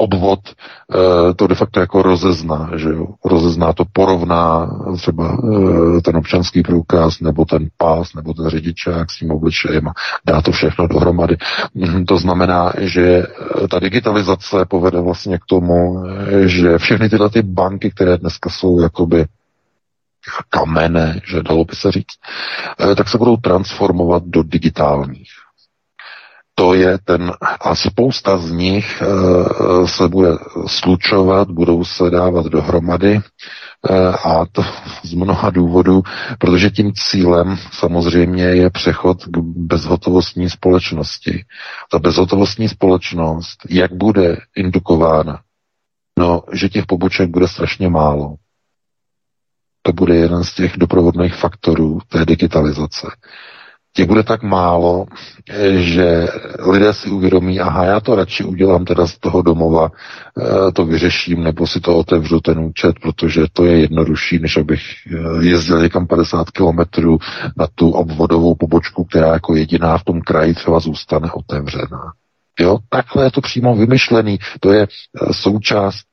obvod 0.00 0.40
eh, 0.48 1.34
to 1.34 1.46
de 1.46 1.54
facto 1.54 1.80
jako 1.80 2.02
rozezná, 2.02 2.70
že 2.76 2.88
jo? 2.88 3.06
rozezná 3.24 3.72
to, 3.72 3.84
porovná 3.92 4.70
třeba 4.96 5.38
eh, 5.38 6.00
ten 6.00 6.16
občanský 6.16 6.62
průkaz, 6.62 7.20
nebo 7.20 7.44
ten 7.44 7.68
pás, 7.76 8.14
nebo 8.14 8.34
ten 8.34 8.48
řidičák 8.48 9.10
s 9.10 9.18
tím 9.18 9.30
obličejem 9.30 9.88
a 9.88 9.92
dá 10.26 10.42
to 10.42 10.52
všechno 10.52 10.88
dohromady. 10.88 11.36
Mhm, 11.74 12.04
to 12.04 12.18
znamená, 12.18 12.72
že 12.78 13.02
eh, 13.04 13.68
ta 13.68 13.78
digitalizace 13.78 14.64
povede 14.68 15.00
vlastně 15.00 15.38
k 15.38 15.46
tomu, 15.46 16.04
že 16.46 16.78
všechny 16.78 17.08
tyhle 17.08 17.30
ty 17.30 17.42
banky, 17.42 17.90
které 17.90 18.16
dneska 18.18 18.50
jsou 18.50 18.80
jakoby 18.80 19.24
kamene, 20.50 21.20
že 21.24 21.42
dalo 21.42 21.64
by 21.64 21.76
se 21.76 21.92
říct, 21.92 22.16
tak 22.96 23.08
se 23.08 23.18
budou 23.18 23.36
transformovat 23.36 24.22
do 24.26 24.42
digitálních 24.42 25.30
to 26.54 26.74
je 26.74 26.98
ten, 27.04 27.32
a 27.60 27.74
spousta 27.74 28.38
z 28.38 28.50
nich 28.50 29.02
uh, 29.02 29.86
se 29.86 30.08
bude 30.08 30.28
slučovat, 30.66 31.50
budou 31.50 31.84
se 31.84 32.10
dávat 32.10 32.46
dohromady 32.46 33.16
uh, 33.16 33.96
a 34.26 34.46
to 34.52 34.62
z 35.02 35.14
mnoha 35.14 35.50
důvodů, 35.50 36.02
protože 36.38 36.70
tím 36.70 36.92
cílem 36.94 37.56
samozřejmě 37.72 38.44
je 38.44 38.70
přechod 38.70 39.24
k 39.24 39.38
bezhotovostní 39.56 40.50
společnosti. 40.50 41.44
Ta 41.90 41.98
bezhotovostní 41.98 42.68
společnost, 42.68 43.58
jak 43.68 43.92
bude 43.92 44.36
indukována? 44.56 45.40
No, 46.18 46.42
že 46.52 46.68
těch 46.68 46.86
poboček 46.86 47.30
bude 47.30 47.48
strašně 47.48 47.88
málo. 47.88 48.34
to 49.82 49.92
bude 49.92 50.16
jeden 50.16 50.44
z 50.44 50.54
těch 50.54 50.76
doprovodných 50.76 51.34
faktorů 51.34 51.98
té 52.08 52.24
digitalizace 52.24 53.06
těch 53.92 54.06
bude 54.06 54.22
tak 54.22 54.42
málo, 54.42 55.06
že 55.76 56.26
lidé 56.58 56.94
si 56.94 57.10
uvědomí, 57.10 57.60
aha, 57.60 57.84
já 57.84 58.00
to 58.00 58.14
radši 58.14 58.44
udělám 58.44 58.84
teda 58.84 59.06
z 59.06 59.18
toho 59.18 59.42
domova, 59.42 59.90
eh, 60.38 60.72
to 60.72 60.84
vyřeším, 60.84 61.42
nebo 61.42 61.66
si 61.66 61.80
to 61.80 61.96
otevřu 61.96 62.40
ten 62.40 62.58
účet, 62.58 62.98
protože 63.02 63.44
to 63.52 63.64
je 63.64 63.80
jednodušší, 63.80 64.38
než 64.38 64.56
abych 64.56 64.80
eh, 65.06 65.44
jezdil 65.46 65.82
někam 65.82 66.06
50 66.06 66.50
kilometrů 66.50 67.18
na 67.56 67.66
tu 67.74 67.90
obvodovou 67.90 68.54
pobočku, 68.54 69.04
která 69.04 69.32
jako 69.32 69.54
jediná 69.54 69.98
v 69.98 70.04
tom 70.04 70.20
kraji 70.20 70.54
třeba 70.54 70.80
zůstane 70.80 71.32
otevřená. 71.32 72.12
Jo, 72.60 72.78
takhle 72.88 73.24
je 73.24 73.30
to 73.30 73.40
přímo 73.40 73.76
vymyšlený. 73.76 74.38
To 74.60 74.72
je 74.72 74.82
eh, 74.82 75.32
součást 75.32 76.10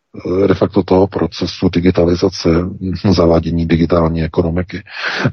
de 0.48 0.54
facto 0.54 0.84
toho 0.84 1.08
procesu 1.08 1.70
digitalizace, 1.70 2.50
zavádění 3.10 3.66
digitální 3.66 4.24
ekonomiky. 4.24 4.84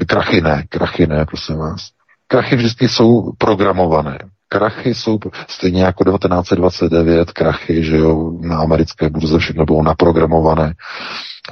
Krachy 0.07 0.41
ne, 0.41 0.65
krachy 0.69 1.07
ne, 1.07 1.25
prosím 1.27 1.57
vás 1.57 1.95
krachy 2.35 2.57
vždycky 2.57 2.89
jsou 2.89 3.33
programované. 3.39 4.19
Krachy 4.49 4.95
jsou 4.95 5.19
stejně 5.49 5.83
jako 5.83 6.05
1929 6.05 7.33
krachy, 7.33 7.85
že 7.85 7.97
jo, 7.97 8.33
na 8.41 8.59
americké 8.59 9.11
burze 9.11 9.39
všechno 9.39 9.65
bylo 9.65 9.83
naprogramované, 9.83 10.75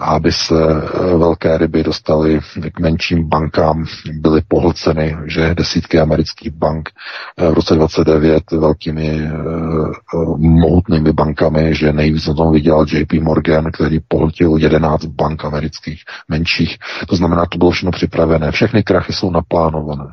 aby 0.01 0.33
se 0.33 0.55
eh, 0.55 1.17
velké 1.17 1.59
ryby 1.59 1.83
dostaly 1.83 2.41
k 2.75 2.81
menším 2.81 3.29
bankám, 3.29 3.85
byly 4.13 4.43
pohlceny, 4.49 5.17
že 5.27 5.55
desítky 5.55 6.01
amerických 6.01 6.51
bank 6.53 6.89
eh, 7.37 7.51
v 7.51 7.55
roce 7.55 7.75
29 7.75 8.51
velkými 8.51 9.23
uh, 9.23 10.39
mohutnými 10.39 11.13
bankami, 11.13 11.75
že 11.75 11.93
nejvíc 11.93 12.27
na 12.27 12.35
tom 12.35 12.53
vydělal 12.53 12.87
JP 12.89 13.13
Morgan, 13.13 13.73
který 13.73 14.01
pohltil 14.09 14.57
11 14.59 15.05
bank 15.05 15.45
amerických 15.45 16.01
menších. 16.29 16.79
To 17.09 17.17
znamená, 17.17 17.47
to 17.47 17.59
bylo 17.59 17.71
všechno 17.71 17.91
připravené. 17.91 18.53
Všechny 18.53 18.83
krachy 18.83 19.13
jsou 19.13 19.31
naplánované. 19.31 20.05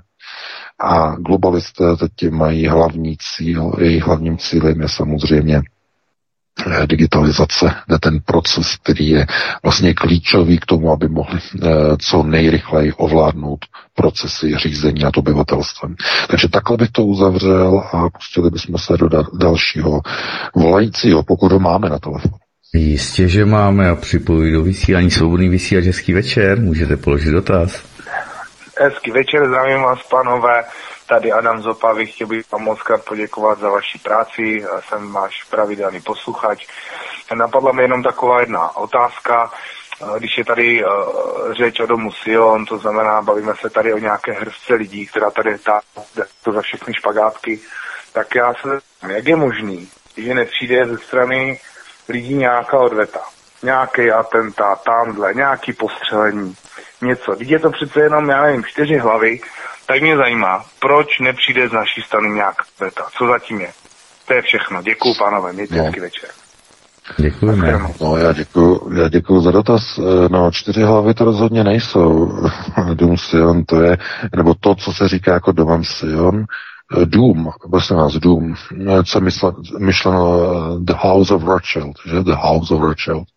A 0.79 1.15
globalisté 1.15 1.83
teď 1.95 2.31
mají 2.31 2.67
hlavní 2.67 3.17
cíl, 3.19 3.71
jejich 3.79 4.03
hlavním 4.03 4.37
cílem 4.37 4.81
je 4.81 4.89
samozřejmě 4.89 5.61
eh, 6.67 6.87
digitalizace, 6.87 7.75
ten 8.01 8.19
proces, 8.25 8.75
který 8.83 9.09
je 9.09 9.27
vlastně 9.63 9.93
klíčový 9.93 10.59
k 10.59 10.65
tomu, 10.65 10.91
aby 10.91 11.07
mohli 11.07 11.39
eh, 11.39 11.67
co 11.99 12.23
nejrychleji 12.23 12.93
ovládnout 12.93 13.59
procesy 13.95 14.57
řízení 14.57 15.01
nad 15.01 15.17
obyvatelstvem. 15.17 15.95
Takže 16.29 16.49
takhle 16.49 16.77
bych 16.77 16.91
to 16.91 17.05
uzavřel 17.05 17.83
a 17.93 18.09
pustili 18.09 18.49
bychom 18.49 18.77
se 18.77 18.97
do 18.97 19.09
dalšího 19.37 20.01
volajícího, 20.55 21.23
pokud 21.23 21.51
ho 21.51 21.59
máme 21.59 21.89
na 21.89 21.99
telefonu. 21.99 22.35
Jistě, 22.73 23.27
že 23.27 23.45
máme 23.45 23.89
a 23.89 23.95
připojuji 23.95 24.53
do 24.53 24.63
vysílání 24.63 25.11
svobodný 25.11 25.49
vysílač 25.49 25.85
hezký 25.85 26.13
večer. 26.13 26.59
Můžete 26.61 26.97
položit 26.97 27.31
dotaz. 27.31 27.83
Hezký 28.81 29.11
večer, 29.11 29.47
zdravím 29.47 29.81
vás, 29.81 30.03
panové. 30.03 30.65
Tady 31.07 31.31
Adam 31.31 31.61
Zopavy, 31.61 32.05
chtěl 32.05 32.27
bych 32.27 32.51
vám 32.51 32.63
moc 32.63 32.81
krát 32.81 33.05
poděkovat 33.05 33.59
za 33.59 33.69
vaši 33.69 33.99
práci. 33.99 34.65
Jsem 34.87 35.11
váš 35.11 35.43
pravidelný 35.43 36.01
posluchač. 36.01 36.67
Napadla 37.33 37.71
mi 37.71 37.81
jenom 37.81 38.03
taková 38.03 38.39
jedna 38.39 38.75
otázka. 38.75 39.51
Když 40.17 40.37
je 40.37 40.45
tady 40.45 40.83
uh, 40.83 40.89
řeč 41.53 41.79
o 41.79 41.85
domu 41.85 42.11
Sion, 42.11 42.65
to 42.65 42.77
znamená, 42.77 43.21
bavíme 43.21 43.53
se 43.61 43.69
tady 43.69 43.93
o 43.93 43.97
nějaké 43.97 44.31
hrsce 44.31 44.73
lidí, 44.73 45.07
která 45.07 45.31
tady 45.31 45.57
tá, 45.57 45.81
to 46.43 46.51
za 46.51 46.61
všechny 46.61 46.93
špagátky, 46.93 47.59
tak 48.13 48.35
já 48.35 48.53
se 48.53 48.79
jak 49.07 49.27
je 49.27 49.35
možný, 49.35 49.89
že 50.17 50.33
nepřijde 50.33 50.85
ze 50.85 50.97
strany 50.97 51.59
lidí 52.09 52.33
nějaká 52.33 52.79
odveta, 52.79 53.21
nějaký 53.63 54.11
atentát, 54.11 54.83
tamhle, 54.83 55.33
nějaký 55.33 55.73
postřelení 55.73 56.55
něco. 57.01 57.35
Když 57.35 57.49
je 57.49 57.59
to 57.59 57.69
přece 57.69 58.01
jenom, 58.01 58.29
já 58.29 58.43
nevím, 58.43 58.63
čtyři 58.63 58.97
hlavy, 58.97 59.39
tak 59.85 60.01
mě 60.01 60.17
zajímá, 60.17 60.65
proč 60.79 61.19
nepřijde 61.19 61.69
z 61.69 61.71
naší 61.71 62.01
strany 62.01 62.29
nějak 62.29 62.55
beta. 62.79 63.03
Co 63.17 63.27
zatím 63.27 63.61
je? 63.61 63.71
To 64.27 64.33
je 64.33 64.41
všechno. 64.41 64.81
Děkuju, 64.81 65.15
pánové. 65.19 65.53
Mějte 65.53 65.75
no. 65.75 65.83
hezký 65.83 65.99
večer. 65.99 66.29
Děkujeme. 67.17 67.79
No, 68.01 68.17
já 68.17 68.33
děkuju, 68.33 68.91
já 68.93 69.09
děkuju 69.09 69.41
za 69.41 69.51
dotaz. 69.51 69.99
No, 70.29 70.51
čtyři 70.51 70.81
hlavy 70.81 71.13
to 71.13 71.25
rozhodně 71.25 71.63
nejsou. 71.63 72.31
Dům 72.93 73.17
Sion 73.17 73.65
to 73.65 73.81
je, 73.81 73.97
nebo 74.35 74.53
to, 74.53 74.75
co 74.75 74.93
se 74.93 75.07
říká 75.07 75.33
jako 75.33 75.51
Dom 75.51 75.83
Sion, 75.83 76.45
Dům, 77.05 77.49
prosím 77.71 77.95
vás, 77.95 78.13
Dům, 78.13 78.55
co 79.05 79.21
myšleno, 79.21 79.57
myšleno 79.79 80.39
The 80.79 80.93
House 80.97 81.33
of 81.33 81.43
Rothschild, 81.43 81.95
že? 82.05 82.23
The 82.23 82.35
House 82.35 82.73
of 82.73 82.81
Rothschild. 82.81 83.27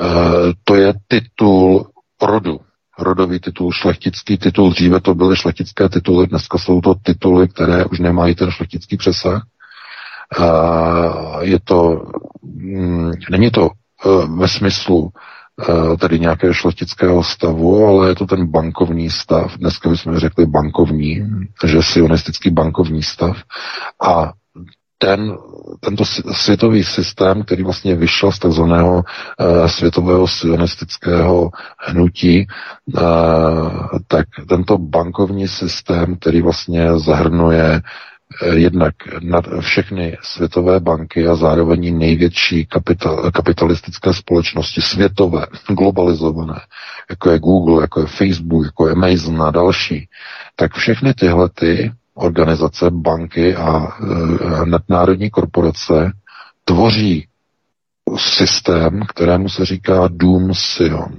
Uh, 0.00 0.52
to 0.64 0.74
je 0.74 0.94
titul 1.08 1.86
rodu 2.22 2.60
rodový 2.98 3.40
titul, 3.40 3.72
šlechtický 3.72 4.38
titul, 4.38 4.70
dříve 4.70 5.00
to 5.00 5.14
byly 5.14 5.36
šlechtické 5.36 5.88
tituly, 5.88 6.26
dneska 6.26 6.58
jsou 6.58 6.80
to 6.80 6.94
tituly, 7.02 7.48
které 7.48 7.84
už 7.84 7.98
nemají 7.98 8.34
ten 8.34 8.50
šlechtický 8.50 8.96
přesah. 8.96 9.42
Je 11.40 11.60
to, 11.64 12.02
mm, 12.42 13.12
není 13.30 13.50
to 13.50 13.68
e, 13.70 14.26
ve 14.38 14.48
smyslu 14.48 15.10
e, 15.92 15.96
tedy 15.96 16.20
nějakého 16.20 16.54
šlechtického 16.54 17.24
stavu, 17.24 17.86
ale 17.86 18.08
je 18.08 18.14
to 18.14 18.26
ten 18.26 18.46
bankovní 18.46 19.10
stav. 19.10 19.56
Dneska 19.56 19.88
bychom 19.88 20.18
řekli 20.18 20.46
bankovní, 20.46 21.28
že 21.66 21.82
sionistický 21.82 22.50
bankovní 22.50 23.02
stav. 23.02 23.36
A 24.02 24.32
ten, 24.98 25.36
tento 25.80 26.04
světový 26.32 26.84
systém, 26.84 27.42
který 27.42 27.62
vlastně 27.62 27.94
vyšel 27.94 28.32
z 28.32 28.38
takzvaného 28.38 28.94
uh, 28.94 29.66
světového 29.66 30.28
sionistického 30.28 31.50
hnutí, 31.78 32.46
uh, 32.86 33.00
tak 34.06 34.26
tento 34.48 34.78
bankovní 34.78 35.48
systém, 35.48 36.16
který 36.16 36.42
vlastně 36.42 36.98
zahrnuje 36.98 37.72
uh, 37.72 37.80
jednak 38.52 38.94
nad 39.22 39.44
všechny 39.60 40.16
světové 40.22 40.80
banky 40.80 41.28
a 41.28 41.34
zároveň 41.34 41.98
největší 41.98 42.66
kapital, 42.66 43.30
kapitalistické 43.30 44.14
společnosti 44.14 44.80
světové, 44.80 45.46
globalizované, 45.68 46.60
jako 47.10 47.30
je 47.30 47.38
Google, 47.38 47.82
jako 47.82 48.00
je 48.00 48.06
Facebook, 48.06 48.64
jako 48.64 48.86
je 48.86 48.92
Amazon 48.92 49.42
a 49.42 49.50
další, 49.50 50.08
tak 50.56 50.74
všechny 50.74 51.14
tyhle 51.14 51.48
ty 51.48 51.92
organizace, 52.18 52.90
banky 52.90 53.56
a 53.56 53.86
e, 53.86 54.66
nadnárodní 54.66 55.30
korporace 55.30 56.12
tvoří 56.64 57.26
systém, 58.16 59.00
kterému 59.08 59.48
se 59.48 59.64
říká 59.64 60.08
Dům 60.10 60.54
Sion. 60.54 61.16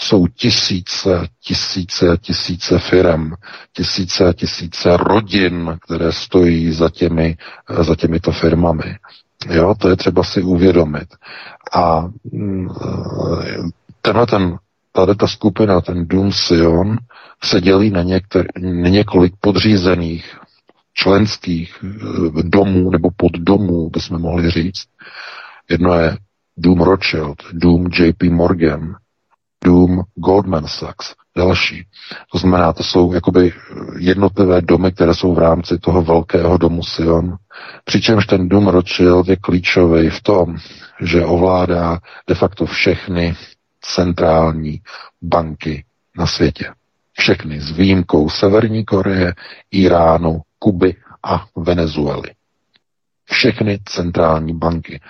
Jsou 0.00 0.26
tisíce, 0.26 1.26
tisíce, 1.40 2.16
tisíce 2.20 2.78
firm, 2.78 3.30
tisíce, 3.72 4.34
tisíce 4.34 4.96
rodin, 4.96 5.78
které 5.82 6.12
stojí 6.12 6.72
za, 6.72 6.90
těmi, 6.90 7.36
za 7.80 7.94
těmito 7.96 8.32
firmami. 8.32 8.96
Jo, 9.50 9.74
to 9.78 9.88
je 9.88 9.96
třeba 9.96 10.24
si 10.24 10.42
uvědomit. 10.42 11.08
A 11.72 12.00
mm, 12.32 12.68
e, 12.70 13.56
tenhle 14.02 14.26
ten 14.26 14.58
tady 14.92 15.14
ta 15.14 15.26
skupina, 15.26 15.80
ten 15.80 16.06
Dům 16.08 16.32
Sion, 16.32 16.98
se 17.42 17.60
dělí 17.60 17.90
na, 17.90 18.02
některý, 18.02 18.48
na 18.62 18.88
několik 18.88 19.34
podřízených 19.40 20.38
členských 20.94 21.84
eh, 21.84 22.42
domů 22.42 22.90
nebo 22.90 23.08
poddomů, 23.16 23.90
bychom 23.90 24.20
mohli 24.20 24.50
říct. 24.50 24.84
Jedno 25.70 25.94
je 25.94 26.16
Dům 26.56 26.80
Rothschild, 26.80 27.36
Dům 27.52 27.88
JP 27.98 28.22
Morgan, 28.22 28.94
Dům 29.64 30.02
Goldman 30.14 30.66
Sachs, 30.66 31.14
další. 31.36 31.86
To 32.32 32.38
znamená, 32.38 32.72
to 32.72 32.82
jsou 32.82 33.12
jakoby 33.12 33.52
jednotlivé 33.98 34.60
domy, 34.60 34.92
které 34.92 35.14
jsou 35.14 35.34
v 35.34 35.38
rámci 35.38 35.78
toho 35.78 36.02
velkého 36.02 36.58
domu 36.58 36.82
Sion. 36.82 37.36
Přičemž 37.84 38.26
ten 38.26 38.48
dům 38.48 38.68
Rothschild 38.68 39.28
je 39.28 39.36
klíčový 39.36 40.10
v 40.10 40.22
tom, 40.22 40.56
že 41.00 41.24
ovládá 41.24 41.98
de 42.28 42.34
facto 42.34 42.66
všechny 42.66 43.34
centrální 43.80 44.80
banky 45.22 45.84
na 46.16 46.26
světě. 46.26 46.72
Všechny 47.18 47.60
s 47.60 47.70
výjimkou 47.70 48.28
Severní 48.30 48.84
Koreje, 48.84 49.34
Iránu, 49.70 50.40
Kuby 50.58 50.96
a 51.22 51.44
Venezuely. 51.56 52.30
Všechny 53.30 53.78
centrální 53.84 54.54
banky. 54.54 55.00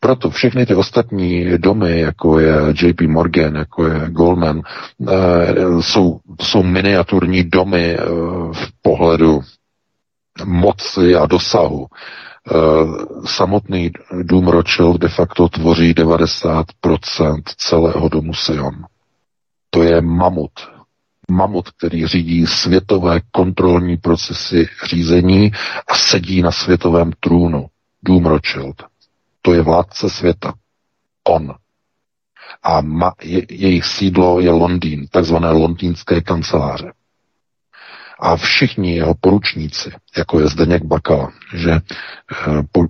Proto 0.00 0.30
všechny 0.30 0.66
ty 0.66 0.74
ostatní 0.74 1.58
domy, 1.58 2.00
jako 2.00 2.38
je 2.38 2.54
JP 2.82 3.00
Morgan, 3.00 3.54
jako 3.56 3.86
je 3.86 4.10
Goldman, 4.10 4.60
eh, 5.08 5.54
jsou, 5.80 6.20
jsou 6.40 6.62
miniaturní 6.62 7.44
domy 7.44 7.96
eh, 7.98 8.04
v 8.52 8.68
pohledu 8.82 9.40
moci 10.44 11.14
a 11.14 11.26
dosahu. 11.26 11.86
Eh, 11.86 12.54
samotný 13.26 13.90
dům 14.22 14.48
Rothschild 14.48 15.00
de 15.00 15.08
facto 15.08 15.48
tvoří 15.48 15.94
90% 15.94 17.42
celého 17.56 18.08
domu 18.08 18.34
Sion. 18.34 18.84
To 19.70 19.82
je 19.82 20.00
mamut. 20.00 20.50
Mamut, 21.32 21.70
který 21.70 22.06
řídí 22.06 22.46
světové 22.46 23.20
kontrolní 23.30 23.96
procesy 23.96 24.68
řízení 24.84 25.52
a 25.88 25.94
sedí 25.94 26.42
na 26.42 26.50
světovém 26.50 27.12
trůnu. 27.20 27.66
Dům 28.04 28.26
Rothschild. 28.26 28.82
To 29.42 29.54
je 29.54 29.62
vládce 29.62 30.10
světa. 30.10 30.54
On. 31.28 31.54
a 32.62 32.80
ma, 32.80 33.12
je, 33.22 33.42
jejich 33.50 33.84
sídlo 33.84 34.40
je 34.40 34.50
Londýn, 34.50 35.06
takzvané 35.10 35.50
londýnské 35.50 36.20
kanceláře. 36.20 36.92
A 38.20 38.36
všichni 38.36 38.96
jeho 38.96 39.14
poručníci, 39.20 39.92
jako 40.16 40.40
je 40.40 40.46
Zdeněk 40.46 40.84
Bakala, 40.84 41.32
že 41.54 41.72
eh, 41.72 41.80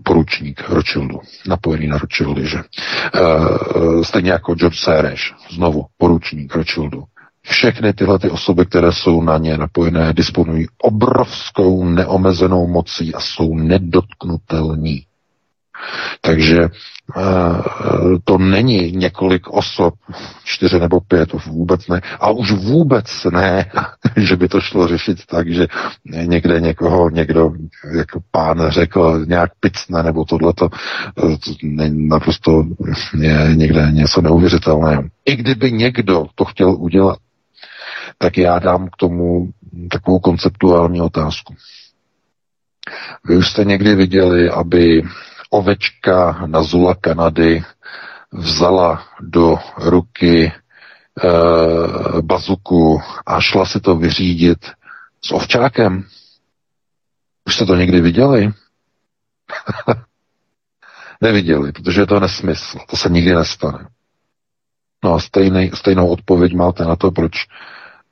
poručník 0.02 0.68
Rothschildu, 0.68 1.20
napojený 1.48 1.86
na 1.86 1.98
Rothschildy, 1.98 2.46
že 2.46 2.58
eh, 2.58 4.04
stejně 4.04 4.30
jako 4.30 4.54
George 4.54 4.78
Sereš, 4.78 5.34
znovu 5.50 5.86
poručník 5.98 6.54
Rothschildu, 6.54 7.04
všechny 7.46 7.92
tyhle 7.92 8.18
ty 8.18 8.30
osoby, 8.30 8.66
které 8.66 8.92
jsou 8.92 9.22
na 9.22 9.38
ně 9.38 9.58
napojené, 9.58 10.12
disponují 10.12 10.66
obrovskou 10.82 11.84
neomezenou 11.84 12.66
mocí 12.66 13.14
a 13.14 13.20
jsou 13.20 13.54
nedotknutelní. 13.54 15.06
Takže 16.20 16.58
eh, 16.62 17.22
to 18.24 18.38
není 18.38 18.92
několik 18.92 19.48
osob, 19.48 19.94
čtyři 20.44 20.80
nebo 20.80 21.00
pět, 21.00 21.28
vůbec 21.46 21.88
ne. 21.88 22.00
A 22.20 22.30
už 22.30 22.52
vůbec 22.52 23.24
ne, 23.32 23.70
že 24.16 24.36
by 24.36 24.48
to 24.48 24.60
šlo 24.60 24.88
řešit 24.88 25.26
tak, 25.26 25.48
že 25.52 25.66
někde 26.04 26.60
někoho, 26.60 27.10
někdo, 27.10 27.52
jako 27.96 28.20
pán 28.30 28.64
řekl, 28.68 29.24
nějak 29.26 29.50
picne, 29.60 30.02
nebo 30.02 30.24
tohleto, 30.24 30.68
to 31.14 31.52
naprosto 31.90 32.64
je 33.20 33.50
někde 33.54 33.88
něco 33.92 34.20
neuvěřitelného. 34.20 35.02
I 35.24 35.36
kdyby 35.36 35.72
někdo 35.72 36.26
to 36.34 36.44
chtěl 36.44 36.70
udělat, 36.78 37.18
tak 38.18 38.36
já 38.36 38.58
dám 38.58 38.88
k 38.88 38.96
tomu 38.96 39.52
takovou 39.90 40.18
konceptuální 40.18 41.00
otázku. 41.00 41.54
Vy 43.24 43.36
už 43.36 43.48
jste 43.50 43.64
někdy 43.64 43.94
viděli, 43.94 44.50
aby 44.50 45.02
ovečka 45.50 46.46
na 46.46 46.62
Zula 46.62 46.94
Kanady 46.94 47.64
vzala 48.32 49.04
do 49.20 49.58
ruky 49.76 50.46
e, 50.46 50.52
bazuku 52.22 53.00
a 53.26 53.40
šla 53.40 53.66
si 53.66 53.80
to 53.80 53.96
vyřídit 53.96 54.70
s 55.24 55.32
ovčákem. 55.32 56.04
Už 57.46 57.54
jste 57.54 57.66
to 57.66 57.74
někdy 57.76 58.00
viděli? 58.00 58.52
Neviděli, 61.20 61.72
protože 61.72 62.00
je 62.00 62.06
to 62.06 62.20
nesmysl. 62.20 62.78
To 62.90 62.96
se 62.96 63.08
nikdy 63.08 63.34
nestane. 63.34 63.88
No 65.04 65.14
a 65.14 65.20
stejný, 65.20 65.70
stejnou 65.74 66.08
odpověď 66.08 66.54
máte 66.54 66.84
na 66.84 66.96
to, 66.96 67.10
proč 67.10 67.32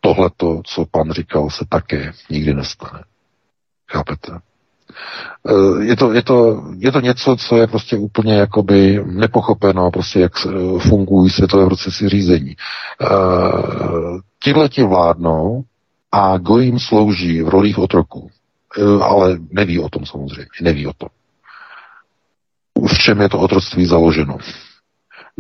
tohleto, 0.01 0.63
co 0.65 0.87
pan 0.91 1.13
říkal, 1.13 1.51
se 1.51 1.65
také 1.69 2.13
nikdy 2.31 2.55
nestane. 2.55 3.05
Chápete? 3.91 4.33
Eh, 5.49 5.85
je 5.85 5.97
to, 5.97 6.13
je, 6.13 6.23
to, 6.23 6.65
je 6.79 6.93
to 6.93 7.01
něco, 7.01 7.37
co 7.37 7.57
je 7.57 7.67
prostě 7.67 7.97
úplně 7.97 8.35
jakoby 8.35 9.05
nepochopeno, 9.07 9.91
prostě 9.91 10.21
jak 10.21 10.33
fungují 10.79 11.31
světové 11.31 11.67
procesy 11.67 12.09
řízení. 12.09 12.57
Eh, 13.01 13.07
tihle 14.43 14.69
ti 14.69 14.83
vládnou 14.83 15.65
a 16.13 16.39
go 16.39 16.59
jim 16.59 16.79
slouží 16.79 17.43
v 17.43 17.49
rolích 17.49 17.79
otroků. 17.79 18.31
Ale 19.03 19.39
neví 19.51 19.79
o 19.79 19.89
tom 19.89 20.07
samozřejmě, 20.07 20.47
neví 20.63 20.87
o 20.87 20.93
tom. 20.93 21.09
V 22.89 22.99
čem 22.99 23.21
je 23.21 23.29
to 23.29 23.39
otroctví 23.39 23.87
založeno? 23.87 24.39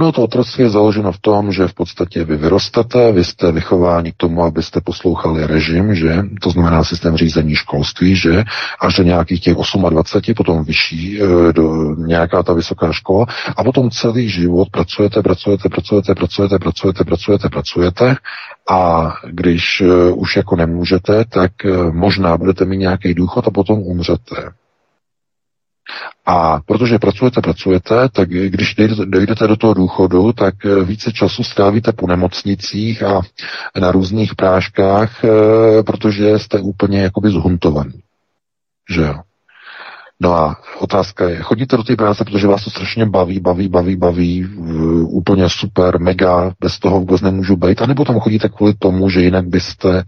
No 0.00 0.12
to 0.12 0.22
otroctví 0.22 0.64
je 0.64 0.70
založeno 0.70 1.12
v 1.12 1.18
tom, 1.18 1.52
že 1.52 1.68
v 1.68 1.74
podstatě 1.74 2.24
vy 2.24 2.36
vyrostate, 2.36 3.12
vy 3.12 3.24
jste 3.24 3.52
vychováni 3.52 4.12
k 4.12 4.16
tomu, 4.16 4.42
abyste 4.42 4.80
poslouchali 4.80 5.46
režim, 5.46 5.94
že? 5.94 6.22
To 6.42 6.50
znamená 6.50 6.84
systém 6.84 7.16
řízení 7.16 7.54
školství, 7.54 8.16
že? 8.16 8.44
Až 8.80 8.96
do 8.96 9.02
nějakých 9.02 9.40
těch 9.40 9.54
28, 9.54 10.34
potom 10.34 10.64
vyšší, 10.64 11.22
e, 11.22 11.52
do 11.52 11.94
nějaká 11.96 12.42
ta 12.42 12.52
vysoká 12.52 12.92
škola. 12.92 13.26
A 13.56 13.64
potom 13.64 13.90
celý 13.90 14.28
život 14.28 14.68
pracujete, 14.70 15.22
pracujete, 15.22 15.68
pracujete, 15.68 16.14
pracujete, 16.14 16.58
pracujete, 16.58 17.04
pracujete, 17.04 17.48
pracujete. 17.48 18.16
A 18.70 19.12
když 19.30 19.80
e, 19.80 20.12
už 20.12 20.36
jako 20.36 20.56
nemůžete, 20.56 21.24
tak 21.24 21.64
e, 21.64 21.92
možná 21.92 22.36
budete 22.36 22.64
mít 22.64 22.78
nějaký 22.78 23.14
důchod 23.14 23.46
a 23.46 23.50
potom 23.50 23.78
umřete. 23.78 24.59
A 26.26 26.60
protože 26.66 26.98
pracujete, 26.98 27.40
pracujete, 27.40 28.08
tak 28.08 28.28
když 28.28 28.74
dojdete 29.04 29.46
do 29.46 29.56
toho 29.56 29.74
důchodu, 29.74 30.32
tak 30.32 30.54
eh, 30.66 30.84
více 30.84 31.12
času 31.12 31.44
strávíte 31.44 31.92
po 31.92 32.06
nemocnicích 32.06 33.02
a 33.02 33.20
na 33.80 33.92
různých 33.92 34.34
práškách, 34.34 35.24
eh, 35.24 35.82
protože 35.82 36.38
jste 36.38 36.58
úplně 36.58 37.02
jakoby 37.02 37.30
zhuntovaný. 37.30 38.00
Že 38.90 39.02
jo? 39.02 39.14
No 40.22 40.34
a 40.34 40.56
otázka 40.78 41.28
je, 41.28 41.42
chodíte 41.42 41.76
do 41.76 41.82
té 41.82 41.96
práce, 41.96 42.24
protože 42.24 42.46
vás 42.46 42.64
to 42.64 42.70
strašně 42.70 43.06
baví, 43.06 43.40
baví, 43.40 43.68
baví, 43.68 43.96
baví, 43.96 44.46
úplně 45.02 45.48
super, 45.48 46.00
mega, 46.00 46.52
bez 46.60 46.78
toho 46.78 47.00
vůbec 47.00 47.20
nemůžu 47.20 47.56
být, 47.56 47.82
anebo 47.82 48.04
tam 48.04 48.20
chodíte 48.20 48.48
kvůli 48.48 48.74
tomu, 48.74 49.10
že 49.10 49.20
jinak 49.20 49.48
byste 49.48 50.02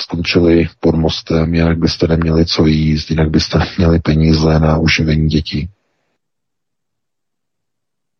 skončili 0.00 0.68
pod 0.80 0.94
mostem, 0.94 1.54
jinak 1.54 1.78
byste 1.78 2.06
neměli 2.06 2.46
co 2.46 2.66
jíst, 2.66 3.10
jinak 3.10 3.30
byste 3.30 3.58
neměli 3.58 3.98
peníze 3.98 4.58
na 4.58 4.78
uživení 4.78 5.28
dětí. 5.28 5.68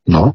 No, 0.09 0.33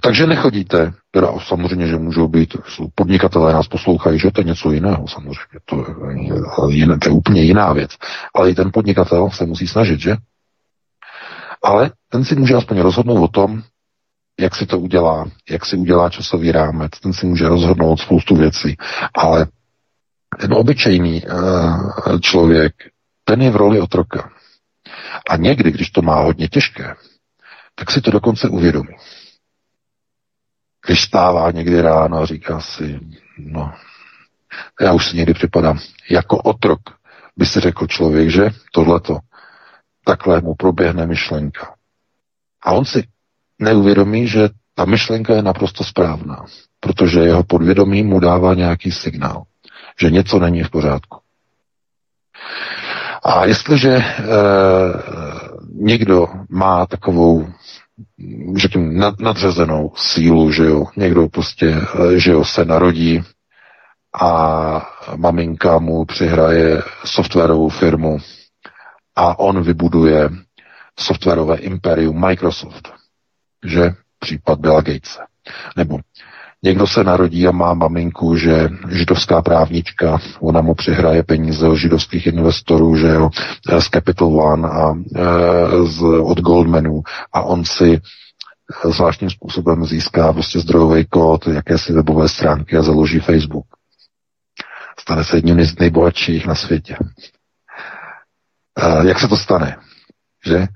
takže 0.00 0.26
nechodíte, 0.26 0.92
teda 1.10 1.28
samozřejmě, 1.46 1.86
že 1.86 1.96
můžou 1.96 2.28
být, 2.28 2.56
podnikatelé 2.94 3.52
nás 3.52 3.68
poslouchají, 3.68 4.18
že 4.18 4.30
to 4.30 4.40
je 4.40 4.44
něco 4.44 4.72
jiného, 4.72 5.08
samozřejmě, 5.08 5.58
to 5.64 5.76
je, 5.76 6.76
jiné, 6.76 6.98
to 6.98 7.08
je 7.08 7.12
úplně 7.12 7.42
jiná 7.42 7.72
věc. 7.72 7.90
Ale 8.34 8.50
i 8.50 8.54
ten 8.54 8.70
podnikatel 8.72 9.30
se 9.30 9.46
musí 9.46 9.68
snažit, 9.68 10.00
že? 10.00 10.16
Ale 11.62 11.90
ten 12.08 12.24
si 12.24 12.36
může 12.36 12.54
aspoň 12.54 12.80
rozhodnout 12.80 13.24
o 13.24 13.28
tom, 13.28 13.62
jak 14.40 14.56
si 14.56 14.66
to 14.66 14.78
udělá, 14.78 15.26
jak 15.50 15.66
si 15.66 15.76
udělá 15.76 16.10
časový 16.10 16.52
rámec, 16.52 16.90
ten 17.02 17.12
si 17.12 17.26
může 17.26 17.48
rozhodnout 17.48 18.00
spoustu 18.00 18.36
věcí, 18.36 18.76
ale 19.14 19.46
ten 20.40 20.54
obyčejný 20.54 21.22
uh, 21.22 22.20
člověk, 22.20 22.74
ten 23.24 23.42
je 23.42 23.50
v 23.50 23.56
roli 23.56 23.80
otroka. 23.80 24.30
A 25.30 25.36
někdy, 25.36 25.70
když 25.70 25.90
to 25.90 26.02
má 26.02 26.20
hodně 26.20 26.48
těžké, 26.48 26.94
tak 27.74 27.90
si 27.90 28.00
to 28.00 28.10
dokonce 28.10 28.48
uvědomí. 28.48 28.94
Když 30.86 31.02
stává 31.02 31.50
někdy 31.50 31.80
ráno 31.80 32.18
a 32.18 32.26
říká 32.26 32.60
si, 32.60 33.00
no, 33.38 33.72
já 34.80 34.92
už 34.92 35.10
si 35.10 35.16
někdy 35.16 35.34
připadám 35.34 35.78
jako 36.10 36.36
otrok, 36.36 36.80
by 37.36 37.46
si 37.46 37.60
řekl 37.60 37.86
člověk, 37.86 38.30
že 38.30 38.50
tohleto, 38.72 39.18
takhle 40.04 40.40
mu 40.40 40.54
proběhne 40.54 41.06
myšlenka. 41.06 41.74
A 42.62 42.72
on 42.72 42.84
si 42.84 43.08
neuvědomí, 43.58 44.28
že 44.28 44.48
ta 44.74 44.84
myšlenka 44.84 45.34
je 45.34 45.42
naprosto 45.42 45.84
správná, 45.84 46.44
protože 46.80 47.20
jeho 47.20 47.44
podvědomí 47.44 48.02
mu 48.02 48.20
dává 48.20 48.54
nějaký 48.54 48.92
signál 48.92 49.44
že 50.00 50.10
něco 50.10 50.38
není 50.38 50.62
v 50.62 50.70
pořádku. 50.70 51.18
A 53.24 53.44
jestliže 53.44 53.88
e, 53.96 54.02
někdo 55.74 56.26
má 56.48 56.86
takovou, 56.86 57.48
řekněme, 58.56 58.94
nad, 58.94 59.20
nadřazenou 59.20 59.92
sílu, 59.96 60.52
že 60.52 60.64
jo, 60.64 60.84
někdo 60.96 61.28
prostě, 61.28 61.76
eh, 61.76 62.18
že 62.18 62.30
jo, 62.32 62.44
se 62.44 62.64
narodí 62.64 63.22
a 64.20 64.88
maminka 65.16 65.78
mu 65.78 66.04
přihraje 66.04 66.82
softwarovou 67.04 67.68
firmu 67.68 68.18
a 69.16 69.38
on 69.38 69.62
vybuduje 69.62 70.28
softwarové 71.00 71.56
imperium 71.56 72.26
Microsoft, 72.26 72.92
že 73.64 73.94
případ 74.18 74.58
Billa 74.60 74.80
Gatese. 74.80 75.20
Nebo 75.76 75.98
Někdo 76.64 76.86
se 76.86 77.04
narodí 77.04 77.48
a 77.48 77.52
má 77.52 77.74
maminku, 77.74 78.36
že 78.36 78.68
židovská 78.90 79.42
právnička, 79.42 80.18
ona 80.40 80.60
mu 80.60 80.74
přihraje 80.74 81.22
peníze 81.22 81.68
od 81.68 81.76
židovských 81.76 82.26
investorů, 82.26 82.96
že 82.96 83.08
jo, 83.08 83.30
z 83.78 83.88
Capital 83.88 84.28
One 84.28 84.68
a 84.68 84.92
e, 84.92 85.86
z, 85.86 86.02
od 86.02 86.40
Goldmanu 86.40 87.02
a 87.32 87.42
on 87.42 87.64
si 87.64 88.00
zvláštním 88.84 89.30
způsobem 89.30 89.84
získá 89.84 90.32
prostě 90.32 90.58
zdrojový 90.58 91.04
kód, 91.04 91.46
jakési 91.46 91.92
webové 91.92 92.28
stránky 92.28 92.76
a 92.76 92.82
založí 92.82 93.20
Facebook. 93.20 93.66
Stane 95.00 95.24
se 95.24 95.36
jedním 95.36 95.64
z 95.64 95.78
nejbohatších 95.78 96.46
na 96.46 96.54
světě. 96.54 96.96
Jak 99.02 99.18
se 99.18 99.28
to 99.28 99.36
stane? 99.36 99.76
Že? 100.46 100.66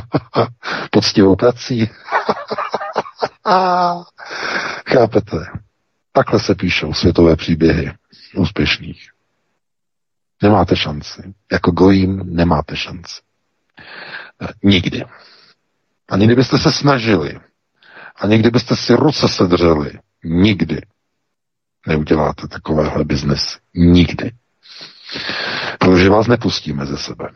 Poctivou 0.90 1.36
prací. 1.36 1.90
Chápete? 4.92 5.36
Takhle 6.12 6.40
se 6.40 6.54
píšou 6.54 6.92
světové 6.92 7.36
příběhy 7.36 7.92
úspěšných. 8.36 9.10
Nemáte 10.42 10.76
šanci. 10.76 11.34
Jako 11.52 11.70
gojím 11.70 12.36
nemáte 12.36 12.76
šanci. 12.76 13.20
E, 14.42 14.48
nikdy. 14.62 15.04
A 16.08 16.16
nikdy 16.16 16.34
byste 16.34 16.58
se 16.58 16.72
snažili. 16.72 17.40
A 18.16 18.26
nikdy 18.26 18.50
byste 18.50 18.76
si 18.76 18.94
ruce 18.94 19.28
sedřeli. 19.28 19.92
Nikdy 20.24 20.80
neuděláte 21.86 22.48
takovéhle 22.48 23.04
biznes. 23.04 23.58
Nikdy. 23.74 24.32
Protože 25.78 26.10
vás 26.10 26.26
nepustíme 26.26 26.86
ze 26.86 26.98
sebe. 26.98 27.28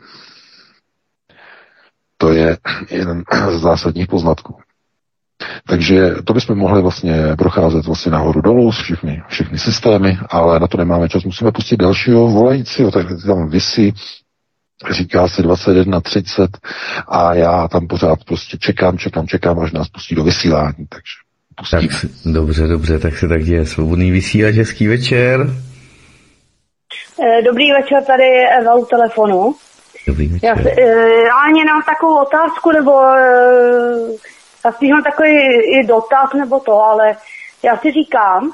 To 2.17 2.31
je 2.31 2.57
jeden 2.89 3.23
z 3.49 3.59
zásadních 3.61 4.07
poznatků. 4.07 4.61
Takže 5.67 6.11
to 6.23 6.33
bychom 6.33 6.57
mohli 6.57 6.81
vlastně 6.81 7.35
procházet 7.37 7.85
vlastně 7.85 8.11
nahoru 8.11 8.41
dolů 8.41 8.71
všechny, 8.71 9.23
všechny 9.27 9.59
systémy, 9.59 10.17
ale 10.29 10.59
na 10.59 10.67
to 10.67 10.77
nemáme 10.77 11.09
čas. 11.09 11.23
Musíme 11.23 11.51
pustit 11.51 11.77
dalšího 11.77 12.27
volajícího, 12.27 12.91
tak 12.91 13.07
tam 13.25 13.49
vysí, 13.49 13.93
říká 14.91 15.27
se 15.27 15.41
21.30 15.41 16.47
a 17.07 17.33
já 17.33 17.67
tam 17.67 17.87
pořád 17.87 18.23
prostě 18.23 18.57
čekám, 18.57 18.97
čekám, 18.97 19.27
čekám, 19.27 19.59
až 19.59 19.71
nás 19.71 19.89
pustí 19.89 20.15
do 20.15 20.23
vysílání, 20.23 20.87
takže 20.89 21.13
pustíme. 21.55 21.81
Tak, 21.81 22.11
dobře, 22.25 22.67
dobře, 22.67 22.99
tak 22.99 23.17
se 23.17 23.27
tak 23.27 23.43
děje. 23.43 23.65
Svobodný 23.65 24.11
vysílač, 24.11 24.55
hezký 24.55 24.87
večer. 24.87 25.49
Eh, 27.23 27.41
dobrý 27.41 27.71
večer, 27.71 28.03
tady 28.03 28.23
Eva 28.61 28.75
u 28.75 28.85
telefonu. 28.85 29.55
Dobrý 30.07 30.27
večer. 30.27 30.49
Já, 30.49 30.63
se, 30.63 30.71
eh, 30.71 31.23
já 31.27 31.35
ani 31.47 31.65
mám 31.65 31.81
takovou 31.83 32.21
otázku, 32.21 32.71
nebo 32.71 32.91
eh, 34.65 34.71
spíš 34.71 34.91
mám 34.91 35.03
takový 35.03 35.35
i 35.63 35.83
dotaz, 35.83 36.33
nebo 36.33 36.59
to, 36.59 36.83
ale 36.83 37.17
já 37.63 37.77
si 37.77 37.91
říkám 37.91 38.51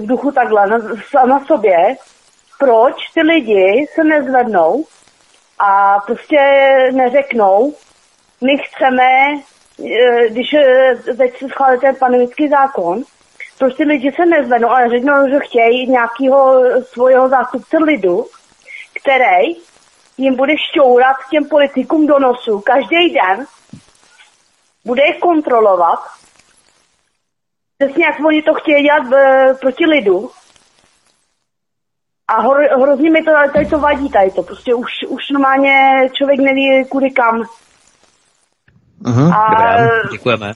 v 0.00 0.06
duchu 0.06 0.32
takhle, 0.32 0.66
sama 1.10 1.44
sobě, 1.46 1.96
proč 2.58 2.94
ty 3.14 3.20
lidi 3.22 3.86
se 3.94 4.04
nezvednou 4.04 4.84
a 5.58 5.98
prostě 6.06 6.38
neřeknou, 6.92 7.74
my 8.40 8.58
chceme, 8.58 9.08
když 10.28 10.50
teď 11.16 11.38
se 11.38 11.48
schválí 11.48 11.80
ten 11.80 11.96
pandemický 11.96 12.48
zákon, 12.48 13.02
prostě 13.58 13.84
lidi 13.84 14.12
se 14.12 14.26
nezvednou, 14.26 14.70
ale 14.70 14.88
řeknou, 14.88 15.28
že 15.28 15.38
chtějí 15.40 15.90
nějakého 15.90 16.62
svého 16.82 17.28
zástupce 17.28 17.78
lidu, 17.78 18.26
který 18.94 19.56
jim 20.18 20.36
bude 20.36 20.54
šťourat 20.58 21.16
těm 21.30 21.44
politikům 21.44 22.06
do 22.06 22.18
nosu 22.18 22.60
každý 22.60 23.14
den, 23.14 23.46
bude 24.84 25.02
je 25.02 25.14
kontrolovat, 25.14 26.00
přesně 27.78 28.04
jak 28.04 28.24
oni 28.26 28.42
to 28.42 28.54
chtějí 28.54 28.82
dělat 28.82 29.06
v, 29.06 29.14
proti 29.60 29.86
lidu. 29.86 30.30
A 32.28 32.40
hro, 32.40 32.82
hrozně 32.82 33.10
mi 33.10 33.22
to 33.22 33.30
tady 33.52 33.66
to 33.66 33.78
vadí, 33.78 34.08
tady 34.10 34.30
to. 34.30 34.42
Prostě 34.42 34.74
už, 34.74 34.90
už 35.08 35.30
normálně 35.32 36.08
člověk 36.12 36.40
neví 36.40 36.84
kudy 36.88 37.10
kam. 37.10 37.42
Uh-huh, 39.02 39.34
a, 39.34 39.50
dobré, 39.50 39.88
děkujeme. 40.12 40.52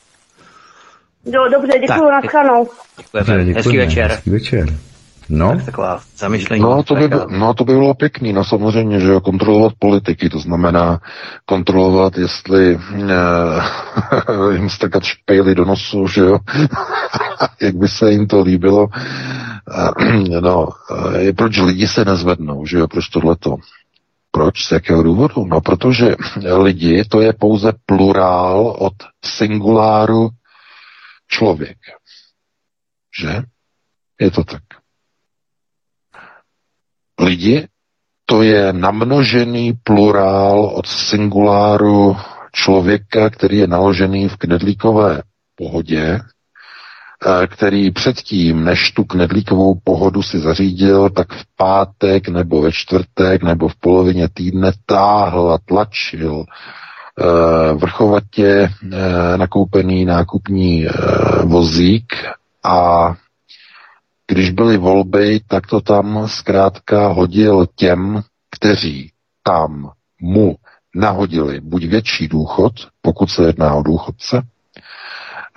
Jo, 1.25 1.49
dobře, 1.49 1.79
děkuji, 1.79 2.11
na 2.11 2.21
Děkujeme. 2.21 3.45
děkujeme. 3.45 3.53
Hezký 3.53 3.79
večer. 3.79 4.11
Hezký 4.11 4.31
večer. 4.31 4.69
No. 5.29 5.57
Tak 5.57 5.65
taková 5.65 6.01
zamyšlení. 6.17 6.63
No 6.63 6.83
to, 6.83 6.95
by, 6.95 7.11
no 7.29 7.55
to 7.55 7.65
by 7.65 7.73
bylo 7.73 7.95
pěkný, 7.95 8.33
no 8.33 8.45
samozřejmě, 8.45 9.01
že 9.01 9.09
jo, 9.09 9.21
kontrolovat 9.21 9.73
politiky, 9.79 10.29
to 10.29 10.39
znamená 10.39 11.01
kontrolovat, 11.45 12.19
jestli 12.19 12.79
eh, 13.09 14.53
jim 14.53 14.71
strkat 14.71 15.03
špejly 15.05 15.55
do 15.55 15.65
nosu, 15.65 16.09
že 16.09 16.21
jo, 16.21 16.39
jak 17.61 17.75
by 17.75 17.89
se 17.89 18.13
jim 18.13 18.27
to 18.27 18.41
líbilo. 18.43 18.89
No, 20.41 20.69
eh, 21.21 21.33
proč 21.33 21.59
lidi 21.59 21.89
se 21.89 22.05
nezvednou, 22.05 22.67
že 22.67 22.79
jo, 22.79 22.89
proč 22.89 23.09
tohleto? 23.09 23.57
Proč? 24.31 24.65
Z 24.65 24.73
jakého 24.73 25.03
důvodu? 25.03 25.45
No, 25.47 25.61
protože 25.61 26.17
lidi 26.57 27.05
to 27.05 27.21
je 27.21 27.33
pouze 27.33 27.73
plurál 27.87 28.77
od 28.79 28.93
singuláru 29.25 30.29
člověk. 31.29 31.77
Že? 33.21 33.43
Je 34.21 34.31
to 34.31 34.45
tak. 34.45 34.63
Lidi 37.21 37.67
to 38.27 38.43
je 38.43 38.73
namnožený 38.73 39.73
plurál 39.85 40.65
od 40.65 40.87
singuláru 40.87 42.17
člověka, 42.53 43.31
který 43.31 43.59
je 43.59 43.67
naložený 43.67 44.29
v 44.29 44.37
knedlíkové 44.37 45.23
pohodě, 45.55 46.21
eh, 46.21 47.47
který 47.47 47.91
předtím, 47.91 48.65
než 48.65 48.91
tu 48.91 49.05
knedlíkovou 49.05 49.75
pohodu 49.85 50.23
si 50.23 50.39
zařídil, 50.39 51.11
tak 51.11 51.33
v 51.33 51.45
pátek 51.57 52.29
nebo 52.29 52.61
ve 52.63 52.73
čtvrtek 52.73 53.43
nebo 53.43 53.69
v 53.69 53.77
polovině 53.77 54.29
týdne 54.35 54.73
táhl 54.87 55.53
a 55.53 55.59
tlačil 55.59 56.45
Eh, 57.21 57.73
vrchovatě 57.75 58.69
eh, 58.93 59.37
nakoupený 59.39 60.05
nákupní 60.05 60.87
vozík 61.45 62.15
a 62.65 63.15
když 64.29 64.51
byly 64.51 64.77
volby, 64.77 65.41
tak 65.49 65.67
to 65.67 65.81
tam 65.81 66.29
zkrátka 66.29 67.09
hodil 67.09 67.67
těm, 67.75 68.23
kteří 68.51 69.13
tam 69.43 69.91
mu 70.21 70.57
nahodili 70.95 71.61
buď 71.61 71.85
větší 71.85 72.29
důchod, 72.29 72.73
pokud 73.03 73.31
se 73.31 73.43
jedná 73.47 73.75
o 73.75 73.83
důchodce, 73.83 74.43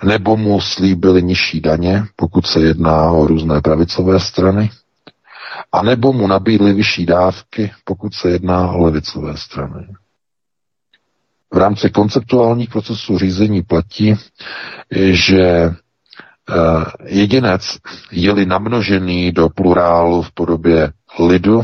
nebo 0.04 0.36
mu 0.36 0.60
slíbili 0.60 1.22
nižší 1.22 1.60
daně, 1.60 2.04
pokud 2.16 2.46
se 2.46 2.60
jedná 2.60 3.10
o 3.10 3.26
různé 3.26 3.60
pravicové 3.60 4.20
strany, 4.20 4.70
a 5.72 5.82
nebo 5.82 6.12
mu 6.12 6.26
nabídli 6.26 6.72
vyšší 6.72 7.06
dávky, 7.06 7.72
pokud 7.84 8.14
se 8.14 8.30
jedná 8.30 8.70
o 8.72 8.78
levicové 8.82 9.36
strany. 9.36 9.86
V 11.54 11.56
rámci 11.56 11.90
konceptuálních 11.90 12.70
procesů 12.70 13.18
řízení 13.18 13.62
platí, 13.62 14.14
že 15.10 15.70
jedinec, 17.04 17.78
je-li 18.10 18.46
namnožený 18.46 19.32
do 19.32 19.48
plurálu 19.48 20.22
v 20.22 20.32
podobě 20.32 20.92
lidu, 21.18 21.62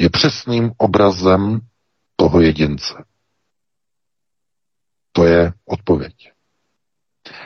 je 0.00 0.08
přesným 0.10 0.72
obrazem 0.76 1.60
toho 2.16 2.40
jedince. 2.40 2.94
To 5.12 5.24
je 5.24 5.52
odpověď. 5.64 6.32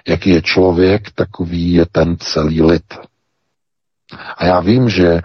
Jaký 0.09 0.31
je 0.31 0.43
člověk, 0.43 1.11
takový 1.11 1.73
je 1.73 1.87
ten 1.87 2.17
celý 2.19 2.63
lid. 2.63 2.95
A 4.37 4.45
já 4.47 4.61
vím, 4.61 4.89
že 4.89 5.07
eh, 5.09 5.23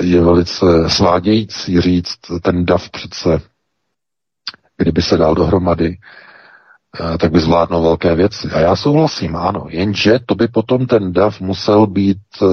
je 0.00 0.20
velice 0.20 0.66
svádějící 0.90 1.80
říct, 1.80 2.18
ten 2.42 2.64
dav 2.66 2.90
přece 2.90 3.40
kdyby 4.76 5.02
se 5.02 5.16
dal 5.16 5.34
dohromady, 5.34 5.98
eh, 5.98 6.25
tak 7.18 7.32
by 7.32 7.40
zvládnou 7.40 7.82
velké 7.82 8.14
věci. 8.14 8.48
A 8.48 8.60
já 8.60 8.76
souhlasím, 8.76 9.36
ano, 9.36 9.66
jenže 9.68 10.18
to 10.26 10.34
by 10.34 10.48
potom 10.48 10.86
ten 10.86 11.12
dav 11.12 11.40
musel 11.40 11.86
být 11.86 12.18
eh, 12.42 12.46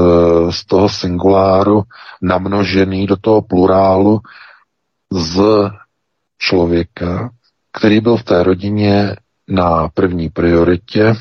z 0.52 0.66
toho 0.66 0.90
singuláru 0.90 1.84
namnožený 2.22 3.08
do 3.08 3.18
toho 3.18 3.42
plurálu 3.42 4.20
z 5.12 5.42
člověka, 6.38 7.30
který 7.74 8.02
byl 8.02 8.18
v 8.18 8.24
té 8.24 8.44
rodině 8.44 9.16
na 9.48 9.90
první 9.90 10.30
prioritě, 10.30 11.14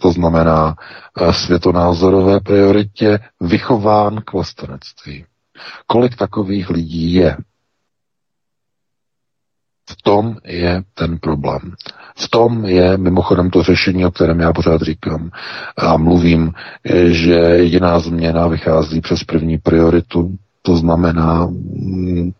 to 0.00 0.12
znamená 0.12 0.74
eh, 1.20 1.32
světonázorové 1.32 2.40
prioritě, 2.40 3.18
vychován 3.40 4.20
k 4.24 4.32
vlastenectví. 4.32 5.24
Kolik 5.86 6.16
takových 6.16 6.70
lidí 6.70 7.14
je? 7.14 7.36
V 9.90 10.02
tom 10.02 10.36
je 10.44 10.82
ten 10.94 11.18
problém. 11.18 11.60
V 12.18 12.28
tom 12.28 12.64
je 12.64 12.96
mimochodem 12.96 13.50
to 13.50 13.62
řešení, 13.62 14.06
o 14.06 14.10
kterém 14.10 14.40
já 14.40 14.52
pořád 14.52 14.82
říkám 14.82 15.30
a 15.76 15.96
mluvím, 15.96 16.52
že 17.06 17.32
jediná 17.34 17.98
změna 17.98 18.46
vychází 18.46 19.00
přes 19.00 19.24
první 19.24 19.58
prioritu, 19.58 20.30
to 20.62 20.76
znamená 20.76 21.46
mm, 21.46 22.30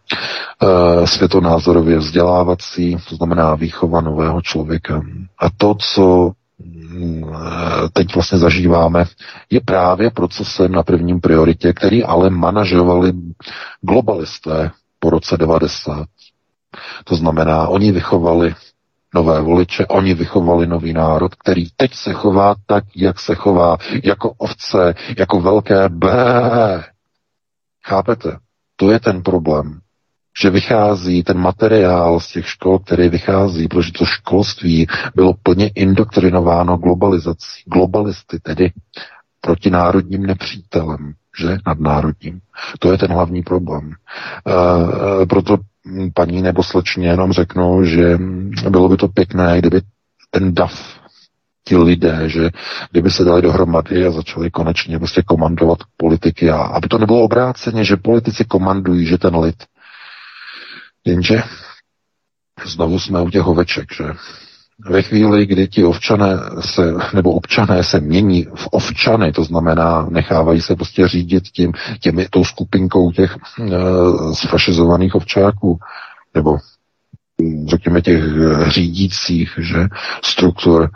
e, 0.63 1.07
světonázorově 1.07 1.99
vzdělávací, 1.99 2.97
to 3.09 3.17
znamená 3.17 3.55
výchova 3.55 4.01
nového 4.01 4.43
člověka. 4.43 5.03
A 5.39 5.51
to, 5.57 5.75
co 5.75 6.33
mm, 6.59 7.25
teď 7.93 8.15
vlastně 8.15 8.39
zažíváme, 8.39 9.05
je 9.51 9.61
právě 9.61 10.11
procesem 10.11 10.73
na 10.73 10.83
prvním 10.83 11.21
prioritě, 11.21 11.73
který 11.73 12.05
ale 12.05 12.31
manažovali 12.31 13.13
globalisté 13.81 14.71
po 14.99 15.11
roce 15.11 15.37
90. 15.37 16.07
To 17.05 17.17
znamená, 17.17 17.69
oni 17.69 17.93
vychovali 17.93 18.55
nové 19.17 19.41
voliče, 19.41 19.87
oni 19.87 20.15
vychovali 20.15 20.67
nový 20.67 20.93
národ, 20.93 21.35
který 21.35 21.67
teď 21.77 21.95
se 21.95 22.13
chová 22.13 22.55
tak, 22.67 22.85
jak 22.97 23.21
se 23.21 23.35
chová, 23.35 23.77
jako 24.05 24.31
ovce, 24.39 24.95
jako 25.19 25.41
velké 25.41 25.89
B. 25.89 26.09
Chápete? 27.87 28.37
To 28.77 28.91
je 28.91 29.01
ten 29.01 29.23
problém. 29.23 29.81
Že 30.43 30.51
vychází 30.51 31.23
ten 31.23 31.39
materiál 31.39 32.21
z 32.21 32.29
těch 32.33 32.49
škol, 32.49 32.79
který 32.79 33.09
vychází, 33.09 33.69
protože 33.69 33.93
to 33.93 34.05
školství 34.05 34.87
bylo 35.15 35.35
plně 35.43 35.69
indoktrinováno 35.75 36.77
globalizací. 36.77 37.63
Globalisty 37.67 38.41
tedy 38.41 38.73
proti 39.41 39.71
národním 39.71 40.27
nepřítelem, 40.27 41.13
že 41.41 41.59
nadnárodním. 41.67 42.41
To 42.79 42.93
je 42.93 42.99
ten 42.99 43.11
hlavní 43.13 43.43
problém. 43.43 43.91
E, 43.93 45.27
proto 45.27 45.57
paní 46.15 46.43
nebo 46.43 46.63
slečně 46.63 47.09
jenom 47.09 47.33
řeknu, 47.33 47.85
že 47.85 48.19
bylo 48.69 48.89
by 48.89 48.97
to 48.97 49.09
pěkné, 49.09 49.59
kdyby 49.59 49.81
ten 50.31 50.55
DAF, 50.55 51.01
ti 51.65 51.77
lidé, 51.77 52.29
že 52.29 52.51
kdyby 52.91 53.11
se 53.11 53.25
dali 53.25 53.43
dohromady 53.43 54.07
a 54.07 54.11
začali 54.11 54.51
konečně 54.51 54.99
prostě 54.99 55.23
komandovat 55.23 55.79
politiky 55.97 56.51
a 56.51 56.57
aby 56.57 56.89
to 56.89 56.99
nebylo 56.99 57.23
obráceně, 57.23 57.85
že 57.85 57.97
politici 57.97 58.45
komandují, 58.45 59.07
že 59.07 59.19
ten 59.19 59.37
lid. 59.37 59.65
Jenže 61.05 61.43
znovu 62.65 62.99
jsme 62.99 63.21
u 63.23 63.31
těch 63.31 63.47
oveček, 63.47 63.93
že 63.95 64.05
ve 64.85 65.03
chvíli, 65.03 65.47
kdy 65.47 65.69
ti 65.69 65.85
ovčané 65.85 66.39
se, 66.61 66.95
nebo 67.15 67.33
občané 67.33 67.85
se 67.85 68.01
mění 68.01 68.45
v 68.55 68.69
ovčany, 68.71 69.33
to 69.33 69.45
znamená, 69.45 70.07
nechávají 70.11 70.61
se 70.61 70.77
prostě 70.77 71.09
řídit 71.09 71.45
tím, 71.45 71.73
těmi, 72.01 72.27
tou 72.31 72.45
skupinkou 72.45 73.13
těch 73.13 73.37
e, 73.37 73.71
sfašizovaných 74.35 75.15
ovčáků, 75.15 75.79
nebo 76.35 76.59
řekněme 77.67 78.03
těch 78.03 78.25
řídících 78.69 79.59
že, 79.59 79.87
struktur, 80.25 80.91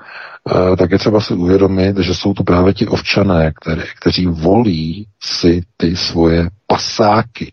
e, 0.73 0.77
tak 0.77 0.91
je 0.91 0.99
třeba 0.99 1.21
si 1.21 1.35
uvědomit, 1.35 1.99
že 1.99 2.15
jsou 2.15 2.35
to 2.35 2.45
právě 2.45 2.75
ti 2.75 2.87
ovčané, 2.87 3.53
které, 3.61 3.83
kteří 4.01 4.27
volí 4.27 5.07
si 5.23 5.63
ty 5.77 5.97
svoje 5.97 6.49
pasáky. 6.67 7.53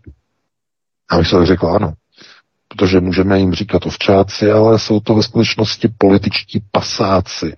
A 1.10 1.18
bych 1.18 1.28
se 1.28 1.36
tak 1.36 1.46
řekl, 1.46 1.66
ano, 1.66 1.92
protože 2.78 3.00
můžeme 3.00 3.38
jim 3.38 3.54
říkat 3.54 3.86
ovčáci, 3.86 4.50
ale 4.50 4.78
jsou 4.78 5.00
to 5.00 5.14
ve 5.14 5.22
skutečnosti 5.22 5.88
političtí 5.98 6.62
pasáci, 6.70 7.56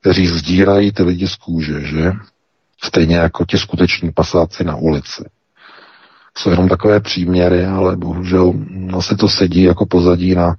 kteří 0.00 0.26
zdírají 0.26 0.92
ty 0.92 1.02
lidi 1.02 1.28
z 1.28 1.34
kůže, 1.34 1.80
že? 1.80 2.12
Stejně 2.84 3.16
jako 3.16 3.44
ti 3.44 3.58
skuteční 3.58 4.12
pasáci 4.12 4.64
na 4.64 4.76
ulici. 4.76 5.24
Jsou 6.38 6.50
jenom 6.50 6.68
takové 6.68 7.00
příměry, 7.00 7.64
ale 7.64 7.96
bohužel 7.96 8.52
asi 8.98 9.16
to 9.16 9.28
sedí 9.28 9.62
jako 9.62 9.86
pozadí 9.86 10.34
na, 10.34 10.54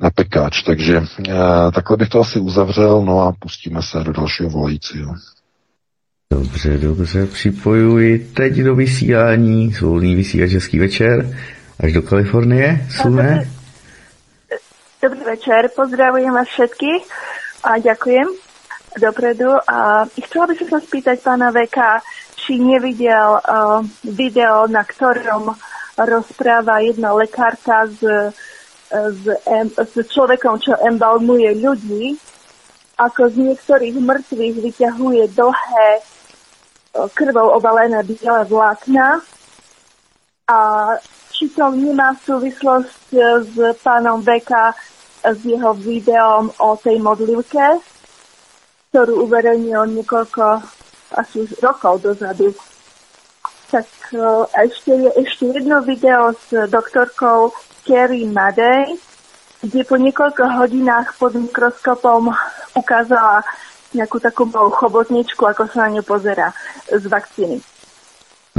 na 0.00 0.10
pekáč. 0.10 0.62
Takže 0.62 0.96
e, 0.96 1.02
takhle 1.74 1.96
bych 1.96 2.08
to 2.08 2.20
asi 2.20 2.40
uzavřel, 2.40 3.02
no 3.04 3.20
a 3.20 3.32
pustíme 3.38 3.82
se 3.82 4.04
do 4.04 4.12
dalšího 4.12 4.50
volajícího. 4.50 5.14
Dobře, 6.32 6.78
dobře, 6.78 7.26
připojuji 7.26 8.18
teď 8.18 8.54
do 8.56 8.74
vysílání, 8.74 9.74
volný 9.80 10.14
vysílač 10.14 10.50
Český 10.50 10.78
večer 10.78 11.36
až 11.80 11.90
do 11.96 12.02
Kalifornie. 12.04 12.84
Sune? 12.92 13.48
Dobrý 15.00 15.22
večer, 15.24 15.72
pozdravujem 15.72 16.28
vás 16.28 16.48
všetkých 16.52 17.02
a 17.64 17.80
ďakujem 17.80 18.28
dopredu. 19.00 19.56
A 19.64 20.04
chcela 20.28 20.44
by 20.52 20.54
som 20.60 20.68
sa 20.76 20.80
spýtať 20.84 21.16
pána 21.24 21.48
Veka, 21.48 22.04
či 22.36 22.60
nevidel 22.60 23.40
uh, 23.40 23.80
video, 24.04 24.68
na 24.68 24.84
ktorom 24.84 25.56
rozpráva 25.96 26.84
jedna 26.84 27.16
lekárka 27.16 27.88
s, 27.88 28.00
s, 28.92 29.20
s 29.76 29.94
človekom, 30.12 30.60
čo 30.60 30.76
embalmuje 30.84 31.64
ľudí, 31.64 32.16
ako 33.00 33.32
z 33.32 33.36
niektorých 33.40 33.96
mŕtvych 33.96 34.56
vyťahuje 34.60 35.22
dlhé 35.32 35.88
krvou 37.16 37.56
obalené 37.56 38.04
biele 38.04 38.44
vlákna 38.44 39.24
a 40.44 40.58
či 41.40 41.48
to 41.56 41.72
vníma 41.72 42.20
súvislosť 42.20 43.16
e, 43.16 43.20
s 43.48 43.56
pánom 43.80 44.20
Beka 44.20 44.76
s 45.24 45.40
jeho 45.40 45.72
videom 45.72 46.52
o 46.60 46.76
tej 46.76 47.00
modlivke, 47.00 47.80
ktorú 48.92 49.24
uverejnil 49.24 49.88
niekoľko 49.88 50.60
asi 51.16 51.48
už 51.48 51.56
rokov 51.64 52.04
dozadu. 52.04 52.52
Tak 53.72 53.88
e, 54.12 54.20
ešte, 54.68 54.92
ešte 55.16 55.48
jedno 55.48 55.80
video 55.80 56.36
s 56.36 56.52
doktorkou 56.68 57.56
Kerry 57.88 58.28
Madej, 58.28 59.00
kde 59.64 59.80
po 59.88 59.96
niekoľko 59.96 60.44
hodinách 60.60 61.16
pod 61.16 61.40
mikroskopom 61.40 62.36
ukázala 62.76 63.40
takú 63.96 64.44
malú 64.44 64.68
chobotničku, 64.76 65.40
ako 65.40 65.72
sa 65.72 65.88
na 65.88 65.96
ňu 65.96 66.04
pozera 66.04 66.52
z 66.92 67.00
vakcíny. 67.08 67.64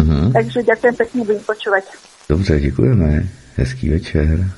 Mm-hmm. 0.02 0.34
Takže 0.34 0.66
ďakujem 0.66 0.96
pekne, 0.98 1.20
budem 1.30 1.46
počúvať. 1.46 2.11
Dobře, 2.32 2.60
děkujeme. 2.60 3.24
Hezký 3.56 3.90
večer. 3.90 4.52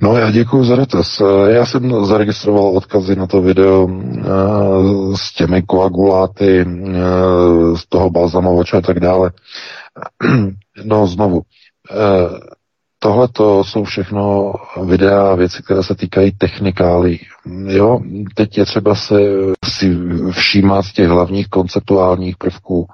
No 0.00 0.16
já 0.16 0.30
děkuji 0.30 0.64
za 0.64 0.76
dotaz. 0.76 1.22
Já 1.48 1.66
jsem 1.66 2.04
zaregistroval 2.04 2.76
odkazy 2.76 3.16
na 3.16 3.26
to 3.26 3.42
video 3.42 3.88
eh, 3.90 4.22
s 5.16 5.32
těmi 5.34 5.62
koaguláty, 5.62 6.60
eh, 6.60 6.66
z 7.76 7.86
toho 7.88 8.10
balzamovače 8.10 8.76
a 8.76 8.80
tak 8.80 9.00
dále. 9.00 9.30
No 10.84 11.06
znovu, 11.06 11.42
eh, 11.90 12.50
Tohle 13.02 13.28
to 13.28 13.64
jsou 13.64 13.84
všechno 13.84 14.52
videa, 14.84 15.34
věci, 15.34 15.62
které 15.62 15.82
se 15.82 15.94
týkají 15.94 16.32
technikálí. 16.32 17.20
Jo, 17.66 18.00
teď 18.34 18.58
je 18.58 18.64
třeba 18.64 18.94
se 18.94 19.20
si 19.64 19.96
všímat 20.30 20.84
těch 20.94 21.08
hlavních 21.08 21.48
konceptuálních 21.48 22.36
prvků 22.36 22.86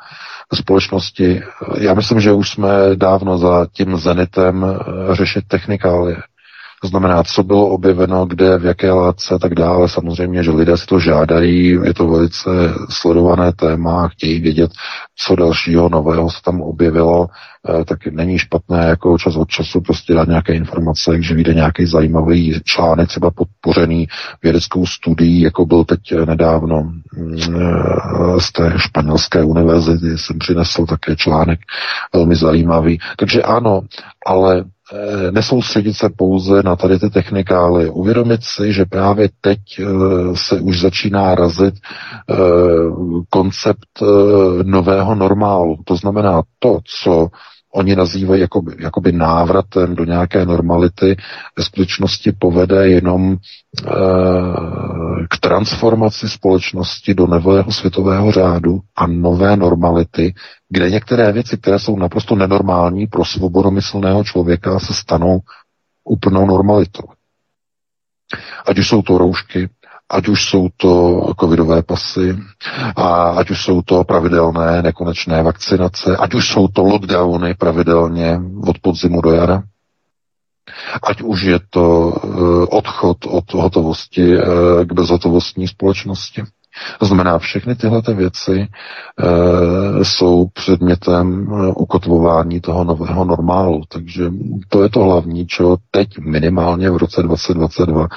společnosti. 0.54 1.42
Já 1.80 1.94
myslím, 1.94 2.20
že 2.20 2.32
už 2.32 2.50
jsme 2.50 2.68
dávno 2.96 3.38
za 3.38 3.66
tím 3.72 3.96
zenitem 3.96 4.66
řešit 5.12 5.44
technikálie. 5.48 6.16
To 6.82 6.88
znamená, 6.88 7.22
co 7.22 7.42
bylo 7.42 7.68
objeveno, 7.68 8.26
kde, 8.26 8.58
v 8.58 8.64
jaké 8.64 8.90
látce 8.90 9.34
a 9.34 9.38
tak 9.38 9.54
dále. 9.54 9.88
Samozřejmě, 9.88 10.42
že 10.42 10.50
lidé 10.50 10.76
si 10.76 10.86
to 10.86 10.98
žádají, 11.00 11.78
je 11.84 11.94
to 11.94 12.08
velice 12.08 12.50
sledované 12.90 13.52
téma, 13.52 14.08
chtějí 14.08 14.40
vědět, 14.40 14.70
co 15.18 15.36
dalšího 15.36 15.88
nového 15.88 16.30
se 16.30 16.42
tam 16.44 16.60
objevilo, 16.60 17.28
eh, 17.68 17.84
tak 17.84 18.06
není 18.06 18.38
špatné 18.38 18.86
jako 18.86 19.18
čas 19.18 19.36
od 19.36 19.48
času 19.48 19.80
prostě 19.80 20.14
dát 20.14 20.28
nějaké 20.28 20.54
informace, 20.54 21.22
že 21.22 21.34
vyjde 21.34 21.54
nějaký 21.54 21.86
zajímavý 21.86 22.60
článek, 22.64 23.08
třeba 23.08 23.30
podpořený 23.30 24.08
vědeckou 24.42 24.86
studií, 24.86 25.40
jako 25.40 25.66
byl 25.66 25.84
teď 25.84 26.00
nedávno 26.26 26.82
mm, 26.82 27.36
eh, 27.56 28.40
z 28.40 28.52
té 28.52 28.72
španělské 28.76 29.44
univerzity, 29.44 30.18
jsem 30.18 30.38
přinesl 30.38 30.86
také 30.86 31.16
článek 31.16 31.60
velmi 32.14 32.36
zajímavý. 32.36 32.98
Takže 33.16 33.42
ano, 33.42 33.80
ale 34.26 34.64
nesoustředit 35.30 35.94
se 35.94 36.08
pouze 36.16 36.62
na 36.62 36.76
tady 36.76 36.98
ty 36.98 37.10
technikály, 37.10 37.90
uvědomit 37.90 38.44
si, 38.44 38.72
že 38.72 38.84
právě 38.84 39.28
teď 39.40 39.58
eh, 39.80 39.84
se 40.34 40.60
už 40.60 40.80
začíná 40.80 41.34
razit 41.34 41.74
eh, 42.30 42.34
koncept 43.30 44.02
nového 44.62 45.14
normálu. 45.14 45.76
To 45.84 45.96
znamená 45.96 46.42
to, 46.58 46.78
co 47.02 47.28
oni 47.76 47.96
nazývají 47.96 48.40
jakoby, 48.40 48.72
jakoby 48.78 49.12
návratem 49.12 49.94
do 49.94 50.04
nějaké 50.04 50.46
normality, 50.46 51.16
ve 51.58 51.64
skutečnosti 51.64 52.32
povede 52.32 52.88
jenom 52.88 53.32
e, 53.32 53.36
k 55.30 55.38
transformaci 55.40 56.28
společnosti 56.28 57.14
do 57.14 57.26
nového 57.26 57.72
světového 57.72 58.32
řádu 58.32 58.80
a 58.96 59.06
nové 59.06 59.56
normality, 59.56 60.34
kde 60.68 60.90
některé 60.90 61.32
věci, 61.32 61.56
které 61.56 61.78
jsou 61.78 61.96
naprosto 61.98 62.34
nenormální 62.36 63.06
pro 63.06 63.24
svobodomyslného 63.24 64.24
člověka, 64.24 64.78
se 64.78 64.94
stanou 64.94 65.40
úplnou 66.04 66.46
normalitou. 66.46 67.04
Ať 68.66 68.78
už 68.78 68.88
jsou 68.88 69.02
to 69.02 69.18
roušky, 69.18 69.68
ať 70.10 70.28
už 70.28 70.44
jsou 70.48 70.68
to 70.76 71.20
covidové 71.40 71.82
pasy, 71.82 72.38
a 72.96 73.28
ať 73.28 73.50
už 73.50 73.64
jsou 73.64 73.82
to 73.82 74.04
pravidelné 74.04 74.82
nekonečné 74.82 75.42
vakcinace, 75.42 76.16
ať 76.16 76.34
už 76.34 76.48
jsou 76.48 76.68
to 76.68 76.82
lockdowny 76.82 77.54
pravidelně 77.54 78.40
od 78.66 78.78
podzimu 78.78 79.20
do 79.20 79.30
jara, 79.32 79.62
ať 81.02 81.22
už 81.22 81.42
je 81.42 81.58
to 81.70 82.12
eh, 82.16 82.26
odchod 82.70 83.18
od 83.26 83.54
hotovosti 83.54 84.34
eh, 84.34 84.84
k 84.84 84.92
bezhotovostní 84.92 85.68
společnosti. 85.68 86.42
To 86.98 87.06
znamená, 87.06 87.38
všechny 87.38 87.74
tyhle 87.74 88.02
věci 88.14 88.60
e, 88.60 90.04
jsou 90.04 90.46
předmětem 90.52 91.48
eh, 91.52 91.66
ukotvování 91.76 92.60
toho 92.60 92.84
nového 92.84 93.24
normálu. 93.24 93.82
Takže 93.88 94.30
to 94.68 94.82
je 94.82 94.88
to 94.88 95.00
hlavní, 95.00 95.46
co 95.46 95.76
teď 95.90 96.18
minimálně 96.18 96.90
v 96.90 96.96
roce 96.96 97.22
2022 97.22 98.08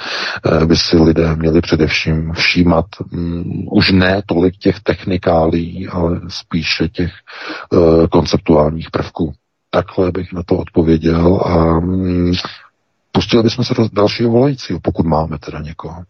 e, 0.62 0.66
by 0.66 0.76
si 0.76 0.96
lidé 0.96 1.36
měli 1.36 1.60
především 1.60 2.32
všímat. 2.32 2.86
Um, 3.12 3.66
už 3.72 3.90
ne 3.92 4.22
tolik 4.26 4.56
těch 4.56 4.80
technikálí, 4.80 5.88
ale 5.88 6.20
spíše 6.28 6.88
těch 6.88 7.10
e, 7.12 8.08
konceptuálních 8.08 8.90
prvků. 8.90 9.32
Takhle 9.70 10.12
bych 10.12 10.32
na 10.32 10.42
to 10.42 10.56
odpověděl 10.58 11.36
a 11.44 11.78
um, 11.78 12.32
pustili 13.12 13.42
bychom 13.42 13.64
se 13.64 13.74
do 13.74 13.88
dalšího 13.92 14.30
volajícího, 14.30 14.80
pokud 14.82 15.06
máme 15.06 15.38
teda 15.38 15.60
někoho. 15.60 16.02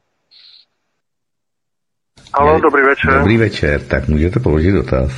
Halo, 2.34 2.60
dobrý 2.60 2.82
večer. 2.82 3.18
Dobrý 3.18 3.36
večer, 3.36 3.80
tak 3.82 4.08
můžete 4.08 4.40
položit 4.40 4.72
dotaz. 4.72 5.10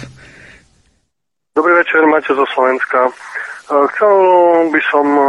Dobrý 1.56 1.72
večer, 1.72 2.06
máte 2.06 2.34
zo 2.34 2.46
Slovenska. 2.54 3.08
E, 3.08 3.12
chcel 3.92 4.12
by 4.72 4.80
som 4.90 5.06
e, 5.12 5.24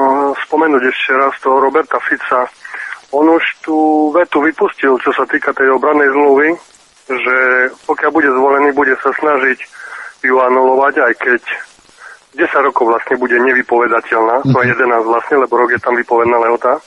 spomenúť 0.48 0.84
ešte 0.88 1.12
raz 1.20 1.36
toho 1.44 1.60
Roberta 1.60 2.00
Fica. 2.00 2.48
On 3.12 3.28
už 3.28 3.44
tú 3.60 4.10
vetu 4.16 4.40
vypustil, 4.42 4.96
čo 5.04 5.12
sa 5.12 5.28
týka 5.28 5.52
tej 5.52 5.76
obrannej 5.76 6.08
zmluvy, 6.16 6.56
že 7.12 7.38
pokiaľ 7.84 8.12
bude 8.16 8.30
zvolený, 8.32 8.72
bude 8.72 8.96
sa 9.04 9.12
snažiť 9.20 9.60
ju 10.24 10.40
anulovať, 10.40 11.04
aj 11.04 11.14
keď 11.20 11.42
10 12.48 12.68
rokov 12.72 12.96
vlastne 12.96 13.20
bude 13.20 13.36
nevypovedateľná, 13.44 14.48
to 14.48 14.58
je 14.64 14.72
11 14.72 15.04
vlastne, 15.04 15.36
lebo 15.36 15.54
rok 15.60 15.70
je 15.76 15.84
tam 15.84 16.00
vypovedná 16.00 16.40
lehota. 16.40 16.80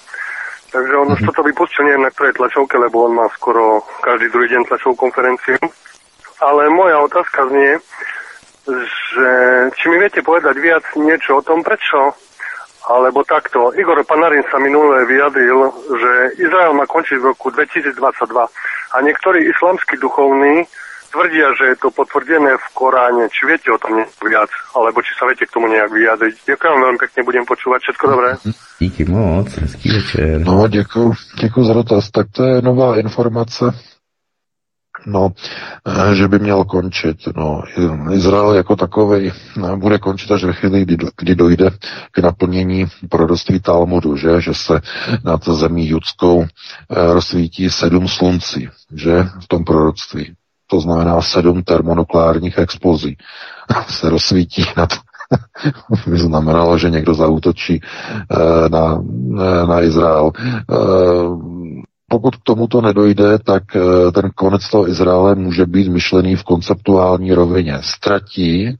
Takže 0.76 0.92
on 0.96 1.08
už 1.08 1.20
mhm. 1.24 1.26
toto 1.32 1.40
vypustil, 1.40 1.88
neviem 1.88 2.04
na 2.04 2.12
ktorej 2.12 2.36
tlačovke, 2.36 2.76
lebo 2.76 3.08
on 3.08 3.16
má 3.16 3.26
skoro 3.32 3.80
každý 4.04 4.28
druhý 4.28 4.52
deň 4.52 4.68
tlačovú 4.68 5.08
konferenciu. 5.08 5.56
Ale 6.44 6.68
moja 6.68 7.00
otázka 7.00 7.48
znie, 7.48 7.80
že 9.08 9.30
či 9.72 9.84
mi 9.88 9.96
viete 9.96 10.20
povedať 10.20 10.52
viac 10.60 10.84
niečo 11.00 11.40
o 11.40 11.44
tom, 11.44 11.64
prečo 11.64 12.12
Alebo 12.86 13.26
takto. 13.26 13.74
Igor 13.74 13.98
Panarin 14.06 14.46
sa 14.46 14.62
minule 14.62 15.02
vyjadril, 15.10 15.74
že 15.96 16.12
Izrael 16.38 16.70
má 16.70 16.86
končiť 16.86 17.18
v 17.18 17.34
roku 17.34 17.50
2022 17.50 17.98
a 18.94 18.96
niektorí 19.02 19.42
islamskí 19.48 19.98
duchovní 19.98 20.68
tvrdia, 21.12 21.54
že 21.58 21.64
je 21.72 21.76
to 21.76 21.88
potvrdené 21.90 22.56
v 22.56 22.66
Koráne. 22.74 23.28
Či 23.30 23.42
viete 23.46 23.68
o 23.72 23.78
tom 23.78 24.04
viac? 24.24 24.50
Alebo 24.74 25.02
či 25.02 25.12
sa 25.18 25.26
viete 25.26 25.46
k 25.46 25.54
tomu 25.54 25.66
nejak 25.68 25.90
vyjadriť? 25.90 26.34
Ďakujem 26.46 26.76
veľmi 26.82 26.98
pekne, 26.98 27.20
budem 27.26 27.44
počúvať. 27.46 27.80
Všetko 27.82 28.04
dobré? 28.10 28.30
Díky 28.80 29.04
moc, 29.04 29.48
hezký 29.48 29.88
večer. 29.88 30.40
No, 30.40 30.68
děkuji, 30.68 31.12
děkuji 31.40 31.64
za 31.64 31.72
dotaz. 31.72 32.10
Tak 32.10 32.26
to 32.32 32.44
je 32.44 32.62
nová 32.62 32.98
informace 32.98 33.72
No, 35.06 35.32
eh, 35.86 36.14
že 36.14 36.28
by 36.28 36.38
měl 36.38 36.64
končit. 36.64 37.16
No, 37.36 37.62
Izrael 38.12 38.54
jako 38.54 38.76
takový 38.76 39.30
eh, 39.30 39.76
bude 39.76 39.98
končit 39.98 40.30
až 40.30 40.44
ve 40.44 40.52
chvíli, 40.52 40.80
kdy, 40.80 40.96
kdy 41.16 41.34
dojde 41.34 41.70
k 42.10 42.18
naplnění 42.18 42.86
proroctví 43.10 43.60
Talmudu, 43.60 44.16
že, 44.16 44.40
že 44.40 44.54
se 44.54 44.80
nad 45.24 45.48
zemí 45.48 45.88
judskou 45.88 46.44
eh, 46.44 47.12
rozsvítí 47.12 47.70
sedm 47.70 48.08
sluncí, 48.08 48.68
že, 48.94 49.22
v 49.42 49.48
tom 49.48 49.64
proroctví. 49.64 50.34
To 50.66 50.80
znamená 50.80 51.22
sedm 51.22 51.62
termonukleárních 51.62 52.58
explozí 52.58 53.16
se 53.88 54.10
rozsvítí 54.10 54.64
nad 54.76 54.88
by 56.06 56.18
znamenalo, 56.18 56.78
že 56.78 56.90
někdo 56.90 57.14
zautočí 57.14 57.80
na, 58.70 59.02
na 59.66 59.82
Izrael 59.82 60.32
pokud 62.08 62.36
k 62.36 62.42
tomuto 62.42 62.80
nedojde, 62.80 63.38
tak 63.38 63.76
eh, 63.76 64.12
ten 64.12 64.30
konec 64.34 64.68
toho 64.70 64.88
Izraele 64.88 65.34
může 65.34 65.66
být 65.66 65.88
myšlený 65.88 66.36
v 66.36 66.44
konceptuální 66.44 67.32
rovině. 67.32 67.78
Ztratí 67.82 68.78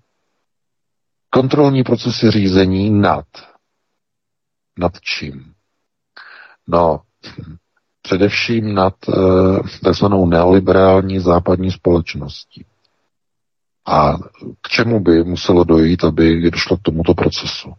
kontrolní 1.30 1.82
procesy 1.84 2.30
řízení 2.30 2.90
nad. 2.90 3.24
Nad 4.78 4.92
čím? 5.00 5.52
No, 6.68 7.00
především 8.06 8.74
nad 8.74 8.94
e, 9.08 9.12
takzvanou 9.84 10.26
neoliberální 10.26 11.18
západní 11.20 11.70
společností. 11.70 12.64
A 13.86 14.16
k 14.62 14.68
čemu 14.68 15.00
by 15.00 15.24
muselo 15.24 15.64
dojít, 15.64 16.04
aby 16.04 16.50
došlo 16.50 16.76
k 16.76 16.82
tomuto 16.82 17.14
procesu? 17.14 17.72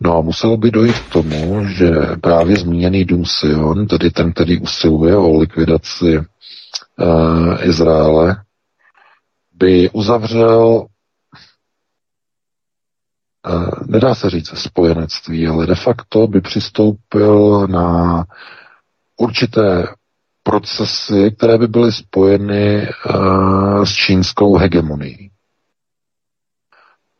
No 0.00 0.18
a 0.18 0.20
muselo 0.20 0.56
by 0.56 0.70
dojít 0.70 0.98
k 0.98 1.12
tomu, 1.12 1.64
že 1.68 1.90
právě 2.22 2.56
zmíněný 2.56 3.04
Dům 3.04 3.24
Sion, 3.24 3.86
tedy 3.86 4.10
ten, 4.10 4.32
který 4.32 4.60
usiluje 4.60 5.16
o 5.16 5.38
likvidaci 5.38 6.18
uh, 6.18 6.24
Izraele, 7.62 8.36
by 9.54 9.90
uzavřel, 9.90 10.86
uh, 13.48 13.70
nedá 13.86 14.14
se 14.14 14.30
říct 14.30 14.58
spojenectví, 14.58 15.46
ale 15.48 15.66
de 15.66 15.74
facto 15.74 16.26
by 16.26 16.40
přistoupil 16.40 17.66
na 17.66 18.24
určité 19.18 19.86
procesy, 20.42 21.30
které 21.36 21.58
by 21.58 21.66
byly 21.68 21.92
spojeny 21.92 22.88
uh, 22.88 23.84
s 23.84 23.92
čínskou 23.92 24.56
hegemonií. 24.56 25.30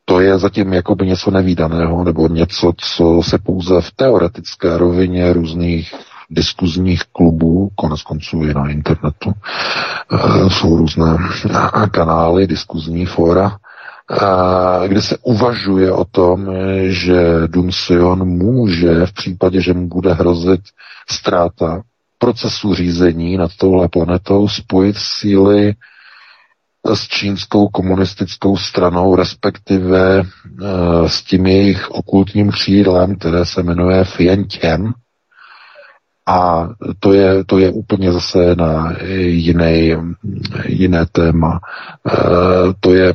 To 0.08 0.20
je 0.20 0.38
zatím 0.38 0.72
jakoby 0.72 1.06
něco 1.06 1.30
nevýdaného, 1.30 2.04
nebo 2.04 2.28
něco, 2.28 2.72
co 2.76 3.20
se 3.22 3.38
pouze 3.38 3.80
v 3.80 3.90
teoretické 3.92 4.78
rovině 4.78 5.32
různých 5.32 5.94
diskuzních 6.30 7.02
klubů, 7.12 7.68
konec 7.74 8.02
konců 8.02 8.42
i 8.44 8.54
na 8.54 8.68
internetu, 8.68 9.32
e, 10.12 10.50
jsou 10.50 10.76
různé 10.76 11.16
kanály, 11.90 12.46
diskuzní 12.46 13.06
fora, 13.06 13.56
e, 14.84 14.88
kde 14.88 15.02
se 15.02 15.16
uvažuje 15.22 15.92
o 15.92 16.04
tom, 16.04 16.46
že 16.86 17.46
Dun 17.46 17.72
Sion 17.72 18.24
může 18.28 19.06
v 19.06 19.12
případě, 19.12 19.60
že 19.60 19.74
mu 19.74 19.88
bude 19.88 20.12
hrozit 20.12 20.60
ztráta 21.10 21.82
procesu 22.18 22.74
řízení 22.74 23.36
nad 23.36 23.50
touhle 23.56 23.88
planetou 23.88 24.48
spojit 24.48 24.96
síly 24.98 25.74
s 26.94 27.08
čínskou 27.08 27.68
komunistickou 27.68 28.56
stranou, 28.56 29.16
respektive 29.16 30.20
eh, 30.20 31.08
s 31.08 31.22
tím 31.22 31.46
jejich 31.46 31.90
okultním 31.90 32.50
křídlem, 32.50 33.16
které 33.16 33.44
se 33.46 33.62
jmenuje 33.62 34.04
Fientien. 34.04 34.92
A 36.28 36.68
to 37.00 37.12
je, 37.12 37.44
to 37.44 37.58
je 37.58 37.70
úplně 37.72 38.12
zase 38.12 38.54
na 38.56 38.92
jiný, 39.16 39.94
jiné 40.66 41.06
téma. 41.12 41.60
Eh, 42.08 42.18
to 42.80 42.94
je, 42.94 43.14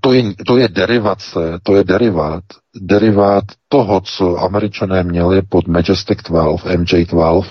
to, 0.00 0.12
je, 0.12 0.22
to 0.46 0.56
je 0.56 0.68
derivace, 0.68 1.58
to 1.62 1.76
je 1.76 1.84
derivát, 1.84 2.44
derivát 2.80 3.44
toho, 3.68 4.00
co 4.00 4.38
američané 4.38 5.02
měli 5.02 5.42
pod 5.42 5.68
Majestic 5.68 6.18
12, 6.28 6.64
MJ12, 6.64 7.44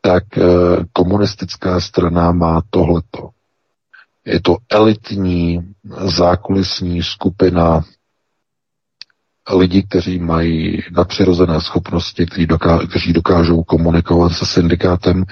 tak 0.00 0.24
eh, 0.38 0.42
komunistická 0.92 1.80
strana 1.80 2.32
má 2.32 2.62
tohleto. 2.70 3.28
Je 4.26 4.40
to 4.40 4.56
elitní 4.70 5.60
zákulisní 6.04 7.02
skupina 7.02 7.82
lidí, 9.52 9.82
kteří 9.82 10.18
mají 10.18 10.82
nadpřirozené 10.92 11.60
schopnosti, 11.60 12.26
kteří, 12.26 12.46
doká- 12.46 12.88
kteří 12.88 13.12
dokážou 13.12 13.62
komunikovat 13.62 14.28
se 14.32 14.46
syndikátem 14.46 15.24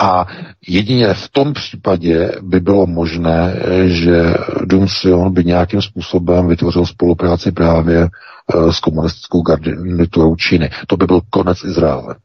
a 0.00 0.26
jedině 0.68 1.14
v 1.14 1.28
tom 1.28 1.52
případě 1.52 2.32
by 2.42 2.60
bylo 2.60 2.86
možné, 2.86 3.56
že 3.86 4.34
Dun 4.64 4.88
Sion 4.88 5.32
by 5.32 5.44
nějakým 5.44 5.82
způsobem 5.82 6.48
vytvořil 6.48 6.86
spolupráci 6.86 7.52
právě 7.52 8.02
eh, 8.08 8.72
s 8.72 8.80
komunistickou 8.80 9.42
garniturou 9.42 10.36
Číny. 10.36 10.70
To 10.86 10.96
by 10.96 11.06
byl 11.06 11.20
konec 11.30 11.64
Izraele. 11.64 12.16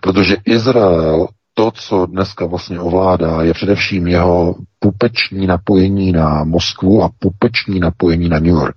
Protože 0.00 0.36
Izrael 0.44 1.28
to, 1.54 1.70
co 1.70 2.06
dneska 2.06 2.46
vlastně 2.46 2.80
ovládá, 2.80 3.42
je 3.42 3.54
především 3.54 4.06
jeho 4.06 4.54
pupeční 4.78 5.46
napojení 5.46 6.12
na 6.12 6.44
Moskvu 6.44 7.02
a 7.02 7.10
pupeční 7.18 7.80
napojení 7.80 8.28
na 8.28 8.38
New 8.38 8.54
York. 8.54 8.76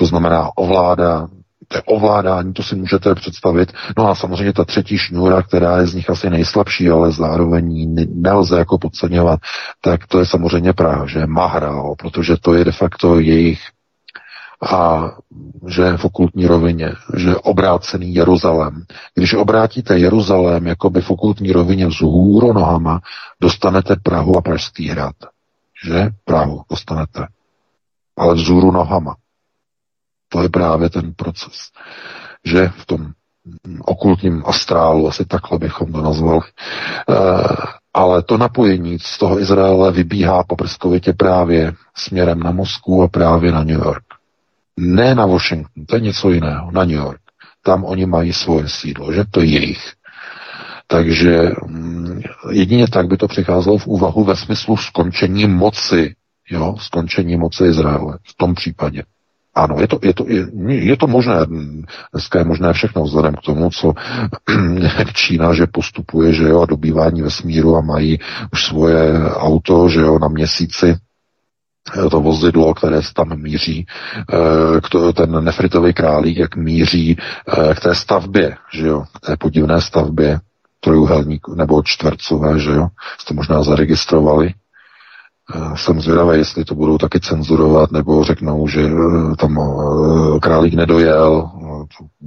To 0.00 0.06
znamená 0.06 0.50
ovládá 0.56 1.28
to 1.68 1.76
je 1.78 1.82
ovládání, 1.82 2.52
to 2.52 2.62
si 2.62 2.76
můžete 2.76 3.14
představit. 3.14 3.72
No 3.98 4.08
a 4.08 4.14
samozřejmě 4.14 4.52
ta 4.52 4.64
třetí 4.64 4.98
šňůra, 4.98 5.42
která 5.42 5.78
je 5.78 5.86
z 5.86 5.94
nich 5.94 6.10
asi 6.10 6.30
nejslabší, 6.30 6.90
ale 6.90 7.12
zároveň 7.12 7.94
nelze 8.14 8.58
jako 8.58 8.78
podceňovat, 8.78 9.40
tak 9.80 10.06
to 10.06 10.18
je 10.18 10.26
samozřejmě 10.26 10.72
Praha, 10.72 11.06
že 11.06 11.26
Mahra, 11.26 11.82
protože 11.98 12.36
to 12.40 12.54
je 12.54 12.64
de 12.64 12.72
facto 12.72 13.20
jejich 13.20 13.60
a 14.72 15.10
že 15.68 15.96
v 15.96 16.04
okultní 16.04 16.46
rovině, 16.46 16.92
že 17.16 17.36
obrácený 17.36 18.14
Jeruzalém. 18.14 18.84
Když 19.14 19.34
obrátíte 19.34 19.98
Jeruzalém 19.98 20.66
jakoby 20.66 21.00
v 21.00 21.10
okultní 21.10 21.52
rovině 21.52 21.86
vzhůru 21.86 22.52
nohama, 22.52 23.00
dostanete 23.40 23.96
Prahu 24.02 24.36
a 24.36 24.40
Pražský 24.40 24.88
hrad. 24.88 25.14
Že? 25.84 26.08
Prahu 26.24 26.62
dostanete. 26.70 27.26
Ale 28.16 28.34
vzhůru 28.34 28.70
nohama. 28.70 29.14
To 30.32 30.42
je 30.42 30.48
právě 30.48 30.90
ten 30.90 31.14
proces. 31.14 31.70
Že 32.44 32.68
v 32.68 32.86
tom 32.86 33.12
okultním 33.80 34.42
astrálu, 34.46 35.08
asi 35.08 35.24
takhle 35.24 35.58
bychom 35.58 35.92
to 35.92 36.02
nazvali. 36.02 36.40
E, 36.40 37.14
ale 37.94 38.22
to 38.22 38.38
napojení 38.38 38.98
z 38.98 39.18
toho 39.18 39.40
Izraele 39.40 39.92
vybíhá 39.92 40.44
po 40.44 40.56
prskovitě 40.56 41.12
právě 41.12 41.72
směrem 41.96 42.40
na 42.40 42.50
Moskvu 42.50 43.02
a 43.02 43.08
právě 43.08 43.52
na 43.52 43.64
New 43.64 43.78
York. 43.78 44.04
Ne 44.76 45.14
na 45.14 45.26
Washington, 45.26 45.84
to 45.86 45.96
je 45.96 46.00
něco 46.00 46.30
jiného, 46.30 46.70
na 46.70 46.84
New 46.84 46.96
York. 46.96 47.20
Tam 47.62 47.84
oni 47.84 48.06
mají 48.06 48.32
svoje 48.32 48.68
sídlo, 48.68 49.12
že 49.12 49.24
to 49.30 49.40
je 49.40 49.46
jejich. 49.46 49.92
Takže 50.86 51.50
mm, 51.66 52.20
jedině 52.50 52.88
tak 52.88 53.06
by 53.06 53.16
to 53.16 53.28
přicházelo 53.28 53.78
v 53.78 53.86
úvahu 53.86 54.24
ve 54.24 54.36
smyslu 54.36 54.76
skončení 54.76 55.46
moci, 55.46 56.14
jo, 56.50 56.76
skončení 56.78 57.36
moci 57.36 57.64
Izraele 57.64 58.18
v 58.24 58.34
tom 58.36 58.54
případě. 58.54 59.02
Ano, 59.60 59.76
je 59.80 59.88
to, 59.88 59.98
je, 60.02 60.14
to, 60.14 60.24
je, 60.28 60.46
je 60.68 60.96
to 60.96 61.06
možné, 61.06 61.34
dneska 62.12 62.38
je 62.38 62.44
možné 62.44 62.72
všechno 62.72 63.02
vzhledem 63.02 63.34
k 63.34 63.40
tomu, 63.40 63.70
co 63.70 63.92
Čína, 65.12 65.52
že 65.52 65.66
postupuje, 65.66 66.32
že 66.32 66.48
jo, 66.48 66.60
a 66.60 66.66
dobývání 66.66 67.22
vesmíru 67.22 67.76
a 67.76 67.80
mají 67.80 68.18
už 68.52 68.64
svoje 68.64 69.30
auto, 69.34 69.88
že 69.88 70.00
jo, 70.00 70.18
na 70.18 70.28
měsíci, 70.28 70.96
to 72.10 72.20
vozidlo, 72.20 72.74
které 72.74 73.02
se 73.02 73.14
tam 73.14 73.36
míří, 73.36 73.86
eh, 74.32 75.12
ten 75.12 75.44
nefritový 75.44 75.92
králík, 75.92 76.38
jak 76.38 76.56
míří 76.56 77.16
eh, 77.18 77.74
k 77.74 77.80
té 77.80 77.94
stavbě, 77.94 78.56
že 78.72 78.86
jo, 78.86 79.04
k 79.12 79.26
té 79.26 79.36
podivné 79.36 79.80
stavbě 79.80 80.40
trojuhelník 80.80 81.48
nebo 81.54 81.82
čtvercové, 81.82 82.58
že 82.58 82.70
jo, 82.70 82.88
jste 83.18 83.34
možná 83.34 83.62
zaregistrovali. 83.62 84.54
Eh, 85.54 85.76
jsem 85.76 86.00
zvědavý, 86.00 86.38
jestli 86.38 86.64
to 86.64 86.74
budou 86.74 86.98
taky 86.98 87.20
cenzurovat, 87.20 87.92
nebo 87.92 88.24
řeknou, 88.24 88.68
že 88.68 88.88
tam 89.38 89.58
králík 90.42 90.74
nedojel, 90.74 91.50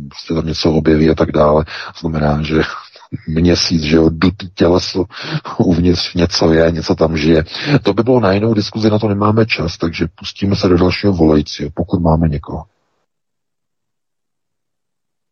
prostě 0.10 0.34
tam 0.34 0.46
něco 0.46 0.72
objeví 0.72 1.10
a 1.10 1.16
tak 1.16 1.32
dále. 1.32 1.66
Znamená, 2.00 2.42
že 2.42 2.62
měsíc, 3.28 3.82
že 3.82 3.96
jo, 3.96 4.10
dutý 4.10 4.50
těleso, 4.50 5.06
uvnitř 5.58 6.14
něco 6.14 6.54
je, 6.54 6.72
něco 6.72 6.96
tam 6.96 7.18
žije. 7.18 7.44
To 7.84 7.94
by 7.94 8.04
bylo 8.04 8.20
na 8.20 8.32
jinou 8.32 8.54
diskuzi, 8.54 8.90
na 8.90 9.00
to 9.00 9.08
nemáme 9.08 9.46
čas, 9.46 9.78
takže 9.78 10.08
pustíme 10.20 10.56
se 10.56 10.70
do 10.70 10.78
dalšího 10.78 11.14
volajícího, 11.14 11.70
pokud 11.74 12.02
máme 12.02 12.30
někoho. 12.30 12.64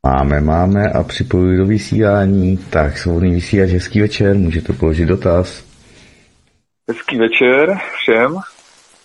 Máme, 0.05 0.41
máme 0.41 0.89
a 0.89 1.03
připojuji 1.03 1.57
do 1.57 1.65
vysílání. 1.65 2.57
Tak, 2.57 2.97
svobodný 2.97 3.31
vysílač, 3.31 3.69
hezký 3.69 4.01
večer, 4.01 4.37
můžete 4.37 4.73
položit 4.73 5.05
dotaz. 5.05 5.70
Hezký 6.89 7.17
večer 7.17 7.79
všem, 7.93 8.39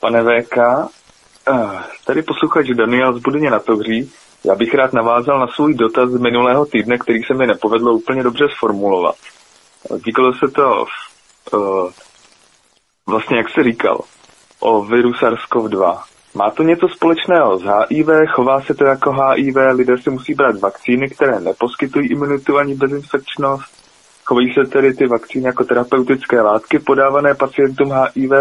pane 0.01 0.23
VK. 0.23 0.59
Eh, 0.59 1.83
tady 2.07 2.23
posluchač 2.23 2.67
Daniel 2.69 3.19
z 3.19 3.23
Budyně 3.23 3.51
na 3.51 3.59
Tohří. 3.59 4.13
Já 4.45 4.55
bych 4.55 4.75
rád 4.75 4.93
navázal 4.93 5.41
na 5.41 5.47
svůj 5.47 5.75
dotaz 5.75 6.11
z 6.11 6.21
minulého 6.21 6.67
týdne, 6.67 6.99
který 6.99 7.23
se 7.23 7.35
mi 7.35 7.47
nepovedlo 7.47 7.93
úplně 7.93 8.23
dobře 8.23 8.45
sformulovat. 8.57 9.17
Týkalo 10.05 10.33
se 10.33 10.49
to, 10.49 10.87
uh, 11.53 11.91
vlastně 13.07 13.37
jak 13.37 13.51
se 13.51 13.65
říkal, 13.65 14.01
o 14.61 14.85
viru 14.85 15.13
SARS-CoV-2. 15.13 16.03
Má 16.35 16.51
to 16.51 16.63
něco 16.63 16.89
společného 16.89 17.59
s 17.59 17.63
HIV, 17.63 18.09
chová 18.29 18.61
se 18.61 18.75
to 18.75 18.85
jako 18.85 19.13
HIV, 19.13 19.57
lidé 19.73 19.99
si 19.99 20.11
musí 20.11 20.35
brát 20.35 20.61
vakcíny, 20.61 21.09
které 21.09 21.41
neposkytují 21.41 22.11
imunitu 22.11 22.59
ani 22.59 22.75
bezinfekčnost. 22.75 23.76
Chovají 24.27 24.55
se 24.55 24.71
tedy 24.71 24.95
ty 24.95 25.07
vakcíny 25.07 25.45
jako 25.45 25.65
terapeutické 25.65 26.41
látky 26.41 26.79
podávané 26.79 27.35
pacientům 27.35 27.93
HIV. 27.93 28.33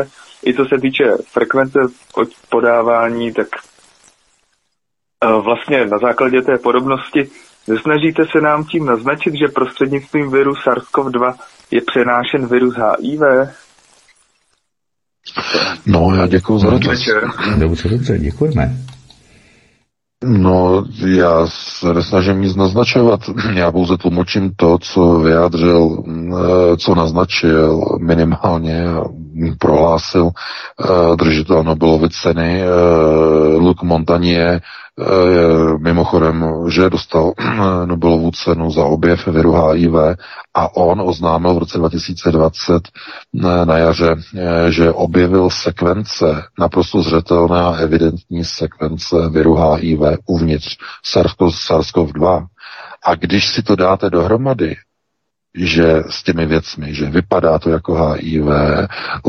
I 0.46 0.54
co 0.54 0.66
se 0.66 0.82
týče 0.82 1.04
frekvence 1.32 1.80
podávání, 2.50 3.34
tak 3.34 3.48
eh, 5.24 5.42
vlastně 5.42 5.86
na 5.86 5.98
základě 5.98 6.42
té 6.42 6.58
podobnosti 6.58 7.30
nesnažíte 7.68 8.24
se 8.32 8.42
nám 8.42 8.64
tím 8.64 8.86
naznačit, 8.86 9.34
že 9.36 9.48
prostřednictvím 9.56 10.32
viru 10.32 10.54
SARS-CoV-2 10.54 11.34
je 11.72 11.82
přenášen 11.82 12.48
virus 12.48 12.76
HIV? 12.76 13.22
No, 15.86 16.16
já 16.16 16.28
děkuji 16.28 16.60
za 16.60 16.70
dotaz. 16.70 17.00
Dobře, 17.60 17.90
dobře, 17.90 18.20
děkujeme. 18.20 18.76
No, 20.28 20.84
já 21.06 21.48
se 21.48 21.94
nesnažím 21.94 22.42
nic 22.42 22.56
naznačovat. 22.56 23.20
Já 23.54 23.72
pouze 23.72 23.98
tlumočím 23.98 24.52
to, 24.56 24.78
co 24.78 25.20
vyjádřil, 25.20 26.04
eh, 26.08 26.78
co 26.78 26.96
naznačil 26.96 27.82
minimálně, 28.00 28.86
prohlásil 29.60 30.30
eh, 30.32 31.16
držitel 31.16 31.64
Nobelovy 31.64 32.10
ceny 32.10 32.62
eh, 32.62 32.68
Luc 33.58 33.78
Montagnier 33.84 34.62
Eh, 35.00 35.78
mimochodem, 35.78 36.46
že 36.72 36.90
dostal 36.90 37.34
Nobelovu 37.86 38.32
cenu 38.32 38.72
za 38.72 38.86
objev 38.86 39.28
viru 39.28 39.52
HIV 39.52 39.94
a 40.54 40.76
on 40.76 41.02
oznámil 41.02 41.54
v 41.54 41.58
roce 41.58 41.78
2020 41.78 42.74
eh, 42.80 43.66
na 43.66 43.78
jaře, 43.78 44.16
že 44.70 44.92
objevil 44.92 45.50
sekvence, 45.50 46.44
naprosto 46.60 47.02
zřetelné 47.04 47.60
a 47.62 47.76
evidentní 47.76 48.44
sekvence 48.46 49.16
viru 49.30 49.56
HIV 49.56 50.00
uvnitř 50.26 50.78
SARS-CoV-2. 51.04 52.46
A 53.06 53.16
když 53.16 53.48
si 53.48 53.64
to 53.64 53.76
dáte 53.76 54.10
dohromady, 54.10 54.76
že 55.58 56.04
s 56.10 56.24
těmi 56.24 56.46
věcmi, 56.46 56.94
že 56.94 57.10
vypadá 57.10 57.60
to 57.60 57.70
jako 57.70 57.94
HIV, 57.94 58.46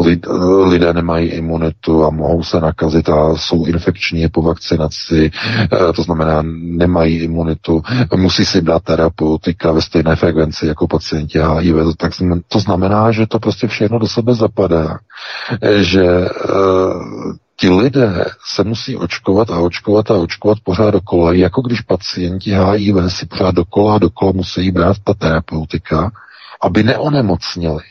lid, 0.05 0.27
lidé 0.65 0.93
nemají 0.93 1.29
imunitu 1.29 2.05
a 2.05 2.11
mohou 2.11 2.43
se 2.43 2.61
nakazit 2.61 3.09
a 3.09 3.37
jsou 3.37 3.67
infekční 3.67 4.29
po 4.29 4.43
vakcinaci, 4.43 5.31
eh, 5.73 5.93
to 5.93 6.03
znamená 6.03 6.43
nemají 6.57 7.17
imunitu, 7.17 7.83
musí 8.17 8.45
si 8.45 8.63
dát 8.63 8.83
terapeutika 8.83 9.73
ve 9.73 9.83
stejné 9.83 10.17
frekvenci 10.17 10.67
jako 10.67 10.87
pacienti 10.89 11.39
HIV, 11.39 11.97
tak 11.97 12.13
to 12.49 12.61
znamená, 12.61 13.13
že 13.13 13.27
to 13.27 13.39
prostě 13.39 13.67
všechno 13.67 13.99
do 13.99 14.07
sebe 14.07 14.35
zapadá, 14.35 14.99
eh, 15.63 15.83
že 15.83 16.05
uh, 16.05 17.33
ti 17.57 17.69
lidé 17.71 18.25
se 18.55 18.65
musí 18.65 18.97
očkovat 18.97 19.51
a 19.51 19.59
očkovat 19.59 20.11
a 20.11 20.15
očkovat 20.15 20.59
pořád 20.65 20.91
dokola, 20.91 21.33
jako 21.33 21.63
když 21.63 21.81
pacienti 21.81 22.51
HIV 22.51 22.97
si 23.09 23.27
pořád 23.27 23.55
dokola 23.55 23.95
a 23.95 23.99
dokola 23.99 24.33
musí 24.33 24.71
brát 24.71 24.97
ta 25.05 25.15
terapeutika, 25.15 26.11
aby 26.63 26.83
neonemocnili, 26.83 27.85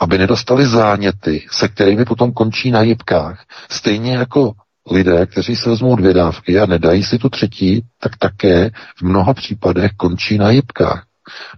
aby 0.00 0.18
nedostali 0.18 0.66
záněty, 0.66 1.46
se 1.50 1.68
kterými 1.68 2.04
potom 2.04 2.32
končí 2.32 2.70
na 2.70 2.82
jibkách. 2.82 3.44
Stejně 3.70 4.16
jako 4.16 4.52
lidé, 4.90 5.26
kteří 5.26 5.56
se 5.56 5.70
vezmou 5.70 5.96
dvě 5.96 6.14
dávky 6.14 6.58
a 6.60 6.66
nedají 6.66 7.04
si 7.04 7.18
tu 7.18 7.28
třetí, 7.28 7.84
tak 8.00 8.16
také 8.16 8.70
v 8.96 9.02
mnoha 9.02 9.34
případech 9.34 9.90
končí 9.96 10.38
na 10.38 10.50
jibkách. 10.50 11.04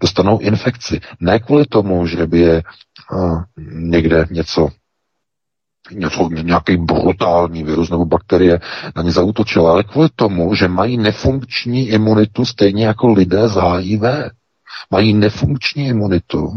Dostanou 0.00 0.38
infekci. 0.38 1.00
Ne 1.20 1.38
kvůli 1.38 1.64
tomu, 1.66 2.06
že 2.06 2.26
by 2.26 2.38
je 2.38 2.62
uh, 3.12 3.42
někde 3.72 4.26
něco 4.30 4.68
něco, 5.92 6.28
nějaký 6.42 6.76
brutální 6.76 7.64
virus 7.64 7.90
nebo 7.90 8.04
bakterie 8.04 8.60
na 8.96 9.02
ně 9.02 9.12
zautočila, 9.12 9.70
ale 9.70 9.84
kvůli 9.84 10.08
tomu, 10.16 10.54
že 10.54 10.68
mají 10.68 10.96
nefunkční 10.96 11.88
imunitu 11.88 12.44
stejně 12.44 12.86
jako 12.86 13.08
lidé 13.12 13.48
z 13.48 13.54
HIV. 13.54 14.02
Mají 14.90 15.14
nefunkční 15.14 15.86
imunitu 15.86 16.52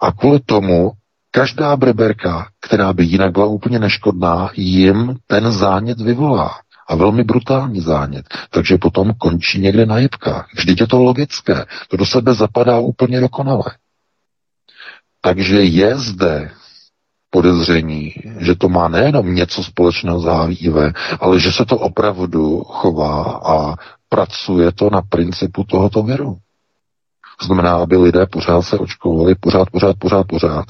a 0.00 0.12
kvůli 0.12 0.40
tomu 0.40 0.92
každá 1.30 1.76
breberka, 1.76 2.48
která 2.60 2.92
by 2.92 3.04
jinak 3.04 3.32
byla 3.32 3.46
úplně 3.46 3.78
neškodná, 3.78 4.50
jim 4.56 5.16
ten 5.26 5.52
zánět 5.52 6.00
vyvolá. 6.00 6.50
A 6.88 6.94
velmi 6.94 7.24
brutální 7.24 7.80
zánět. 7.80 8.26
Takže 8.50 8.78
potom 8.78 9.12
končí 9.18 9.60
někde 9.60 9.86
na 9.86 9.98
jibkách. 9.98 10.48
Vždyť 10.54 10.80
je 10.80 10.86
to 10.86 11.02
logické. 11.02 11.64
To 11.88 11.96
do 11.96 12.06
sebe 12.06 12.34
zapadá 12.34 12.78
úplně 12.78 13.20
dokonale. 13.20 13.64
Takže 15.20 15.62
je 15.62 15.98
zde 15.98 16.50
podezření, 17.34 18.14
že 18.38 18.54
to 18.54 18.68
má 18.68 18.88
nejenom 18.88 19.34
něco 19.34 19.64
společného 19.64 20.20
s 20.20 20.24
HIV, 20.24 20.74
ale 21.20 21.40
že 21.40 21.52
se 21.52 21.64
to 21.64 21.76
opravdu 21.76 22.60
chová 22.60 23.40
a 23.44 23.74
pracuje 24.08 24.72
to 24.72 24.90
na 24.90 25.02
principu 25.02 25.64
tohoto 25.64 26.02
viru. 26.02 26.36
To 27.40 27.46
znamená, 27.46 27.74
aby 27.74 27.96
lidé 27.96 28.26
pořád 28.26 28.62
se 28.62 28.78
očkovali, 28.78 29.34
pořád, 29.34 29.70
pořád, 29.70 29.96
pořád, 29.98 30.26
pořád. 30.26 30.64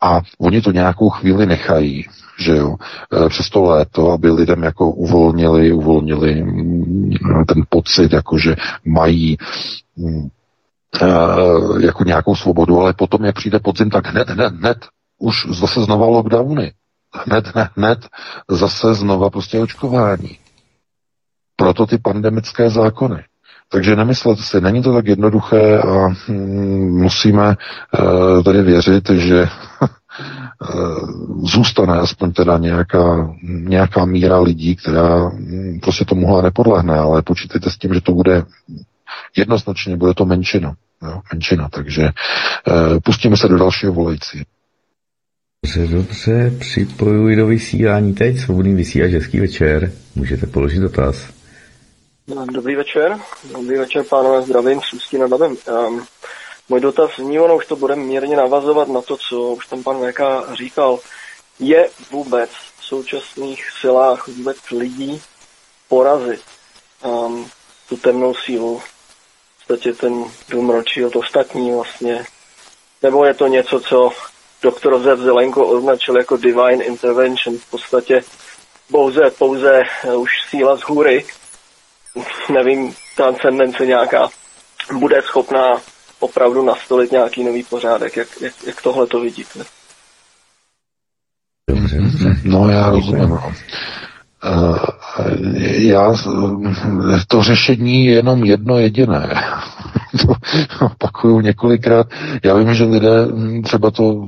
A 0.00 0.20
oni 0.38 0.60
to 0.60 0.72
nějakou 0.72 1.10
chvíli 1.10 1.46
nechají, 1.46 2.04
že 2.38 2.56
jo, 2.56 2.76
e, 3.26 3.28
přes 3.28 3.50
to 3.50 3.62
léto, 3.62 4.10
aby 4.10 4.30
lidem 4.30 4.62
jako 4.62 4.90
uvolnili, 4.90 5.72
uvolnili 5.72 6.42
mm, 6.42 7.10
ten 7.48 7.62
pocit, 7.68 8.12
jako 8.12 8.38
že 8.38 8.56
mají 8.84 9.36
mm, 9.96 10.28
e, 11.02 11.86
jako 11.86 12.04
nějakou 12.04 12.34
svobodu, 12.36 12.80
ale 12.80 12.92
potom, 12.92 13.24
jak 13.24 13.34
přijde 13.34 13.58
podzim, 13.58 13.90
tak 13.90 14.06
hned, 14.06 14.28
hned, 14.30 14.52
hned 14.52 14.78
už 15.22 15.46
zase 15.50 15.84
znova 15.84 16.06
lockdowny. 16.06 16.72
Hned, 17.14 17.46
hned, 17.54 17.68
hned 17.76 18.08
zase 18.50 18.94
znova 18.94 19.30
prostě 19.30 19.60
očkování. 19.60 20.38
Proto 21.56 21.86
ty 21.86 21.98
pandemické 21.98 22.70
zákony. 22.70 23.24
Takže 23.68 23.96
nemyslete 23.96 24.42
si, 24.42 24.60
není 24.60 24.82
to 24.82 24.92
tak 24.92 25.06
jednoduché 25.06 25.78
a 25.78 26.08
hm, 26.08 27.02
musíme 27.02 27.48
uh, 27.48 28.42
tady 28.42 28.62
věřit, 28.62 29.10
že 29.10 29.42
uh, 29.42 29.48
zůstane 31.44 31.98
aspoň 31.98 32.32
teda 32.32 32.58
nějaká, 32.58 33.34
nějaká 33.42 34.04
míra 34.04 34.40
lidí, 34.40 34.76
která 34.76 35.28
hm, 35.28 35.78
prostě 35.82 36.04
tomuhle 36.04 36.42
nepodlehne, 36.42 36.98
ale 36.98 37.22
počítejte 37.22 37.70
s 37.70 37.78
tím, 37.78 37.94
že 37.94 38.00
to 38.00 38.12
bude 38.12 38.44
jednoznačně, 39.36 39.96
bude 39.96 40.14
to 40.14 40.24
menšina. 40.24 40.74
Jo, 41.02 41.20
menšina, 41.32 41.68
takže 41.68 42.02
uh, 42.02 42.98
pustíme 43.04 43.36
se 43.36 43.48
do 43.48 43.58
dalšího 43.58 43.92
volající. 43.92 44.44
Dobře, 45.66 45.86
dobře, 45.86 46.52
připojuji 46.60 47.36
do 47.36 47.46
vysílání 47.46 48.14
teď, 48.14 48.38
svobodný 48.38 48.74
vysílač, 48.74 49.10
hezký 49.10 49.40
večer, 49.40 49.92
můžete 50.14 50.46
položit 50.46 50.78
dotaz. 50.78 51.16
No, 52.26 52.46
dobrý 52.46 52.76
večer, 52.76 53.18
dobrý 53.52 53.78
večer 53.78 54.04
pánové, 54.04 54.42
zdravím, 54.42 54.80
Ústí 54.94 55.18
nad. 55.18 55.30
Um, 55.30 56.06
můj 56.68 56.80
dotaz 56.80 57.10
zní, 57.18 57.38
ono 57.38 57.56
už 57.56 57.66
to 57.66 57.76
bude 57.76 57.96
mírně 57.96 58.36
navazovat 58.36 58.88
na 58.88 59.02
to, 59.02 59.16
co 59.16 59.40
už 59.40 59.66
tam 59.66 59.82
pan 59.82 59.96
VK 59.96 60.20
říkal. 60.58 60.98
Je 61.60 61.88
vůbec 62.10 62.50
v 62.50 62.84
současných 62.84 63.70
silách 63.80 64.28
vůbec 64.28 64.56
lidí 64.70 65.22
porazit 65.88 66.40
um, 67.04 67.46
tu 67.88 67.96
temnou 67.96 68.34
sílu, 68.34 68.78
v 68.78 69.66
podstatě 69.66 69.92
ten 69.92 70.24
dům 70.48 70.70
ročí 70.70 71.04
od 71.04 71.16
ostatní 71.16 71.72
vlastně, 71.72 72.24
nebo 73.02 73.24
je 73.24 73.34
to 73.34 73.46
něco, 73.46 73.80
co 73.80 74.12
doktor 74.62 75.02
Zev 75.02 75.18
Zelenko 75.18 75.66
označil 75.66 76.16
jako 76.16 76.36
divine 76.36 76.84
intervention, 76.84 77.58
v 77.58 77.70
podstatě 77.70 78.22
pouze, 78.90 79.20
pouze 79.38 79.82
eh, 80.04 80.16
už 80.16 80.30
síla 80.48 80.76
z 80.76 80.80
hůry, 80.80 81.24
nevím, 82.52 82.94
transcendence 83.16 83.86
nějaká, 83.86 84.28
bude 84.92 85.22
schopná 85.22 85.80
opravdu 86.20 86.64
nastolit 86.64 87.12
nějaký 87.12 87.44
nový 87.44 87.62
pořádek. 87.62 88.16
Jak, 88.16 88.28
jak, 88.40 88.52
jak 88.66 88.82
tohle 88.82 89.06
to 89.06 89.20
vidíte? 89.20 89.64
No 92.44 92.68
já 92.68 92.90
rozumím. 92.90 93.28
No. 93.28 93.52
Uh, 94.44 94.78
já, 95.64 96.14
to 97.28 97.42
řešení 97.42 98.06
je 98.06 98.14
jenom 98.14 98.44
jedno 98.44 98.78
jediné. 98.78 99.42
to 100.26 100.36
opakuju 100.84 101.40
několikrát. 101.40 102.06
Já 102.44 102.54
vím, 102.54 102.74
že 102.74 102.84
lidé 102.84 103.26
třeba 103.64 103.90
to 103.90 104.26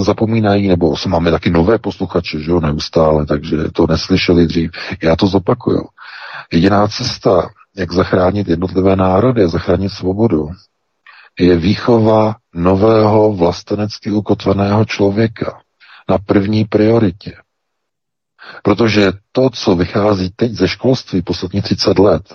zapomínají, 0.00 0.68
nebo 0.68 0.94
máme 1.08 1.30
taky 1.30 1.50
nové 1.50 1.78
posluchače, 1.78 2.40
že 2.40 2.50
jo, 2.50 2.60
neustále, 2.60 3.26
takže 3.26 3.56
to 3.72 3.86
neslyšeli 3.86 4.46
dřív. 4.46 4.70
Já 5.02 5.16
to 5.16 5.26
zopakuju. 5.26 5.82
Jediná 6.52 6.88
cesta 6.88 7.48
jak 7.76 7.92
zachránit 7.92 8.48
jednotlivé 8.48 8.96
národy, 8.96 9.48
zachránit 9.48 9.88
svobodu, 9.88 10.48
je 11.38 11.56
výchova 11.56 12.36
nového 12.54 13.32
vlastenecky 13.32 14.10
ukotveného 14.10 14.84
člověka 14.84 15.60
na 16.08 16.18
první 16.18 16.64
prioritě. 16.64 17.32
Protože 18.62 19.12
to, 19.32 19.50
co 19.50 19.74
vychází 19.76 20.30
teď 20.36 20.52
ze 20.52 20.68
školství 20.68 21.22
poslední 21.22 21.62
30 21.62 21.98
let, 21.98 22.34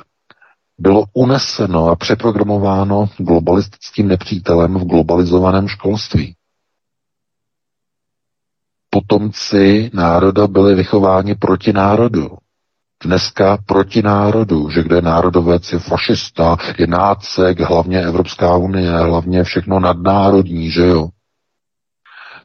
bylo 0.77 1.05
uneseno 1.13 1.87
a 1.87 1.95
přeprogramováno 1.95 3.09
globalistickým 3.17 4.07
nepřítelem 4.07 4.73
v 4.73 4.85
globalizovaném 4.85 5.67
školství. 5.67 6.35
Potomci 8.89 9.91
národa 9.93 10.47
byli 10.47 10.75
vychováni 10.75 11.35
proti 11.35 11.73
národu. 11.73 12.37
Dneska 13.03 13.57
proti 13.65 14.01
národu, 14.01 14.69
že 14.69 14.83
kde 14.83 15.01
národovec 15.01 15.71
je 15.73 15.79
fašista, 15.79 16.57
je 16.77 16.87
nácek, 16.87 17.59
hlavně 17.59 18.01
Evropská 18.01 18.55
unie, 18.57 18.91
hlavně 18.91 19.43
všechno 19.43 19.79
nadnárodní, 19.79 20.69
že 20.71 20.85
jo. 20.85 21.09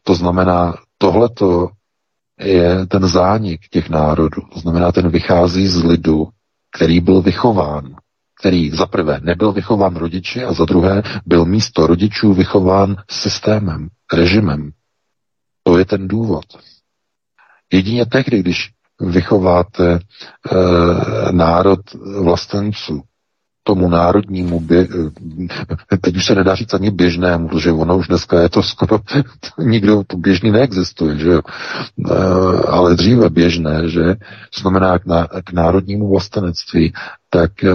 To 0.02 0.14
znamená, 0.14 0.74
tohleto 0.98 1.68
je 2.42 2.86
ten 2.86 3.06
zánik 3.08 3.60
těch 3.70 3.90
národů. 3.90 4.42
To 4.52 4.60
znamená, 4.60 4.92
ten 4.92 5.08
vychází 5.08 5.66
z 5.68 5.84
lidu, 5.84 6.28
který 6.76 7.00
byl 7.00 7.22
vychován 7.22 7.94
který 8.40 8.70
za 8.70 8.86
prvé 8.86 9.20
nebyl 9.22 9.52
vychován 9.52 9.96
rodiči 9.96 10.44
a 10.44 10.52
za 10.52 10.64
druhé 10.64 11.02
byl 11.26 11.44
místo 11.44 11.86
rodičů 11.86 12.32
vychován 12.34 12.96
systémem, 13.10 13.88
režimem. 14.12 14.70
To 15.62 15.78
je 15.78 15.84
ten 15.84 16.08
důvod. 16.08 16.44
Jedině 17.72 18.06
tehdy, 18.06 18.40
když 18.40 18.70
vychováte 19.00 19.92
e, 19.92 19.98
národ 21.32 21.80
vlastenců, 22.22 23.02
tomu 23.62 23.88
národnímu, 23.88 24.60
bě, 24.60 24.88
eh, 25.92 25.96
teď 26.00 26.16
už 26.16 26.26
se 26.26 26.34
nedá 26.34 26.54
říct 26.54 26.74
ani 26.74 26.90
běžnému, 26.90 27.48
protože 27.48 27.72
ono 27.72 27.96
už 27.96 28.08
dneska 28.08 28.40
je 28.40 28.48
to 28.48 28.62
skoro, 28.62 28.98
nikdo 29.58 30.02
to 30.06 30.16
běžný 30.16 30.50
neexistuje, 30.50 31.18
že 31.18 31.28
jo. 31.28 31.40
E, 32.10 32.14
ale 32.68 32.94
dříve 32.94 33.30
běžné, 33.30 33.88
že 33.88 34.14
znamená 34.60 34.98
k, 34.98 35.06
ná, 35.06 35.28
k 35.44 35.52
národnímu 35.52 36.08
vlastenectví, 36.08 36.92
tak 37.30 37.64
e, 37.64 37.74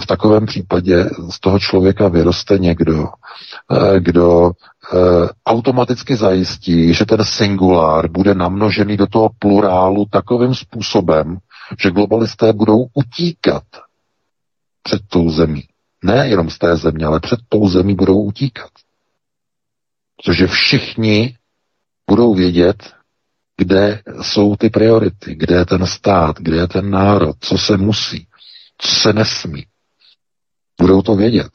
v 0.00 0.06
takovém 0.06 0.46
případě 0.46 1.10
z 1.30 1.40
toho 1.40 1.58
člověka 1.58 2.08
vyroste 2.08 2.58
někdo, 2.58 3.08
kdo 3.98 4.52
automaticky 5.46 6.16
zajistí, 6.16 6.94
že 6.94 7.06
ten 7.06 7.24
singulár 7.24 8.08
bude 8.08 8.34
namnožený 8.34 8.96
do 8.96 9.06
toho 9.06 9.30
plurálu 9.38 10.06
takovým 10.10 10.54
způsobem, 10.54 11.38
že 11.78 11.90
globalisté 11.90 12.52
budou 12.52 12.86
utíkat 12.94 13.62
před 14.82 15.02
tou 15.08 15.30
zemí. 15.30 15.64
Ne 16.04 16.28
jenom 16.28 16.50
z 16.50 16.58
té 16.58 16.76
země, 16.76 17.06
ale 17.06 17.20
před 17.20 17.40
tou 17.48 17.68
zemí 17.68 17.94
budou 17.94 18.22
utíkat. 18.22 18.70
Protože 20.16 20.46
všichni 20.46 21.36
budou 22.10 22.34
vědět, 22.34 22.92
kde 23.56 24.02
jsou 24.22 24.56
ty 24.56 24.70
priority, 24.70 25.34
kde 25.34 25.56
je 25.56 25.64
ten 25.66 25.86
stát, 25.86 26.36
kde 26.38 26.56
je 26.56 26.68
ten 26.68 26.90
národ, 26.90 27.36
co 27.40 27.58
se 27.58 27.76
musí, 27.76 28.26
co 28.78 28.94
se 28.94 29.12
nesmí. 29.12 29.66
Budou 30.80 31.02
to 31.02 31.14
vědět. 31.14 31.50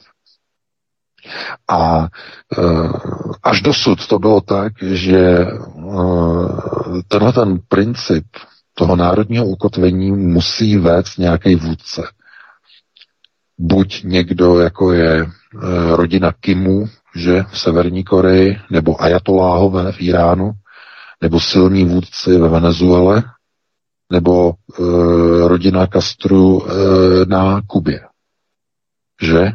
A 1.68 2.08
uh, 2.58 3.32
až 3.44 3.62
dosud 3.62 4.08
to 4.08 4.20
bylo 4.20 4.42
tak, 4.42 4.74
že 4.82 5.46
uh, 5.74 7.02
tenhle 7.08 7.34
ten 7.34 7.60
princip 7.68 8.26
toho 8.74 8.96
národního 8.96 9.46
ukotvení 9.46 10.12
musí 10.12 10.78
vést 10.78 11.18
nějaký 11.18 11.56
vůdce 11.56 12.02
buď 13.58 14.04
někdo, 14.04 14.60
jako 14.60 14.94
je 14.94 15.22
e, 15.22 15.28
rodina 15.96 16.32
Kimu, 16.40 16.86
že 17.16 17.44
v 17.52 17.60
Severní 17.60 18.04
Koreji, 18.04 18.58
nebo 18.70 19.04
ajatoláhové 19.04 19.92
v 19.92 20.02
Iránu, 20.02 20.52
nebo 21.22 21.40
silní 21.40 21.86
vůdci 21.86 22.38
ve 22.38 22.50
Venezuele, 22.50 23.24
nebo 24.12 24.54
e, 24.54 24.82
rodina 25.48 25.88
Castru 25.88 26.68
e, 26.68 26.72
na 27.26 27.62
Kubě. 27.68 28.02
Že? 29.22 29.52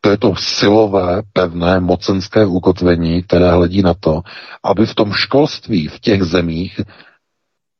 To 0.00 0.10
je 0.10 0.18
to 0.18 0.34
silové, 0.36 1.22
pevné, 1.32 1.80
mocenské 1.80 2.46
ukotvení, 2.46 3.22
které 3.22 3.50
hledí 3.50 3.82
na 3.82 3.94
to, 3.94 4.22
aby 4.64 4.86
v 4.86 4.94
tom 4.94 5.12
školství 5.12 5.88
v 5.88 6.00
těch 6.00 6.22
zemích 6.22 6.80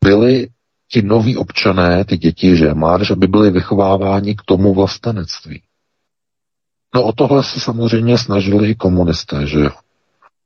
byly 0.05 0.49
ti 0.91 1.03
noví 1.03 1.37
občané, 1.37 2.05
ty 2.05 2.17
děti, 2.17 2.57
že 2.57 2.75
mládež, 2.75 3.11
aby 3.11 3.27
byli 3.27 3.51
vychováváni 3.51 4.35
k 4.35 4.43
tomu 4.45 4.75
vlastenectví. 4.75 5.63
No 6.95 7.03
o 7.05 7.13
tohle 7.13 7.43
se 7.43 7.61
samozřejmě 7.61 8.19
snažili 8.19 8.69
i 8.71 8.75
komunisté, 8.75 9.47
že 9.47 9.61
jo. 9.61 9.71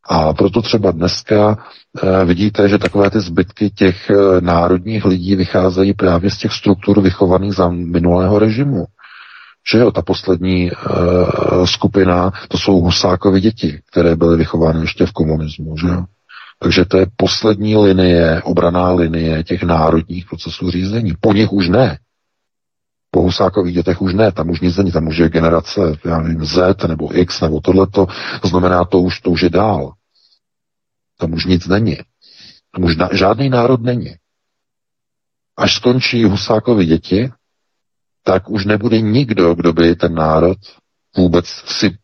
A 0.09 0.32
proto 0.35 0.62
třeba 0.62 0.90
dneska 0.90 1.64
e, 2.02 2.24
vidíte, 2.24 2.69
že 2.69 2.78
takové 2.78 3.10
ty 3.10 3.20
zbytky 3.20 3.70
těch 3.70 4.10
e, 4.10 4.40
národních 4.40 5.05
lidí 5.05 5.36
vycházejí 5.36 5.94
právě 5.94 6.31
z 6.31 6.39
těch 6.39 6.52
struktur 6.52 7.01
vychovaných 7.01 7.52
za 7.52 7.69
minulého 7.69 8.39
režimu. 8.39 8.85
Že 9.73 9.78
jo, 9.78 9.90
ta 9.90 10.02
poslední 10.02 10.70
e, 10.70 10.74
skupina, 11.64 12.32
to 12.48 12.59
jsou 12.59 12.81
Husákovi 12.81 13.40
děti, 13.40 13.81
které 13.90 14.16
byly 14.16 14.36
vychovány 14.36 14.81
ještě 14.81 15.06
v 15.06 15.12
komunismu, 15.12 15.77
že 15.77 15.86
jo. 15.86 16.05
Takže 16.62 16.84
to 16.84 16.98
je 16.98 17.06
poslední 17.16 17.76
linie, 17.76 18.43
obraná 18.43 18.93
linie 18.93 19.44
těch 19.44 19.62
národních 19.62 20.26
procesů 20.26 20.70
řízení. 20.70 21.12
Po 21.20 21.32
nich 21.32 21.52
už 21.52 21.68
ne. 21.68 21.98
Po 23.10 23.22
Husákových 23.22 23.74
dětech 23.74 24.02
už 24.02 24.14
ne, 24.14 24.32
tam 24.32 24.51
už 24.51 24.60
nic 24.60 24.76
není, 24.76 24.93
tam 24.93 25.06
už 25.06 25.16
je 25.16 25.28
generace, 25.28 25.80
já 26.05 26.18
nevím, 26.18 26.44
Z 26.44 26.89
nebo 26.89 27.18
X 27.18 27.40
nebo 27.40 27.60
tohleto, 27.60 28.06
to 28.43 28.48
znamená, 28.48 28.84
to 28.84 29.01
už, 29.01 29.20
to 29.20 29.30
už 29.30 29.43
je 29.43 29.51
dál. 29.51 29.93
Tam 31.18 31.32
už 31.32 31.44
nic 31.44 31.66
není. 31.66 31.97
Tam 32.74 32.84
už 32.84 32.97
na, 32.97 33.09
žádný 33.12 33.48
národ 33.48 33.82
není. 33.82 34.14
Až 35.56 35.74
skončí 35.74 36.24
Husákovi 36.24 36.86
děti, 36.86 37.30
tak 38.22 38.51
už 38.51 38.64
nebude 38.64 39.01
nikdo, 39.01 39.55
kdo 39.55 39.72
by 39.72 39.94
ten 39.97 40.14
národ 40.14 40.59
vůbec 41.16 41.47
si 41.47 42.02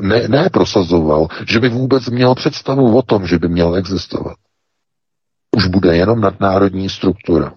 ne, 0.00 0.28
ne 0.28 0.50
prosazoval, 0.50 1.28
že 1.48 1.60
by 1.60 1.68
vůbec 1.68 2.08
měl 2.08 2.34
představu 2.34 2.96
o 2.98 3.02
tom, 3.02 3.26
že 3.26 3.38
by 3.38 3.48
měl 3.48 3.76
existovat. 3.76 4.36
Už 5.56 5.66
bude 5.66 5.96
jenom 5.96 6.20
nadnárodní 6.20 6.88
struktura. 6.88 7.52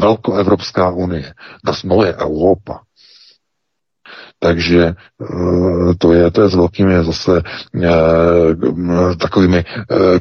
Velkoevropská 0.00 0.90
unie. 0.90 1.34
Das 1.64 1.82
neue 1.82 2.16
Europa. 2.16 2.80
Takže 4.38 4.86
eh, 4.86 5.94
to 5.98 6.12
je, 6.12 6.30
to 6.30 6.42
je 6.42 6.48
s 6.48 6.54
velkými 6.54 7.04
zase 7.04 7.42
eh, 7.82 9.16
takovými 9.18 9.58
eh, 9.58 10.20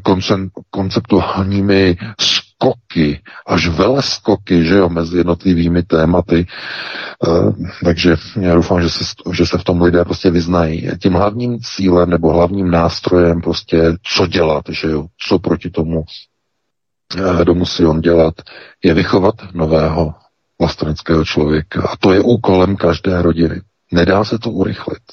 konceptuálními 0.71 1.97
skoky, 2.59 3.19
až 3.47 3.69
skoky, 3.99 4.65
že 4.65 4.75
jo, 4.75 4.89
mezi 4.89 5.17
jednotlivými 5.17 5.83
tématy. 5.83 6.47
Takže 7.83 8.15
já 8.39 8.55
doufám, 8.55 8.81
že 8.81 8.89
se, 8.89 9.03
že 9.31 9.45
se 9.45 9.57
v 9.57 9.63
tom 9.63 9.81
lidé 9.81 10.05
prostě 10.05 10.29
vyznají. 10.29 10.89
Tím 11.01 11.13
hlavním 11.13 11.59
cílem 11.59 12.09
nebo 12.09 12.33
hlavním 12.33 12.71
nástrojem 12.71 13.41
prostě, 13.41 13.93
co 14.03 14.27
dělat, 14.27 14.63
že 14.69 14.87
jo, 14.87 15.05
co 15.27 15.39
proti 15.39 15.69
tomu 15.69 16.03
kdo 17.41 17.53
musí 17.55 17.85
on 17.85 18.01
dělat, 18.01 18.33
je 18.83 18.93
vychovat 18.93 19.35
nového 19.53 20.13
vlasteneckého 20.59 21.25
člověka. 21.25 21.81
A 21.81 21.95
to 21.95 22.13
je 22.13 22.21
úkolem 22.21 22.75
každé 22.75 23.21
rodiny. 23.21 23.61
Nedá 23.91 24.23
se 24.23 24.39
to 24.39 24.51
urychlit. 24.51 25.03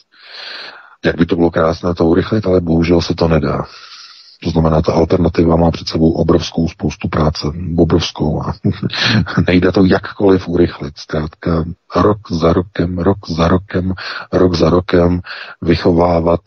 Jak 1.04 1.16
by 1.16 1.26
to 1.26 1.36
bylo 1.36 1.50
krásné 1.50 1.94
to 1.94 2.04
urychlit, 2.04 2.46
ale 2.46 2.60
bohužel 2.60 3.00
se 3.00 3.14
to 3.14 3.28
nedá. 3.28 3.64
To 4.42 4.50
znamená, 4.50 4.82
ta 4.82 4.92
alternativa 4.92 5.56
má 5.56 5.70
před 5.70 5.88
sebou 5.88 6.12
obrovskou 6.12 6.68
spoustu 6.68 7.08
práce, 7.08 7.46
obrovskou 7.76 8.42
a 8.42 8.54
nejde 9.46 9.72
to 9.72 9.84
jakkoliv 9.84 10.48
urychlit. 10.48 10.98
Zkrátka 10.98 11.64
rok 11.96 12.18
za 12.30 12.52
rokem, 12.52 12.98
rok 12.98 13.18
za 13.28 13.48
rokem, 13.48 13.94
rok 14.32 14.54
za 14.54 14.70
rokem 14.70 15.20
vychovávat 15.62 16.40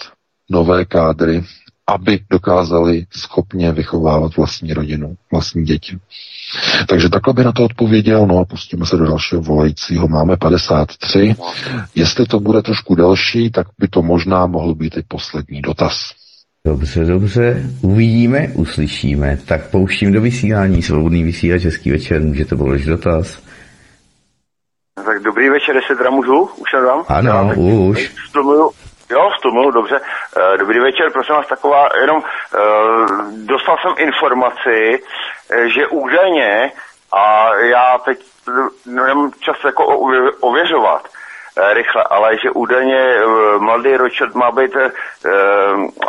nové 0.49 0.85
kádry, 0.85 1.43
aby 1.87 2.19
dokázali 2.29 3.05
schopně 3.11 3.71
vychovávat 3.71 4.37
vlastní 4.37 4.73
rodinu, 4.73 5.15
vlastní 5.31 5.65
děti. 5.65 5.97
Takže 6.87 7.09
takhle 7.09 7.33
by 7.33 7.43
na 7.43 7.51
to 7.51 7.63
odpověděl, 7.63 8.27
no 8.27 8.39
a 8.39 8.45
pustíme 8.45 8.85
se 8.85 8.97
do 8.97 9.05
dalšího 9.05 9.41
volajícího. 9.41 10.07
Máme 10.07 10.37
53. 10.37 11.35
Jestli 11.95 12.25
to 12.25 12.39
bude 12.39 12.61
trošku 12.61 12.95
delší, 12.95 13.51
tak 13.51 13.67
by 13.79 13.87
to 13.87 14.01
možná 14.01 14.47
mohl 14.47 14.75
být 14.75 14.97
i 14.97 15.03
poslední 15.07 15.61
dotaz. 15.61 16.18
Dobře, 16.67 17.05
dobře, 17.05 17.63
uvidíme, 17.83 18.47
uslyšíme. 18.55 19.37
Tak 19.47 19.71
pouštím 19.71 20.13
do 20.13 20.21
vysílání, 20.21 20.81
svobodný 20.81 21.23
vysílač, 21.23 21.61
český 21.61 21.91
večer, 21.91 22.21
můžete 22.21 22.55
položit 22.55 22.87
dotaz. 22.87 23.43
Tak 25.05 25.23
dobrý 25.23 25.49
večer, 25.49 25.75
jestli 25.75 25.95
teda 25.95 26.09
můžu, 26.09 26.39
už 26.39 26.73
vám? 26.73 27.05
Ano, 27.07 27.31
Já, 27.31 27.53
už. 27.53 28.15
Stumuju, 28.29 28.71
Jo, 29.11 29.29
tomu, 29.41 29.71
dobře. 29.71 30.01
Eh, 30.37 30.57
dobrý 30.57 30.79
večer, 30.79 31.11
prosím 31.13 31.35
vás, 31.35 31.47
taková, 31.47 31.89
jenom 32.01 32.17
uh, 32.17 32.25
dostal 33.45 33.75
jsem 33.81 33.93
informaci, 34.07 35.03
eh, 35.49 35.69
že 35.69 35.87
údajně 35.87 36.71
A 37.11 37.55
já 37.55 37.97
teď 38.05 38.19
nemám 38.85 39.31
čas 39.39 39.55
jako 39.65 39.85
ověřovat 40.39 41.01
eh, 41.05 41.28
rychle, 41.73 42.03
ale 42.09 42.37
že 42.43 42.51
údajně 42.51 42.99
eh, 42.99 43.59
mladý 43.59 43.97
Ročet 43.97 44.35
má 44.35 44.51
být 44.51 44.75
uh, 44.75 44.81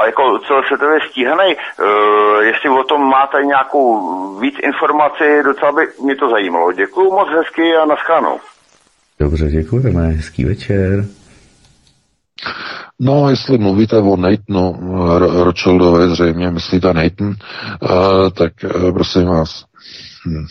jako 0.07 0.39
celosvětově 0.47 0.99
stíhaný. 1.11 1.55
Uh, 1.55 2.43
jestli 2.43 2.71
o 2.71 2.85
tom 2.85 3.01
máte 3.09 3.45
nějakou 3.45 3.85
víc 4.41 4.55
informací, 4.63 5.25
docela 5.45 5.73
by 5.73 5.83
mě 6.03 6.17
to 6.17 6.31
zajímalo. 6.31 6.73
Děkuju 6.73 7.11
moc 7.11 7.29
hezky 7.29 7.77
a 7.77 7.87
naschánou. 7.87 8.41
Dobře, 9.21 9.47
děkujeme. 9.51 10.07
Hezký 10.07 10.45
večer. 10.45 11.05
No, 13.01 13.31
jestli 13.31 13.59
mluvíte 13.59 13.99
o 13.99 14.17
Nathanu 14.17 14.79
Rothschildovi, 15.45 16.09
zřejmě 16.09 16.51
myslíte 16.51 16.95
Nathan, 16.95 17.29
uh, 17.29 18.31
tak 18.31 18.53
uh, 18.65 18.93
prosím 18.93 19.27
vás, 19.27 19.65
hm, 20.27 20.47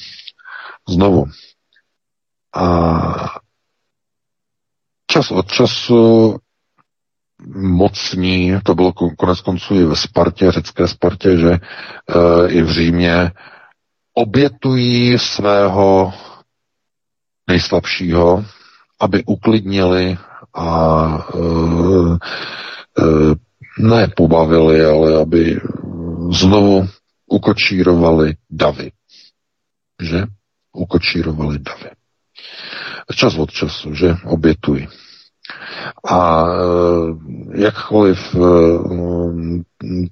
znovu. 0.90 1.26
A 2.56 3.39
čas 5.10 5.31
od 5.31 5.52
času 5.52 6.36
mocní, 7.56 8.53
to 8.64 8.76
bylo 8.76 8.94
konec 8.94 9.41
konců 9.41 9.76
i 9.76 9.86
ve 9.86 9.95
Spartě, 9.95 10.52
řecké 10.52 10.88
Spartě, 10.88 11.38
že 11.38 11.49
uh, 11.49 12.53
i 12.53 12.61
v 12.61 12.72
Římě 12.72 13.31
obětují 14.14 15.19
svého 15.19 16.14
nejslabšího, 17.48 18.45
aby 18.99 19.23
uklidnili 19.26 20.18
a 20.53 21.06
uh, 21.36 22.18
uh, 22.99 23.34
ne 23.80 24.07
pobavili, 24.15 24.86
ale 24.86 25.22
aby 25.22 25.61
znovu 26.31 26.88
ukočírovali 27.27 28.34
davy. 28.49 28.91
Že? 30.02 30.23
Ukočírovali 30.73 31.60
davy. 31.60 31.99
Čas 33.16 33.38
od 33.38 33.52
času, 33.52 33.94
že? 33.94 34.16
Obětují. 34.26 34.88
A 36.07 36.45
eh, 36.48 37.61
jakkoliv 37.61 38.36
eh, 38.36 38.40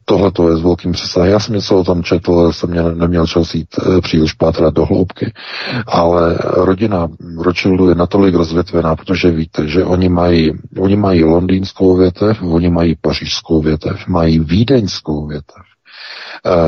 tohle 0.05 0.31
to 0.31 0.49
je 0.49 0.57
s 0.57 0.61
velkým 0.61 0.91
přesahem. 0.91 1.31
Já 1.31 1.39
jsem 1.39 1.55
něco 1.55 1.77
o 1.77 1.83
tom 1.83 2.03
četl, 2.03 2.33
ale 2.33 2.53
jsem 2.53 2.69
mě 2.69 2.83
neměl 2.83 3.27
čas 3.27 3.55
jít 3.55 3.67
eh, 3.79 4.01
příliš 4.01 4.33
pátrat 4.33 4.73
do 4.73 4.85
hloubky. 4.85 5.33
Ale 5.87 6.37
rodina 6.41 7.07
Rothschildu 7.37 7.89
je 7.89 7.95
natolik 7.95 8.35
rozvětvená, 8.35 8.95
protože 8.95 9.31
víte, 9.31 9.67
že 9.67 9.83
oni 9.83 10.09
mají, 10.09 10.51
oni 10.79 10.95
mají 10.95 11.23
londýnskou 11.23 11.97
větev, 11.97 12.41
oni 12.41 12.69
mají 12.69 12.95
pařížskou 13.01 13.61
větev, 13.61 14.07
mají 14.07 14.39
vídeňskou 14.39 15.27
větev. 15.27 15.66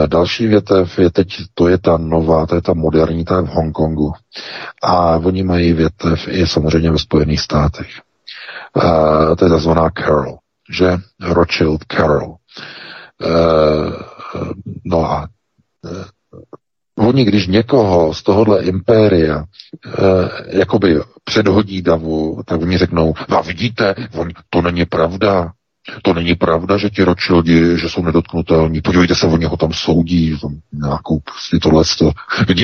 Další 0.07 0.47
větev 0.47 0.99
je 0.99 1.09
teď, 1.09 1.27
to 1.53 1.67
je 1.67 1.77
ta 1.77 1.97
nová, 1.97 2.45
to 2.45 2.55
je 2.55 2.61
ta 2.61 2.73
moderní, 2.73 3.25
ta 3.25 3.35
je 3.35 3.41
v 3.41 3.47
Hongkongu. 3.47 4.13
A 4.83 5.17
oni 5.17 5.43
mají 5.43 5.73
větev 5.73 6.27
i 6.27 6.47
samozřejmě 6.47 6.91
ve 6.91 6.97
Spojených 6.97 7.39
státech. 7.41 7.89
Uh, 8.75 9.35
to 9.35 9.45
je 9.45 9.49
takzvaná 9.49 9.89
Carol, 9.97 10.37
že? 10.69 10.97
Rothschild 11.21 11.83
Carol. 11.91 12.29
Uh, 12.29 13.93
no 14.85 15.11
a 15.11 15.27
oni, 16.97 17.25
když 17.25 17.47
někoho 17.47 18.13
z 18.13 18.23
tohohle 18.23 18.63
impéria 18.63 19.37
uh, 19.37 19.43
jakoby 20.47 21.01
předhodí 21.23 21.81
davu, 21.81 22.41
tak 22.45 22.61
oni 22.61 22.77
řeknou, 22.77 23.13
a 23.29 23.41
vidíte, 23.41 23.95
on, 24.17 24.29
to 24.49 24.61
není 24.61 24.85
pravda, 24.85 25.51
to 26.01 26.13
není 26.13 26.35
pravda, 26.35 26.77
že 26.77 26.89
ti 26.89 27.03
Rothschildi, 27.03 27.77
že 27.77 27.89
jsou 27.89 28.03
nedotknutelní. 28.03 28.81
Podívejte 28.81 29.15
se, 29.15 29.27
oni 29.27 29.45
ho 29.45 29.57
tam 29.57 29.73
soudí, 29.73 30.37
tam 30.41 30.51
nějakou 30.73 31.19
prostě 31.19 31.57
tohle. 31.59 31.83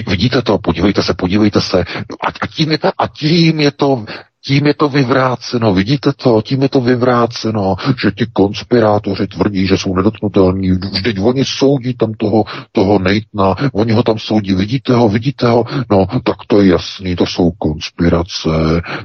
Vidíte 0.07 0.41
to, 0.41 0.57
podívejte 0.57 1.03
se, 1.03 1.13
podívejte 1.13 1.61
se. 1.61 1.83
A, 2.21 2.27
a, 2.41 2.47
tím 2.47 2.71
je, 2.71 2.77
a 2.97 3.07
tím 3.07 3.59
je 3.59 3.71
to 3.71 4.05
tím 4.47 4.67
je 4.67 4.73
to 4.73 4.89
vyvráceno, 4.89 5.73
vidíte 5.73 6.13
to, 6.13 6.41
tím 6.41 6.61
je 6.61 6.69
to 6.69 6.81
vyvráceno, 6.81 7.75
že 8.01 8.11
ti 8.11 8.25
konspirátoři 8.33 9.27
tvrdí, 9.27 9.67
že 9.67 9.77
jsou 9.77 9.95
nedotknutelní, 9.95 10.71
vždyť 10.71 11.19
oni 11.19 11.45
soudí 11.45 11.93
tam 11.93 12.13
toho, 12.13 12.43
toho 12.71 12.99
Nejtna, 12.99 13.55
oni 13.73 13.91
ho 13.93 14.03
tam 14.03 14.19
soudí, 14.19 14.53
vidíte 14.53 14.93
ho, 14.93 15.09
vidíte 15.09 15.47
ho, 15.47 15.65
no 15.91 16.05
tak 16.23 16.35
to 16.47 16.61
je 16.61 16.67
jasný, 16.67 17.15
to 17.15 17.25
jsou 17.25 17.51
konspirace, 17.51 18.49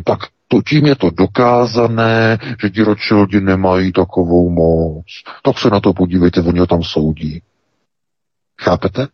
tak 0.04 0.18
to 0.50 0.62
tím 0.62 0.86
je 0.86 0.96
to 0.96 1.10
dokázané, 1.10 2.38
že 2.62 2.70
ti 2.70 2.82
Rothschildi 2.82 3.40
nemají 3.40 3.92
takovou 3.92 4.50
moc. 4.50 5.06
Tak 5.42 5.58
se 5.58 5.70
na 5.70 5.80
to 5.80 5.92
podívejte, 5.92 6.40
oni 6.40 6.58
ho 6.60 6.66
tam 6.66 6.82
soudí. 6.82 7.42
Chápete? 8.60 9.06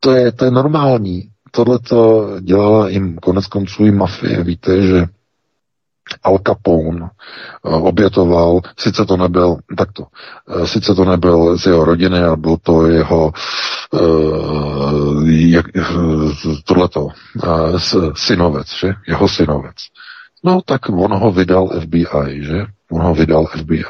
to 0.00 0.12
je, 0.12 0.32
to 0.32 0.44
je 0.44 0.50
normální 0.50 1.30
tohle 1.50 1.78
to 1.78 2.30
dělala 2.40 2.88
jim 2.88 3.16
konec 3.16 3.46
konců 3.46 3.84
i 3.86 3.90
mafie. 3.90 4.44
Víte, 4.44 4.86
že 4.86 5.04
Al 6.22 6.38
Capone 6.46 7.04
eh, 7.04 7.68
obětoval, 7.68 8.60
sice 8.78 9.06
to 9.06 9.16
nebyl, 9.16 9.56
takto, 9.76 10.06
eh, 10.48 10.66
sice 10.66 10.94
to 10.94 11.04
nebyl 11.04 11.58
z 11.58 11.66
jeho 11.66 11.84
rodiny, 11.84 12.18
ale 12.18 12.36
byl 12.36 12.56
to 12.62 12.86
jeho 12.86 13.32
uh, 13.92 15.28
jak, 15.28 15.66
tohleto, 16.64 17.08
synovec, 18.14 18.68
že? 18.80 18.94
Jeho 19.08 19.28
synovec. 19.28 19.76
No 20.44 20.60
tak 20.64 20.88
on 20.88 21.12
ho 21.18 21.32
vydal 21.32 21.68
FBI, 21.80 22.44
že? 22.44 22.66
On 22.92 23.02
ho 23.02 23.14
vydal 23.14 23.46
FBI. 23.46 23.84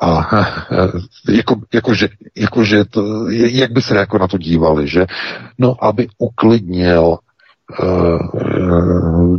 A 0.00 0.08
jako, 1.28 1.60
jakože, 1.72 2.08
jakože 2.36 2.84
to, 2.84 3.30
jak 3.30 3.72
by 3.72 3.82
se 3.82 3.96
jako 3.96 4.18
na 4.18 4.28
to 4.28 4.38
dívali, 4.38 4.88
že? 4.88 5.06
No, 5.58 5.84
aby 5.84 6.08
uklidnil 6.18 7.18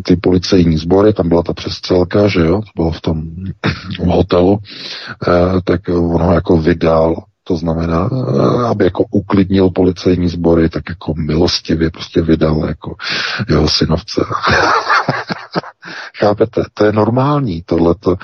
ty 0.03 0.15
policejní 0.15 0.77
sbory, 0.77 1.14
tam 1.14 1.30
byla 1.30 1.43
ta 1.43 1.53
přestřelka, 1.53 2.27
že 2.27 2.39
jo, 2.39 2.61
to 2.61 2.69
bylo 2.76 2.91
v 2.91 3.02
tom 3.02 3.23
hotelu, 4.07 4.52
uh, 4.52 4.60
tak 5.64 5.81
on 5.89 6.22
ho 6.22 6.34
jako 6.34 6.57
vydal, 6.57 7.15
to 7.47 7.57
znamená, 7.57 8.10
aby 8.69 8.85
jako 8.85 9.06
uklidnil 9.11 9.69
policejní 9.69 10.30
sbory, 10.30 10.69
tak 10.69 10.84
jako 10.89 11.14
milostivě 11.18 11.91
prostě 11.91 12.22
vydal 12.22 12.65
jako 12.68 12.95
jeho 13.49 13.68
synovce. 13.69 14.26
Chápete? 16.18 16.64
To 16.73 16.85
je 16.85 16.91
normální, 16.91 17.64
tohleto, 17.65 18.15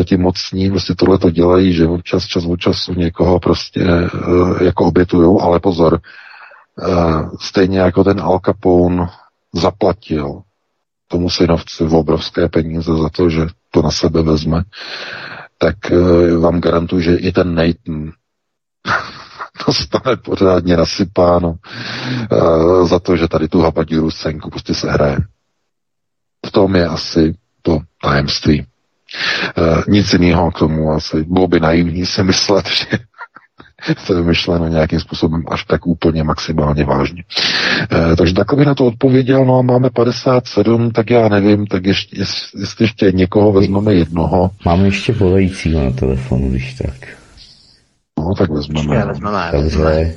eh, 0.00 0.04
ti 0.04 0.16
mocní 0.16 0.70
prostě 0.70 0.94
tohleto 0.94 1.30
dělají, 1.30 1.72
že 1.72 1.86
občas, 1.86 2.24
čas 2.24 2.44
od 2.44 2.56
času 2.56 2.94
někoho 2.94 3.40
prostě 3.40 3.80
eh, 3.80 4.64
jako 4.64 4.84
obětujou, 4.84 5.40
ale 5.40 5.60
pozor, 5.60 6.00
eh, 6.82 6.86
stejně 7.40 7.78
jako 7.78 8.04
ten 8.04 8.20
Al 8.20 8.40
Capone 8.44 9.06
zaplatil 9.54 10.42
tomu 11.08 11.30
synovci 11.30 11.84
v 11.84 11.94
obrovské 11.94 12.48
peníze 12.48 12.96
za 12.96 13.08
to, 13.08 13.30
že 13.30 13.46
to 13.70 13.82
na 13.82 13.90
sebe 13.90 14.22
vezme, 14.22 14.62
tak 15.58 15.76
vám 16.38 16.60
garantuju, 16.60 17.00
že 17.02 17.16
i 17.16 17.32
ten 17.32 17.54
Nathan 17.54 18.12
dostane 19.66 20.16
pořádně 20.16 20.76
nasypáno 20.76 21.54
za 22.84 22.98
to, 22.98 23.16
že 23.16 23.28
tady 23.28 23.48
tu 23.48 23.60
habadíru 23.62 24.10
scénku 24.10 24.50
prostě 24.50 24.74
se 24.74 24.90
hraje. 24.90 25.18
V 26.46 26.50
tom 26.50 26.76
je 26.76 26.86
asi 26.86 27.34
to 27.62 27.78
tajemství. 28.02 28.60
E, 28.60 28.66
nic 29.88 30.12
jiného 30.12 30.50
k 30.50 30.58
tomu 30.58 30.92
asi. 30.92 31.22
Bylo 31.22 31.48
by 31.48 31.60
naivní 31.60 32.06
si 32.06 32.22
myslet, 32.22 32.66
že 32.70 32.86
to 34.06 34.14
je 34.14 34.22
myšleno 34.22 34.68
nějakým 34.68 35.00
způsobem 35.00 35.42
až 35.50 35.64
tak 35.64 35.86
úplně 35.86 36.24
maximálně 36.24 36.84
vážně. 36.84 37.22
E, 38.12 38.16
takže 38.16 38.34
takhle 38.34 38.56
bych 38.56 38.66
na 38.66 38.74
to 38.74 38.86
odpověděl, 38.86 39.44
no 39.44 39.58
a 39.58 39.62
máme 39.62 39.90
57, 39.90 40.90
tak 40.90 41.10
já 41.10 41.28
nevím, 41.28 41.66
tak 41.66 41.84
ještě, 41.86 42.16
jestli 42.54 42.84
ještě 42.84 43.12
někoho 43.12 43.52
vezmeme 43.52 43.94
jednoho. 43.94 44.50
Máme 44.64 44.84
ještě 44.84 45.12
volajícího 45.12 45.84
na 45.84 45.90
telefonu, 45.90 46.50
když 46.50 46.74
tak. 46.74 47.08
No, 48.18 48.34
tak 48.38 48.50
vezmeme. 48.50 49.06
vezmeme, 49.06 49.50
Dobře. 49.52 50.14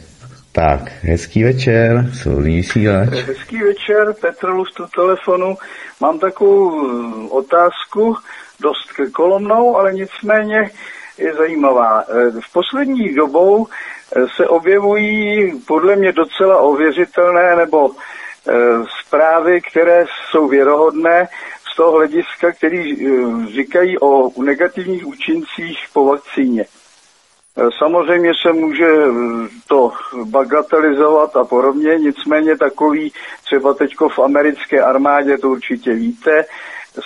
Tak, 0.51 0.91
hezký 1.01 1.43
večer, 1.43 2.09
svobodný 2.13 2.55
vysílač. 2.55 3.09
Hezký 3.09 3.57
večer, 3.57 4.13
Petr 4.21 4.47
Lustu 4.47 4.83
telefonu. 4.95 5.57
Mám 6.01 6.19
takovou 6.19 6.89
eh, 6.89 7.29
otázku, 7.29 8.15
dost 8.61 9.11
kolomnou, 9.13 9.77
ale 9.77 9.93
nicméně 9.93 10.69
je 11.19 11.33
zajímavá. 11.33 12.03
Eh, 12.07 12.31
v 12.31 12.53
poslední 12.53 13.13
dobou 13.13 13.67
eh, 13.67 14.25
se 14.35 14.47
objevují 14.47 15.51
podle 15.67 15.95
mě 15.95 16.11
docela 16.11 16.57
ověřitelné 16.57 17.55
nebo 17.55 17.91
zprávy, 19.05 19.61
které 19.61 20.05
jsou 20.31 20.47
věrohodné 20.47 21.27
z 21.73 21.75
toho 21.75 21.91
hlediska, 21.91 22.51
který 22.51 22.97
říkají 23.53 23.99
o 23.99 24.41
negativních 24.41 25.07
účincích 25.07 25.79
po 25.93 26.05
vakcíně. 26.05 26.65
Samozřejmě 27.77 28.31
se 28.41 28.53
může 28.53 28.87
to 29.67 29.91
bagatelizovat 30.23 31.35
a 31.35 31.43
podobně, 31.43 31.95
nicméně 31.95 32.57
takový, 32.57 33.13
třeba 33.43 33.73
teďko 33.73 34.09
v 34.09 34.19
americké 34.19 34.81
armádě, 34.81 35.37
to 35.37 35.49
určitě 35.49 35.93
víte, 35.93 36.45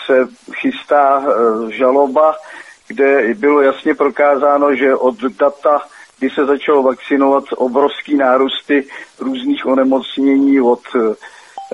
se 0.06 0.28
chystá 0.54 1.24
žaloba, 1.70 2.36
kde 2.94 3.34
bylo 3.34 3.62
jasně 3.62 3.96
prokázáno, 3.96 4.76
že 4.76 4.96
od 4.96 5.22
data, 5.22 5.82
kdy 6.20 6.30
se 6.30 6.46
začalo 6.46 6.84
vakcinovat 6.84 7.44
obrovský 7.56 8.16
nárůsty 8.16 8.88
různých 9.20 9.66
onemocnění 9.66 10.62
od 10.62 10.82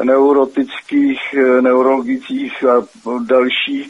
neurotických, 0.03 1.19
neurologických 1.61 2.63
a 2.63 2.85
další 3.25 3.89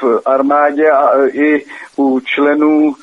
v 0.00 0.20
armádě 0.26 0.90
a 0.90 1.26
i 1.26 1.64
u 1.96 2.20
členů 2.20 2.94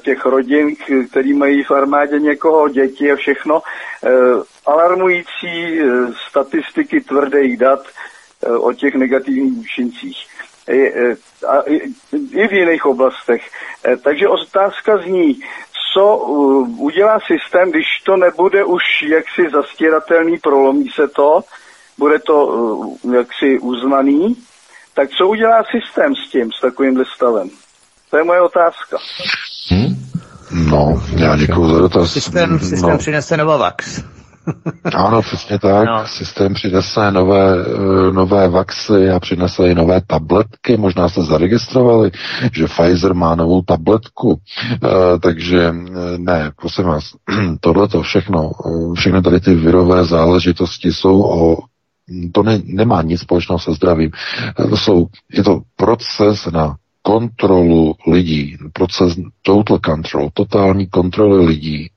těch 0.00 0.24
rodin, 0.26 0.76
který 1.10 1.32
mají 1.32 1.62
v 1.62 1.70
armádě 1.70 2.18
někoho, 2.18 2.68
děti 2.68 3.12
a 3.12 3.16
všechno. 3.16 3.62
Alarmující 4.66 5.80
statistiky 6.28 7.00
tvrdých 7.00 7.56
dat 7.56 7.86
o 8.58 8.72
těch 8.72 8.94
negativních 8.94 9.58
účincích 9.58 10.26
a 11.48 11.62
i 12.34 12.48
v 12.48 12.52
jiných 12.52 12.86
oblastech. 12.86 13.42
Takže 14.04 14.28
otázka 14.28 14.98
zní, 14.98 15.40
co 15.94 16.16
udělá 16.78 17.18
systém, 17.26 17.70
když 17.70 17.86
to 18.04 18.16
nebude 18.16 18.64
už 18.64 18.82
jaksi 19.08 19.42
zastíratelný, 19.52 20.38
prolomí 20.38 20.88
se 20.88 21.08
to, 21.08 21.40
bude 21.98 22.18
to 22.18 22.36
jaksi 23.14 23.58
uznaný, 23.58 24.36
tak 24.94 25.10
co 25.10 25.28
udělá 25.28 25.62
systém 25.70 26.14
s 26.14 26.30
tím, 26.30 26.52
s 26.52 26.60
takovýmhle 26.60 27.04
stavem? 27.14 27.50
To 28.10 28.16
je 28.16 28.24
moje 28.24 28.40
otázka. 28.40 28.96
Hmm? 29.70 29.96
No, 30.70 31.02
já 31.16 31.36
děkuji 31.36 31.68
za 31.68 31.78
dotaz. 31.78 32.12
Systém, 32.12 32.60
systém 32.60 32.90
no. 32.90 32.98
přinese 32.98 33.36
Novavax. 33.36 34.02
Ano, 34.94 35.22
přesně 35.22 35.58
tak. 35.58 35.86
No. 35.86 36.06
Systém 36.06 36.54
přinese 36.54 37.10
nové, 37.10 37.56
eh, 37.58 38.12
nové 38.12 38.48
vaxy 38.48 39.10
a 39.10 39.20
přinese 39.20 39.68
i 39.68 39.74
nové 39.74 40.00
tabletky. 40.06 40.76
Možná 40.76 41.08
jste 41.08 41.22
zaregistrovali, 41.22 42.10
že 42.52 42.66
Pfizer 42.66 43.14
má 43.14 43.34
novou 43.34 43.62
tabletku. 43.62 44.28
Uh, 44.28 44.38
takže 45.22 45.74
eh, 45.74 46.18
ne, 46.18 46.52
prosím 46.60 46.84
vás, 46.84 47.04
tohle 47.60 47.88
to 47.88 48.02
všechno, 48.02 48.50
všechny 48.94 49.22
tady 49.22 49.40
ty 49.40 49.54
virové 49.54 50.04
záležitosti 50.04 50.92
jsou 50.92 51.22
o 51.22 51.56
to 52.32 52.42
ne, 52.42 52.60
nemá 52.64 53.02
nic 53.02 53.20
společného 53.20 53.58
se 53.58 53.72
zdravím. 53.72 54.10
To 54.70 54.76
jsou, 54.76 55.06
je 55.32 55.42
to 55.42 55.60
proces 55.76 56.46
na 56.46 56.76
kontrolu 57.02 57.94
lidí, 58.06 58.56
proces 58.72 59.16
total 59.42 59.78
control, 59.78 60.30
totální 60.34 60.86
kontroly 60.86 61.46
lidí. 61.46 61.90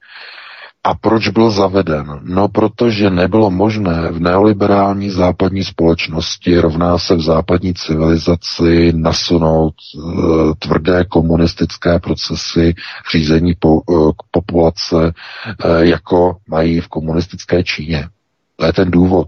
A 0.83 0.93
proč 0.95 1.27
byl 1.29 1.51
zaveden? 1.51 2.19
No, 2.23 2.47
protože 2.47 3.09
nebylo 3.09 3.51
možné 3.51 4.11
v 4.11 4.19
neoliberální 4.19 5.09
západní 5.09 5.63
společnosti 5.63 6.59
rovná 6.59 6.97
se 6.97 7.15
v 7.15 7.21
západní 7.21 7.73
civilizaci 7.73 8.91
nasunout 8.95 9.73
e, 9.73 9.99
tvrdé 10.59 11.05
komunistické 11.05 11.99
procesy 11.99 12.73
řízení 13.11 13.53
po, 13.59 13.79
e, 13.79 13.93
populace, 14.31 15.13
e, 15.65 15.85
jako 15.85 16.37
mají 16.47 16.79
v 16.79 16.87
komunistické 16.87 17.63
Číně. 17.63 18.07
To 18.55 18.65
je 18.65 18.73
ten 18.73 18.91
důvod. 18.91 19.27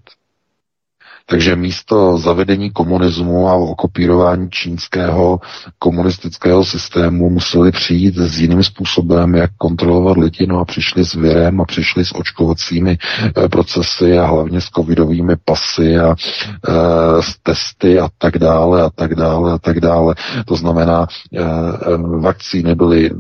Takže 1.25 1.55
místo 1.55 2.17
zavedení 2.17 2.71
komunismu 2.71 3.47
a 3.47 3.53
okopírování 3.53 4.49
čínského 4.49 5.39
komunistického 5.79 6.65
systému 6.65 7.29
museli 7.29 7.71
přijít 7.71 8.15
s 8.17 8.39
jiným 8.41 8.63
způsobem, 8.63 9.35
jak 9.35 9.51
kontrolovat 9.57 10.17
lidi, 10.17 10.47
no 10.47 10.59
a 10.59 10.65
přišli 10.65 11.05
s 11.05 11.13
virem 11.13 11.61
a 11.61 11.65
přišli 11.65 12.05
s 12.05 12.15
očkovacími 12.15 12.97
e, 13.45 13.49
procesy 13.49 14.17
a 14.17 14.25
hlavně 14.25 14.61
s 14.61 14.65
covidovými 14.65 15.35
pasy 15.45 15.99
a 15.99 16.15
e, 16.15 16.15
s 17.21 17.35
testy 17.43 17.99
a 17.99 18.09
tak 18.17 18.37
dále 18.37 18.81
a 18.81 18.89
tak 18.89 19.15
dále 19.15 19.53
a 19.53 19.57
tak 19.57 19.79
dále. 19.79 20.15
To 20.45 20.55
znamená, 20.55 21.07
e, 21.33 21.41
vakcíny 22.19 22.75
byly 22.75 23.11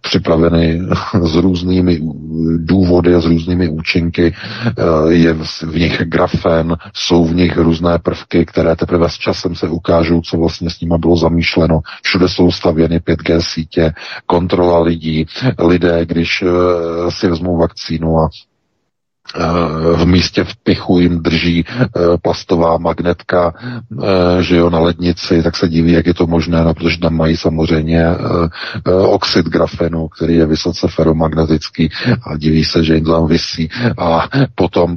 připraveny 0.00 0.80
s 1.22 1.34
různými 1.34 2.00
důvody 2.56 3.14
a 3.14 3.20
s 3.20 3.24
různými 3.24 3.68
účinky. 3.68 4.26
E, 4.26 5.12
je 5.12 5.34
v 5.62 5.74
nich 5.74 6.02
grafen, 6.04 6.76
jsou 6.94 7.24
v 7.32 7.36
nich 7.36 7.56
různé 7.56 7.98
prvky, 7.98 8.44
které 8.46 8.76
teprve 8.76 9.08
s 9.10 9.14
časem 9.14 9.54
se 9.54 9.68
ukážou, 9.68 10.20
co 10.20 10.36
vlastně 10.36 10.70
s 10.70 10.80
nimi 10.80 10.94
bylo 10.98 11.16
zamýšleno. 11.16 11.80
Všude 12.02 12.28
jsou 12.28 12.50
stavěny 12.50 12.98
5G 12.98 13.40
sítě, 13.40 13.92
kontrola 14.26 14.80
lidí, 14.82 15.26
lidé, 15.58 16.06
když 16.06 16.42
uh, 16.42 16.50
si 17.10 17.28
vezmou 17.28 17.56
vakcínu 17.58 18.18
a 18.18 18.28
Eh, 18.28 18.51
v 19.96 20.06
místě 20.06 20.44
v 20.44 20.56
pichu 20.56 20.98
jim 20.98 21.22
drží 21.22 21.64
eh, 21.68 21.88
plastová 22.22 22.78
magnetka, 22.78 23.54
eh, 23.58 24.42
že 24.42 24.56
jo, 24.56 24.70
na 24.70 24.78
lednici, 24.78 25.42
tak 25.42 25.56
se 25.56 25.68
diví, 25.68 25.92
jak 25.92 26.06
je 26.06 26.14
to 26.14 26.26
možné, 26.26 26.64
no, 26.64 26.74
protože 26.74 26.98
tam 26.98 27.14
mají 27.14 27.36
samozřejmě 27.36 28.04
oxid 28.86 29.46
grafenu, 29.46 30.08
který 30.08 30.34
je 30.34 30.46
vysoce 30.46 30.88
feromagnetický 30.88 31.90
a 32.26 32.36
diví 32.36 32.64
se, 32.64 32.84
že 32.84 32.94
jim 32.94 33.04
tam 33.04 33.26
vysí. 33.26 33.68
A 33.98 34.28
potom 34.54 34.96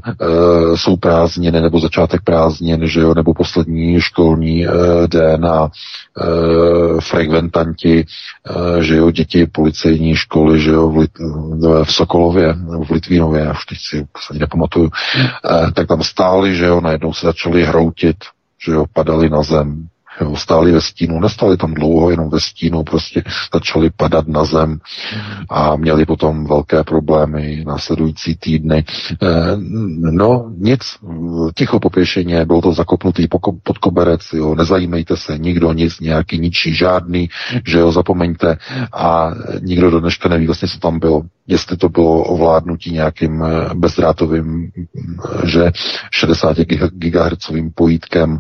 jsou 0.76 0.96
prázdniny 0.96 1.62
nebo 1.62 1.80
začátek 1.80 2.22
prázdnin, 2.22 2.88
že 2.88 3.00
jo, 3.00 3.14
nebo 3.14 3.34
poslední 3.34 4.02
školní 4.02 4.66
den 5.08 5.46
a 5.46 5.70
frekventanti, 7.00 8.06
že 8.80 8.96
jo, 8.96 9.12
děti 9.12 9.46
policejní 9.46 10.16
školy, 10.16 10.60
že 10.60 10.72
jo, 10.72 10.90
v, 10.90 10.98
Lit- 10.98 11.84
v 11.84 11.94
Sokolově, 11.94 12.54
v 12.88 12.92
Litvínově, 12.92 13.42
já 13.42 13.52
už 13.52 13.66
teď 13.66 13.78
si 13.90 14.08
ani 14.32 14.40
nepamatuju, 14.40 14.92
eh, 15.16 15.72
tak 15.72 15.88
tam 15.88 16.04
stáli, 16.04 16.56
že 16.56 16.66
jo, 16.66 16.82
najednou 16.82 17.14
se 17.14 17.26
začali 17.26 17.66
hroutit, 17.66 18.18
že 18.66 18.72
jo, 18.72 18.86
padali 18.94 19.30
na 19.30 19.44
zem, 19.44 19.88
jo, 20.22 20.36
stáli 20.36 20.72
ve 20.72 20.82
stínu, 20.82 21.20
nestali 21.20 21.58
tam 21.58 21.74
dlouho, 21.74 22.10
jenom 22.10 22.30
ve 22.30 22.40
stínu, 22.40 22.84
prostě 22.84 23.24
začali 23.54 23.90
padat 23.90 24.28
na 24.28 24.46
zem 24.46 24.80
a 25.50 25.76
měli 25.76 26.06
potom 26.06 26.48
velké 26.48 26.84
problémy 26.84 27.64
následující 27.68 28.36
týdny. 28.36 28.78
E, 28.78 29.26
no, 30.12 30.52
nic, 30.58 30.82
ticho 31.56 31.80
popěšeně, 31.80 32.46
bylo 32.46 32.62
to 32.62 32.74
zakopnutý 32.74 33.28
pod 33.64 33.78
koberec, 33.78 34.22
jo, 34.34 34.56
nezajímejte 34.56 35.18
se, 35.18 35.38
nikdo 35.38 35.74
nic, 35.74 36.00
nějaký 36.00 36.40
ničí, 36.40 36.74
žádný, 36.76 37.30
že 37.68 37.80
jo, 37.80 37.92
zapomeňte 37.92 38.58
a 38.94 39.32
nikdo 39.62 39.92
do 39.92 40.00
dneška 40.00 40.30
neví 40.30 40.46
vlastně, 40.46 40.68
co 40.68 40.80
tam 40.80 41.00
bylo 41.00 41.22
jestli 41.48 41.78
to 41.78 41.90
bylo 41.90 42.24
ovládnutí 42.24 42.92
nějakým 42.92 43.44
eh, 43.44 43.70
bezdrátovým, 43.76 44.72
eh, 44.78 45.48
že 45.48 45.72
60 46.12 46.58
GHz 46.92 47.52
pojítkem, 47.76 48.40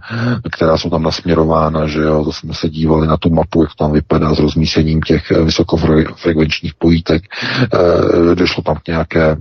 která 0.51 0.77
jsou 0.77 0.89
tam 0.89 1.03
nasměrována, 1.03 1.87
že 1.87 2.01
jo, 2.01 2.23
to 2.23 2.33
jsme 2.33 2.53
se 2.53 2.69
dívali 2.69 3.07
na 3.07 3.17
tu 3.17 3.29
mapu, 3.29 3.61
jak 3.61 3.75
to 3.75 3.83
tam 3.83 3.91
vypadá 3.91 4.35
s 4.35 4.39
rozmístěním 4.39 5.01
těch 5.01 5.31
eh, 5.31 5.43
vysokofrekvenčních 5.43 6.73
pojítek, 6.73 7.23
došlo 8.35 8.63
tam 8.63 8.75
k 8.75 8.87
nějaké 8.87 9.37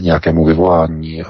nějakému 0.00 0.44
vyvolání, 0.44 1.20
e, 1.20 1.24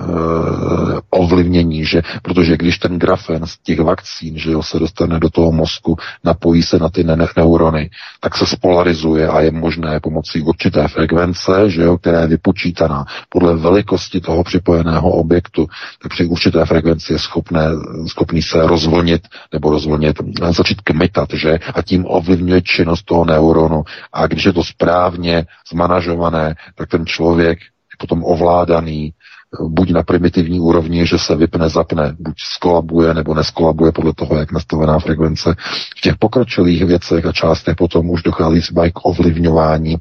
ovlivnění, 1.11 1.85
že 1.85 2.03
protože 2.23 2.57
když 2.57 2.78
ten 2.78 2.99
grafen 2.99 3.47
z 3.47 3.59
těch 3.59 3.81
vakcín, 3.81 4.39
že 4.39 4.51
jo, 4.51 4.62
se 4.62 4.78
dostane 4.78 5.19
do 5.20 5.31
toho 5.31 5.53
mozku, 5.53 5.97
napojí 6.24 6.62
se 6.62 6.78
na 6.78 6.89
ty 6.89 7.05
ne- 7.05 7.16
neurony, 7.36 7.91
tak 8.20 8.36
se 8.36 8.47
spolarizuje 8.47 9.28
a 9.28 9.41
je 9.41 9.51
možné 9.51 10.01
pomocí 10.01 10.43
určité 10.43 10.89
frekvence, 10.89 11.70
že 11.70 11.82
jo, 11.82 11.99
která 11.99 12.20
je 12.20 12.27
vypočítaná 12.27 13.05
podle 13.28 13.57
velikosti 13.57 14.20
toho 14.20 14.45
připojeného 14.45 15.11
objektu, 15.11 15.66
tak 16.03 16.12
při 16.12 16.27
určité 16.27 16.66
frekvenci 16.66 17.12
je 17.12 17.19
schopné, 17.19 17.66
schopný 18.07 18.43
se 18.43 18.66
rozvolnit 18.66 19.28
nebo 19.53 19.70
rozvolnit, 19.70 20.16
začít 20.51 20.81
kmitat, 20.81 21.28
že 21.32 21.59
a 21.74 21.82
tím 21.82 22.05
ovlivňuje 22.09 22.62
činnost 22.62 23.03
toho 23.03 23.24
neuronu. 23.24 23.85
A 24.12 24.27
když 24.27 24.45
je 24.45 24.53
to 24.53 24.65
správně 24.65 25.47
zmanažované, 25.70 26.55
tak 26.74 26.89
ten 26.89 27.07
člověk 27.07 27.59
potom 27.98 28.24
ovládaný 28.24 29.12
buď 29.60 29.90
na 29.92 30.02
primitivní 30.02 30.60
úrovni, 30.60 31.06
že 31.06 31.18
se 31.18 31.36
vypne, 31.36 31.68
zapne, 31.68 32.16
buď 32.18 32.34
skolabuje 32.38 33.14
nebo 33.14 33.34
neskolabuje 33.34 33.92
podle 33.92 34.12
toho, 34.14 34.36
jak 34.36 34.52
nastavená 34.52 34.98
frekvence. 34.98 35.54
V 35.96 36.00
těch 36.00 36.16
pokročilých 36.18 36.84
věcech 36.84 37.26
a 37.26 37.32
částech 37.32 37.76
potom 37.76 38.10
už 38.10 38.22
dochází 38.22 38.60
třeba 38.60 38.88
k 38.90 39.04
ovlivňování 39.06 39.96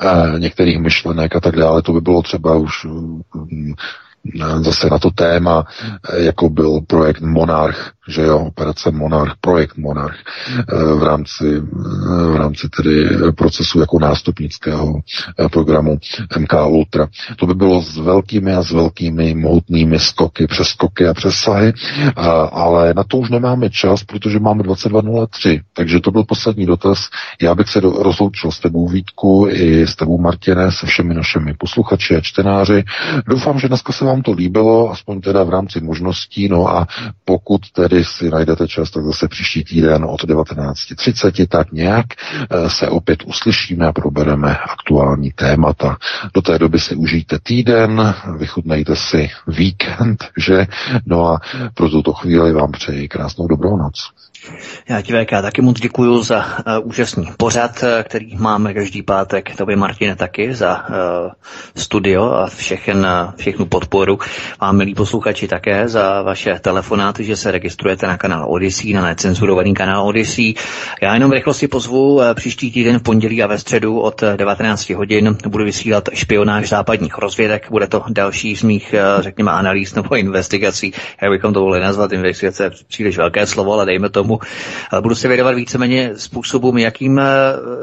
eh, 0.00 0.38
některých 0.38 0.78
myšlenek 0.78 1.36
a 1.36 1.40
tak 1.40 1.56
dále. 1.56 1.82
To 1.82 1.92
by 1.92 2.00
bylo 2.00 2.22
třeba 2.22 2.56
už 2.56 2.84
mm, 2.84 3.22
zase 4.60 4.88
na 4.90 4.98
to 4.98 5.10
téma, 5.10 5.64
eh, 6.12 6.22
jako 6.24 6.48
byl 6.48 6.80
projekt 6.86 7.20
Monarch, 7.20 7.90
že 8.08 8.22
jo, 8.22 8.38
operace 8.38 8.90
Monarch, 8.90 9.32
projekt 9.40 9.76
Monarch 9.76 10.16
eh, 10.58 10.94
v 10.94 11.02
rámci, 11.02 11.56
eh, 11.56 12.32
v 12.32 12.36
rámci 12.36 12.68
tedy 12.68 13.08
procesu 13.36 13.80
jako 13.80 13.98
nástupnického 13.98 15.00
programu 15.52 15.98
MK 16.38 16.52
Ultra. 16.68 17.08
To 17.36 17.46
by 17.46 17.54
bylo 17.54 17.82
s 17.82 17.96
velkými 17.96 18.54
a 18.54 18.62
s 18.62 18.70
velkými 18.70 19.34
mohutnými 19.34 19.98
skoky, 19.98 20.46
přeskoky 20.46 21.06
a 21.08 21.14
přesahy, 21.14 21.72
ale 22.52 22.94
na 22.94 23.04
to 23.04 23.16
už 23.16 23.30
nemáme 23.30 23.70
čas, 23.70 24.04
protože 24.04 24.38
máme 24.38 24.62
22.03, 24.62 25.60
takže 25.72 26.00
to 26.00 26.10
byl 26.10 26.24
poslední 26.24 26.66
dotaz. 26.66 27.08
Já 27.42 27.54
bych 27.54 27.68
se 27.68 27.80
rozloučil 27.80 28.50
s 28.50 28.60
tebou 28.60 28.88
Vítku 28.88 29.46
i 29.50 29.86
s 29.86 29.96
tebou 29.96 30.18
Martine, 30.18 30.72
se 30.72 30.86
všemi 30.86 31.14
našimi 31.14 31.54
posluchači 31.58 32.16
a 32.16 32.20
čtenáři. 32.20 32.84
Doufám, 33.28 33.58
že 33.58 33.68
dneska 33.68 33.92
se 33.92 34.04
vám 34.04 34.13
to 34.22 34.32
líbilo, 34.32 34.90
aspoň 34.90 35.20
teda 35.20 35.42
v 35.44 35.48
rámci 35.50 35.80
možností, 35.80 36.48
no 36.48 36.68
a 36.76 36.86
pokud 37.24 37.70
tedy 37.72 37.94
tedy 37.94 38.04
si 38.04 38.30
najdete 38.30 38.68
čas, 38.68 38.90
tak 38.90 39.04
zase 39.04 39.28
příští 39.28 39.64
týden 39.64 40.04
od 40.04 40.24
19.30, 40.24 41.46
tak 41.48 41.72
nějak 41.72 42.06
eh, 42.50 42.70
se 42.70 42.88
opět 42.88 43.22
uslyšíme 43.22 43.86
a 43.86 43.92
probereme 43.92 44.56
aktuální 44.56 45.32
témata. 45.32 45.96
Do 46.34 46.42
té 46.42 46.58
doby 46.58 46.80
si 46.80 46.96
užijte 46.96 47.38
týden, 47.42 48.14
vychutnejte 48.38 48.96
si 48.96 49.30
víkend, 49.46 50.24
že? 50.36 50.66
No 51.06 51.26
a 51.28 51.40
pro 51.74 51.88
tuto 51.88 52.12
chvíli 52.12 52.52
vám 52.52 52.72
přeji 52.72 53.08
krásnou 53.08 53.46
dobrou 53.46 53.76
noc. 53.76 53.94
Já 54.88 55.02
ti 55.02 55.12
VK 55.12 55.30
taky 55.30 55.62
moc 55.62 55.80
děkuji 55.80 56.22
za 56.22 56.44
uh, 56.46 56.88
úžasný 56.88 57.28
pořad, 57.36 57.82
uh, 57.82 57.88
který 58.02 58.36
máme 58.36 58.74
každý 58.74 59.02
pátek. 59.02 59.56
Tobě 59.56 59.76
Martine 59.76 60.16
taky 60.16 60.54
za 60.54 60.88
uh, 60.88 60.94
studio 61.76 62.24
a 62.32 62.46
všechen, 62.46 63.06
všechnu 63.36 63.66
podporu. 63.66 64.18
Vám 64.60 64.76
milí 64.76 64.94
posluchači 64.94 65.48
také 65.48 65.88
za 65.88 66.22
vaše 66.22 66.58
telefonáty, 66.60 67.24
že 67.24 67.36
se 67.36 67.50
registrujete 67.50 68.06
na 68.06 68.16
kanál 68.16 68.46
Odyssey, 68.52 68.92
na 68.92 69.02
necenzurovaný 69.02 69.74
kanál 69.74 70.06
Odyssey. 70.06 70.54
Já 71.02 71.14
jenom 71.14 71.32
rychlosti 71.32 71.68
pozvu 71.68 72.20
příští 72.34 72.72
týden 72.72 72.98
v 72.98 73.02
pondělí 73.02 73.42
a 73.42 73.46
ve 73.46 73.58
středu 73.58 74.00
od 74.00 74.22
19 74.36 74.90
hodin 74.90 75.36
budu 75.48 75.64
vysílat 75.64 76.08
špionáž 76.14 76.68
západních 76.68 77.18
rozvědek. 77.18 77.66
Bude 77.70 77.86
to 77.86 78.04
další 78.08 78.56
z 78.56 78.62
mých, 78.62 78.94
řekněme, 79.20 79.50
analýz 79.50 79.94
nebo 79.94 80.16
investigací. 80.16 80.92
Jak 81.22 81.30
bychom 81.30 81.52
to 81.52 81.60
mohli 81.60 81.80
nazvat, 81.80 82.12
investigace 82.12 82.70
příliš 82.88 83.16
velké 83.18 83.46
slovo, 83.46 83.72
ale 83.72 83.86
dejme 83.86 84.10
tomu 84.10 84.33
tomu. 84.38 85.00
Budu 85.02 85.14
se 85.14 85.28
věnovat 85.28 85.54
víceméně 85.54 86.10
způsobům, 86.16 86.78
jakým 86.78 87.18
eh, 87.18 87.24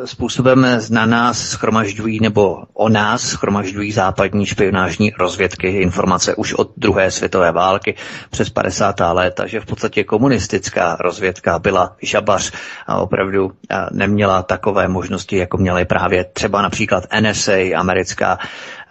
způsobem 0.06 0.68
na 0.90 1.06
nás 1.06 1.38
schromažďují 1.40 2.19
nebo 2.19 2.64
o 2.73 2.90
nás 2.90 3.22
schromažďují 3.22 3.91
západní 3.91 4.45
špionážní 4.45 5.11
rozvědky 5.19 5.68
informace 5.68 6.36
už 6.36 6.53
od 6.53 6.72
druhé 6.78 7.11
světové 7.11 7.52
války 7.52 7.95
přes 8.30 8.49
50. 8.49 8.99
let, 8.99 9.34
takže 9.36 9.60
v 9.60 9.65
podstatě 9.65 10.03
komunistická 10.03 10.98
rozvědka 10.99 11.60
byla 11.60 11.95
žabař 12.02 12.52
a 12.88 12.95
opravdu 13.02 13.52
eh, 13.69 13.76
neměla 13.91 14.44
takové 14.44 14.88
možnosti, 14.88 15.38
jako 15.38 15.57
měly 15.57 15.86
právě 15.86 16.23
třeba 16.34 16.61
například 16.61 17.03
NSA, 17.22 17.52
americká 17.78 18.38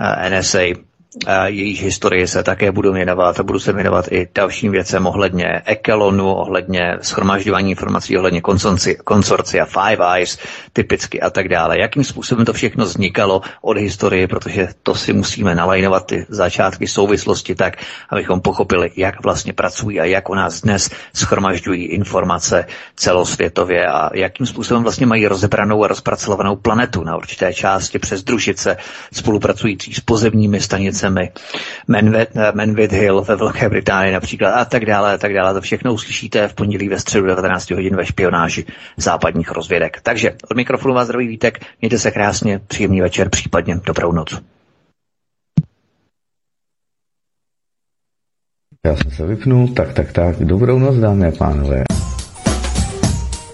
eh, 0.00 0.30
NSA, 0.38 0.89
jejíž 1.46 1.82
historii 1.82 2.26
se 2.28 2.42
také 2.42 2.72
budu 2.72 2.92
věnovat 2.92 3.40
a 3.40 3.42
budu 3.42 3.58
se 3.58 3.72
věnovat 3.72 4.12
i 4.12 4.28
dalším 4.34 4.72
věcem 4.72 5.06
ohledně 5.06 5.62
Ekelonu, 5.64 6.34
ohledně 6.34 6.98
schromažďování 7.00 7.70
informací, 7.70 8.16
ohledně 8.18 8.40
konsorcia 9.04 9.64
Five 9.64 10.06
Eyes, 10.16 10.38
typicky 10.72 11.20
a 11.20 11.30
tak 11.30 11.48
dále. 11.48 11.78
Jakým 11.78 12.04
způsobem 12.04 12.44
to 12.44 12.52
všechno 12.52 12.84
vznikalo 12.84 13.42
od 13.62 13.76
historie, 13.76 14.28
protože 14.28 14.68
to 14.82 14.94
si 14.94 15.12
musíme 15.12 15.54
nalajnovat 15.54 16.06
ty 16.06 16.26
začátky 16.28 16.86
souvislosti 16.86 17.54
tak, 17.54 17.76
abychom 18.10 18.40
pochopili, 18.40 18.90
jak 18.96 19.22
vlastně 19.22 19.52
pracují 19.52 20.00
a 20.00 20.04
jak 20.04 20.30
u 20.30 20.34
nás 20.34 20.60
dnes 20.60 20.90
schromažďují 21.14 21.84
informace 21.84 22.66
celosvětově 22.96 23.86
a 23.86 24.10
jakým 24.14 24.46
způsobem 24.46 24.82
vlastně 24.82 25.06
mají 25.06 25.26
rozebranou 25.26 25.84
a 25.84 25.88
rozpracovanou 25.88 26.56
planetu 26.56 27.04
na 27.04 27.16
určité 27.16 27.54
části 27.54 27.98
přes 27.98 28.22
družice 28.22 28.76
spolupracující 29.12 29.94
s 29.94 30.00
pozemními 30.00 30.60
stanicemi 30.60 30.99
vesnicemi, 31.00 31.30
Manvit, 31.88 32.28
Manvit 32.54 32.92
Hill 32.92 33.22
ve 33.22 33.36
Velké 33.36 33.68
Británii 33.68 34.12
například 34.12 34.50
a 34.50 34.64
tak 34.64 34.84
dále 34.84 35.14
a 35.14 35.18
tak 35.18 35.34
dále. 35.34 35.54
To 35.54 35.60
všechno 35.60 35.94
uslyšíte 35.94 36.48
v 36.48 36.54
pondělí 36.54 36.88
ve 36.88 36.98
středu 36.98 37.26
19 37.26 37.70
hodin 37.70 37.96
ve 37.96 38.06
špionáži 38.06 38.64
západních 38.96 39.50
rozvědek. 39.50 40.00
Takže 40.02 40.36
od 40.50 40.56
mikrofonu 40.56 40.94
vás 40.94 41.06
zdraví 41.06 41.26
Vítek, 41.26 41.58
mějte 41.80 41.98
se 41.98 42.10
krásně, 42.10 42.60
příjemný 42.66 43.00
večer, 43.00 43.28
případně 43.28 43.80
dobrou 43.86 44.12
noc. 44.12 44.40
Já 48.86 48.96
jsem 48.96 49.10
se 49.10 49.26
vypnul, 49.26 49.68
tak, 49.68 49.92
tak, 49.92 50.12
tak. 50.12 50.36
Dobrou 50.36 50.78
noc, 50.78 50.96
dámy 50.96 51.26
a 51.26 51.30
pánové. 51.30 51.84